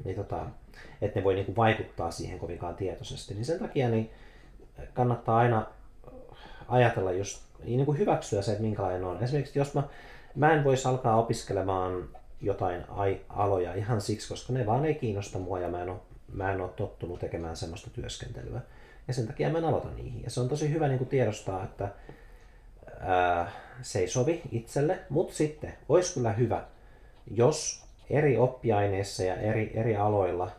Niin 0.04 0.16
tota, 0.16 0.46
että 1.00 1.20
ne 1.20 1.24
voi 1.24 1.34
niin 1.34 1.46
kuin 1.46 1.56
vaikuttaa 1.56 2.10
siihen 2.10 2.38
kovinkaan 2.38 2.74
tietoisesti. 2.74 3.34
Niin 3.34 3.44
sen 3.44 3.58
takia 3.58 3.88
niin 3.88 4.10
kannattaa 4.94 5.38
aina 5.38 5.66
ajatella 6.68 7.12
just 7.12 7.42
niin 7.64 7.86
kuin 7.86 7.98
hyväksyä 7.98 8.42
se, 8.42 8.50
että 8.52 8.62
minkälainen 8.62 9.04
on. 9.04 9.22
Esimerkiksi 9.22 9.58
jos 9.58 9.74
mä, 9.74 9.82
mä 10.34 10.52
en 10.52 10.64
voisi 10.64 10.88
alkaa 10.88 11.18
opiskelemaan 11.18 12.08
jotain 12.40 12.84
aloja 13.28 13.74
ihan 13.74 14.00
siksi, 14.00 14.28
koska 14.28 14.52
ne 14.52 14.66
vaan 14.66 14.84
ei 14.84 14.94
kiinnosta 14.94 15.38
mua 15.38 15.60
ja 15.60 15.68
mä 15.68 15.82
en 15.82 15.88
ole, 15.88 15.98
mä 16.32 16.52
en 16.52 16.60
ole 16.60 16.70
tottunut 16.76 17.20
tekemään 17.20 17.56
semmoista 17.56 17.90
työskentelyä. 17.90 18.60
Ja 19.08 19.14
sen 19.14 19.26
takia 19.26 19.50
mä 19.50 19.58
en 19.58 19.64
aloita 19.64 19.88
niihin. 19.90 20.22
Ja 20.22 20.30
se 20.30 20.40
on 20.40 20.48
tosi 20.48 20.72
hyvä 20.72 20.88
niin 20.88 20.98
kuin 20.98 21.08
tiedostaa, 21.08 21.64
että 21.64 21.88
ää, 23.00 23.52
se 23.82 23.98
ei 23.98 24.08
sovi 24.08 24.42
itselle, 24.52 24.98
mutta 25.08 25.34
sitten 25.34 25.74
olisi 25.88 26.14
kyllä 26.14 26.32
hyvä, 26.32 26.64
jos 27.30 27.84
eri 28.10 28.36
oppiaineissa 28.36 29.22
ja 29.22 29.36
eri, 29.36 29.70
eri 29.74 29.96
aloilla, 29.96 30.50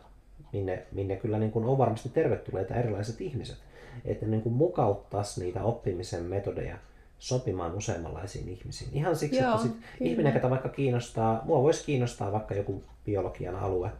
minne, 0.52 0.82
minne 0.92 1.16
kyllä 1.16 1.38
niin 1.38 1.52
kuin 1.52 1.64
on 1.64 1.78
varmasti 1.78 2.08
tervetulleita 2.08 2.74
erilaiset 2.74 3.20
ihmiset, 3.20 3.56
että 4.04 4.26
niin 4.26 4.42
kuin 4.42 4.52
mukauttaisi 4.52 5.40
niitä 5.40 5.62
oppimisen 5.62 6.22
metodeja 6.22 6.76
sopimaan 7.18 7.74
useammanlaisiin 7.74 8.48
ihmisiin. 8.48 8.90
Ihan 8.92 9.16
siksi, 9.16 9.38
Joo, 9.40 9.50
että 9.50 9.62
sit 9.62 9.76
ihminen, 10.00 10.34
joka 10.34 10.50
vaikka 10.50 10.68
kiinnostaa, 10.68 11.42
mua 11.44 11.62
voisi 11.62 11.84
kiinnostaa 11.84 12.32
vaikka 12.32 12.54
joku 12.54 12.82
biologian 13.04 13.56
alue, 13.56 13.90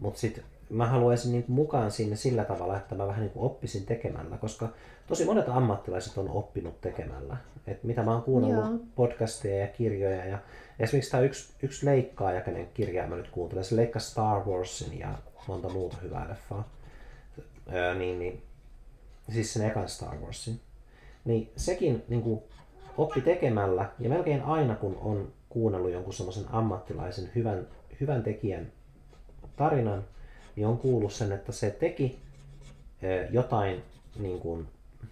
mutta 0.00 0.20
sitten 0.20 0.44
mä 0.70 0.86
haluaisin 0.86 1.32
niin 1.32 1.44
kuin 1.44 1.54
mukaan 1.54 1.90
sinne 1.90 2.16
sillä 2.16 2.44
tavalla, 2.44 2.76
että 2.76 2.94
mä 2.94 3.06
vähän 3.06 3.20
niin 3.20 3.30
kuin 3.30 3.44
oppisin 3.44 3.86
tekemällä, 3.86 4.36
koska 4.36 4.68
tosi 5.06 5.24
monet 5.24 5.48
ammattilaiset 5.48 6.18
on 6.18 6.28
oppinut 6.28 6.80
tekemällä. 6.80 7.36
Et 7.66 7.84
mitä 7.84 8.02
mä 8.02 8.12
oon 8.12 8.22
kuunnellut 8.22 8.64
Joo. 8.64 8.78
podcasteja 8.94 9.60
ja 9.60 9.66
kirjoja 9.66 10.24
ja 10.24 10.38
esimerkiksi 10.78 11.10
tämä 11.10 11.22
yksi, 11.22 11.54
yksi 11.62 11.86
leikkaaja, 11.86 12.40
kenen 12.40 12.68
kirjaa 12.74 13.06
mä 13.06 13.16
nyt 13.16 13.30
kuuntelen, 13.30 13.64
se 13.64 13.76
leikkasi 13.76 14.10
Star 14.10 14.48
Warsin 14.48 14.98
ja 14.98 15.18
monta 15.48 15.68
muuta 15.68 15.96
hyvää 16.02 16.28
leffaa. 16.28 16.68
Öö, 17.72 17.94
niin, 17.94 18.18
niin, 18.18 18.42
siis 19.32 19.52
sen 19.52 19.66
ekan 19.66 19.88
Star 19.88 20.16
Warsin. 20.16 20.60
Niin 21.24 21.52
sekin 21.56 22.04
niin 22.08 22.22
kuin, 22.22 22.42
oppi 22.98 23.20
tekemällä 23.20 23.90
ja 23.98 24.08
melkein 24.08 24.42
aina 24.42 24.74
kun 24.74 24.96
on 25.00 25.32
kuunnellut 25.48 25.92
jonkun 25.92 26.14
semmoisen 26.14 26.44
ammattilaisen 26.50 27.30
hyvän, 27.34 27.66
hyvän 28.00 28.22
tekijän 28.22 28.72
tarinan, 29.56 30.04
niin 30.56 30.66
on 30.66 30.78
kuullut 30.78 31.12
sen, 31.12 31.32
että 31.32 31.52
se 31.52 31.70
teki 31.70 32.18
jotain 33.30 33.82
niin 34.18 34.40
kuin 34.40 34.68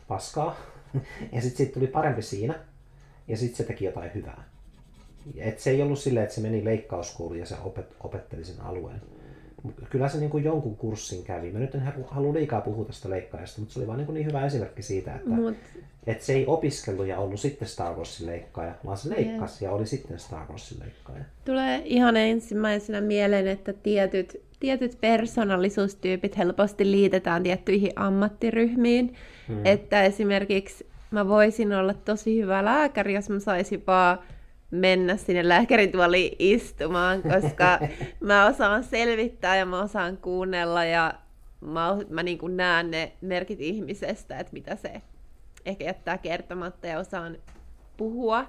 paskaa, 0.08 0.56
ja 1.32 1.40
sitten 1.40 1.56
siitä 1.56 1.74
tuli 1.74 1.86
parempi 1.86 2.22
siinä, 2.22 2.54
ja 3.28 3.36
sitten 3.36 3.56
se 3.56 3.64
teki 3.64 3.84
jotain 3.84 4.10
hyvää. 4.14 4.49
Et 5.36 5.58
se 5.58 5.70
ei 5.70 5.82
ollut 5.82 5.98
silleen, 5.98 6.24
että 6.24 6.34
se 6.34 6.40
meni 6.40 6.64
leikkauskouluun 6.64 7.38
ja 7.38 7.46
se 7.46 7.56
opet, 7.64 7.86
opetteli 8.00 8.44
sen 8.44 8.60
alueen. 8.60 9.02
Kyllä 9.90 10.08
se 10.08 10.18
niin 10.18 10.30
kuin 10.30 10.44
jonkun 10.44 10.76
kurssin 10.76 11.24
kävi. 11.24 11.52
Mä 11.52 11.58
nyt 11.58 11.74
en 11.74 11.82
halua 12.06 12.34
liikaa 12.34 12.60
puhua 12.60 12.84
tästä 12.84 13.10
leikkaajasta, 13.10 13.60
mutta 13.60 13.72
se 13.72 13.80
oli 13.80 13.86
vaan 13.86 13.98
niin, 13.98 14.06
kuin 14.06 14.14
niin 14.14 14.26
hyvä 14.26 14.46
esimerkki 14.46 14.82
siitä, 14.82 15.14
että, 15.14 15.30
Mut... 15.30 15.56
että 16.06 16.24
se 16.24 16.32
ei 16.32 16.46
opiskellut 16.46 17.06
ja 17.06 17.18
ollut 17.18 17.40
sitten 17.40 17.68
Star 17.68 17.96
Warsin 17.96 18.26
leikkaaja, 18.26 18.74
vaan 18.84 18.96
se 18.96 19.10
leikkasi 19.10 19.64
yeah. 19.64 19.72
ja 19.72 19.76
oli 19.76 19.86
sitten 19.86 20.18
Star 20.18 20.48
Warsin 20.48 20.80
leikkaaja. 20.80 21.24
Tulee 21.44 21.82
ihan 21.84 22.16
ensimmäisenä 22.16 23.00
mieleen, 23.00 23.46
että 23.46 23.72
tietyt 23.72 24.42
tietyt 24.60 24.98
persoonallisuustyypit 25.00 26.38
helposti 26.38 26.90
liitetään 26.90 27.42
tiettyihin 27.42 27.92
ammattiryhmiin. 27.96 29.14
Hmm. 29.48 29.66
Että 29.66 30.02
esimerkiksi 30.02 30.86
mä 31.10 31.28
voisin 31.28 31.72
olla 31.72 31.94
tosi 31.94 32.42
hyvä 32.42 32.64
lääkäri, 32.64 33.14
jos 33.14 33.30
mä 33.30 33.38
saisin 33.38 33.82
vaan 33.86 34.18
mennä 34.70 35.16
sinne 35.16 35.48
lääkärituoliin 35.48 36.36
istumaan, 36.38 37.22
koska 37.22 37.78
mä 38.20 38.46
osaan 38.46 38.84
selvittää 38.84 39.56
ja 39.56 39.66
mä 39.66 39.82
osaan 39.82 40.16
kuunnella 40.16 40.84
ja 40.84 41.14
mä, 41.60 41.96
mä 42.08 42.22
niin 42.22 42.38
kuin 42.38 42.56
näen 42.56 42.90
ne 42.90 43.12
merkit 43.20 43.60
ihmisestä, 43.60 44.38
että 44.38 44.52
mitä 44.52 44.76
se 44.76 45.02
ehkä 45.64 45.84
jättää 45.84 46.18
kertomatta 46.18 46.86
ja 46.86 46.98
osaan 46.98 47.36
puhua 47.96 48.46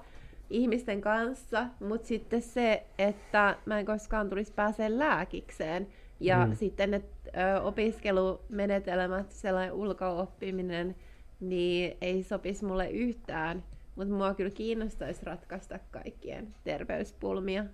ihmisten 0.50 1.02
kanssa, 1.02 1.66
mutta 1.80 2.08
sitten 2.08 2.42
se, 2.42 2.84
että 2.98 3.58
mä 3.66 3.80
en 3.80 3.86
koskaan 3.86 4.30
tulisi 4.30 4.54
pääsee 4.54 4.98
lääkikseen, 4.98 5.88
ja 6.22 6.46
mm. 6.46 6.56
sitten 6.56 6.92
ne 6.92 7.02
ö, 7.28 7.62
opiskelumenetelmät, 7.62 9.32
sellainen 9.32 9.74
ulkooppiminen, 9.74 10.96
niin 11.40 11.98
ei 12.02 12.24
sopisi 12.24 12.66
mulle 12.66 12.90
yhtään. 12.90 13.64
Mutta 13.96 14.14
mua 14.14 14.34
kyllä 14.34 14.50
kiinnostaisi 14.50 15.26
ratkaista 15.26 15.80
kaikkien 15.92 16.48
terveyspulmia. 16.64 17.66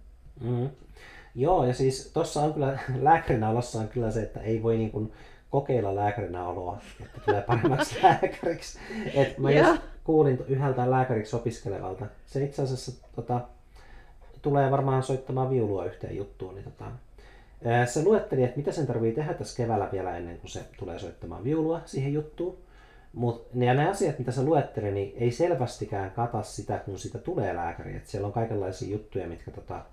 Mm. 0.42 0.70
Joo, 1.36 1.66
ja 1.66 1.74
siis 1.74 2.12
tuossa 2.14 2.42
on 2.42 2.54
kyllä, 2.54 2.80
lääkärinä 3.02 3.50
olossa 3.50 3.80
on 3.80 3.88
kyllä 3.88 4.12
se, 4.12 4.22
että 4.22 4.40
ei 4.40 4.64
voi 4.64 4.78
niin 4.78 4.92
kuin 4.92 5.14
kokeilla 5.50 5.96
lääkärinä 5.96 6.48
oloa, 6.48 6.78
että 7.06 7.20
tulee 7.26 7.42
paremmaksi 7.42 7.96
lääkäriksi. 8.04 8.80
Et 9.14 9.38
mä 9.38 9.52
just 9.52 9.82
kuulin 10.04 10.40
yhdeltä 10.48 10.92
lääkäriksi 10.92 11.36
opiskelevalta. 11.36 12.06
Se 12.26 12.44
itse 12.44 12.62
asiassa 12.62 12.92
tota, 13.16 13.42
tulee 14.42 14.72
varmaan 14.72 15.04
soittamaan 15.04 15.50
viulua 15.50 15.86
yhteen 15.86 16.18
juttuun, 16.18 16.56
niin 16.56 16.66
tota, 16.66 16.86
se 17.86 18.04
luetteli, 18.04 18.44
että 18.44 18.58
mitä 18.58 18.72
sen 18.72 18.88
tarvii 18.88 19.12
tehdä 19.12 19.34
tässä 19.34 19.58
keväällä 19.58 19.90
vielä 19.92 20.18
ennen 20.18 20.40
kuin 20.40 20.52
se 20.52 20.66
tulee 20.80 21.00
soittamaan 21.00 21.44
viulua 21.44 21.82
siihen 21.86 22.14
juttuun. 22.14 22.58
Mutta 23.14 23.50
ne, 23.54 23.90
asiat, 23.90 24.20
mitä 24.20 24.32
se 24.32 24.44
luetteli, 24.44 24.92
niin 24.92 25.14
ei 25.16 25.32
selvästikään 25.32 26.12
kata 26.12 26.44
sitä, 26.44 26.78
kun 26.78 27.00
sitä 27.00 27.18
tulee 27.18 27.56
lääkäri. 27.56 27.96
Et 27.96 28.08
siellä 28.08 28.28
on 28.28 28.34
kaikenlaisia 28.34 28.92
juttuja, 28.92 29.28
mitkä 29.28 29.52
tota, 29.52 29.86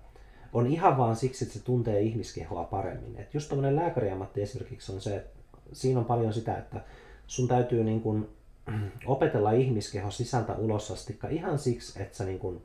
on 0.53 0.67
ihan 0.67 0.97
vaan 0.97 1.15
siksi, 1.15 1.45
että 1.45 1.57
se 1.57 1.63
tuntee 1.63 2.01
ihmiskehoa 2.01 2.63
paremmin. 2.63 3.15
Et 3.17 3.33
just 3.33 3.49
tämmöinen 3.49 3.75
lääkäriammatti 3.75 4.41
esimerkiksi 4.41 4.91
on 4.91 5.01
se, 5.01 5.15
että 5.15 5.39
siinä 5.73 5.99
on 5.99 6.05
paljon 6.05 6.33
sitä, 6.33 6.57
että 6.57 6.81
sun 7.27 7.47
täytyy 7.47 7.83
niin 7.83 8.01
kun, 8.01 8.29
opetella 9.05 9.51
ihmiskeho 9.51 10.11
sisältä 10.11 10.53
ulos 10.53 10.91
asti 10.91 11.19
ihan 11.29 11.59
siksi, 11.59 12.01
että 12.01 12.17
sä 12.17 12.23
niin 12.23 12.39
kun, 12.39 12.61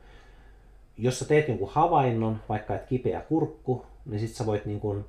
jos 0.98 1.18
sä 1.18 1.24
teet 1.24 1.48
jonkun 1.48 1.70
havainnon, 1.72 2.40
vaikka 2.48 2.74
että 2.74 2.89
kipeä 2.89 3.20
kurkku, 3.20 3.86
niin 4.06 4.20
sit 4.20 4.35
sä 4.35 4.47
voit 4.47 4.66
niin 4.66 4.81
kun, 4.81 5.05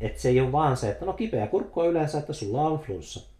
että 0.00 0.22
se 0.22 0.28
ei 0.28 0.40
ole 0.40 0.52
vaan 0.52 0.76
se, 0.76 0.90
että 0.90 1.04
no 1.04 1.12
kipeä 1.12 1.46
kurkku 1.46 1.80
on 1.80 1.88
yleensä, 1.88 2.18
että 2.18 2.32
sulla 2.32 2.62
on 2.62 2.78
flunssa. 2.78 3.31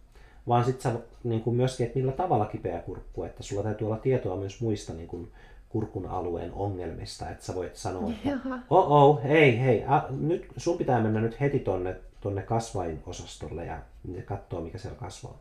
Vaan 0.47 0.65
sit 0.65 0.81
sä 0.81 0.91
niin 1.23 1.41
kun 1.41 1.55
myöskin, 1.55 1.85
että 1.85 1.99
millä 1.99 2.11
tavalla 2.11 2.45
kipeä 2.45 2.79
kurkku, 2.79 3.23
että 3.23 3.43
sulla 3.43 3.63
täytyy 3.63 3.87
olla 3.87 3.97
tietoa 3.97 4.35
myös 4.35 4.61
muista 4.61 4.93
niin 4.93 5.07
kun, 5.07 5.31
kurkun 5.69 6.05
alueen 6.05 6.53
ongelmista, 6.53 7.29
että 7.29 7.45
sä 7.45 7.55
voit 7.55 7.75
sanoa, 7.75 8.11
että 8.25 8.39
oh, 8.69 8.91
oh 8.91 9.23
hei, 9.23 9.59
hei, 9.59 9.83
a, 9.87 10.01
nyt, 10.09 10.47
sun 10.57 10.77
pitää 10.77 11.01
mennä 11.01 11.21
nyt 11.21 11.39
heti 11.39 11.59
tonne, 11.59 11.95
tonne 12.21 12.41
kasvainosastolle 12.41 13.65
ja 13.65 13.77
katsoa, 14.25 14.61
mikä 14.61 14.77
siellä 14.77 14.99
kasvaa. 14.99 15.37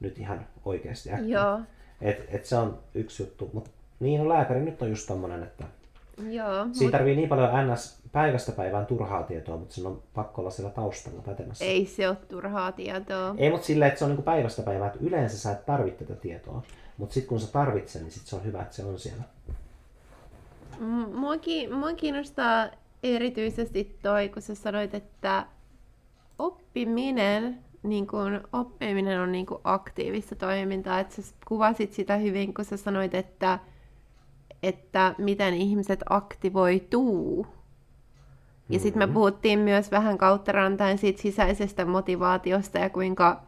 Nyt 0.00 0.18
ihan 0.18 0.46
oikeasti 0.64 1.12
äkkiä. 1.12 1.28
Joo. 1.28 1.60
Et, 2.00 2.24
et 2.28 2.44
se 2.44 2.56
on 2.56 2.78
yksi 2.94 3.22
juttu, 3.22 3.50
mutta 3.52 3.70
niin 4.00 4.20
on 4.20 4.28
lääkäri 4.28 4.60
nyt 4.60 4.82
on 4.82 4.90
just 4.90 5.06
tommonen, 5.06 5.42
että 5.42 5.64
Joo, 6.18 6.66
Siinä 6.72 6.84
mut... 6.84 6.90
tarvii 6.90 7.16
niin 7.16 7.28
paljon 7.28 7.50
ns. 7.72 7.98
Päivästä 8.16 8.52
päivään 8.52 8.86
turhaa 8.86 9.22
tietoa, 9.22 9.56
mutta 9.56 9.74
sen 9.74 9.86
on 9.86 10.02
pakko 10.14 10.42
olla 10.42 10.50
siellä 10.50 10.70
taustalla 10.70 11.22
pätemässä. 11.22 11.64
Ei 11.64 11.86
se 11.86 12.08
ole 12.08 12.16
turhaa 12.16 12.72
tietoa. 12.72 13.34
Ei, 13.38 13.50
mutta 13.50 13.66
silleen, 13.66 13.88
että 13.88 13.98
se 13.98 14.04
on 14.04 14.10
niin 14.10 14.22
päivästä 14.22 14.62
päivään, 14.62 14.92
että 14.92 15.04
yleensä 15.06 15.38
sä 15.38 15.52
et 15.52 15.66
tarvitse 15.66 16.04
tätä 16.04 16.20
tietoa. 16.20 16.62
Mutta 16.98 17.14
sitten 17.14 17.28
kun 17.28 17.40
sä 17.40 17.52
tarvitset, 17.52 18.02
niin 18.02 18.12
sit 18.12 18.26
se 18.26 18.36
on 18.36 18.44
hyvä, 18.44 18.62
että 18.62 18.76
se 18.76 18.84
on 18.84 18.98
siellä. 18.98 19.22
Mua, 21.14 21.34
mua 21.78 21.92
kiinnostaa 21.96 22.68
erityisesti 23.02 23.98
toi, 24.02 24.28
kun 24.28 24.42
sä 24.42 24.54
sanoit, 24.54 24.94
että 24.94 25.46
oppiminen, 26.38 27.58
niin 27.82 28.06
kun, 28.06 28.40
oppiminen 28.52 29.20
on 29.20 29.32
niin 29.32 29.46
aktiivista 29.64 30.36
toimintaa. 30.36 31.00
Että 31.00 31.22
sä 31.22 31.34
kuvasit 31.48 31.92
sitä 31.92 32.16
hyvin, 32.16 32.54
kun 32.54 32.64
sä 32.64 32.76
sanoit, 32.76 33.14
että 33.14 33.58
että 34.62 35.14
miten 35.18 35.54
ihmiset 35.54 36.00
aktivoituu. 36.10 37.55
Ja 38.68 38.78
sitten 38.78 38.98
me 38.98 39.06
mm-hmm. 39.06 39.14
puhuttiin 39.14 39.58
myös 39.58 39.90
vähän 39.90 40.18
kautta 40.18 40.52
rantain 40.52 40.98
siitä 40.98 41.22
sisäisestä 41.22 41.84
motivaatiosta 41.84 42.78
ja 42.78 42.90
kuinka 42.90 43.42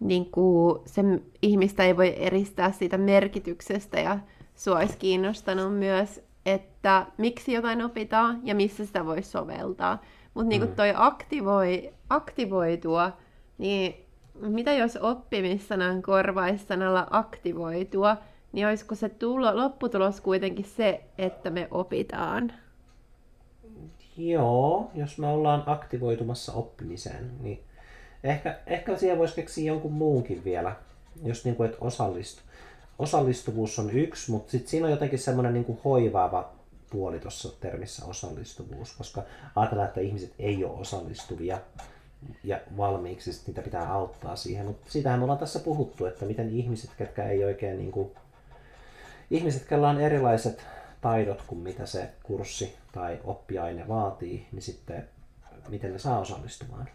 niin 0.00 0.30
kuin, 0.30 0.80
se 0.86 1.02
ihmistä 1.42 1.84
ei 1.84 1.96
voi 1.96 2.14
eristää 2.16 2.72
siitä 2.72 2.98
merkityksestä 2.98 4.00
ja 4.00 4.18
sua 4.54 4.78
olisi 4.78 4.98
kiinnostanut 4.98 5.78
myös, 5.78 6.22
että 6.46 7.06
miksi 7.18 7.52
jotain 7.52 7.82
opitaan 7.82 8.40
ja 8.44 8.54
missä 8.54 8.86
sitä 8.86 9.06
voi 9.06 9.22
soveltaa. 9.22 10.02
Mutta 10.34 10.48
niin 10.48 10.60
kuin 10.60 10.76
toi 10.76 10.92
aktivoi, 10.96 11.92
aktivoitua, 12.10 13.12
niin 13.58 13.94
mitä 14.40 14.72
jos 14.72 14.96
oppimissanan 14.96 16.02
korvaisi 16.02 16.66
sanalla 16.66 17.06
aktivoitua, 17.10 18.16
niin 18.52 18.66
olisiko 18.66 18.94
se 18.94 19.08
tulo, 19.08 19.56
lopputulos 19.56 20.20
kuitenkin 20.20 20.64
se, 20.64 21.04
että 21.18 21.50
me 21.50 21.68
opitaan? 21.70 22.52
Joo, 24.18 24.90
jos 24.94 25.18
me 25.18 25.26
ollaan 25.26 25.62
aktivoitumassa 25.66 26.52
oppimiseen, 26.52 27.30
niin 27.40 27.64
ehkä, 28.24 28.58
ehkä 28.66 28.96
siihen 28.96 29.18
voisi 29.18 29.34
keksiä 29.34 29.66
jonkun 29.66 29.92
muunkin 29.92 30.44
vielä, 30.44 30.76
jos 31.22 31.44
niin 31.44 31.56
kuin, 31.56 31.70
että 31.70 31.84
osallistu. 31.84 32.42
Osallistuvuus 32.98 33.78
on 33.78 33.90
yksi, 33.90 34.30
mutta 34.30 34.50
sitten 34.50 34.70
siinä 34.70 34.86
on 34.86 34.90
jotenkin 34.90 35.18
semmoinen 35.18 35.54
niin 35.54 35.80
hoivaava 35.84 36.52
puoli 36.90 37.20
tuossa 37.20 37.60
termissä 37.60 38.06
osallistuvuus, 38.06 38.92
koska 38.96 39.22
ajatellaan, 39.56 39.88
että 39.88 40.00
ihmiset 40.00 40.34
ei 40.38 40.64
ole 40.64 40.78
osallistuvia 40.78 41.58
ja 42.44 42.60
valmiiksi, 42.76 43.42
niitä 43.46 43.62
pitää 43.62 43.92
auttaa 43.92 44.36
siihen. 44.36 44.66
Mutta 44.66 44.90
siitähän 44.90 45.18
me 45.18 45.22
ollaan 45.22 45.38
tässä 45.38 45.60
puhuttu, 45.60 46.06
että 46.06 46.24
miten 46.24 46.50
ihmiset, 46.50 46.90
ketkä 46.98 47.24
ei 47.24 47.44
oikein 47.44 47.78
niin 47.78 47.92
kuin 47.92 48.10
ihmiset, 49.30 49.70
joilla 49.70 49.90
on 49.90 50.00
erilaiset 50.00 50.66
taidot 51.00 51.42
kuin 51.46 51.58
mitä 51.58 51.86
se 51.86 52.10
kurssi 52.22 52.76
tai 52.92 53.18
oppiaine 53.24 53.88
vaatii, 53.88 54.46
niin 54.52 54.62
sitten 54.62 55.08
miten 55.68 55.92
ne 55.92 55.98
saa 55.98 56.18
osallistumaan. 56.18 56.88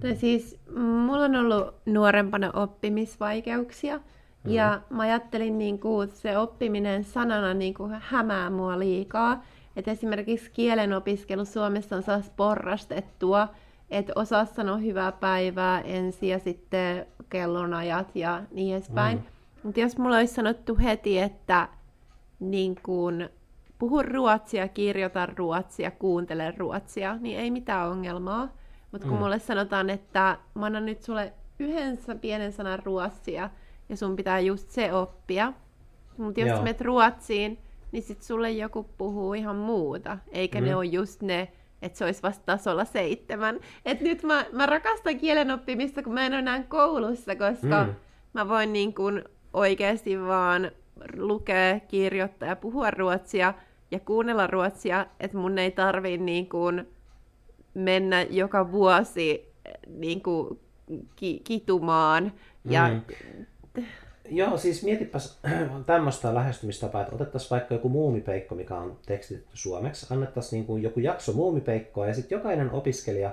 Tai 0.00 0.16
siis 0.16 0.60
mulla 0.76 1.24
on 1.24 1.36
ollut 1.36 1.74
nuorempana 1.86 2.50
oppimisvaikeuksia, 2.54 3.96
mm. 3.98 4.50
ja 4.50 4.80
mä 4.90 5.02
ajattelin, 5.02 5.58
niin 5.58 5.78
kuin, 5.78 6.10
se 6.12 6.38
oppiminen 6.38 7.04
sanana 7.04 7.54
niin 7.54 7.74
kuin, 7.74 7.96
hämää 8.00 8.50
mua 8.50 8.78
liikaa. 8.78 9.44
Et 9.76 9.88
esimerkiksi 9.88 10.50
kielen 10.50 10.92
opiskelu 10.92 11.44
Suomessa 11.44 11.96
on 11.96 12.02
saas 12.02 12.30
porrastettua, 12.36 13.48
että 13.90 14.12
osaa 14.16 14.44
sanoa 14.44 14.76
hyvää 14.76 15.12
päivää 15.12 15.80
ensin 15.80 16.28
ja 16.28 16.38
sitten 16.38 17.06
kellonajat 17.30 18.16
ja 18.16 18.42
niin 18.50 18.74
edespäin. 18.74 19.18
Mm. 19.18 19.24
Mutta 19.62 19.80
jos 19.80 19.98
mulla 19.98 20.16
olisi 20.16 20.34
sanottu 20.34 20.78
heti, 20.82 21.18
että 21.18 21.68
niin 22.40 22.76
kun, 22.82 23.28
puhu 23.78 24.02
ruotsia, 24.02 24.68
kirjoita 24.68 25.26
ruotsia, 25.26 25.90
kuuntele 25.90 26.54
ruotsia, 26.56 27.16
niin 27.20 27.38
ei 27.38 27.50
mitään 27.50 27.90
ongelmaa. 27.90 28.48
Mutta 28.92 29.06
kun 29.06 29.16
mm. 29.16 29.22
mulle 29.22 29.38
sanotaan, 29.38 29.90
että 29.90 30.38
mä 30.54 30.66
annan 30.66 30.86
nyt 30.86 31.02
sulle 31.02 31.32
yhden 31.58 31.98
pienen 32.20 32.52
sanan 32.52 32.78
ruotsia, 32.84 33.50
ja 33.88 33.96
sun 33.96 34.16
pitää 34.16 34.40
just 34.40 34.70
se 34.70 34.92
oppia. 34.92 35.52
Mutta 36.16 36.40
jos 36.40 36.48
Joo. 36.48 36.62
menet 36.62 36.80
Ruotsiin, 36.80 37.58
niin 37.92 38.02
sit 38.02 38.22
sulle 38.22 38.50
joku 38.50 38.86
puhuu 38.98 39.34
ihan 39.34 39.56
muuta, 39.56 40.18
eikä 40.32 40.60
mm. 40.60 40.66
ne 40.66 40.76
ole 40.76 40.84
just 40.84 41.22
ne, 41.22 41.52
että 41.82 41.98
se 41.98 42.04
olisi 42.04 42.22
vasta 42.22 42.44
tasolla 42.46 42.84
seitsemän. 42.84 43.60
Et 43.84 44.00
nyt 44.00 44.22
mä, 44.22 44.44
mä 44.52 44.66
rakastan 44.66 45.18
kielen 45.18 45.50
oppimista, 45.50 46.02
kun 46.02 46.14
mä 46.14 46.26
en 46.26 46.32
ole 46.32 46.38
enää 46.38 46.62
koulussa, 46.62 47.36
koska 47.36 47.84
mm. 47.84 47.94
mä 48.32 48.48
voin 48.48 48.72
niin 48.72 48.94
kuin 48.94 49.24
oikeasti 49.52 50.20
vaan 50.20 50.70
lukea, 51.16 51.80
kirjoittaa 51.80 52.48
ja 52.48 52.56
puhua 52.56 52.90
ruotsia 52.90 53.54
ja 53.90 54.00
kuunnella 54.00 54.46
ruotsia, 54.46 55.06
että 55.20 55.36
mun 55.36 55.58
ei 55.58 55.70
tarvi 55.70 56.18
niin 56.18 56.48
kuin 56.48 56.88
mennä 57.74 58.22
joka 58.22 58.72
vuosi 58.72 59.52
niin 59.86 60.22
kuin 60.22 60.58
ki- 61.16 61.40
kitumaan. 61.44 62.32
Ja... 62.64 62.88
Mm. 62.88 63.84
Joo, 64.30 64.58
siis 64.58 64.82
mietipäs 64.82 65.40
tämmöistä 65.86 66.34
lähestymistapaa, 66.34 67.02
että 67.02 67.14
otettaisiin 67.14 67.50
vaikka 67.50 67.74
joku 67.74 67.88
muumipeikko, 67.88 68.54
mikä 68.54 68.76
on 68.76 68.96
tekstitetty 69.06 69.56
suomeksi, 69.56 70.06
annettaisiin 70.10 70.58
niin 70.58 70.66
kuin 70.66 70.82
joku 70.82 71.00
jakso 71.00 71.32
muumipeikkoa 71.32 72.06
ja 72.06 72.14
sitten 72.14 72.36
jokainen 72.36 72.70
opiskelija 72.70 73.32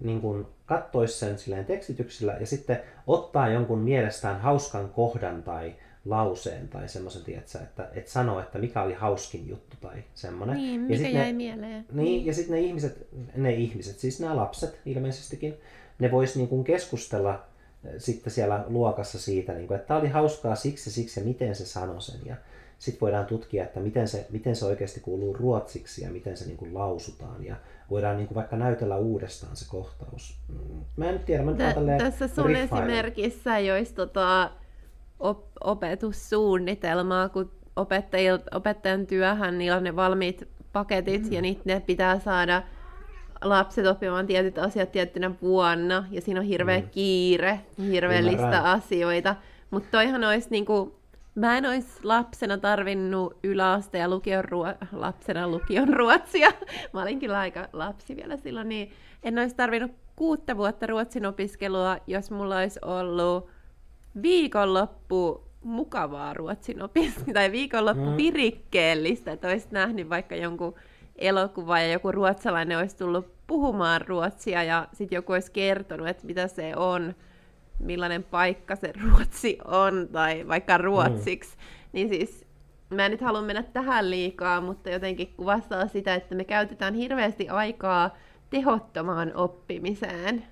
niin 0.00 0.20
kuin 0.20 0.46
kattoisi 0.66 1.18
sen 1.18 1.38
silleen 1.38 1.64
tekstityksillä 1.64 2.36
ja 2.40 2.46
sitten 2.46 2.80
ottaa 3.06 3.48
jonkun 3.48 3.78
mielestään 3.78 4.40
hauskan 4.40 4.88
kohdan 4.88 5.42
tai 5.42 5.74
lauseen 6.04 6.68
tai 6.68 6.88
semmoisen, 6.88 7.24
tietsä, 7.24 7.58
että, 7.58 7.88
että 7.94 8.10
sanoo, 8.10 8.40
että 8.40 8.58
mikä 8.58 8.82
oli 8.82 8.94
hauskin 8.94 9.48
juttu 9.48 9.76
tai 9.80 10.04
semmoinen. 10.14 10.56
Niin, 10.56 10.80
mikä 10.80 11.02
ja 11.02 11.10
jäi 11.10 11.26
ne, 11.26 11.32
mieleen. 11.32 11.84
Niin, 11.92 12.04
niin. 12.04 12.26
ja 12.26 12.34
sitten 12.34 12.54
ne 12.54 12.60
ihmiset, 12.60 13.06
ne 13.36 13.52
ihmiset, 13.52 13.98
siis 13.98 14.20
nämä 14.20 14.36
lapset 14.36 14.80
ilmeisestikin, 14.86 15.54
ne 15.98 16.10
vois 16.10 16.36
niin 16.36 16.48
kuin 16.48 16.64
keskustella 16.64 17.44
eh, 17.84 17.92
sitten 17.98 18.32
siellä 18.32 18.64
luokassa 18.68 19.18
siitä, 19.18 19.52
niin 19.52 19.66
kuin, 19.66 19.76
että 19.76 19.88
tämä 19.88 20.00
oli 20.00 20.08
hauskaa 20.08 20.54
siksi 20.54 20.90
ja 20.90 20.94
siksi 20.94 21.20
ja 21.20 21.26
miten 21.26 21.54
se 21.54 21.66
sanoi 21.66 22.02
sen. 22.02 22.20
Ja 22.24 22.36
sitten 22.78 23.00
voidaan 23.00 23.26
tutkia, 23.26 23.64
että 23.64 23.80
miten 23.80 24.08
se, 24.08 24.26
miten 24.30 24.56
se 24.56 24.64
oikeasti 24.64 25.00
kuuluu 25.00 25.32
ruotsiksi 25.32 26.04
ja 26.04 26.10
miten 26.10 26.36
se 26.36 26.46
niin 26.46 26.56
kuin 26.56 26.74
lausutaan. 26.74 27.44
Ja 27.44 27.56
voidaan 27.90 28.16
niin 28.16 28.26
kuin 28.26 28.36
vaikka 28.36 28.56
näytellä 28.56 28.96
uudestaan 28.96 29.56
se 29.56 29.68
kohtaus. 29.68 30.38
Mm, 30.48 30.84
mä 30.96 31.10
en 31.10 31.18
tiedä, 31.18 31.42
mä 31.42 31.52
Tä, 31.52 31.74
Tässä 31.98 32.28
sun 32.28 32.46
riffailen. 32.46 32.90
esimerkissä 32.90 33.58
jos 33.58 33.92
tota, 33.92 34.50
op- 35.20 35.56
opetussuunnitelmaa, 35.64 37.28
kun 37.28 37.50
opettajan 38.52 39.06
työhän, 39.06 39.58
niillä 39.58 39.76
on 39.76 39.84
ne 39.84 39.96
valmiit 39.96 40.48
paketit 40.72 41.22
mm. 41.22 41.32
ja 41.32 41.42
niitä 41.42 41.62
ne 41.64 41.80
pitää 41.80 42.18
saada 42.18 42.62
lapset 43.44 43.86
oppimaan 43.86 44.26
tietyt 44.26 44.58
asiat 44.58 44.92
tiettynä 44.92 45.30
vuonna, 45.42 46.04
ja 46.10 46.20
siinä 46.20 46.40
on 46.40 46.46
hirveä 46.46 46.80
mm. 46.80 46.88
kiire, 46.90 47.60
hirveä 47.78 48.24
lista 48.24 48.72
asioita. 48.72 49.36
Mutta 49.70 49.88
toihan 49.90 50.24
olisi 50.24 50.50
niinku, 50.50 51.00
mä 51.34 51.58
en 51.58 51.66
olisi 51.66 51.98
lapsena 52.02 52.58
tarvinnut 52.58 53.36
yläaste- 53.44 53.98
ja 53.98 54.08
lukion 54.08 54.44
ruo- 54.44 54.86
lapsena 54.92 55.48
lukion 55.48 55.88
ruotsia. 55.88 56.50
mä 56.92 57.02
olin 57.02 57.20
kyllä 57.20 57.38
aika 57.38 57.68
lapsi 57.72 58.16
vielä 58.16 58.36
silloin, 58.36 58.68
niin 58.68 58.92
en 59.22 59.38
olisi 59.38 59.56
tarvinnut 59.56 59.92
kuutta 60.16 60.56
vuotta 60.56 60.86
ruotsin 60.86 61.26
opiskelua, 61.26 61.96
jos 62.06 62.30
mulla 62.30 62.56
olisi 62.56 62.78
ollut 62.82 63.50
viikonloppu 64.22 65.44
mukavaa 65.64 66.34
ruotsin 66.34 66.82
opiskelua, 66.82 67.34
tai 67.34 67.52
viikonloppu 67.52 68.10
mm. 68.10 68.16
virikkeellistä, 68.16 69.32
että 69.32 69.48
olisit 69.48 69.70
nähnyt 69.70 70.08
vaikka 70.08 70.36
jonkun 70.36 70.74
elokuva 71.16 71.80
ja 71.80 71.92
joku 71.92 72.12
ruotsalainen 72.12 72.78
olisi 72.78 72.96
tullut 72.96 73.32
puhumaan 73.46 74.00
ruotsia 74.00 74.62
ja 74.62 74.88
sitten 74.92 75.16
joku 75.16 75.32
olisi 75.32 75.52
kertonut, 75.52 76.08
että 76.08 76.26
mitä 76.26 76.48
se 76.48 76.76
on, 76.76 77.14
millainen 77.78 78.24
paikka 78.24 78.76
se 78.76 78.92
Ruotsi 78.92 79.58
on, 79.64 80.08
tai 80.12 80.48
vaikka 80.48 80.78
ruotsiksi. 80.78 81.56
Mm. 81.56 81.62
Niin 81.92 82.08
siis 82.08 82.46
mä 82.90 83.04
en 83.04 83.10
nyt 83.10 83.20
halua 83.20 83.42
mennä 83.42 83.62
tähän 83.62 84.10
liikaa, 84.10 84.60
mutta 84.60 84.90
jotenkin 84.90 85.34
kuvastaa 85.36 85.86
sitä, 85.86 86.14
että 86.14 86.34
me 86.34 86.44
käytetään 86.44 86.94
hirveästi 86.94 87.48
aikaa 87.48 88.16
tehottomaan 88.50 89.34
oppimiseen. 89.34 90.44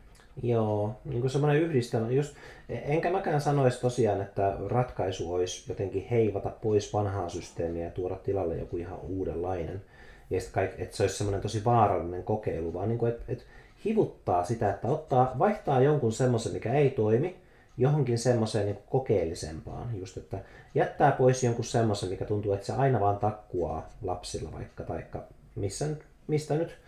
Joo, 0.43 0.95
niin 1.05 1.21
kuin 1.21 1.31
semmoinen 1.31 1.63
yhdistelmä. 1.63 2.11
Just, 2.11 2.37
enkä 2.69 3.11
mäkään 3.11 3.41
sanoisi 3.41 3.81
tosiaan, 3.81 4.21
että 4.21 4.57
ratkaisu 4.67 5.35
olisi 5.35 5.65
jotenkin 5.69 6.07
heivata 6.11 6.51
pois 6.63 6.93
vanhaa 6.93 7.29
systeemiä 7.29 7.85
ja 7.85 7.91
tuoda 7.91 8.17
tilalle 8.17 8.57
joku 8.57 8.77
ihan 8.77 8.99
uudenlainen. 9.01 9.83
Ja 10.31 10.41
kaik, 10.53 10.71
että 10.79 10.97
se 10.97 11.03
olisi 11.03 11.17
semmoinen 11.17 11.41
tosi 11.41 11.65
vaarallinen 11.65 12.23
kokeilu, 12.23 12.75
vaan 12.75 12.89
niin 12.89 12.99
kuin, 12.99 13.13
että, 13.13 13.25
että 13.29 13.45
hivuttaa 13.85 14.45
sitä, 14.45 14.71
että 14.71 14.89
ottaa, 14.89 15.37
vaihtaa 15.39 15.81
jonkun 15.81 16.13
semmoisen, 16.13 16.53
mikä 16.53 16.73
ei 16.73 16.91
toimi, 16.91 17.37
johonkin 17.79 18.19
semmoiseen 18.19 18.67
niin 18.67 18.79
kokeellisempaan. 18.91 19.99
Just, 19.99 20.17
että 20.17 20.39
jättää 20.75 21.13
pois 21.13 21.45
jonkun 21.45 21.65
semmoisen, 21.65 22.09
mikä 22.09 22.25
tuntuu, 22.25 22.53
että 22.53 22.67
se 22.67 22.73
aina 22.73 23.01
vaan 23.01 23.19
takkuaa 23.19 23.89
lapsilla 24.03 24.53
vaikka, 24.53 24.85
taikka 24.85 25.23
missä, 25.55 25.87
mistä 26.27 26.55
nyt 26.55 26.79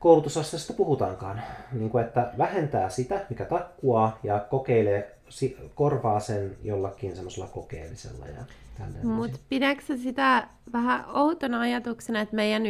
koulutusasteesta 0.00 0.72
puhutaankaan. 0.72 1.42
Niin 1.72 1.90
kuin, 1.90 2.04
että 2.04 2.32
vähentää 2.38 2.88
sitä, 2.88 3.20
mikä 3.30 3.44
takkuaa, 3.44 4.18
ja 4.22 4.46
kokeilee, 4.50 5.16
korvaa 5.74 6.20
sen 6.20 6.56
jollakin 6.62 7.16
semmoisella 7.16 7.48
kokeellisella. 7.48 8.26
Ja 8.26 8.44
Mutta 9.02 9.38
pidätkö 9.48 9.96
sitä 9.96 10.48
vähän 10.72 11.04
outona 11.14 11.60
ajatuksena, 11.60 12.20
että 12.20 12.36
meidän 12.36 12.62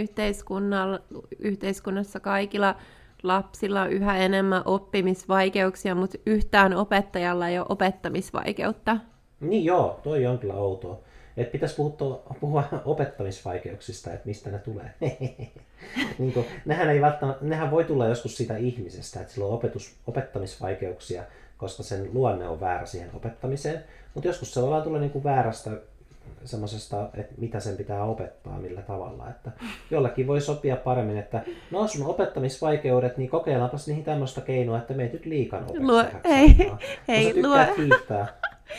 yhteiskunnassa 1.39 2.20
kaikilla 2.20 2.74
lapsilla 3.23 3.82
on 3.82 3.90
yhä 3.90 4.16
enemmän 4.16 4.62
oppimisvaikeuksia, 4.65 5.94
mutta 5.94 6.19
yhtään 6.27 6.74
opettajalla 6.74 7.48
ei 7.48 7.59
ole 7.59 7.66
opettamisvaikeutta? 7.69 8.97
Niin 9.40 9.65
joo, 9.65 10.01
toi 10.02 10.27
on 10.27 10.39
kyllä 10.39 10.55
outoa. 10.55 10.98
Että 11.41 11.53
pitäisi 11.53 11.77
puhua, 11.77 12.23
puhua 12.41 12.65
opettamisvaikeuksista, 12.85 14.12
että 14.12 14.27
mistä 14.27 14.51
ne 14.51 14.59
tulee. 14.59 14.95
niin 16.19 16.33
kuin, 16.35 16.47
nehän, 16.65 16.91
ei 16.91 17.01
välttämättä, 17.01 17.45
nehän 17.45 17.71
voi 17.71 17.85
tulla 17.85 18.07
joskus 18.07 18.37
siitä 18.37 18.57
ihmisestä, 18.57 19.21
että 19.21 19.33
sillä 19.33 19.47
on 19.47 19.55
opetus, 19.55 19.95
opettamisvaikeuksia, 20.07 21.23
koska 21.59 21.83
sen 21.83 22.11
luonne 22.12 22.49
on 22.49 22.61
väärä 22.61 22.87
siihen 22.87 23.11
opettamiseen. 23.15 23.85
Mutta 24.15 24.29
joskus 24.29 24.55
se 24.55 24.62
voi 24.62 24.83
tulla 24.83 24.99
niin 24.99 25.11
kuin 25.11 25.25
väärästä 25.25 25.71
semmoisesta, 26.45 27.09
että 27.15 27.35
mitä 27.39 27.61
sen 27.61 27.77
pitää 27.77 28.05
opettaa, 28.05 28.59
millä 28.59 28.83
tavalla. 28.83 29.31
Että 29.31 29.51
jollakin 29.91 30.27
voi 30.27 30.41
sopia 30.41 30.77
paremmin, 30.77 31.19
että 31.19 31.43
no 31.71 31.89
sun 31.89 32.07
opettamisvaikeudet, 32.07 33.17
niin 33.17 33.31
kokeillaanpas 33.31 33.87
niihin 33.87 34.05
tämmöistä 34.05 34.41
keinoa, 34.41 34.79
että 34.79 34.95
meet 34.95 35.12
nyt 35.12 35.27
liikan 35.27 35.67
Luo, 35.79 36.05
ei, 36.25 36.73
ei, 37.09 37.43
luo... 37.43 37.57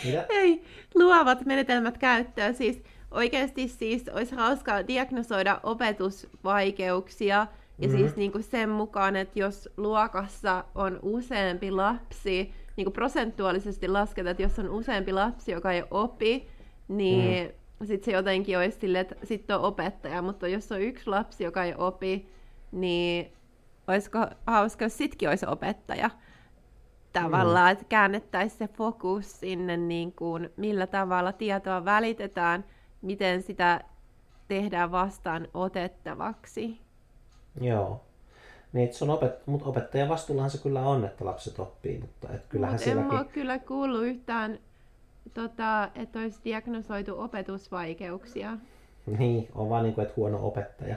Mitä? 0.06 0.26
Ei, 0.30 0.64
luovat 0.96 1.46
menetelmät 1.46 1.98
käyttöön. 1.98 2.56
Siis 2.56 2.84
oikeasti 3.12 3.68
siis 3.68 4.10
olisi 4.10 4.36
hauskaa 4.36 4.88
diagnosoida 4.88 5.60
opetusvaikeuksia 5.64 7.48
ja 7.82 7.88
mm-hmm. 7.88 8.00
siis 8.00 8.16
niin 8.16 8.32
kuin 8.32 8.44
sen 8.44 8.70
mukaan, 8.70 9.16
että 9.16 9.40
jos 9.40 9.70
luokassa 9.78 10.64
on 10.76 11.00
useampi 11.02 11.72
lapsi, 11.72 12.54
niin 12.76 12.86
kuin 12.86 12.94
prosentuaalisesti 12.94 13.88
lasketaan, 13.88 14.32
että 14.32 14.44
jos 14.44 14.60
on 14.60 14.70
useampi 14.70 15.14
lapsi, 15.14 15.52
joka 15.52 15.72
ei 15.72 15.84
opi, 15.92 16.48
niin 16.88 17.54
mm. 17.80 17.88
sitten 17.88 18.06
se 18.06 18.12
jotenkin 18.12 18.58
olisi 18.58 18.80
silleen, 18.80 19.02
että 19.02 19.16
sitten 19.26 19.56
on 19.56 19.62
opettaja, 19.62 20.22
mutta 20.22 20.48
jos 20.48 20.72
on 20.72 20.82
yksi 20.82 21.10
lapsi, 21.10 21.44
joka 21.44 21.64
ei 21.64 21.74
opi, 21.78 22.30
niin 22.72 23.32
olisiko 23.88 24.28
hauska, 24.48 24.86
jos 24.86 24.98
sitkin 24.98 25.30
olisi 25.30 25.46
opettaja 25.46 26.10
tavallaan, 27.14 27.68
mm. 27.68 27.72
että 27.72 27.86
käännettäisiin 27.90 28.58
se 28.58 28.68
fokus 28.68 29.40
sinne, 29.40 29.78
niin 29.78 30.12
kuin, 30.12 30.50
millä 30.58 30.88
tavalla 30.88 31.32
tietoa 31.32 31.86
välitetään, 31.86 32.66
miten 33.02 33.42
sitä 33.42 33.82
tehdään 34.48 34.92
vastaan 34.92 35.48
otettavaksi. 35.54 36.80
Joo. 37.62 38.02
Niin, 38.74 38.90
on 39.02 39.10
opet- 39.10 39.44
mutta 39.46 39.70
opettajan 39.70 40.10
vastuullahan 40.10 40.52
se 40.52 40.58
kyllä 40.58 40.82
on, 40.82 41.06
että 41.06 41.26
lapset 41.26 41.60
oppii, 41.60 41.98
mutta 41.98 42.28
et 42.34 42.46
kyllähän 42.50 42.74
Mut 42.74 42.84
sielläkin... 42.84 43.12
en 43.12 43.18
ole 43.18 43.26
kyllä 43.26 43.60
kuullut 43.60 44.04
yhtään, 44.04 44.60
tota, 45.34 45.90
että 45.96 46.20
olisi 46.20 46.40
diagnosoitu 46.46 47.22
opetusvaikeuksia. 47.22 48.58
Niin, 49.06 49.48
on 49.56 49.70
vaan 49.70 49.84
niin 49.84 49.96
kuin, 49.96 50.04
että 50.04 50.14
huono 50.18 50.48
opettaja. 50.48 50.96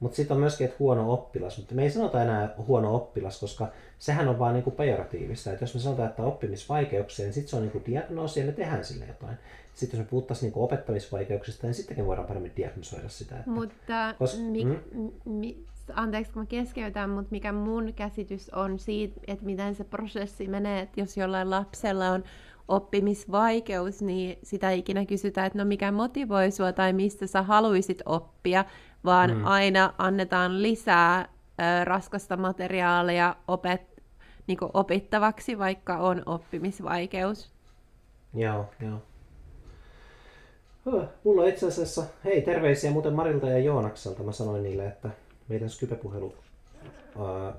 Mutta 0.00 0.16
sitten 0.16 0.34
on 0.34 0.40
myöskin, 0.40 0.64
että 0.64 0.76
huono 0.78 1.12
oppilas, 1.12 1.58
mutta 1.58 1.74
me 1.74 1.82
ei 1.82 1.90
sanota 1.90 2.22
enää 2.22 2.54
huono 2.66 2.94
oppilas, 2.94 3.40
koska 3.40 3.68
sehän 3.98 4.28
on 4.28 4.38
vaan 4.38 4.54
niinku 4.54 4.70
pejoratiivista. 4.70 5.52
Että 5.52 5.62
jos 5.62 5.74
me 5.74 5.80
sanotaan, 5.80 6.08
että 6.08 6.22
oppimisvaikeuksia, 6.22 7.24
niin 7.24 7.32
sitten 7.32 7.50
se 7.50 7.56
on 7.56 7.62
niinku 7.62 7.82
diagnoosi 7.86 8.40
ja 8.40 8.46
me 8.46 8.52
tehdään 8.52 8.84
sille 8.84 9.04
jotain. 9.06 9.36
Sitten 9.74 9.98
jos 9.98 10.06
me 10.06 10.10
puhuttaisiin 10.10 10.46
niinku 10.46 10.64
opettamisvaikeuksista, 10.64 11.66
niin 11.66 11.74
sittenkin 11.74 12.06
voidaan 12.06 12.28
paremmin 12.28 12.52
diagnosoida 12.56 13.08
sitä. 13.08 13.38
Että, 13.38 13.50
mutta 13.50 14.14
kos, 14.18 14.38
mi, 14.38 14.64
mm? 14.64 15.10
mi, 15.24 15.64
anteeksi 15.94 16.32
kun 16.32 16.42
mä 16.42 16.46
keskeytän, 16.46 17.10
mutta 17.10 17.28
mikä 17.30 17.52
mun 17.52 17.92
käsitys 17.96 18.50
on 18.50 18.78
siitä, 18.78 19.20
että 19.26 19.44
miten 19.44 19.74
se 19.74 19.84
prosessi 19.84 20.48
menee, 20.48 20.80
että 20.80 21.00
jos 21.00 21.16
jollain 21.16 21.50
lapsella 21.50 22.10
on 22.10 22.24
oppimisvaikeus, 22.68 24.02
niin 24.02 24.38
sitä 24.42 24.70
ikinä 24.70 25.06
kysytään, 25.06 25.46
että 25.46 25.58
no 25.58 25.64
mikä 25.64 25.92
motivoi 25.92 26.50
sua 26.50 26.72
tai 26.72 26.92
mistä 26.92 27.26
sä 27.26 27.42
haluaisit 27.42 28.02
oppia, 28.06 28.64
vaan 29.06 29.36
mm. 29.36 29.44
aina 29.44 29.94
annetaan 29.98 30.62
lisää 30.62 31.20
ö, 31.20 31.84
raskasta 31.84 32.36
materiaalia 32.36 33.36
opet, 33.48 34.02
niin 34.46 34.58
opittavaksi, 34.74 35.58
vaikka 35.58 35.96
on 35.96 36.22
oppimisvaikeus. 36.26 37.52
Joo, 38.34 38.66
joo. 38.80 39.02
Mulla 41.24 41.42
on 41.42 41.48
itse 41.48 41.66
asiassa, 41.66 42.04
hei 42.24 42.42
terveisiä 42.42 42.90
muuten 42.90 43.14
Marilta 43.14 43.48
ja 43.48 43.58
Joonakselta. 43.58 44.22
Mä 44.22 44.32
sanoin 44.32 44.62
niille, 44.62 44.86
että 44.86 45.10
meidän 45.48 45.70
Skype-puhelu, 45.70 46.26
uh, 46.26 46.34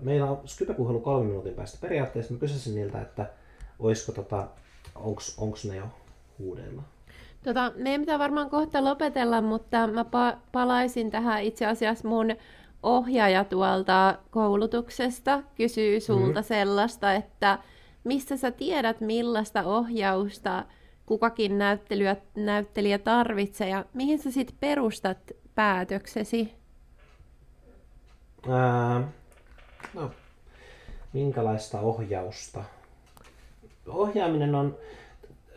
meillä 0.02 0.32
on 0.32 0.42
Skype-puhelu 0.46 1.00
kolmen 1.00 1.28
minuutin 1.28 1.54
päästä. 1.54 1.78
Periaatteessa 1.82 2.34
mä 2.34 2.40
kysysin 2.40 2.76
niiltä, 2.76 3.02
että 3.02 3.30
olisiko 3.80 4.12
tota, 4.12 4.48
onks, 4.96 5.40
onks 5.40 5.66
ne 5.66 5.76
jo 5.76 5.86
huudella? 6.40 6.82
Tota, 7.48 7.72
meidän 7.76 8.02
pitää 8.02 8.20
varmaan 8.20 8.50
kohta 8.50 8.84
lopetella, 8.84 9.42
mutta 9.42 9.88
mä 9.88 10.02
pa- 10.02 10.38
palaisin 10.52 11.12
tähän 11.12 11.44
itse 11.44 11.66
asiassa 11.66 12.08
mun 12.08 12.36
ohjaaja 12.84 13.44
tuolta 13.44 14.18
koulutuksesta 14.32 15.44
kysyy 15.56 16.00
sulta 16.00 16.26
mm-hmm. 16.26 16.44
sellaista, 16.44 17.14
että 17.14 17.60
mistä 18.04 18.38
sä 18.38 18.52
tiedät 18.52 19.02
millaista 19.02 19.64
ohjausta 19.64 20.66
kukakin 21.06 21.58
näyttelijä, 21.58 22.16
näyttelijä 22.36 22.98
tarvitsee 22.98 23.70
ja 23.70 23.86
mihin 23.94 24.20
sä 24.20 24.32
sitten 24.32 24.58
perustat 24.60 25.18
päätöksesi? 25.56 26.54
Ää, 28.50 29.08
no, 29.94 30.12
minkälaista 31.14 31.80
ohjausta? 31.80 32.64
Ohjaaminen 33.88 34.56
on, 34.56 34.78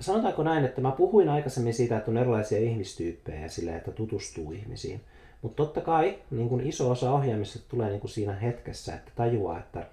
sanotaanko 0.01 0.43
näin, 0.43 0.65
että 0.65 0.81
mä 0.81 0.91
puhuin 0.91 1.29
aikaisemmin 1.29 1.75
siitä, 1.75 1.97
että 1.97 2.11
on 2.11 2.17
erilaisia 2.17 2.59
ihmistyyppejä 2.59 3.49
sille, 3.49 3.77
että 3.77 3.91
tutustuu 3.91 4.53
ihmisiin. 4.53 5.01
Mutta 5.43 5.57
totta 5.57 5.81
kai 5.81 6.19
niin 6.31 6.49
kun 6.49 6.61
iso 6.61 6.91
osa 6.91 7.13
ohjaamisesta 7.13 7.69
tulee 7.69 7.89
niin 7.89 8.01
kun 8.01 8.11
siinä 8.11 8.35
hetkessä, 8.35 8.95
että 8.95 9.11
tajuaa, 9.17 9.59
että 9.59 9.87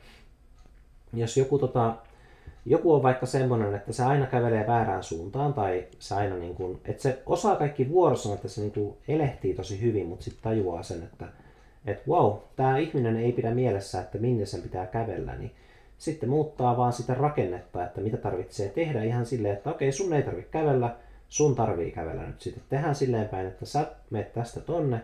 jos 1.13 1.37
joku, 1.37 1.59
tota, 1.59 1.95
joku 2.65 2.93
on 2.93 3.03
vaikka 3.03 3.25
semmoinen, 3.25 3.75
että 3.75 3.93
se 3.93 4.03
aina 4.03 4.25
kävelee 4.25 4.67
väärään 4.67 5.03
suuntaan 5.03 5.53
tai 5.53 5.87
se 5.99 6.15
aina 6.15 6.35
niin 6.35 6.55
kun, 6.55 6.79
että 6.85 7.03
se 7.03 7.21
osaa 7.25 7.55
kaikki 7.55 7.89
vuorossa, 7.89 8.33
että 8.33 8.47
se 8.47 8.61
niin 8.61 8.71
kun 8.71 8.97
elehtii 9.07 9.53
tosi 9.53 9.81
hyvin, 9.81 10.07
mutta 10.07 10.23
sitten 10.23 10.43
tajuaa 10.43 10.83
sen, 10.83 11.03
että, 11.03 11.27
että 11.85 12.03
wow, 12.07 12.33
tämä 12.55 12.77
ihminen 12.77 13.17
ei 13.17 13.31
pidä 13.31 13.51
mielessä, 13.51 14.01
että 14.01 14.17
minne 14.17 14.45
sen 14.45 14.61
pitää 14.61 14.85
kävellä, 14.85 15.35
niin 15.35 15.51
sitten 15.97 16.29
muuttaa 16.29 16.77
vaan 16.77 16.93
sitä 16.93 17.13
rakennetta, 17.13 17.83
että 17.83 18.01
mitä 18.01 18.17
tarvitsee 18.17 18.69
tehdä 18.69 19.03
ihan 19.03 19.25
silleen, 19.25 19.55
että 19.57 19.69
okei, 19.69 19.91
sun 19.91 20.13
ei 20.13 20.23
tarvitse 20.23 20.51
kävellä, 20.51 20.95
sun 21.29 21.55
tarvii 21.55 21.91
kävellä 21.91 22.23
nyt 22.23 22.41
sitten. 22.41 22.63
Tehdään 22.69 22.95
silleen 22.95 23.29
päin, 23.29 23.47
että 23.47 23.65
sä 23.65 23.87
menet 24.09 24.33
tästä 24.33 24.59
tonne 24.59 25.01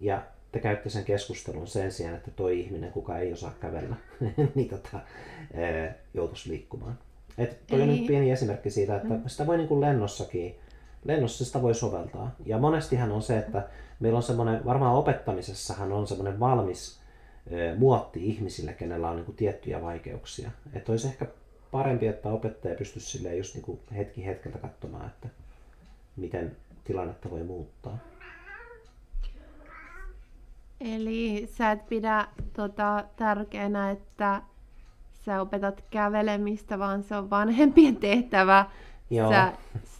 ja 0.00 0.22
te 0.52 0.60
käytte 0.60 0.90
sen 0.90 1.04
keskustelun 1.04 1.66
sen 1.66 1.92
sijaan, 1.92 2.16
että 2.16 2.30
toi 2.30 2.60
ihminen, 2.60 2.92
kuka 2.92 3.18
ei 3.18 3.32
osaa 3.32 3.52
kävellä, 3.60 3.96
niin 4.54 4.68
tota, 4.68 5.00
joutuisi 6.14 6.50
liikkumaan. 6.50 6.98
Et 7.38 7.66
toi 7.66 7.82
on 7.82 7.88
nyt 7.88 8.06
pieni 8.06 8.30
esimerkki 8.30 8.70
siitä, 8.70 8.96
että 8.96 9.14
mm. 9.14 9.22
sitä 9.26 9.46
voi 9.46 9.56
niin 9.56 9.68
kuin 9.68 9.80
lennossakin, 9.80 10.54
lennossa 11.04 11.44
sitä 11.44 11.62
voi 11.62 11.74
soveltaa. 11.74 12.34
Ja 12.46 12.58
monestihan 12.58 13.12
on 13.12 13.22
se, 13.22 13.38
että 13.38 13.68
meillä 14.00 14.16
on 14.16 14.22
semmoinen, 14.22 14.64
varmaan 14.64 14.96
opettamisessahan 14.96 15.92
on 15.92 16.06
semmoinen 16.06 16.40
valmis 16.40 17.00
muotti 17.78 18.26
ihmisille, 18.26 18.72
kenellä 18.72 19.10
on 19.10 19.16
niin 19.16 19.24
kuin 19.26 19.36
tiettyjä 19.36 19.82
vaikeuksia. 19.82 20.50
Että 20.72 20.92
olisi 20.92 21.06
ehkä 21.06 21.26
parempi, 21.70 22.06
että 22.06 22.28
opettaja 22.28 22.74
pystyisi 22.74 23.10
silleen 23.10 23.38
just 23.38 23.54
niin 23.54 23.64
kuin 23.64 23.80
hetki 23.96 24.26
hetkeltä 24.26 24.58
katsomaan, 24.58 25.06
että 25.06 25.28
miten 26.16 26.56
tilannetta 26.84 27.30
voi 27.30 27.42
muuttaa. 27.42 27.98
Eli 30.80 31.48
sä 31.52 31.72
et 31.72 31.88
pidä 31.88 32.28
tota, 32.52 33.04
tärkeänä, 33.16 33.90
että 33.90 34.42
sä 35.24 35.40
opetat 35.40 35.84
kävelemistä, 35.90 36.78
vaan 36.78 37.02
se 37.02 37.16
on 37.16 37.30
vanhempien 37.30 37.96
tehtävä. 37.96 38.66
Joo. 39.10 39.30
Sä, 39.30 39.52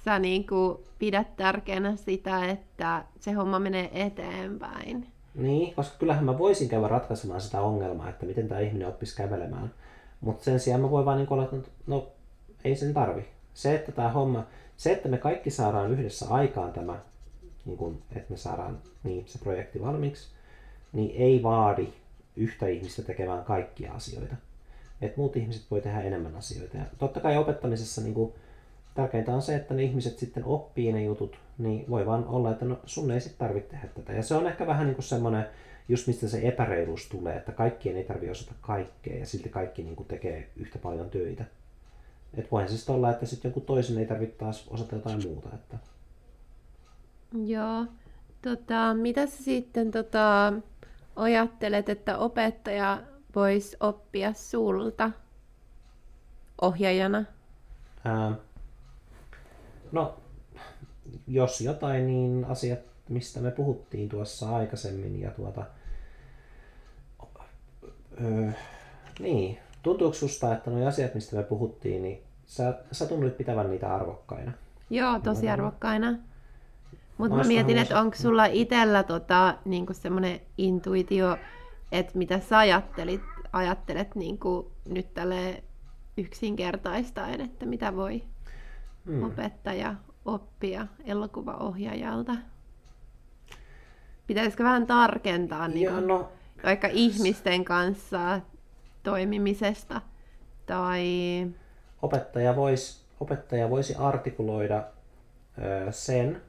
sä 0.05 0.19
niinku 0.19 0.85
pidät 0.99 1.37
tärkeänä 1.37 1.97
sitä, 1.97 2.47
että 2.47 3.05
se 3.21 3.33
homma 3.33 3.59
menee 3.59 3.91
eteenpäin. 3.93 5.14
Niin, 5.35 5.75
koska 5.75 5.99
kyllähän 5.99 6.25
mä 6.25 6.39
voisin 6.39 6.69
käydä 6.69 6.89
ratkaisemaan 6.89 7.41
sitä 7.41 7.61
ongelmaa, 7.61 8.09
että 8.09 8.27
miten 8.27 8.49
tämä 8.49 8.61
ihminen 8.61 8.89
oppisi 8.89 9.17
kävelemään. 9.17 9.71
Mutta 10.21 10.45
sen 10.45 10.61
sijaan 10.61 10.81
mä 10.81 10.91
voin 10.91 11.07
vaan 11.07 11.19
niin 11.19 11.33
olla, 11.33 11.45
että 11.45 11.71
no 11.87 12.09
ei 12.65 12.77
sen 12.77 12.95
tarvi. 12.95 13.25
Se, 13.55 13.75
että 13.75 13.93
tämä 13.93 14.09
homma, 14.09 14.47
se, 14.77 14.93
että 14.93 15.09
me 15.09 15.19
kaikki 15.19 15.51
saadaan 15.51 15.91
yhdessä 15.91 16.27
aikaan 16.29 16.73
tämä, 16.73 16.99
niin 17.65 17.77
kun, 17.77 18.03
että 18.17 18.31
me 18.31 18.37
saadaan 18.37 18.79
niin, 19.05 19.25
se 19.27 19.39
projekti 19.39 19.83
valmiiksi, 19.83 20.29
niin 20.93 21.13
ei 21.17 21.43
vaadi 21.43 21.89
yhtä 22.37 22.67
ihmistä 22.67 23.03
tekemään 23.03 23.45
kaikkia 23.45 23.93
asioita. 23.93 24.35
Et 25.03 25.17
muut 25.17 25.37
ihmiset 25.37 25.63
voi 25.71 25.81
tehdä 25.81 26.01
enemmän 26.01 26.37
asioita. 26.37 26.77
Ja 26.77 26.85
totta 26.99 27.21
kai 27.21 27.37
opettamisessa 27.37 28.01
niin 28.01 28.15
kuin, 28.15 28.33
tärkeintä 28.95 29.35
on 29.35 29.43
se, 29.43 29.57
että 29.57 29.75
ne 29.75 29.83
ihmiset 29.83 30.19
sitten 30.19 30.45
oppii 30.45 30.93
ne 30.93 31.05
jutut, 31.05 31.39
niin 31.59 31.91
voi 31.91 32.07
vaan 32.07 32.27
olla, 32.27 32.51
että 32.51 32.65
no, 32.65 32.79
sun 32.85 33.11
ei 33.11 33.21
sitten 33.21 33.39
tarvitse 33.39 33.71
tehdä 33.71 33.89
tätä. 33.89 34.13
Ja 34.13 34.23
se 34.23 34.35
on 34.35 34.47
ehkä 34.47 34.67
vähän 34.67 34.87
niin 34.87 34.95
kuin 34.95 35.05
semmoinen, 35.05 35.47
just 35.89 36.07
mistä 36.07 36.29
se 36.29 36.41
epäreiluus 36.49 37.09
tulee, 37.09 37.37
että 37.37 37.53
kaikkien 37.53 37.97
ei 37.97 38.05
tarvitse 38.05 38.31
osata 38.31 38.55
kaikkea 38.61 39.19
ja 39.19 39.27
silti 39.27 39.49
kaikki 39.49 39.83
niin 39.83 39.97
kuin 39.97 40.09
tekee 40.09 40.51
yhtä 40.57 40.79
paljon 40.79 41.11
töitä. 41.11 41.45
Että 42.35 42.51
voihan 42.51 42.69
se 42.69 42.77
sitten 42.77 42.95
olla, 42.95 43.11
että 43.11 43.27
sitten 43.27 43.49
joku 43.49 43.61
toisen 43.61 43.99
ei 43.99 44.07
tarvitse 44.07 44.37
taas 44.37 44.69
osata 44.69 44.97
jotain 44.97 45.23
muuta. 45.29 45.49
Että... 45.55 45.79
Joo. 47.47 47.87
Tota, 48.43 48.95
mitä 48.95 49.27
sä 49.27 49.43
sitten 49.43 49.91
tota, 49.91 50.53
ajattelet, 51.17 51.89
että 51.89 52.19
opettaja 52.19 53.03
voisi 53.35 53.77
oppia 53.81 54.33
sulta 54.33 55.11
ohjaajana? 56.63 57.25
Ää, 58.05 58.33
no, 59.93 60.17
jos 61.27 61.61
jotain, 61.61 62.07
niin 62.07 62.45
asiat, 62.45 62.79
mistä 63.09 63.41
me 63.41 63.51
puhuttiin 63.51 64.09
tuossa 64.09 64.57
aikaisemmin 64.57 65.21
ja 65.21 65.31
tuota, 65.31 65.65
öö, 68.25 68.51
niin, 69.19 69.59
tuntuuko 69.83 70.15
susta, 70.15 70.55
että 70.55 70.71
nuo 70.71 70.89
asiat, 70.89 71.15
mistä 71.15 71.37
me 71.37 71.43
puhuttiin, 71.43 72.03
niin 72.03 72.23
sä, 72.47 72.79
sä 72.93 73.07
tunnuit 73.07 73.37
pitävän 73.37 73.71
niitä 73.71 73.95
arvokkaina? 73.95 74.53
Joo, 74.91 75.21
tosi 75.21 75.49
arvokkaina. 75.49 76.19
Mutta 77.19 77.37
mä 77.37 77.45
mietin, 77.45 77.79
että 77.79 78.01
onko 78.01 78.17
sulla 78.17 78.47
itsellä 78.47 79.03
tota, 79.03 79.59
niinku 79.65 79.93
semmoinen 79.95 80.41
intuitio, 80.59 81.39
että 81.93 82.19
mitä 82.19 82.41
sä 82.41 82.59
ajattelit, 82.59 83.21
ajattelet 83.53 84.15
niinku 84.15 84.73
nyt 84.89 85.15
tälle 85.15 85.63
yksinkertaistaen, 86.17 87.41
että 87.41 87.67
mitä 87.67 87.97
voi 87.97 88.23
hmm. 89.07 89.23
opettaja 89.23 89.95
oppia 90.25 90.87
elokuvaohjaajalta? 91.05 92.33
Pitäisikö 94.27 94.65
vähän 94.65 94.87
tarkentaa 94.87 95.69
niin 95.69 95.91
kuin, 95.91 96.07
no, 96.07 96.33
vaikka 96.65 96.89
ihmisten 96.89 97.65
kanssa 97.65 98.41
toimimisesta? 99.03 100.01
Tai... 100.67 101.07
Opettaja 102.03 102.57
voisi 102.57 103.05
opettaja 103.21 103.71
voisi 103.71 103.95
artikuloida 103.95 104.85
ö, 105.59 105.93
sen, 105.93 106.43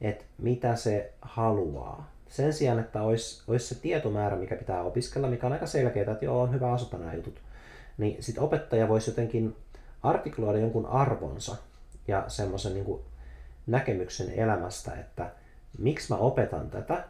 että 0.00 0.24
mitä 0.38 0.76
se 0.76 1.12
haluaa. 1.22 2.12
Sen 2.28 2.52
sijaan, 2.52 2.78
että 2.78 3.02
olisi, 3.02 3.42
olisi 3.48 3.74
se 3.74 3.80
tietomäärä, 3.80 4.36
mikä 4.36 4.56
pitää 4.56 4.82
opiskella, 4.82 5.28
mikä 5.28 5.46
on 5.46 5.52
aika 5.52 5.66
selkeää, 5.66 6.12
että 6.12 6.24
joo, 6.24 6.42
on 6.42 6.52
hyvä 6.52 6.72
osata 6.72 6.98
nämä 6.98 7.14
jutut, 7.14 7.40
niin 7.98 8.22
sitten 8.22 8.44
opettaja 8.44 8.88
voisi 8.88 9.10
jotenkin 9.10 9.56
artikloida 10.02 10.58
jonkun 10.58 10.86
arvonsa 10.86 11.56
ja 12.08 12.24
semmoisen 12.28 12.74
niin 12.74 13.00
näkemyksen 13.66 14.30
elämästä, 14.30 14.94
että 14.94 15.30
miksi 15.78 16.12
mä 16.12 16.16
opetan 16.16 16.70
tätä. 16.70 17.04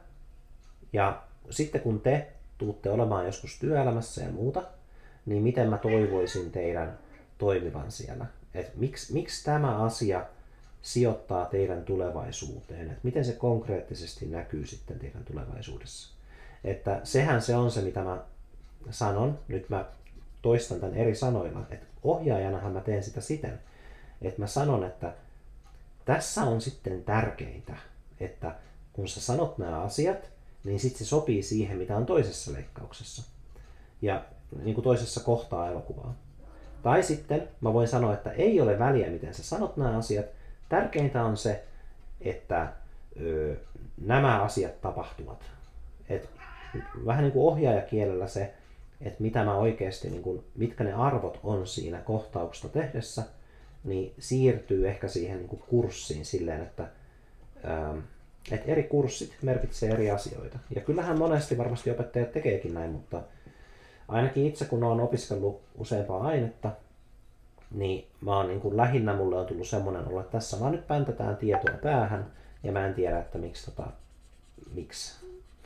Ja 0.92 1.22
sitten 1.50 1.80
kun 1.80 2.00
te 2.00 2.32
tuutte 2.58 2.90
olemaan 2.90 3.26
joskus 3.26 3.58
työelämässä 3.58 4.22
ja 4.22 4.32
muuta, 4.32 4.62
niin 5.26 5.42
miten 5.42 5.70
mä 5.70 5.78
toivoisin 5.78 6.50
teidän 6.52 6.98
toimivan 7.38 7.92
siellä. 7.92 8.26
Että 8.54 8.72
miksi, 8.76 9.12
miksi 9.12 9.44
tämä 9.44 9.84
asia 9.84 10.26
sijoittaa 10.82 11.44
teidän 11.44 11.84
tulevaisuuteen, 11.84 12.86
että 12.86 13.00
miten 13.02 13.24
se 13.24 13.32
konkreettisesti 13.32 14.26
näkyy 14.26 14.66
sitten 14.66 14.98
teidän 14.98 15.24
tulevaisuudessa. 15.24 16.14
Että 16.64 17.00
sehän 17.04 17.42
se 17.42 17.56
on 17.56 17.70
se, 17.70 17.80
mitä 17.80 18.02
mä 18.02 18.18
sanon, 18.90 19.38
nyt 19.48 19.68
mä 19.68 19.84
toistan 20.42 20.80
tämän 20.80 20.94
eri 20.96 21.14
sanoilla, 21.14 21.60
että 21.70 21.86
ohjaajanahan 22.02 22.72
mä 22.72 22.80
teen 22.80 23.02
sitä 23.02 23.20
siten, 23.20 23.60
että 24.22 24.40
mä 24.40 24.46
sanon, 24.46 24.84
että 24.84 25.14
tässä 26.04 26.42
on 26.42 26.60
sitten 26.60 27.04
tärkeintä, 27.04 27.76
että 28.20 28.54
kun 28.92 29.08
sä 29.08 29.20
sanot 29.20 29.58
nämä 29.58 29.80
asiat, 29.80 30.30
niin 30.64 30.80
sitten 30.80 30.98
se 30.98 31.04
sopii 31.04 31.42
siihen, 31.42 31.78
mitä 31.78 31.96
on 31.96 32.06
toisessa 32.06 32.52
leikkauksessa. 32.52 33.22
Ja 34.02 34.24
niin 34.62 34.74
kuin 34.74 34.84
toisessa 34.84 35.20
kohtaa 35.20 35.68
elokuvaa. 35.68 36.14
Tai 36.82 37.02
sitten 37.02 37.48
mä 37.60 37.72
voin 37.72 37.88
sanoa, 37.88 38.14
että 38.14 38.30
ei 38.30 38.60
ole 38.60 38.78
väliä, 38.78 39.10
miten 39.10 39.34
sä 39.34 39.42
sanot 39.42 39.76
nämä 39.76 39.96
asiat, 39.96 40.26
Tärkeintä 40.72 41.24
on 41.24 41.36
se, 41.36 41.64
että 42.20 42.72
ö, 43.20 43.56
nämä 44.04 44.42
asiat 44.42 44.80
tapahtuvat. 44.80 45.44
Et 46.08 46.30
vähän 47.06 47.24
niin 47.24 47.32
kuin 47.32 47.52
ohjaajakielellä 47.52 48.26
se, 48.26 48.54
että 49.00 49.22
mitä 49.22 49.44
mä 49.44 49.54
oikeasti, 49.54 50.10
niin 50.10 50.22
kuin, 50.22 50.44
mitkä 50.54 50.84
ne 50.84 50.92
arvot 50.92 51.40
on 51.42 51.66
siinä 51.66 51.98
kohtauksesta 51.98 52.68
tehdessä, 52.68 53.22
niin 53.84 54.14
siirtyy 54.18 54.88
ehkä 54.88 55.08
siihen 55.08 55.38
niin 55.38 55.48
kuin 55.48 55.62
kurssiin 55.68 56.24
silleen, 56.24 56.62
että, 56.62 56.86
ähm, 57.64 57.98
että 58.52 58.72
eri 58.72 58.82
kurssit 58.82 59.32
merkitsee 59.42 59.90
eri 59.90 60.10
asioita. 60.10 60.58
Ja 60.74 60.80
kyllähän 60.80 61.18
monesti 61.18 61.58
varmasti 61.58 61.90
opettajat 61.90 62.32
tekeekin 62.32 62.74
näin, 62.74 62.90
mutta 62.90 63.22
ainakin 64.08 64.46
itse 64.46 64.64
kun 64.64 64.84
olen 64.84 65.00
opiskellut 65.00 65.60
useampaa 65.78 66.22
ainetta, 66.22 66.70
niin 67.70 68.06
mä 68.20 68.36
oon 68.36 68.48
niin 68.48 68.60
kuin 68.60 68.76
lähinnä 68.76 69.16
mulle 69.16 69.36
on 69.36 69.46
tullut 69.46 69.68
semmoinen 69.68 70.08
olo, 70.08 70.20
että 70.20 70.32
tässä 70.32 70.60
vaan 70.60 70.72
nyt 70.72 70.86
päntätään 70.86 71.36
tietoa 71.36 71.76
päähän 71.82 72.26
ja 72.62 72.72
mä 72.72 72.86
en 72.86 72.94
tiedä, 72.94 73.18
että 73.18 73.38
miksi, 73.38 73.64
tota, 73.66 73.86
miksi. 74.74 75.22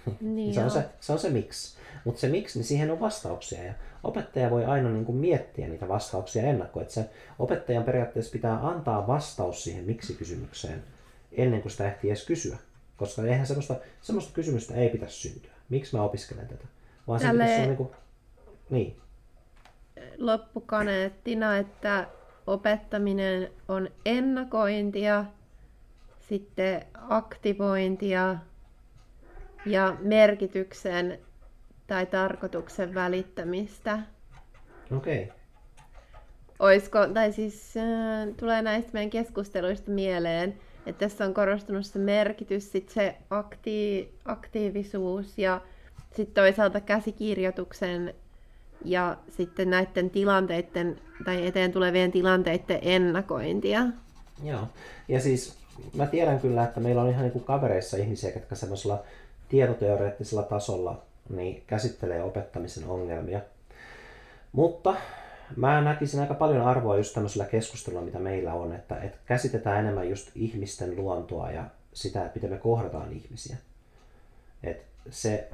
Niin 0.20 0.54
se, 0.54 0.64
on 0.64 0.70
se, 0.70 0.84
se 1.00 1.12
on 1.12 1.18
se 1.18 1.30
miksi. 1.30 1.76
Mutta 2.06 2.20
se 2.20 2.28
miksi, 2.28 2.58
niin 2.58 2.66
siihen 2.66 2.90
on 2.90 3.00
vastauksia 3.00 3.64
ja 3.64 3.72
opettaja 4.04 4.50
voi 4.50 4.64
aina 4.64 4.90
niin 4.90 5.04
kuin 5.04 5.18
miettiä 5.18 5.68
niitä 5.68 5.88
vastauksia 5.88 6.42
ennakkoon. 6.42 6.82
Että 6.82 6.94
se 6.94 7.10
opettajan 7.38 7.84
periaatteessa 7.84 8.32
pitää 8.32 8.66
antaa 8.68 9.06
vastaus 9.06 9.64
siihen 9.64 9.84
miksi-kysymykseen 9.84 10.82
ennen 11.32 11.62
kuin 11.62 11.72
sitä 11.72 11.86
ehtii 11.88 12.10
edes 12.10 12.26
kysyä. 12.26 12.56
Koska 12.96 13.22
eihän 13.22 13.46
semmoista, 13.46 13.76
semmoista 14.02 14.32
kysymystä 14.32 14.74
ei 14.74 14.88
pitäisi 14.88 15.28
syntyä. 15.28 15.50
Miksi 15.68 15.96
mä 15.96 16.02
opiskelen 16.02 16.48
tätä? 16.48 16.64
Vaan 17.08 17.20
se 17.20 17.26
Tälle- 17.26 17.44
pitäisi 17.44 17.62
olla 17.62 17.66
niin 17.66 17.76
kuin, 17.76 17.90
niin, 18.70 18.96
loppukaneettina, 20.18 21.56
että 21.56 22.06
opettaminen 22.46 23.50
on 23.68 23.88
ennakointia, 24.04 25.24
sitten 26.28 26.86
aktivointia 27.08 28.36
ja 29.66 29.96
merkityksen 30.00 31.18
tai 31.86 32.06
tarkoituksen 32.06 32.94
välittämistä. 32.94 33.98
okei. 34.96 35.22
Okay. 35.22 35.36
Oisko, 36.58 37.06
tai 37.06 37.32
siis 37.32 37.76
äh, 37.76 38.34
tulee 38.36 38.62
näistä 38.62 38.90
meidän 38.92 39.10
keskusteluista 39.10 39.90
mieleen, 39.90 40.58
että 40.86 41.08
tässä 41.08 41.24
on 41.24 41.34
korostunut 41.34 41.86
se 41.86 41.98
merkitys, 41.98 42.72
sit 42.72 42.88
se 42.88 43.16
akti- 43.30 44.08
aktiivisuus 44.24 45.38
ja 45.38 45.60
sitten 46.16 46.34
toisaalta 46.34 46.80
käsikirjoituksen 46.80 48.14
ja 48.84 49.16
sitten 49.36 49.70
näiden 49.70 50.10
tilanteiden 50.10 50.98
tai 51.24 51.46
eteen 51.46 51.72
tulevien 51.72 52.12
tilanteiden 52.12 52.78
ennakointia. 52.82 53.86
Joo. 54.44 54.68
Ja 55.08 55.20
siis 55.20 55.58
mä 55.94 56.06
tiedän 56.06 56.40
kyllä, 56.40 56.64
että 56.64 56.80
meillä 56.80 57.02
on 57.02 57.10
ihan 57.10 57.22
niin 57.22 57.32
kuin 57.32 57.44
kavereissa 57.44 57.96
ihmisiä, 57.96 58.30
jotka 58.34 58.54
semmoisella 58.54 59.02
tietoteoreettisella 59.48 60.42
tasolla 60.42 61.02
niin 61.28 61.64
käsittelee 61.66 62.22
opettamisen 62.22 62.88
ongelmia. 62.88 63.40
Mutta 64.52 64.94
mä 65.56 65.80
näkisin 65.80 66.20
aika 66.20 66.34
paljon 66.34 66.66
arvoa 66.66 66.96
just 66.96 67.14
tämmöisellä 67.14 67.44
keskustelulla, 67.44 68.04
mitä 68.04 68.18
meillä 68.18 68.54
on, 68.54 68.72
että, 68.72 69.00
että 69.00 69.18
käsitetään 69.26 69.78
enemmän 69.78 70.10
just 70.10 70.30
ihmisten 70.34 70.96
luontoa 70.96 71.50
ja 71.50 71.64
sitä, 71.92 72.24
että 72.24 72.36
miten 72.36 72.50
me 72.50 72.58
kohdataan 72.58 73.12
ihmisiä. 73.12 73.56
Et 74.62 74.86
se, 75.10 75.48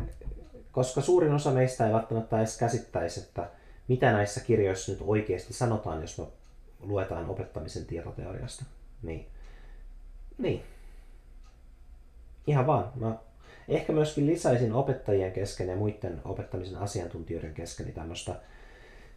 koska 0.73 1.01
suurin 1.01 1.32
osa 1.32 1.51
meistä 1.51 1.86
ei 1.86 1.93
välttämättä 1.93 2.39
edes 2.39 2.59
käsittäisi, 2.59 3.20
että 3.20 3.49
mitä 3.89 4.12
näissä 4.12 4.40
kirjoissa 4.40 4.93
nyt 4.93 5.01
oikeasti 5.07 5.53
sanotaan, 5.53 6.01
jos 6.01 6.19
me 6.19 6.24
luetaan 6.81 7.31
opettamisen 7.31 7.86
tietoteoriasta. 7.86 8.65
Niin, 9.03 9.27
niin. 10.39 10.62
Ihan 12.47 12.66
vaan. 12.66 12.93
Mä 12.94 13.16
ehkä 13.68 13.93
myöskin 13.93 14.26
lisäisin 14.26 14.72
opettajien 14.72 15.32
kesken 15.32 15.68
ja 15.68 15.76
muiden 15.76 16.20
opettamisen 16.24 16.78
asiantuntijoiden 16.78 17.55
kesken 17.55 17.86
niin 17.86 17.94
tämmöistä 17.94 18.34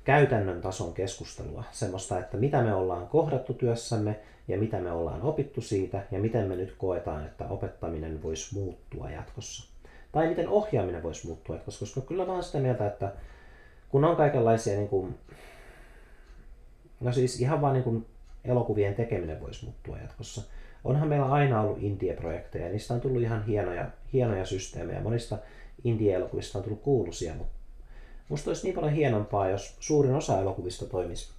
käytännön 0.03 0.61
tason 0.61 0.93
keskustelua. 0.93 1.63
Semmoista, 1.71 2.19
että 2.19 2.37
mitä 2.37 2.61
me 2.61 2.73
ollaan 2.73 3.07
kohdattu 3.07 3.53
työssämme 3.53 4.19
ja 4.47 4.57
mitä 4.57 4.79
me 4.79 4.91
ollaan 4.91 5.21
opittu 5.21 5.61
siitä 5.61 6.03
ja 6.11 6.19
miten 6.19 6.47
me 6.47 6.55
nyt 6.55 6.75
koetaan, 6.77 7.25
että 7.25 7.47
opettaminen 7.47 8.23
voisi 8.23 8.55
muuttua 8.55 9.09
jatkossa. 9.09 9.71
Tai 10.11 10.27
miten 10.27 10.49
ohjaaminen 10.49 11.03
voisi 11.03 11.27
muuttua 11.27 11.55
jatkossa, 11.55 11.79
koska 11.79 12.01
kyllä 12.01 12.25
mä 12.25 12.33
oon 12.33 12.43
sitä 12.43 12.59
mieltä, 12.59 12.87
että 12.87 13.11
kun 13.89 14.05
on 14.05 14.15
kaikenlaisia 14.15 14.75
niin 14.75 14.87
kuin, 14.87 15.15
no 16.99 17.11
siis 17.11 17.41
ihan 17.41 17.61
vaan 17.61 17.73
niin 17.73 17.83
kuin 17.83 18.05
elokuvien 18.43 18.95
tekeminen 18.95 19.41
voisi 19.41 19.65
muuttua 19.65 19.97
jatkossa. 19.97 20.41
Onhan 20.83 21.07
meillä 21.07 21.25
aina 21.25 21.61
ollut 21.61 21.83
indie-projekteja, 21.83 22.69
niistä 22.69 22.93
on 22.93 23.01
tullut 23.01 23.21
ihan 23.21 23.45
hienoja, 23.45 23.85
hienoja 24.15 24.45
systeemejä. 24.45 25.01
Monista 25.01 25.37
indie-elokuvista 25.83 26.57
on 26.57 26.63
tullut 26.63 26.81
kuuluisia, 26.81 27.33
mutta 27.33 27.53
musta 28.29 28.49
olisi 28.49 28.63
niin 28.63 28.75
paljon 28.75 28.93
hienompaa, 28.93 29.49
jos 29.49 29.75
suurin 29.79 30.15
osa 30.15 30.39
elokuvista 30.39 30.85
toimisi 30.85 31.29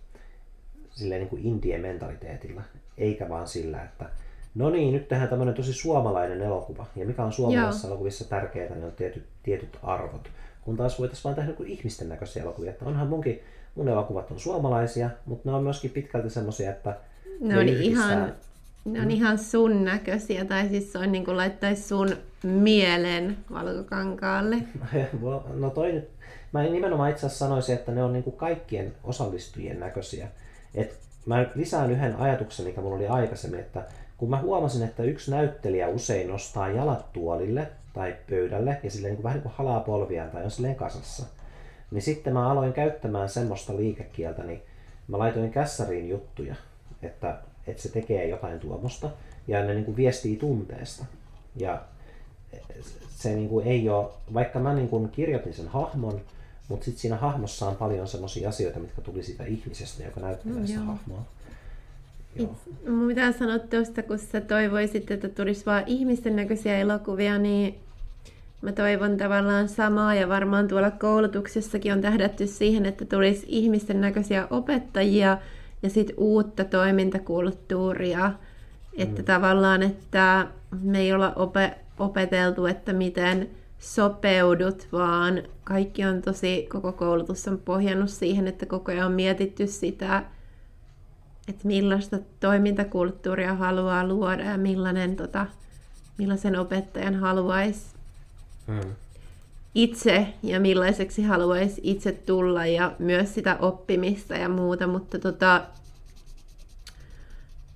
silleen 0.90 1.20
niin 1.20 1.28
kuin 1.28 1.42
indie-mentaliteetilla, 1.42 2.62
eikä 2.98 3.28
vaan 3.28 3.48
sillä, 3.48 3.82
että 3.82 4.10
no 4.54 4.70
niin, 4.70 4.94
nyt 4.94 5.08
tehdään 5.08 5.28
tämmöinen 5.28 5.54
tosi 5.54 5.72
suomalainen 5.72 6.42
elokuva. 6.42 6.86
Ja 6.96 7.06
mikä 7.06 7.24
on 7.24 7.32
suomalaisessa 7.32 7.88
elokuvissa 7.88 8.28
tärkeää, 8.28 8.74
niin 8.74 8.84
on 8.84 8.92
tietyt, 8.92 9.24
tietyt 9.42 9.78
arvot. 9.82 10.30
Kun 10.62 10.76
taas 10.76 10.98
voitaisiin 10.98 11.24
vaan 11.24 11.34
tehdä 11.34 11.52
niin 11.58 11.68
ihmisten 11.68 12.08
näköisiä 12.08 12.42
elokuvia. 12.42 12.70
Että 12.70 12.84
onhan 12.84 13.06
munkin, 13.06 13.40
mun 13.74 13.88
elokuvat 13.88 14.30
on 14.30 14.40
suomalaisia, 14.40 15.10
mutta 15.26 15.50
ne 15.50 15.56
on 15.56 15.62
myöskin 15.62 15.90
pitkälti 15.90 16.30
semmoisia, 16.30 16.70
että 16.70 16.96
Ne 17.40 17.58
on 17.58 17.68
yhdistää- 17.68 18.12
ihan, 18.12 18.34
ne 18.86 19.00
on 19.00 19.10
ihan 19.10 19.38
sun 19.38 19.84
näköisiä, 19.84 20.44
tai 20.44 20.68
siis 20.68 20.92
se 20.92 20.98
on 20.98 21.12
niin 21.12 21.24
kuin 21.24 21.36
laittaisi 21.36 21.82
sun 21.82 22.16
mielen 22.42 23.36
valkokankaalle. 23.52 24.56
No 25.54 25.70
toi 25.70 25.92
nyt, 25.92 26.10
mä 26.52 26.62
nimenomaan 26.62 27.10
itse 27.10 27.26
asiassa 27.26 27.44
sanoisin, 27.44 27.74
että 27.74 27.92
ne 27.92 28.02
on 28.02 28.12
niinku 28.12 28.30
kaikkien 28.30 28.92
osallistujien 29.04 29.80
näköisiä. 29.80 30.28
Et 30.74 30.98
mä 31.26 31.46
lisään 31.54 31.90
yhden 31.90 32.16
ajatuksen, 32.16 32.66
mikä 32.66 32.80
mulla 32.80 32.96
oli 32.96 33.06
aikaisemmin, 33.06 33.60
että 33.60 33.84
kun 34.16 34.30
mä 34.30 34.40
huomasin, 34.40 34.82
että 34.82 35.02
yksi 35.02 35.30
näyttelijä 35.30 35.88
usein 35.88 36.28
nostaa 36.28 36.68
jalat 36.68 37.12
tuolille 37.12 37.68
tai 37.92 38.16
pöydälle 38.30 38.80
ja 38.82 38.90
silleen 38.90 39.10
niin 39.10 39.16
kuin, 39.16 39.24
vähän 39.24 39.36
niin 39.36 39.42
kuin 39.42 39.54
halaa 39.56 39.80
polviaan 39.80 40.30
tai 40.30 40.44
on 40.44 40.50
silleen 40.50 40.74
kasassa, 40.74 41.26
niin 41.90 42.02
sitten 42.02 42.32
mä 42.32 42.50
aloin 42.50 42.72
käyttämään 42.72 43.28
semmoista 43.28 43.76
liikekieltä, 43.76 44.42
niin 44.42 44.62
mä 45.08 45.18
laitoin 45.18 45.50
kässäriin 45.50 46.08
juttuja, 46.08 46.54
että, 47.02 47.38
että 47.66 47.82
se 47.82 47.88
tekee 47.88 48.28
jotain 48.28 48.60
tuomosta 48.60 49.10
ja 49.48 49.64
ne 49.64 49.74
niin 49.74 49.84
kuin 49.84 49.96
viestii 49.96 50.36
tunteesta. 50.36 51.04
Ja 51.56 51.82
se 53.10 53.34
niin 53.34 53.48
kuin 53.48 53.66
ei 53.66 53.88
ole, 53.88 54.06
vaikka 54.34 54.58
mä 54.58 54.74
niin 54.74 54.88
kuin 54.88 55.08
kirjoitin 55.08 55.54
sen 55.54 55.68
hahmon, 55.68 56.20
mutta 56.68 56.84
sitten 56.84 57.00
siinä 57.00 57.16
hahmossa 57.16 57.68
on 57.68 57.76
paljon 57.76 58.08
semmoisia 58.08 58.48
asioita, 58.48 58.78
mitkä 58.80 59.00
tuli 59.00 59.22
siitä 59.22 59.44
ihmisestä, 59.44 60.04
joka 60.04 60.20
näyttelee 60.20 60.58
Mm, 60.60 60.66
sitä 60.66 60.78
joo. 60.78 60.86
hahmoa. 60.86 61.22
Joo. 62.36 62.56
Mun 62.88 63.08
pitää 63.08 63.32
sanoa 63.32 63.58
tuosta, 63.58 64.02
kun 64.02 64.18
sä 64.18 64.40
toivoisit, 64.40 65.10
että 65.10 65.28
tulisi 65.28 65.66
vaan 65.66 65.82
ihmisten 65.86 66.36
näköisiä 66.36 66.78
elokuvia, 66.78 67.38
niin 67.38 67.78
mä 68.62 68.72
toivon 68.72 69.16
tavallaan 69.16 69.68
samaa 69.68 70.14
ja 70.14 70.28
varmaan 70.28 70.68
tuolla 70.68 70.90
koulutuksessakin 70.90 71.92
on 71.92 72.00
tähdätty 72.00 72.46
siihen, 72.46 72.86
että 72.86 73.04
tulisi 73.04 73.46
ihmisten 73.48 74.00
näköisiä 74.00 74.46
opettajia 74.50 75.38
ja 75.82 75.90
sitten 75.90 76.16
uutta 76.18 76.64
toimintakulttuuria. 76.64 78.32
Että 78.96 79.22
tavallaan, 79.22 79.82
että 79.82 80.46
me 80.82 80.98
ei 80.98 81.12
olla 81.12 81.32
ope- 81.36 81.76
opeteltu, 81.98 82.66
että 82.66 82.92
miten 82.92 83.50
sopeudut, 83.78 84.88
vaan 84.92 85.42
kaikki 85.64 86.04
on 86.04 86.22
tosi, 86.22 86.66
koko 86.72 86.92
koulutus 86.92 87.48
on 87.48 87.58
pohjannut 87.58 88.10
siihen, 88.10 88.48
että 88.48 88.66
koko 88.66 88.92
ajan 88.92 89.06
on 89.06 89.12
mietitty 89.12 89.66
sitä, 89.66 90.24
että 91.48 91.66
millaista 91.66 92.18
toimintakulttuuria 92.40 93.54
haluaa 93.54 94.06
luoda 94.06 94.42
ja 94.44 94.58
millainen, 94.58 95.16
tota, 95.16 95.46
millaisen 96.18 96.58
opettajan 96.58 97.14
haluaisi 97.14 97.96
Mm. 98.66 98.94
Itse 99.76 100.26
ja 100.42 100.60
millaiseksi 100.60 101.22
haluaisi 101.22 101.80
itse 101.84 102.12
tulla 102.12 102.66
ja 102.66 102.92
myös 102.98 103.34
sitä 103.34 103.56
oppimista 103.60 104.34
ja 104.34 104.48
muuta, 104.48 104.86
mutta 104.86 105.18
tota, 105.18 105.62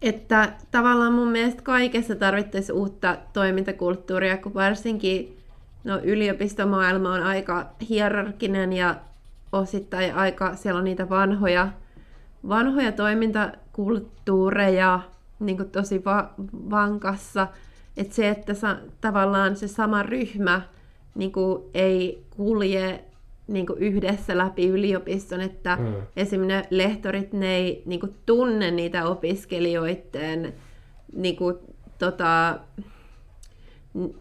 että 0.03 0.53
tavallaan 0.71 1.13
mun 1.13 1.29
mielestä 1.29 1.63
kaikessa 1.63 2.15
tarvittaisiin 2.15 2.77
uutta 2.77 3.17
toimintakulttuuria, 3.33 4.37
kun 4.37 4.55
varsinkin 4.55 5.39
no, 5.85 6.01
yliopistomaailma 6.03 7.15
on 7.15 7.23
aika 7.23 7.71
hierarkinen 7.89 8.73
ja 8.73 8.97
osittain 9.53 10.15
aika, 10.15 10.57
siellä 10.57 10.79
on 10.79 10.85
niitä 10.85 11.09
vanhoja, 11.09 11.69
vanhoja 12.49 12.93
toimintakulttuureja 12.93 15.01
niin 15.41 15.71
tosi 15.71 16.05
va- 16.05 16.31
vankassa, 16.53 17.49
että 17.97 18.15
se, 18.15 18.29
että 18.29 18.55
sa- 18.55 18.77
tavallaan 19.01 19.57
se 19.57 19.69
sama 19.69 20.03
ryhmä 20.03 20.63
niin 21.15 21.33
kuin 21.33 21.63
ei 21.75 22.25
kulje 22.37 23.05
niin 23.49 23.67
kuin 23.67 23.79
yhdessä 23.79 24.39
läpi 24.39 24.69
yliopiston, 24.69 25.41
että 25.41 25.77
Mm. 25.77 25.95
esimerkiksi 26.17 26.57
ne 26.57 26.67
lehtorit, 26.85 27.33
ne 27.33 27.57
ei 27.57 27.83
niin 27.87 28.01
kuin 28.01 28.15
tunne 28.27 28.71
niitä 28.71 29.07
opiskelijoiden 29.07 30.55
niin 31.17 31.37
kuin, 31.37 31.57
tota, 31.99 32.59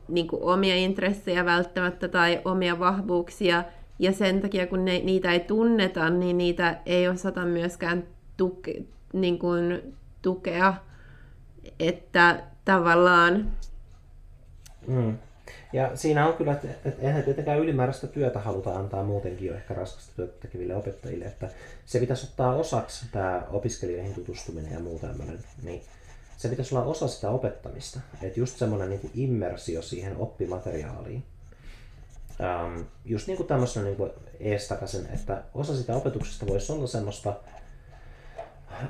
niin 0.08 0.28
kuin 0.28 0.44
omia 0.44 0.76
intressejä 0.76 1.46
välttämättä 1.46 2.08
tai 2.08 2.42
omia 2.46 2.80
vahvuuksia. 2.80 3.64
Ja 4.00 4.12
sen 4.12 4.42
takia, 4.42 4.68
kun 4.68 4.86
ne, 4.86 5.00
niitä 5.00 5.32
ei 5.32 5.40
tunneta, 5.40 6.10
niin 6.10 6.38
niitä 6.38 6.78
ei 6.86 7.08
osata 7.08 7.46
myöskään 7.46 8.04
tuke, 8.38 8.82
niin 9.14 9.40
kuin, 9.40 9.82
tukea. 10.22 10.74
Että 11.80 12.44
tavallaan... 12.66 13.52
Mm. 14.88 15.18
Ja 15.74 15.98
siinä 15.98 16.28
on 16.28 16.34
kyllä, 16.34 16.52
että, 16.52 16.92
eihän 17.00 17.24
tietenkään 17.24 17.60
ylimääräistä 17.60 18.08
työtä 18.08 18.40
haluta 18.40 18.76
antaa 18.76 19.04
muutenkin 19.04 19.48
jo 19.48 19.56
ehkä 19.56 19.74
raskasta 19.74 20.16
työtä 20.16 20.34
tekeville 20.40 20.76
opettajille, 20.76 21.26
että 21.26 21.50
se 21.86 22.00
pitäisi 22.00 22.28
ottaa 22.28 22.56
osaksi 22.56 23.06
tämä 23.12 23.44
opiskelijoihin 23.52 24.14
tutustuminen 24.14 24.72
ja 24.72 24.80
muu 24.80 25.00
tämmöinen, 25.00 25.40
niin 25.64 25.82
se 26.38 26.50
pitäisi 26.50 26.76
olla 26.76 26.86
osa 26.86 27.08
sitä 27.08 27.30
opettamista. 27.30 28.00
Että 28.22 28.40
just 28.40 28.58
semmoinen 28.58 28.90
niin 28.90 29.12
immersio 29.16 29.82
siihen 29.82 30.18
oppimateriaaliin. 30.18 31.24
Um, 32.40 32.86
just 33.06 33.28
niin 33.28 33.38
kuin 33.38 33.48
tämmöisen 33.48 33.84
niin 33.84 33.96
kuin 33.96 34.12
että 35.14 35.44
osa 35.54 35.76
sitä 35.76 35.96
opetuksesta 35.96 36.48
voisi 36.48 36.72
olla 36.72 36.88
semmoista 36.88 37.34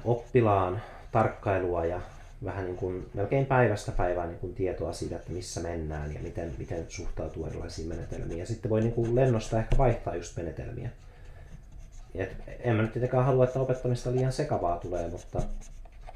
oppilaan 0.05 0.81
tarkkailua 1.11 1.85
ja 1.85 2.01
vähän 2.43 2.65
niin 2.65 2.77
kuin 2.77 3.09
melkein 3.13 3.45
päivästä 3.45 3.91
päivään 3.91 4.29
niin 4.29 4.39
kuin 4.39 4.53
tietoa 4.53 4.93
siitä, 4.93 5.15
että 5.15 5.31
missä 5.31 5.61
mennään 5.61 6.13
ja 6.13 6.19
miten, 6.19 6.55
miten 6.57 6.85
suhtautuu 6.87 7.45
erilaisiin 7.45 7.87
menetelmiin. 7.87 8.39
Ja 8.39 8.45
sitten 8.45 8.71
voi 8.71 8.81
niin 8.81 8.93
kuin 8.93 9.15
lennosta 9.15 9.59
ehkä 9.59 9.77
vaihtaa 9.77 10.15
just 10.15 10.37
menetelmiä. 10.37 10.89
Et 12.15 12.35
en 12.59 12.75
mä 12.75 12.81
nyt 12.81 12.91
tietenkään 12.93 13.25
halua, 13.25 13.43
että 13.43 13.59
opettamista 13.59 14.11
liian 14.11 14.31
sekavaa 14.31 14.77
tulee, 14.77 15.09
mutta 15.09 15.41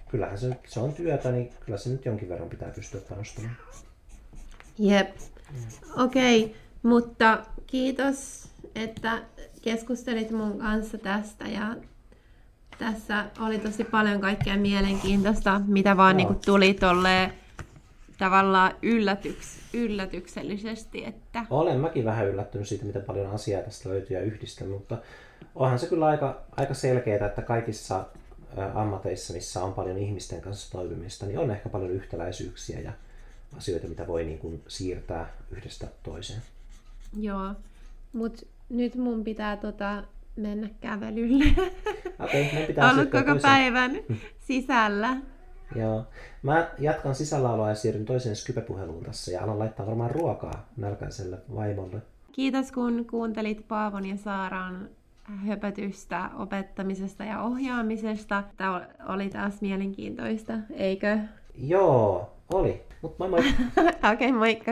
kyllähän 0.09 0.37
se, 0.37 0.57
se 0.67 0.79
on 0.79 0.93
työtä, 0.93 1.31
niin 1.31 1.53
kyllä 1.65 1.77
se 1.77 1.89
nyt 1.89 2.05
jonkin 2.05 2.29
verran 2.29 2.49
pitää 2.49 2.69
pystyä 2.69 3.01
panostamaan. 3.09 3.55
Jep. 4.79 5.09
Okei, 5.97 6.43
okay, 6.43 6.55
mutta 6.83 7.45
kiitos, 7.67 8.47
että 8.75 9.21
keskustelit 9.61 10.31
mun 10.31 10.57
kanssa 10.57 10.97
tästä 10.97 11.47
ja 11.47 11.75
tässä 12.83 13.25
oli 13.39 13.59
tosi 13.59 13.83
paljon 13.83 14.21
kaikkea 14.21 14.57
mielenkiintoista, 14.57 15.61
mitä 15.67 15.97
vaan 15.97 16.17
niin 16.17 16.27
kuin 16.27 16.39
tuli 16.45 16.73
tolleen 16.73 17.33
tavallaan 18.17 18.71
yllätyks, 18.81 19.59
yllätyksellisesti. 19.73 21.05
Että... 21.05 21.45
Olen 21.49 21.79
mäkin 21.79 22.05
vähän 22.05 22.27
yllättynyt 22.27 22.67
siitä, 22.67 22.85
miten 22.85 23.03
paljon 23.03 23.31
asiaa 23.31 23.61
tästä 23.61 23.89
löytyy 23.89 24.17
ja 24.17 24.23
yhdistä, 24.23 24.65
mutta 24.65 24.97
onhan 25.55 25.79
se 25.79 25.87
kyllä 25.87 26.05
aika, 26.05 26.41
aika 26.57 26.73
selkeää, 26.73 27.27
että 27.27 27.41
kaikissa 27.41 28.05
ammateissa, 28.73 29.33
missä 29.33 29.63
on 29.63 29.73
paljon 29.73 29.97
ihmisten 29.97 30.41
kanssa 30.41 30.71
toimimista, 30.71 31.25
niin 31.25 31.39
on 31.39 31.51
ehkä 31.51 31.69
paljon 31.69 31.91
yhtäläisyyksiä 31.91 32.79
ja 32.79 32.91
asioita, 33.57 33.87
mitä 33.87 34.07
voi 34.07 34.23
niin 34.23 34.39
kuin 34.39 34.61
siirtää 34.67 35.33
yhdestä 35.51 35.87
toiseen. 36.03 36.41
Joo, 37.19 37.53
mutta 38.13 38.45
nyt 38.69 38.95
mun 38.95 39.23
pitää 39.23 39.57
tota 39.57 40.03
mennä 40.35 40.69
kävelylle. 40.81 41.45
Okei, 42.19 42.47
okay, 42.47 42.65
pitää 42.67 42.91
Ollut 42.91 43.09
koko 43.09 43.23
toisen. 43.23 43.41
päivän 43.41 43.91
sisällä. 44.39 45.17
Joo. 45.75 46.07
Mä 46.43 46.67
jatkan 46.79 47.15
sisälläoloa 47.15 47.69
ja 47.69 47.75
siirryn 47.75 48.05
toiseen 48.05 48.35
Skype-puheluun 48.35 49.03
tässä 49.03 49.31
ja 49.31 49.43
alan 49.43 49.59
laittaa 49.59 49.85
varmaan 49.85 50.11
ruokaa 50.11 50.69
nälkäiselle 50.77 51.37
vaimolle. 51.55 52.01
Kiitos 52.31 52.71
kun 52.71 53.05
kuuntelit 53.09 53.67
Paavon 53.67 54.05
ja 54.05 54.17
Saaran 54.17 54.89
höpötystä 55.23 56.29
opettamisesta 56.37 57.23
ja 57.23 57.41
ohjaamisesta. 57.41 58.43
Tämä 58.57 58.87
oli 59.07 59.29
taas 59.29 59.61
mielenkiintoista, 59.61 60.53
eikö? 60.73 61.17
Joo, 61.55 62.33
oli. 62.53 62.81
Mutta 63.01 63.15
moi 63.19 63.29
moi. 63.29 63.39
Okei, 64.13 64.13
okay, 64.13 64.31
moikka. 64.31 64.71